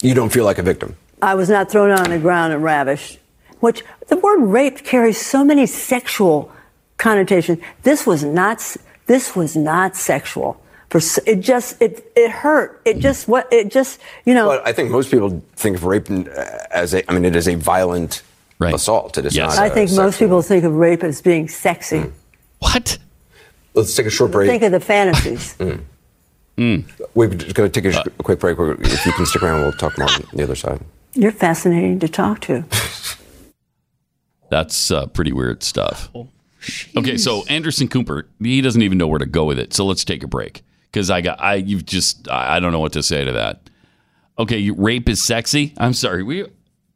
You 0.00 0.14
don't 0.14 0.30
feel 0.30 0.44
like 0.44 0.58
a 0.58 0.62
victim. 0.62 0.96
I 1.20 1.34
was 1.34 1.50
not 1.50 1.70
thrown 1.70 1.90
on 1.90 2.10
the 2.10 2.18
ground 2.18 2.52
and 2.52 2.62
ravished, 2.62 3.18
which 3.60 3.84
the 4.08 4.16
word 4.16 4.42
rape 4.42 4.84
carries 4.84 5.20
so 5.20 5.44
many 5.44 5.66
sexual 5.66 6.50
connotations. 6.96 7.58
This 7.82 8.06
was 8.06 8.24
not. 8.24 8.76
This 9.06 9.36
was 9.36 9.56
not 9.56 9.96
sexual. 9.96 10.61
For 10.92 11.00
it 11.24 11.40
just 11.40 11.80
it 11.80 12.12
it 12.14 12.30
hurt. 12.30 12.82
It 12.84 12.98
just 12.98 13.26
what 13.26 13.50
it 13.50 13.70
just 13.70 13.98
you 14.26 14.34
know. 14.34 14.48
But 14.48 14.66
I 14.66 14.74
think 14.74 14.90
most 14.90 15.10
people 15.10 15.42
think 15.56 15.78
of 15.78 15.84
rape 15.84 16.10
uh, 16.10 16.34
as 16.70 16.92
a. 16.92 17.10
I 17.10 17.14
mean, 17.14 17.24
it 17.24 17.34
is 17.34 17.48
a 17.48 17.54
violent 17.54 18.22
assault. 18.60 19.16
It 19.16 19.24
is 19.24 19.34
not. 19.34 19.56
I 19.56 19.70
think 19.70 19.90
most 19.92 20.18
people 20.18 20.42
think 20.42 20.64
of 20.64 20.74
rape 20.74 21.02
as 21.02 21.22
being 21.22 21.48
sexy. 21.48 22.12
What? 22.58 22.98
Let's 23.72 23.96
take 23.96 24.04
a 24.04 24.10
short 24.10 24.32
break. 24.32 24.50
Think 24.50 24.64
of 24.64 24.72
the 24.72 24.80
fantasies. 24.80 25.56
We're 26.58 27.28
just 27.28 27.54
going 27.54 27.70
to 27.70 27.80
take 27.80 27.86
a, 27.86 27.92
sh- 27.92 28.06
a 28.18 28.22
quick 28.22 28.40
break. 28.40 28.58
If 28.58 29.06
you 29.06 29.12
can 29.12 29.24
stick 29.24 29.42
around, 29.42 29.62
we'll 29.62 29.72
talk 29.72 29.96
more 29.96 30.10
on 30.10 30.24
the 30.34 30.42
other 30.42 30.54
side. 30.54 30.84
You're 31.14 31.32
fascinating 31.32 32.00
to 32.00 32.08
talk 32.08 32.42
to. 32.42 32.66
That's 34.50 34.90
uh, 34.90 35.06
pretty 35.06 35.32
weird 35.32 35.62
stuff. 35.62 36.10
Okay, 36.94 37.16
so 37.16 37.46
Anderson 37.46 37.88
Cooper, 37.88 38.26
he 38.42 38.60
doesn't 38.60 38.82
even 38.82 38.98
know 38.98 39.06
where 39.06 39.18
to 39.18 39.24
go 39.24 39.46
with 39.46 39.58
it. 39.58 39.72
So 39.72 39.86
let's 39.86 40.04
take 40.04 40.22
a 40.22 40.28
break 40.28 40.62
because 40.92 41.10
I 41.10 41.20
got 41.22 41.40
I 41.40 41.54
you've 41.54 41.86
just 41.86 42.30
I 42.30 42.60
don't 42.60 42.72
know 42.72 42.80
what 42.80 42.92
to 42.92 43.02
say 43.02 43.24
to 43.24 43.32
that. 43.32 43.70
Okay, 44.38 44.58
you, 44.58 44.74
rape 44.74 45.08
is 45.08 45.22
sexy. 45.22 45.74
I'm 45.78 45.94
sorry. 45.94 46.22
We 46.22 46.46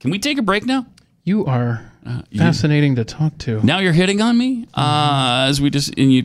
can 0.01 0.11
we 0.11 0.19
take 0.19 0.39
a 0.39 0.43
break 0.43 0.65
now? 0.65 0.87
You 1.25 1.47
are 1.47 1.91
uh, 2.07 2.23
you- 2.31 2.39
fascinating 2.39 2.95
to 2.97 3.05
talk 3.05 3.37
to. 3.39 3.65
Now 3.65 3.79
you're 3.79 3.93
hitting 3.93 4.21
on 4.21 4.39
me 4.39 4.67
uh, 4.75 4.83
mm-hmm. 4.83 5.51
as 5.51 5.61
we 5.61 5.71
just 5.71 5.99
and 5.99 6.13
you. 6.13 6.25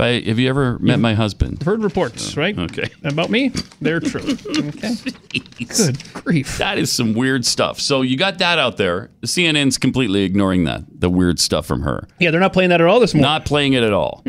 I, 0.00 0.22
have 0.26 0.38
you 0.38 0.48
ever 0.48 0.78
met 0.78 1.00
my 1.00 1.14
husband? 1.14 1.60
Heard 1.64 1.82
reports, 1.82 2.36
uh, 2.36 2.40
right? 2.40 2.56
Okay. 2.56 2.88
About 3.02 3.30
me? 3.30 3.50
They're 3.80 3.98
true. 3.98 4.22
Okay. 4.48 4.94
Good 5.58 6.12
grief. 6.14 6.58
That 6.58 6.78
is 6.78 6.92
some 6.92 7.14
weird 7.14 7.44
stuff. 7.44 7.80
So 7.80 8.02
you 8.02 8.16
got 8.16 8.38
that 8.38 8.60
out 8.60 8.76
there. 8.76 9.10
CNN's 9.22 9.76
completely 9.76 10.22
ignoring 10.22 10.64
that, 10.64 10.84
the 10.88 11.10
weird 11.10 11.40
stuff 11.40 11.66
from 11.66 11.82
her. 11.82 12.06
Yeah, 12.20 12.30
they're 12.30 12.40
not 12.40 12.52
playing 12.52 12.70
that 12.70 12.80
at 12.80 12.86
all 12.86 13.00
this 13.00 13.12
morning. 13.12 13.28
Not 13.28 13.44
playing 13.44 13.72
it 13.72 13.82
at 13.82 13.92
all. 13.92 14.24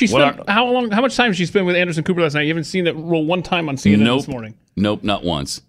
She 0.00 0.06
spent 0.06 0.48
how 0.48 0.66
long? 0.66 0.90
How 0.90 1.00
much 1.00 1.16
time 1.16 1.30
did 1.30 1.36
she 1.36 1.46
spend 1.46 1.66
with 1.66 1.76
Anderson 1.76 2.04
Cooper 2.04 2.22
last 2.22 2.34
night? 2.34 2.42
You 2.42 2.48
haven't 2.48 2.64
seen 2.64 2.84
that 2.84 2.94
roll 2.94 3.24
one 3.24 3.42
time 3.42 3.68
on 3.68 3.76
CNN 3.76 4.00
nope. 4.00 4.20
this 4.20 4.28
morning. 4.28 4.54
Nope, 4.76 5.02
not 5.04 5.24
once. 5.24 5.62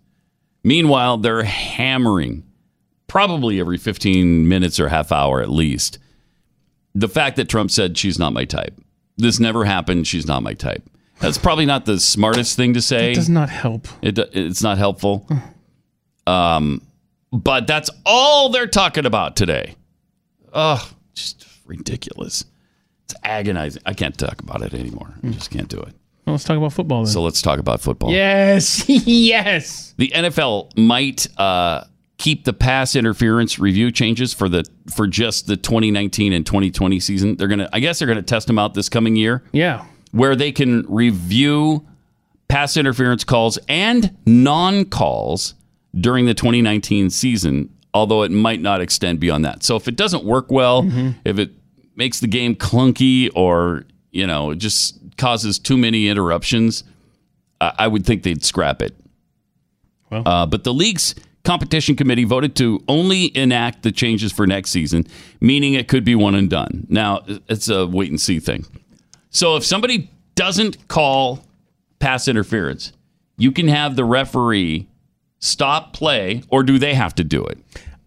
Meanwhile, 0.63 1.17
they're 1.17 1.43
hammering 1.43 2.43
probably 3.07 3.59
every 3.59 3.77
15 3.77 4.47
minutes 4.47 4.79
or 4.79 4.87
half 4.87 5.11
hour 5.11 5.41
at 5.41 5.49
least 5.49 5.97
the 6.93 7.07
fact 7.07 7.37
that 7.37 7.49
Trump 7.49 7.71
said 7.71 7.97
she's 7.97 8.19
not 8.19 8.33
my 8.33 8.45
type. 8.45 8.79
This 9.17 9.39
never 9.39 9.65
happened. 9.65 10.07
She's 10.07 10.25
not 10.25 10.43
my 10.43 10.53
type. 10.53 10.83
That's 11.19 11.37
probably 11.37 11.65
not 11.65 11.85
the 11.85 11.99
smartest 11.99 12.55
thing 12.55 12.73
to 12.73 12.81
say. 12.81 13.11
It 13.11 13.15
does 13.15 13.29
not 13.29 13.49
help. 13.49 13.87
It, 14.01 14.17
it's 14.33 14.63
not 14.63 14.77
helpful. 14.77 15.27
Um, 16.25 16.81
but 17.31 17.67
that's 17.67 17.89
all 18.05 18.49
they're 18.49 18.67
talking 18.67 19.05
about 19.05 19.35
today. 19.35 19.75
Ugh, 20.53 20.81
just 21.13 21.45
ridiculous. 21.65 22.45
It's 23.11 23.19
agonizing. 23.23 23.81
I 23.85 23.93
can't 23.93 24.17
talk 24.17 24.39
about 24.41 24.61
it 24.61 24.73
anymore. 24.73 25.13
I 25.23 25.27
just 25.29 25.51
can't 25.51 25.67
do 25.67 25.77
it. 25.79 25.93
Well, 26.25 26.33
let's 26.35 26.43
talk 26.43 26.57
about 26.57 26.71
football 26.73 27.03
then. 27.03 27.11
So 27.11 27.21
let's 27.21 27.41
talk 27.41 27.59
about 27.59 27.81
football. 27.81 28.11
yes, 28.11 28.85
yes. 28.89 29.93
The 29.97 30.09
NFL 30.09 30.77
might 30.77 31.27
uh, 31.39 31.83
keep 32.17 32.45
the 32.45 32.53
pass 32.53 32.95
interference 32.95 33.59
review 33.59 33.91
changes 33.91 34.33
for 34.33 34.47
the 34.47 34.63
for 34.95 35.07
just 35.07 35.47
the 35.47 35.57
2019 35.57 36.31
and 36.33 36.45
2020 36.45 36.99
season. 36.99 37.35
They're 37.38 37.47
gonna, 37.47 37.69
I 37.73 37.79
guess, 37.79 37.99
they're 37.99 38.07
gonna 38.07 38.21
test 38.21 38.47
them 38.47 38.59
out 38.59 38.73
this 38.75 38.88
coming 38.89 39.15
year. 39.15 39.43
Yeah. 39.51 39.85
where 40.11 40.35
they 40.35 40.51
can 40.51 40.85
review 40.88 41.85
pass 42.47 42.77
interference 42.77 43.23
calls 43.23 43.57
and 43.67 44.15
non 44.25 44.85
calls 44.85 45.55
during 45.95 46.25
the 46.25 46.33
2019 46.33 47.09
season, 47.09 47.69
although 47.93 48.21
it 48.23 48.31
might 48.31 48.61
not 48.61 48.79
extend 48.79 49.19
beyond 49.19 49.43
that. 49.45 49.63
So 49.63 49.75
if 49.75 49.88
it 49.88 49.95
doesn't 49.95 50.23
work 50.23 50.51
well, 50.51 50.88
if 51.25 51.39
it 51.39 51.51
makes 51.95 52.19
the 52.19 52.27
game 52.27 52.55
clunky 52.55 53.30
or, 53.35 53.84
you 54.11 54.26
know, 54.26 54.51
it 54.51 54.57
just 54.57 54.97
causes 55.18 55.59
too 55.59 55.77
many 55.77 56.07
interruptions, 56.07 56.84
I, 57.59 57.73
I 57.80 57.88
would 57.88 58.05
think 58.05 58.23
they'd 58.23 58.43
scrap 58.43 58.81
it. 58.81 58.95
Uh, 60.26 60.45
but 60.45 60.63
the 60.63 60.73
league's 60.73 61.15
competition 61.43 61.95
committee 61.95 62.26
voted 62.26 62.55
to 62.57 62.84
only 62.88 63.35
enact 63.35 63.84
the 63.84 63.91
changes 63.91 64.31
for 64.31 64.45
next 64.45 64.72
season, 64.72 65.07
meaning 65.39 65.73
it 65.73 65.88
could 65.88 66.03
be 66.03 66.15
one 66.15 66.35
and 66.35 66.49
done. 66.49 66.85
Now, 66.89 67.22
it's 67.47 67.69
a 67.69 67.88
wait 67.88 68.09
and 68.09 68.19
see 68.19 68.39
thing. 68.39 68.65
So 69.30 69.55
if 69.55 69.63
somebody 69.63 70.09
doesn't 70.35 70.88
call 70.88 71.45
pass 71.99 72.27
interference, 72.27 72.91
you 73.38 73.51
can 73.51 73.68
have 73.69 73.95
the 73.95 74.03
referee 74.03 74.88
stop 75.39 75.93
play, 75.93 76.43
or 76.49 76.63
do 76.63 76.77
they 76.77 76.93
have 76.93 77.15
to 77.15 77.23
do 77.23 77.43
it? 77.45 77.57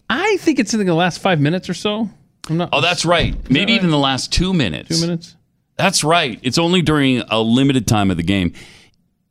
I 0.09 0.37
think 0.41 0.59
it's 0.59 0.75
in 0.75 0.85
the 0.85 0.95
last 0.95 1.19
five 1.19 1.41
minutes 1.41 1.69
or 1.69 1.75
so. 1.75 2.11
Oh, 2.51 2.81
that's 2.81 3.05
right. 3.05 3.35
Maybe 3.51 3.73
even 3.73 3.91
the 3.91 3.99
last 3.99 4.33
two 4.33 4.53
minutes. 4.53 4.89
Two 5.01 5.07
minutes. 5.07 5.37
That's 5.77 6.05
right. 6.05 6.39
It's 6.43 6.59
only 6.59 6.83
during 6.83 7.21
a 7.31 7.41
limited 7.41 7.87
time 7.87 8.11
of 8.11 8.17
the 8.17 8.23
game. 8.23 8.53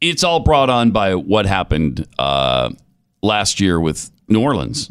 It's 0.01 0.23
all 0.23 0.39
brought 0.41 0.69
on 0.69 0.91
by 0.91 1.15
what 1.15 1.45
happened 1.45 2.05
uh, 2.19 2.71
last 3.21 3.59
year 3.61 3.79
with 3.79 4.11
New 4.27 4.41
Orleans 4.41 4.89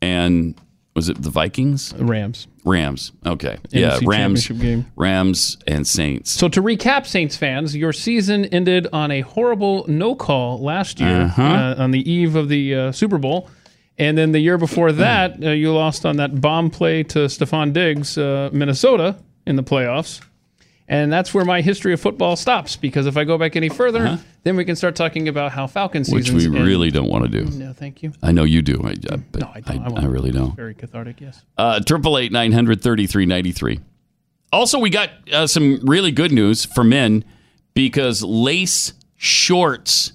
and 0.00 0.54
was 0.94 1.08
it 1.08 1.20
the 1.22 1.30
Vikings? 1.30 1.94
Rams. 1.96 2.46
Rams. 2.64 3.12
Okay. 3.24 3.58
yeah, 3.70 3.98
Rams. 4.04 4.48
game. 4.48 4.86
Rams 4.96 5.56
and 5.66 5.86
Saints. 5.86 6.30
So 6.30 6.48
to 6.48 6.60
recap, 6.62 7.06
Saints 7.06 7.36
fans, 7.36 7.76
your 7.76 7.92
season 7.92 8.46
ended 8.46 8.88
on 8.92 9.10
a 9.10 9.20
horrible 9.20 9.84
no 9.88 10.14
call 10.16 10.58
last 10.62 10.98
year 11.00 11.22
Uh-huh. 11.22 11.42
uh, 11.42 11.74
on 11.78 11.90
the 11.92 12.10
eve 12.10 12.34
of 12.34 12.48
the 12.48 12.74
uh, 12.74 12.92
Super 12.92 13.18
Bowl. 13.18 13.48
And 13.98 14.16
then 14.16 14.32
the 14.32 14.38
year 14.38 14.58
before 14.58 14.92
that, 14.92 15.42
uh, 15.42 15.50
you 15.50 15.72
lost 15.72 16.06
on 16.06 16.16
that 16.16 16.40
bomb 16.40 16.70
play 16.70 17.02
to 17.04 17.20
Stefon 17.20 17.72
Diggs, 17.72 18.16
uh, 18.16 18.48
Minnesota, 18.52 19.16
in 19.44 19.56
the 19.56 19.62
playoffs. 19.64 20.20
And 20.90 21.12
that's 21.12 21.34
where 21.34 21.44
my 21.44 21.60
history 21.60 21.92
of 21.92 22.00
football 22.00 22.34
stops 22.36 22.76
because 22.76 23.06
if 23.06 23.16
I 23.18 23.24
go 23.24 23.36
back 23.36 23.56
any 23.56 23.68
further, 23.68 24.18
then 24.44 24.56
we 24.56 24.64
can 24.64 24.74
start 24.74 24.96
talking 24.96 25.28
about 25.28 25.52
how 25.52 25.66
Falcon 25.66 26.00
Uh-huh. 26.02 26.14
Which 26.14 26.30
we 26.30 26.46
end. 26.46 26.54
really 26.54 26.90
don't 26.90 27.10
want 27.10 27.30
to 27.30 27.44
do. 27.44 27.44
No, 27.58 27.74
thank 27.74 28.02
you. 28.02 28.12
I 28.22 28.32
know 28.32 28.44
you 28.44 28.62
do. 28.62 28.80
I, 28.82 28.94
I, 29.12 29.16
No, 29.38 29.50
I 29.54 29.60
don't. 29.60 29.96
I, 29.98 30.00
I. 30.00 30.02
I 30.02 30.06
really 30.06 30.30
don't. 30.30 30.56
Very 30.56 30.74
cathartic, 30.74 31.20
yes. 31.20 31.42
Uh, 31.58 31.80
Triple 31.80 32.16
eight 32.16 32.32
nine 32.32 32.52
hundred 32.52 32.82
thirty 32.82 33.06
three 33.06 33.26
ninety 33.26 33.52
three. 33.52 33.80
Also, 34.50 34.78
we 34.78 34.88
got 34.88 35.10
uh, 35.30 35.46
some 35.46 35.80
really 35.82 36.10
good 36.10 36.32
news 36.32 36.64
for 36.64 36.82
men 36.84 37.22
because 37.74 38.22
lace 38.22 38.94
shorts 39.16 40.12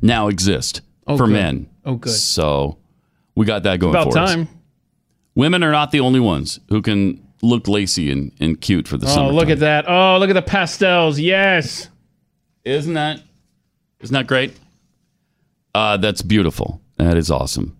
now 0.00 0.26
exist 0.26 0.80
Oh, 1.06 1.16
for 1.16 1.26
good. 1.26 1.32
men. 1.32 1.68
Oh, 1.84 1.96
good. 1.96 2.12
So 2.12 2.78
we 3.34 3.46
got 3.46 3.62
that 3.64 3.80
going 3.80 3.94
About 3.94 4.08
us. 4.08 4.14
About 4.14 4.26
time. 4.26 4.48
Women 5.34 5.62
are 5.62 5.72
not 5.72 5.90
the 5.90 6.00
only 6.00 6.20
ones 6.20 6.60
who 6.68 6.82
can 6.82 7.26
look 7.42 7.66
lacy 7.66 8.10
and, 8.10 8.32
and 8.38 8.60
cute 8.60 8.86
for 8.86 8.96
the 8.96 9.06
summer. 9.06 9.24
Oh, 9.24 9.28
summer. 9.28 9.32
look 9.40 9.48
at 9.50 9.60
that. 9.60 9.86
Oh, 9.88 10.18
look 10.18 10.30
at 10.30 10.34
the 10.34 10.42
pastels. 10.42 11.18
Yes. 11.18 11.88
Isn't 12.64 12.94
that 12.94 13.20
isn't 14.00 14.14
that 14.14 14.26
great? 14.26 14.52
Uh, 15.74 15.96
that's 15.96 16.22
beautiful. 16.22 16.80
That 16.98 17.16
is 17.16 17.30
awesome. 17.30 17.76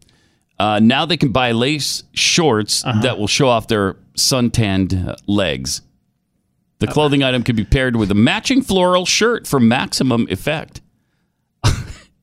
Uh, 0.58 0.78
now 0.80 1.04
they 1.04 1.16
can 1.16 1.30
buy 1.32 1.52
lace 1.52 2.04
shorts 2.12 2.84
Uh-huh. 2.84 3.02
that 3.02 3.18
will 3.18 3.26
show 3.26 3.48
off 3.48 3.68
their 3.68 3.96
suntanned 4.14 4.94
uh, 4.94 5.16
legs. 5.26 5.82
The 6.78 6.86
clothing 6.88 7.22
item 7.22 7.42
can 7.44 7.54
be 7.54 7.64
paired 7.64 7.94
with 7.96 8.10
a 8.10 8.14
matching 8.14 8.62
floral 8.62 9.06
shirt 9.06 9.46
for 9.46 9.60
maximum 9.60 10.26
effect. 10.30 10.80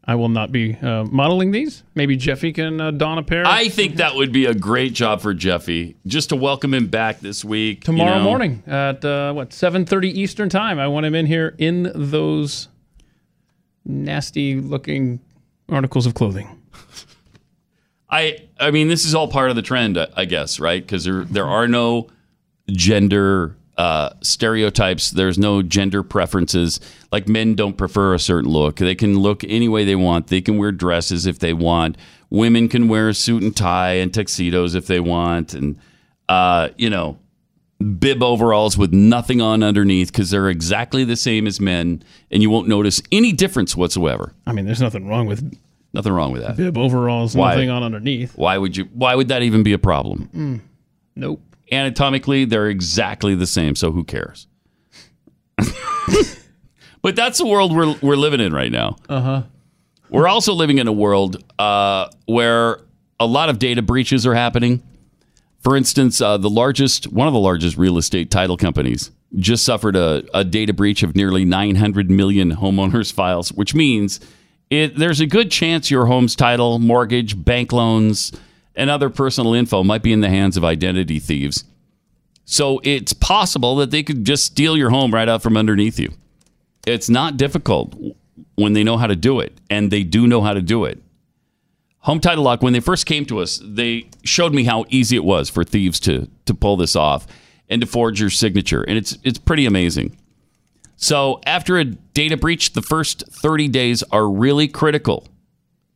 I 0.09 0.15
will 0.15 0.29
not 0.29 0.51
be 0.51 0.75
uh, 0.75 1.03
modeling 1.03 1.51
these. 1.51 1.83
Maybe 1.93 2.17
Jeffy 2.17 2.51
can 2.51 2.81
uh, 2.81 2.89
don 2.89 3.19
a 3.19 3.23
pair. 3.23 3.45
I 3.45 3.69
think 3.69 3.97
that 3.97 4.15
would 4.15 4.31
be 4.31 4.47
a 4.47 4.55
great 4.55 4.93
job 4.93 5.21
for 5.21 5.35
Jeffy, 5.35 5.97
just 6.07 6.29
to 6.29 6.35
welcome 6.35 6.73
him 6.73 6.87
back 6.87 7.19
this 7.19 7.45
week. 7.45 7.81
you 7.87 7.93
tomorrow 7.93 8.17
know. 8.17 8.23
morning 8.23 8.63
at 8.65 9.05
uh, 9.05 9.31
what 9.33 9.51
7:30 9.51 10.05
Eastern 10.05 10.49
time. 10.49 10.79
I 10.79 10.87
want 10.87 11.05
him 11.05 11.13
in 11.13 11.27
here 11.27 11.53
in 11.59 11.91
those 11.93 12.69
nasty 13.85 14.55
looking 14.55 15.19
articles 15.69 16.07
of 16.07 16.15
clothing. 16.15 16.59
I 18.09 18.47
I 18.59 18.71
mean, 18.71 18.87
this 18.87 19.05
is 19.05 19.13
all 19.13 19.27
part 19.27 19.51
of 19.51 19.55
the 19.55 19.61
trend, 19.61 19.95
I- 19.95 20.07
I 20.17 20.25
guess, 20.25 20.59
right? 20.59 20.81
Because 20.81 21.03
there 21.03 21.23
there 21.25 21.45
are 21.45 21.67
no 21.67 22.07
gender 22.71 23.55
uh, 23.79 24.09
stereotypes. 24.21 25.09
There's 25.11 25.37
no 25.39 25.61
gender 25.61 26.03
preferences. 26.03 26.79
Like 27.13 27.27
men 27.29 27.55
don't 27.55 27.77
prefer 27.77 28.13
a 28.13 28.19
certain 28.19 28.49
look. 28.51 28.75
They 28.75 28.93
can 28.93 29.17
look 29.19 29.43
any 29.45 29.69
way 29.69 29.85
they 29.85 29.95
want. 29.95 30.27
They 30.27 30.41
can 30.41 30.57
wear 30.57 30.71
dresses 30.73 31.25
if 31.25 31.39
they 31.39 31.53
want. 31.53 31.97
Women 32.29 32.67
can 32.67 32.89
wear 32.89 33.07
a 33.07 33.13
suit 33.13 33.41
and 33.41 33.55
tie 33.55 33.93
and 33.93 34.13
tuxedos 34.13 34.75
if 34.75 34.85
they 34.87 34.99
want, 34.99 35.53
and 35.53 35.79
uh, 36.27 36.69
you 36.77 36.89
know, 36.89 37.17
bib 37.99 38.21
overalls 38.21 38.77
with 38.77 38.91
nothing 38.93 39.39
on 39.41 39.63
underneath 39.63 40.11
because 40.11 40.29
they're 40.29 40.49
exactly 40.49 41.03
the 41.05 41.15
same 41.15 41.47
as 41.47 41.59
men, 41.61 42.03
and 42.29 42.43
you 42.43 42.49
won't 42.49 42.67
notice 42.67 43.01
any 43.11 43.31
difference 43.31 43.75
whatsoever. 43.75 44.33
I 44.45 44.51
mean, 44.51 44.65
there's 44.65 44.81
nothing 44.81 45.07
wrong 45.07 45.25
with 45.25 45.57
Nothing 45.93 46.13
wrong 46.13 46.31
with 46.31 46.43
that. 46.43 46.55
bib 46.55 46.77
overalls, 46.77 47.33
Why? 47.35 47.51
nothing 47.55 47.71
on 47.71 47.81
underneath. 47.81 48.37
Why 48.37 48.57
would 48.59 48.77
you? 48.77 48.89
Why 48.93 49.15
would 49.15 49.29
that 49.29 49.41
even 49.41 49.63
be 49.63 49.73
a 49.73 49.79
problem? 49.79 50.29
Mm, 50.35 50.59
nope. 51.15 51.41
Anatomically, 51.71 52.45
they're 52.45 52.67
exactly 52.67 53.35
the 53.35 53.47
same. 53.47 53.75
So 53.75 53.91
who 53.91 54.03
cares? 54.03 54.47
but 57.01 57.15
that's 57.15 57.37
the 57.37 57.45
world 57.45 57.75
we're 57.75 57.95
we're 58.01 58.15
living 58.15 58.39
in 58.39 58.53
right 58.53 58.71
now. 58.71 58.95
Uh 59.07 59.21
huh. 59.21 59.43
We're 60.09 60.27
also 60.27 60.53
living 60.53 60.79
in 60.79 60.87
a 60.87 60.91
world 60.91 61.43
uh, 61.59 62.09
where 62.25 62.81
a 63.19 63.25
lot 63.25 63.49
of 63.49 63.59
data 63.59 63.81
breaches 63.81 64.25
are 64.25 64.33
happening. 64.33 64.81
For 65.59 65.75
instance, 65.75 66.21
uh, 66.21 66.37
the 66.37 66.49
largest, 66.49 67.11
one 67.11 67.27
of 67.27 67.33
the 67.33 67.39
largest 67.39 67.77
real 67.77 67.97
estate 67.97 68.31
title 68.31 68.57
companies 68.57 69.11
just 69.35 69.63
suffered 69.65 69.95
a, 69.95 70.23
a 70.33 70.43
data 70.43 70.73
breach 70.73 71.03
of 71.03 71.15
nearly 71.15 71.45
900 71.45 72.09
million 72.09 72.55
homeowners' 72.55 73.13
files, 73.13 73.51
which 73.51 73.75
means 73.75 74.19
it, 74.69 74.95
there's 74.97 75.19
a 75.19 75.27
good 75.27 75.51
chance 75.51 75.91
your 75.91 76.05
home's 76.05 76.35
title, 76.35 76.79
mortgage, 76.79 77.43
bank 77.43 77.71
loans, 77.71 78.31
and 78.79 78.89
other 78.89 79.09
personal 79.09 79.53
info 79.53 79.83
might 79.83 80.01
be 80.01 80.13
in 80.13 80.21
the 80.21 80.29
hands 80.29 80.55
of 80.55 80.63
identity 80.63 81.19
thieves. 81.19 81.65
So 82.45 82.79
it's 82.83 83.13
possible 83.13 83.75
that 83.75 83.91
they 83.91 84.01
could 84.01 84.25
just 84.25 84.45
steal 84.45 84.77
your 84.77 84.89
home 84.89 85.13
right 85.13 85.27
out 85.27 85.43
from 85.43 85.57
underneath 85.57 85.99
you. 85.99 86.13
It's 86.87 87.09
not 87.09 87.37
difficult 87.37 87.93
when 88.55 88.73
they 88.73 88.83
know 88.83 88.97
how 88.97 89.07
to 89.07 89.17
do 89.17 89.41
it, 89.41 89.59
and 89.69 89.91
they 89.91 90.03
do 90.03 90.25
know 90.27 90.41
how 90.41 90.53
to 90.53 90.61
do 90.61 90.85
it. 90.85 91.03
Home 91.99 92.21
Title 92.21 92.45
Lock, 92.45 92.63
when 92.63 92.71
they 92.71 92.79
first 92.79 93.05
came 93.05 93.25
to 93.25 93.39
us, 93.39 93.61
they 93.63 94.09
showed 94.23 94.53
me 94.53 94.63
how 94.63 94.85
easy 94.89 95.17
it 95.17 95.25
was 95.25 95.49
for 95.49 95.63
thieves 95.63 95.99
to 95.99 96.29
to 96.45 96.53
pull 96.53 96.77
this 96.77 96.95
off 96.95 97.27
and 97.67 97.81
to 97.81 97.87
forge 97.87 98.21
your 98.21 98.29
signature, 98.29 98.83
and 98.83 98.97
it's 98.97 99.17
it's 99.23 99.37
pretty 99.37 99.65
amazing. 99.65 100.17
So 100.95 101.41
after 101.45 101.77
a 101.77 101.85
data 101.85 102.37
breach, 102.37 102.73
the 102.73 102.81
first 102.81 103.23
30 103.29 103.67
days 103.67 104.03
are 104.11 104.27
really 104.27 104.67
critical. 104.67 105.27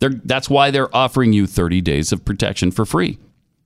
They're, 0.04 0.20
that's 0.26 0.50
why 0.50 0.70
they're 0.70 0.94
offering 0.94 1.32
you 1.32 1.48
30 1.48 1.80
days 1.80 2.12
of 2.12 2.26
protection 2.26 2.72
for 2.72 2.86
free. 2.86 3.20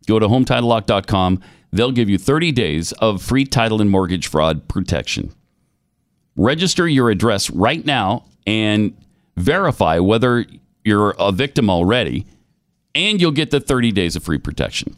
Go 0.06 0.20
to 0.20 0.28
HometitleLock.com. 0.28 1.42
They'll 1.72 1.92
give 1.92 2.12
you 2.12 2.20
30 2.20 2.52
days 2.52 2.92
of 2.92 3.24
free 3.24 3.44
title 3.44 3.82
and 3.82 3.90
mortgage 3.90 4.28
fraud 4.28 4.68
protection. 4.68 5.34
Register 6.36 6.88
your 6.88 7.10
address 7.10 7.50
right 7.50 7.84
now 7.84 8.26
and 8.46 8.96
verify 9.36 9.98
whether 9.98 10.46
you're 10.86 11.16
a 11.18 11.32
victim 11.32 11.72
already, 11.72 12.28
and 12.94 13.20
you'll 13.20 13.32
get 13.32 13.50
the 13.50 13.60
30 13.60 13.92
days 13.92 14.16
of 14.16 14.24
free 14.24 14.38
protection. 14.38 14.96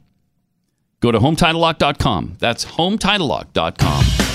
Go 1.00 1.10
to 1.10 1.20
HometitleLock.com. 1.20 2.36
That's 2.40 2.66
HometitleLock.com. 2.66 4.29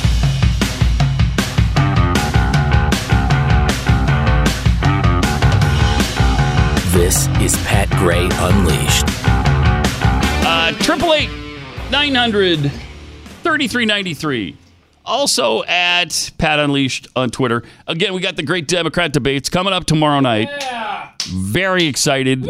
This 6.94 7.26
is 7.40 7.56
Pat 7.66 7.90
Gray 7.90 8.28
Unleashed. 8.30 9.06
Uh, 10.46 10.70
Triple 10.78 11.12
eight 11.12 11.28
nine 11.90 12.14
hundred 12.14 12.70
thirty 13.42 13.66
three 13.66 13.84
ninety 13.84 14.14
three. 14.14 14.56
Also 15.04 15.64
at 15.64 16.30
Pat 16.38 16.60
Unleashed 16.60 17.08
on 17.16 17.30
Twitter. 17.30 17.64
Again, 17.88 18.14
we 18.14 18.20
got 18.20 18.36
the 18.36 18.44
great 18.44 18.68
Democrat 18.68 19.12
debates 19.12 19.48
coming 19.48 19.72
up 19.72 19.86
tomorrow 19.86 20.20
night. 20.20 20.48
Very 21.26 21.86
excited 21.86 22.48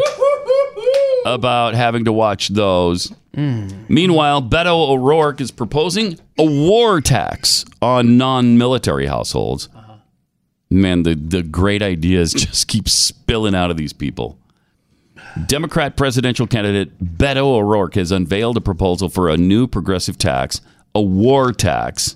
about 1.25 1.73
having 1.73 2.05
to 2.05 2.13
watch 2.13 2.49
those. 2.49 3.11
Meanwhile, 3.33 4.43
Beto 4.43 4.89
O'Rourke 4.89 5.41
is 5.41 5.49
proposing 5.49 6.19
a 6.37 6.45
war 6.45 7.01
tax 7.01 7.65
on 7.81 8.17
non-military 8.17 9.07
households. 9.07 9.69
Man, 10.69 11.03
the, 11.03 11.15
the 11.15 11.43
great 11.43 11.81
ideas 11.81 12.33
just 12.35 12.67
keep 12.67 12.89
spilling 12.89 13.55
out 13.55 13.71
of 13.71 13.77
these 13.77 13.93
people. 13.93 14.37
Democrat 15.47 15.97
presidential 15.97 16.47
candidate 16.47 16.97
Beto 17.17 17.43
O'Rourke 17.43 17.95
has 17.95 18.11
unveiled 18.11 18.57
a 18.57 18.61
proposal 18.61 19.09
for 19.09 19.29
a 19.29 19.37
new 19.37 19.67
progressive 19.67 20.17
tax, 20.17 20.61
a 20.93 21.01
war 21.01 21.51
tax, 21.51 22.15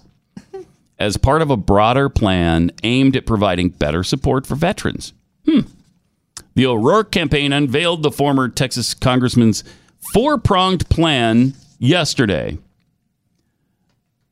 as 1.00 1.18
part 1.18 1.42
of 1.42 1.50
a 1.50 1.58
broader 1.58 2.10
plan 2.10 2.72
aimed 2.84 3.16
at 3.16 3.26
providing 3.26 3.70
better 3.70 4.04
support 4.04 4.48
for 4.48 4.56
veterans. 4.56 5.14
Hmm. 5.46 5.62
The 6.56 6.66
O'Rourke 6.66 7.12
campaign 7.12 7.54
unveiled 7.54 8.04
the 8.04 8.12
former 8.12 8.50
Texas 8.50 8.94
congressman's 8.94 9.64
four 10.14 10.38
pronged 10.38 10.90
plan 10.90 11.54
yesterday. 11.78 12.58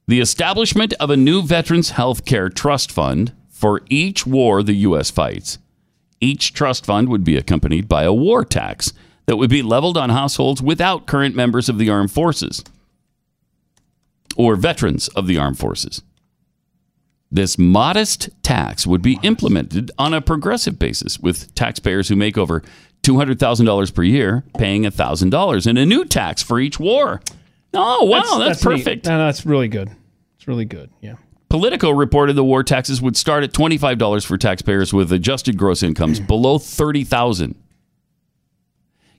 The 0.08 0.22
establishment 0.22 0.94
of 1.00 1.10
a 1.10 1.18
new 1.18 1.42
Veterans 1.42 1.92
Health 1.92 2.24
Care 2.24 2.48
Trust 2.50 2.92
Fund 2.92 3.34
for 3.58 3.82
each 3.90 4.28
war 4.28 4.62
the 4.62 4.74
U.S. 4.74 5.10
fights. 5.10 5.58
Each 6.22 6.54
trust 6.54 6.86
fund 6.86 7.10
would 7.10 7.24
be 7.24 7.38
accompanied 7.38 7.88
by 7.88 8.04
a 8.04 8.14
war 8.14 8.46
tax 8.46 8.94
that 9.26 9.38
would 9.38 9.50
be 9.50 9.64
leveled 9.64 9.98
on 9.98 10.10
households 10.10 10.62
without 10.62 11.08
current 11.08 11.36
members 11.36 11.68
of 11.68 11.78
the 11.78 11.90
armed 11.90 12.12
forces 12.12 12.64
or 14.36 14.56
veterans 14.56 15.08
of 15.10 15.26
the 15.26 15.38
armed 15.38 15.58
forces. 15.58 16.04
This 17.32 17.58
modest 17.58 18.30
tax 18.44 18.86
would 18.86 19.02
be 19.02 19.20
implemented 19.24 19.92
on 19.98 20.14
a 20.14 20.22
progressive 20.22 20.78
basis, 20.80 21.20
with 21.20 21.54
taxpayers 21.56 22.08
who 22.08 22.16
make 22.16 22.38
over 22.38 22.62
$200,000 23.04 23.94
per 23.94 24.04
year 24.04 24.44
paying 24.58 24.84
$1,000 24.84 25.68
and 25.68 25.78
a 25.78 25.86
new 25.86 26.06
tax 26.06 26.44
for 26.44 26.60
each 26.60 26.80
war. 26.80 27.22
Oh, 27.74 28.06
wow, 28.06 28.38
that's, 28.38 28.64
neat. 28.64 28.78
perfect. 28.78 29.06
No, 29.08 29.18
no, 29.18 29.26
that's 29.26 29.46
really 29.46 29.68
good. 29.68 29.90
It's 30.38 30.48
really 30.48 30.66
good. 30.66 30.90
Yeah. 31.02 31.16
Politico 31.50 31.90
reported 31.92 32.34
the 32.34 32.44
war 32.44 32.64
taxes 32.64 33.02
would 33.02 33.16
start 33.16 33.44
at 33.44 33.54
$25 33.54 34.26
for 34.26 34.38
taxpayers 34.38 34.94
with 34.94 35.12
adjusted 35.14 35.58
gross 35.58 35.82
incomes 35.82 36.20
below 36.20 36.58
30,000. 36.58 37.56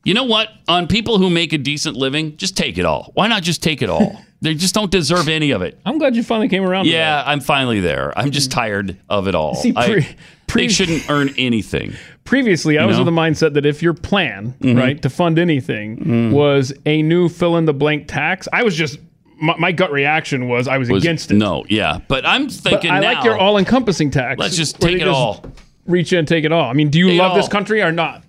You 0.04 0.14
know 0.14 0.24
what? 0.24 0.48
On 0.68 0.86
people 0.86 1.18
who 1.18 1.28
make 1.30 1.52
a 1.52 1.58
decent 1.58 1.96
living, 1.96 2.36
just 2.36 2.56
take 2.56 2.78
it 2.78 2.84
all. 2.84 3.10
Why 3.14 3.28
not 3.28 3.42
just 3.42 3.62
take 3.62 3.82
it 3.82 3.90
all? 3.90 4.22
they 4.42 4.54
just 4.54 4.74
don't 4.74 4.90
deserve 4.90 5.28
any 5.28 5.50
of 5.50 5.62
it. 5.62 5.78
I'm 5.84 5.98
glad 5.98 6.16
you 6.16 6.22
finally 6.22 6.48
came 6.48 6.64
around. 6.64 6.84
to 6.84 6.90
Yeah, 6.90 7.22
I'm 7.26 7.40
finally 7.40 7.80
there. 7.80 8.16
I'm 8.18 8.30
just 8.30 8.50
tired 8.50 8.96
of 9.08 9.26
it 9.26 9.34
all. 9.34 9.54
See, 9.54 9.72
I- 9.74 9.86
pre- 9.86 10.06
pre- 10.46 10.62
they 10.66 10.72
shouldn't 10.72 11.10
earn 11.10 11.34
anything. 11.38 11.94
Previously, 12.24 12.78
I 12.78 12.82
You 12.82 12.88
was 12.88 12.96
know? 12.96 13.00
of 13.02 13.06
the 13.06 13.12
mindset 13.12 13.54
that 13.54 13.64
if 13.66 13.82
your 13.82 13.94
plan, 13.94 14.54
Mhm. 14.60 14.78
right, 14.78 15.00
to 15.02 15.08
fund 15.10 15.38
anything 15.38 15.96
Mm. 15.96 16.30
was 16.32 16.72
a 16.84 17.00
new 17.02 17.28
fill 17.30 17.56
in 17.56 17.64
the 17.64 17.72
blank 17.74 18.06
tax, 18.06 18.46
I 18.52 18.62
was 18.64 18.76
just 18.76 18.98
my, 19.40 19.56
my 19.58 19.72
gut 19.72 19.90
reaction 19.92 20.48
was 20.48 20.68
I 20.68 20.78
was, 20.78 20.90
Was- 20.90 21.02
against 21.02 21.30
it. 21.30 21.34
No, 21.34 21.64
yeah, 21.68 21.98
but 22.08 22.26
I'm 22.26 22.44
But 22.46 22.52
thinking 22.52 22.90
I 22.90 23.00
now. 23.00 23.14
like 23.14 23.24
your 23.24 23.36
all 23.38 23.58
encompassing 23.58 24.10
tax. 24.10 24.38
Let's 24.38 24.56
just 24.56 24.80
take 24.80 24.96
it 24.96 25.00
just 25.00 25.10
all. 25.10 25.44
Reach 25.86 26.12
in 26.12 26.18
and 26.20 26.28
take 26.28 26.44
it 26.44 26.52
all. 26.52 26.68
I 26.68 26.72
mean, 26.74 26.90
do 26.90 26.98
you 26.98 27.08
Take 27.08 27.18
love 27.20 27.34
this 27.36 27.48
country 27.48 27.80
or 27.82 27.90
not? 27.92 28.22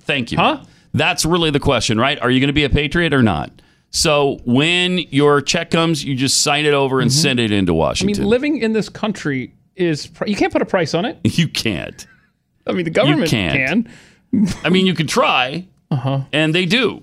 Thank 0.00 0.32
you. 0.32 0.38
Huh? 0.38 0.64
That's 0.94 1.24
really 1.24 1.50
the 1.50 1.60
question, 1.60 1.98
right? 1.98 2.18
Are 2.20 2.30
you 2.30 2.40
going 2.40 2.48
to 2.48 2.52
be 2.54 2.64
a 2.64 2.70
patriot 2.70 3.12
or 3.12 3.22
not? 3.22 3.50
So 3.90 4.38
when 4.46 4.98
your 5.10 5.42
check 5.42 5.70
comes, 5.70 6.02
you 6.02 6.14
just 6.14 6.42
sign 6.42 6.64
it 6.64 6.72
over 6.72 7.00
and 7.00 7.12
send 7.12 7.38
it 7.40 7.50
into 7.50 7.72
Mm-hmm. 7.74 8.04
I 8.04 8.06
mean, 8.06 8.22
living 8.24 8.58
in 8.58 8.72
this 8.72 8.88
country 8.88 9.54
is 9.76 10.10
you 10.26 10.34
can't 10.36 10.52
put 10.52 10.62
a 10.62 10.66
price 10.66 10.94
on 10.94 11.04
it. 11.04 11.18
you 11.38 11.48
can't. 11.48 12.06
I 12.66 12.72
mean, 12.72 12.84
the 12.84 12.90
government 12.90 13.30
can't. 13.30 13.86
can. 14.32 14.54
I 14.64 14.70
mean, 14.70 14.86
you 14.86 14.94
can 14.94 15.06
try, 15.06 15.66
Uh-huh. 15.90 16.20
and 16.32 16.54
they 16.54 16.64
do. 16.64 17.02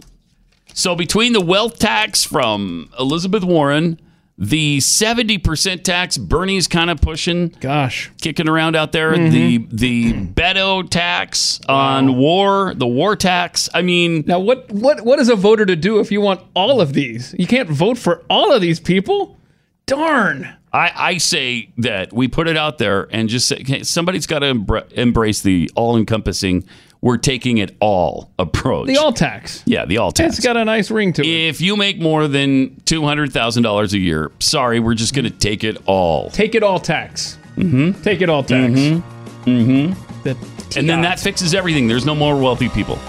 So 0.74 0.96
between 0.96 1.34
the 1.34 1.42
wealth 1.42 1.80
tax 1.80 2.24
from 2.24 2.90
Elizabeth 3.00 3.44
Warren, 3.44 4.00
the 4.38 4.78
70% 4.78 5.84
tax 5.84 6.18
Bernie's 6.18 6.68
kind 6.68 6.90
of 6.90 7.02
pushing, 7.02 7.50
gosh, 7.60 8.10
kicking 8.22 8.48
around 8.48 8.78
out 8.78 8.94
there, 8.94 9.12
Mhm. 9.14 9.32
the 9.32 9.58
the 9.72 10.14
Beto 10.14 10.90
tax 10.90 11.60
on 11.68 12.16
war, 12.16 12.74
the 12.76 12.88
war 12.88 13.18
tax. 13.18 13.68
I 13.74 13.82
mean, 13.82 14.24
Now, 14.26 14.40
what 14.40 14.72
what 14.72 15.04
what 15.04 15.20
is 15.20 15.28
a 15.28 15.36
voter 15.36 15.66
to 15.66 15.76
do 15.76 16.00
if 16.00 16.10
you 16.12 16.22
want 16.22 16.40
all 16.54 16.80
of 16.80 16.94
these? 16.94 17.36
You 17.38 17.48
can't 17.48 17.70
vote 17.70 17.98
for 17.98 18.24
all 18.30 18.54
of 18.54 18.62
these 18.62 18.80
people. 18.80 19.38
Darn. 19.86 20.48
I, 20.72 20.92
I 20.96 21.18
say 21.18 21.70
that 21.80 22.14
we 22.14 22.28
put 22.28 22.48
it 22.48 22.56
out 22.56 22.78
there 22.78 23.08
and 23.12 23.28
just 23.28 23.48
say 23.48 23.58
okay, 23.62 23.84
somebody's 23.84 24.28
got 24.28 24.40
to 24.40 24.54
embra- 24.54 24.90
embrace 24.94 25.42
the 25.42 25.70
all 25.76 25.98
encompassing, 25.98 26.64
we're 27.02 27.18
taking 27.18 27.58
it 27.60 27.76
all 27.80 28.30
approach. 28.38 28.88
The 28.88 28.98
all 28.98 29.14
tax. 29.14 29.64
yeah, 29.66 29.86
the 29.86 29.98
all 29.98 30.12
tax. 30.12 30.38
It's 30.38 30.46
got 30.46 30.58
a 30.58 30.66
nice 30.66 30.92
ring 30.92 31.14
to 31.14 31.22
it. 31.22 31.28
If 31.28 31.62
you 31.62 31.76
make 31.78 32.00
more 32.00 32.28
than 32.28 32.80
two 32.86 33.04
hundred 33.04 33.32
thousand 33.32 33.64
dollars 33.64 33.94
a 33.94 34.00
year, 34.00 34.32
sorry, 34.40 34.80
we're 34.80 34.96
just 34.96 35.14
going 35.14 35.26
to 35.26 35.32
take 35.32 35.64
it 35.64 35.78
all. 35.86 36.30
Take 36.30 36.56
it 36.56 36.64
all 36.64 36.80
tax. 36.80 37.38
Mm-hmm. 37.56 38.02
Take 38.02 38.22
it 38.22 38.30
all 38.30 38.44
tax. 38.44 38.74
Mm-hmm. 38.74 39.50
Mm-hmm. 39.50 40.24
The 40.24 40.38
And 40.78 40.90
then 40.90 41.02
that 41.02 41.20
fixes 41.20 41.54
everything. 41.54 41.88
There's 41.88 42.06
no 42.06 42.16
more 42.16 42.36
wealthy 42.36 42.70
people. 42.70 43.00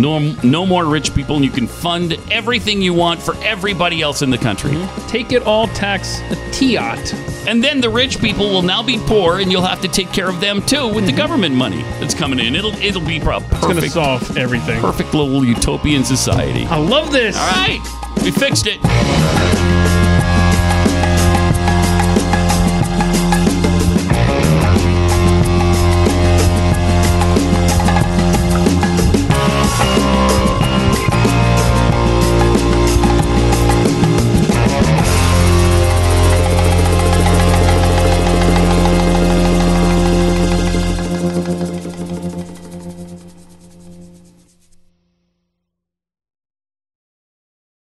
No, 0.00 0.18
no 0.42 0.64
more 0.64 0.86
rich 0.86 1.14
people, 1.14 1.36
and 1.36 1.44
you 1.44 1.50
can 1.50 1.66
fund 1.66 2.16
everything 2.30 2.80
you 2.80 2.94
want 2.94 3.20
for 3.20 3.34
everybody 3.44 4.00
else 4.00 4.22
in 4.22 4.30
the 4.30 4.38
country. 4.38 4.70
Mm-hmm. 4.70 5.06
Take 5.08 5.32
it 5.32 5.42
all 5.42 5.66
tax 5.68 6.20
a 6.30 6.36
Tiat. 6.52 7.46
And 7.46 7.62
then 7.62 7.80
the 7.80 7.90
rich 7.90 8.18
people 8.18 8.48
will 8.48 8.62
now 8.62 8.82
be 8.82 8.98
poor, 9.06 9.40
and 9.40 9.52
you'll 9.52 9.62
have 9.62 9.80
to 9.82 9.88
take 9.88 10.10
care 10.12 10.28
of 10.28 10.40
them 10.40 10.62
too 10.62 10.88
with 10.88 11.04
the 11.04 11.10
mm-hmm. 11.12 11.18
government 11.18 11.54
money 11.54 11.82
that's 12.00 12.14
coming 12.14 12.38
in. 12.38 12.54
It'll 12.54 12.74
it'll 12.76 13.04
be 13.04 13.20
pro- 13.20 13.38
It's 13.38 13.48
going 13.48 13.60
to 13.60 13.74
perfect, 13.74 13.92
solve 13.92 14.36
everything. 14.36 14.80
perfect 14.80 15.12
little 15.12 15.44
utopian 15.44 16.04
society. 16.04 16.64
I 16.64 16.78
love 16.78 17.12
this. 17.12 17.36
All 17.36 17.46
right, 17.46 17.80
we 18.22 18.30
fixed 18.30 18.66
it. 18.66 19.79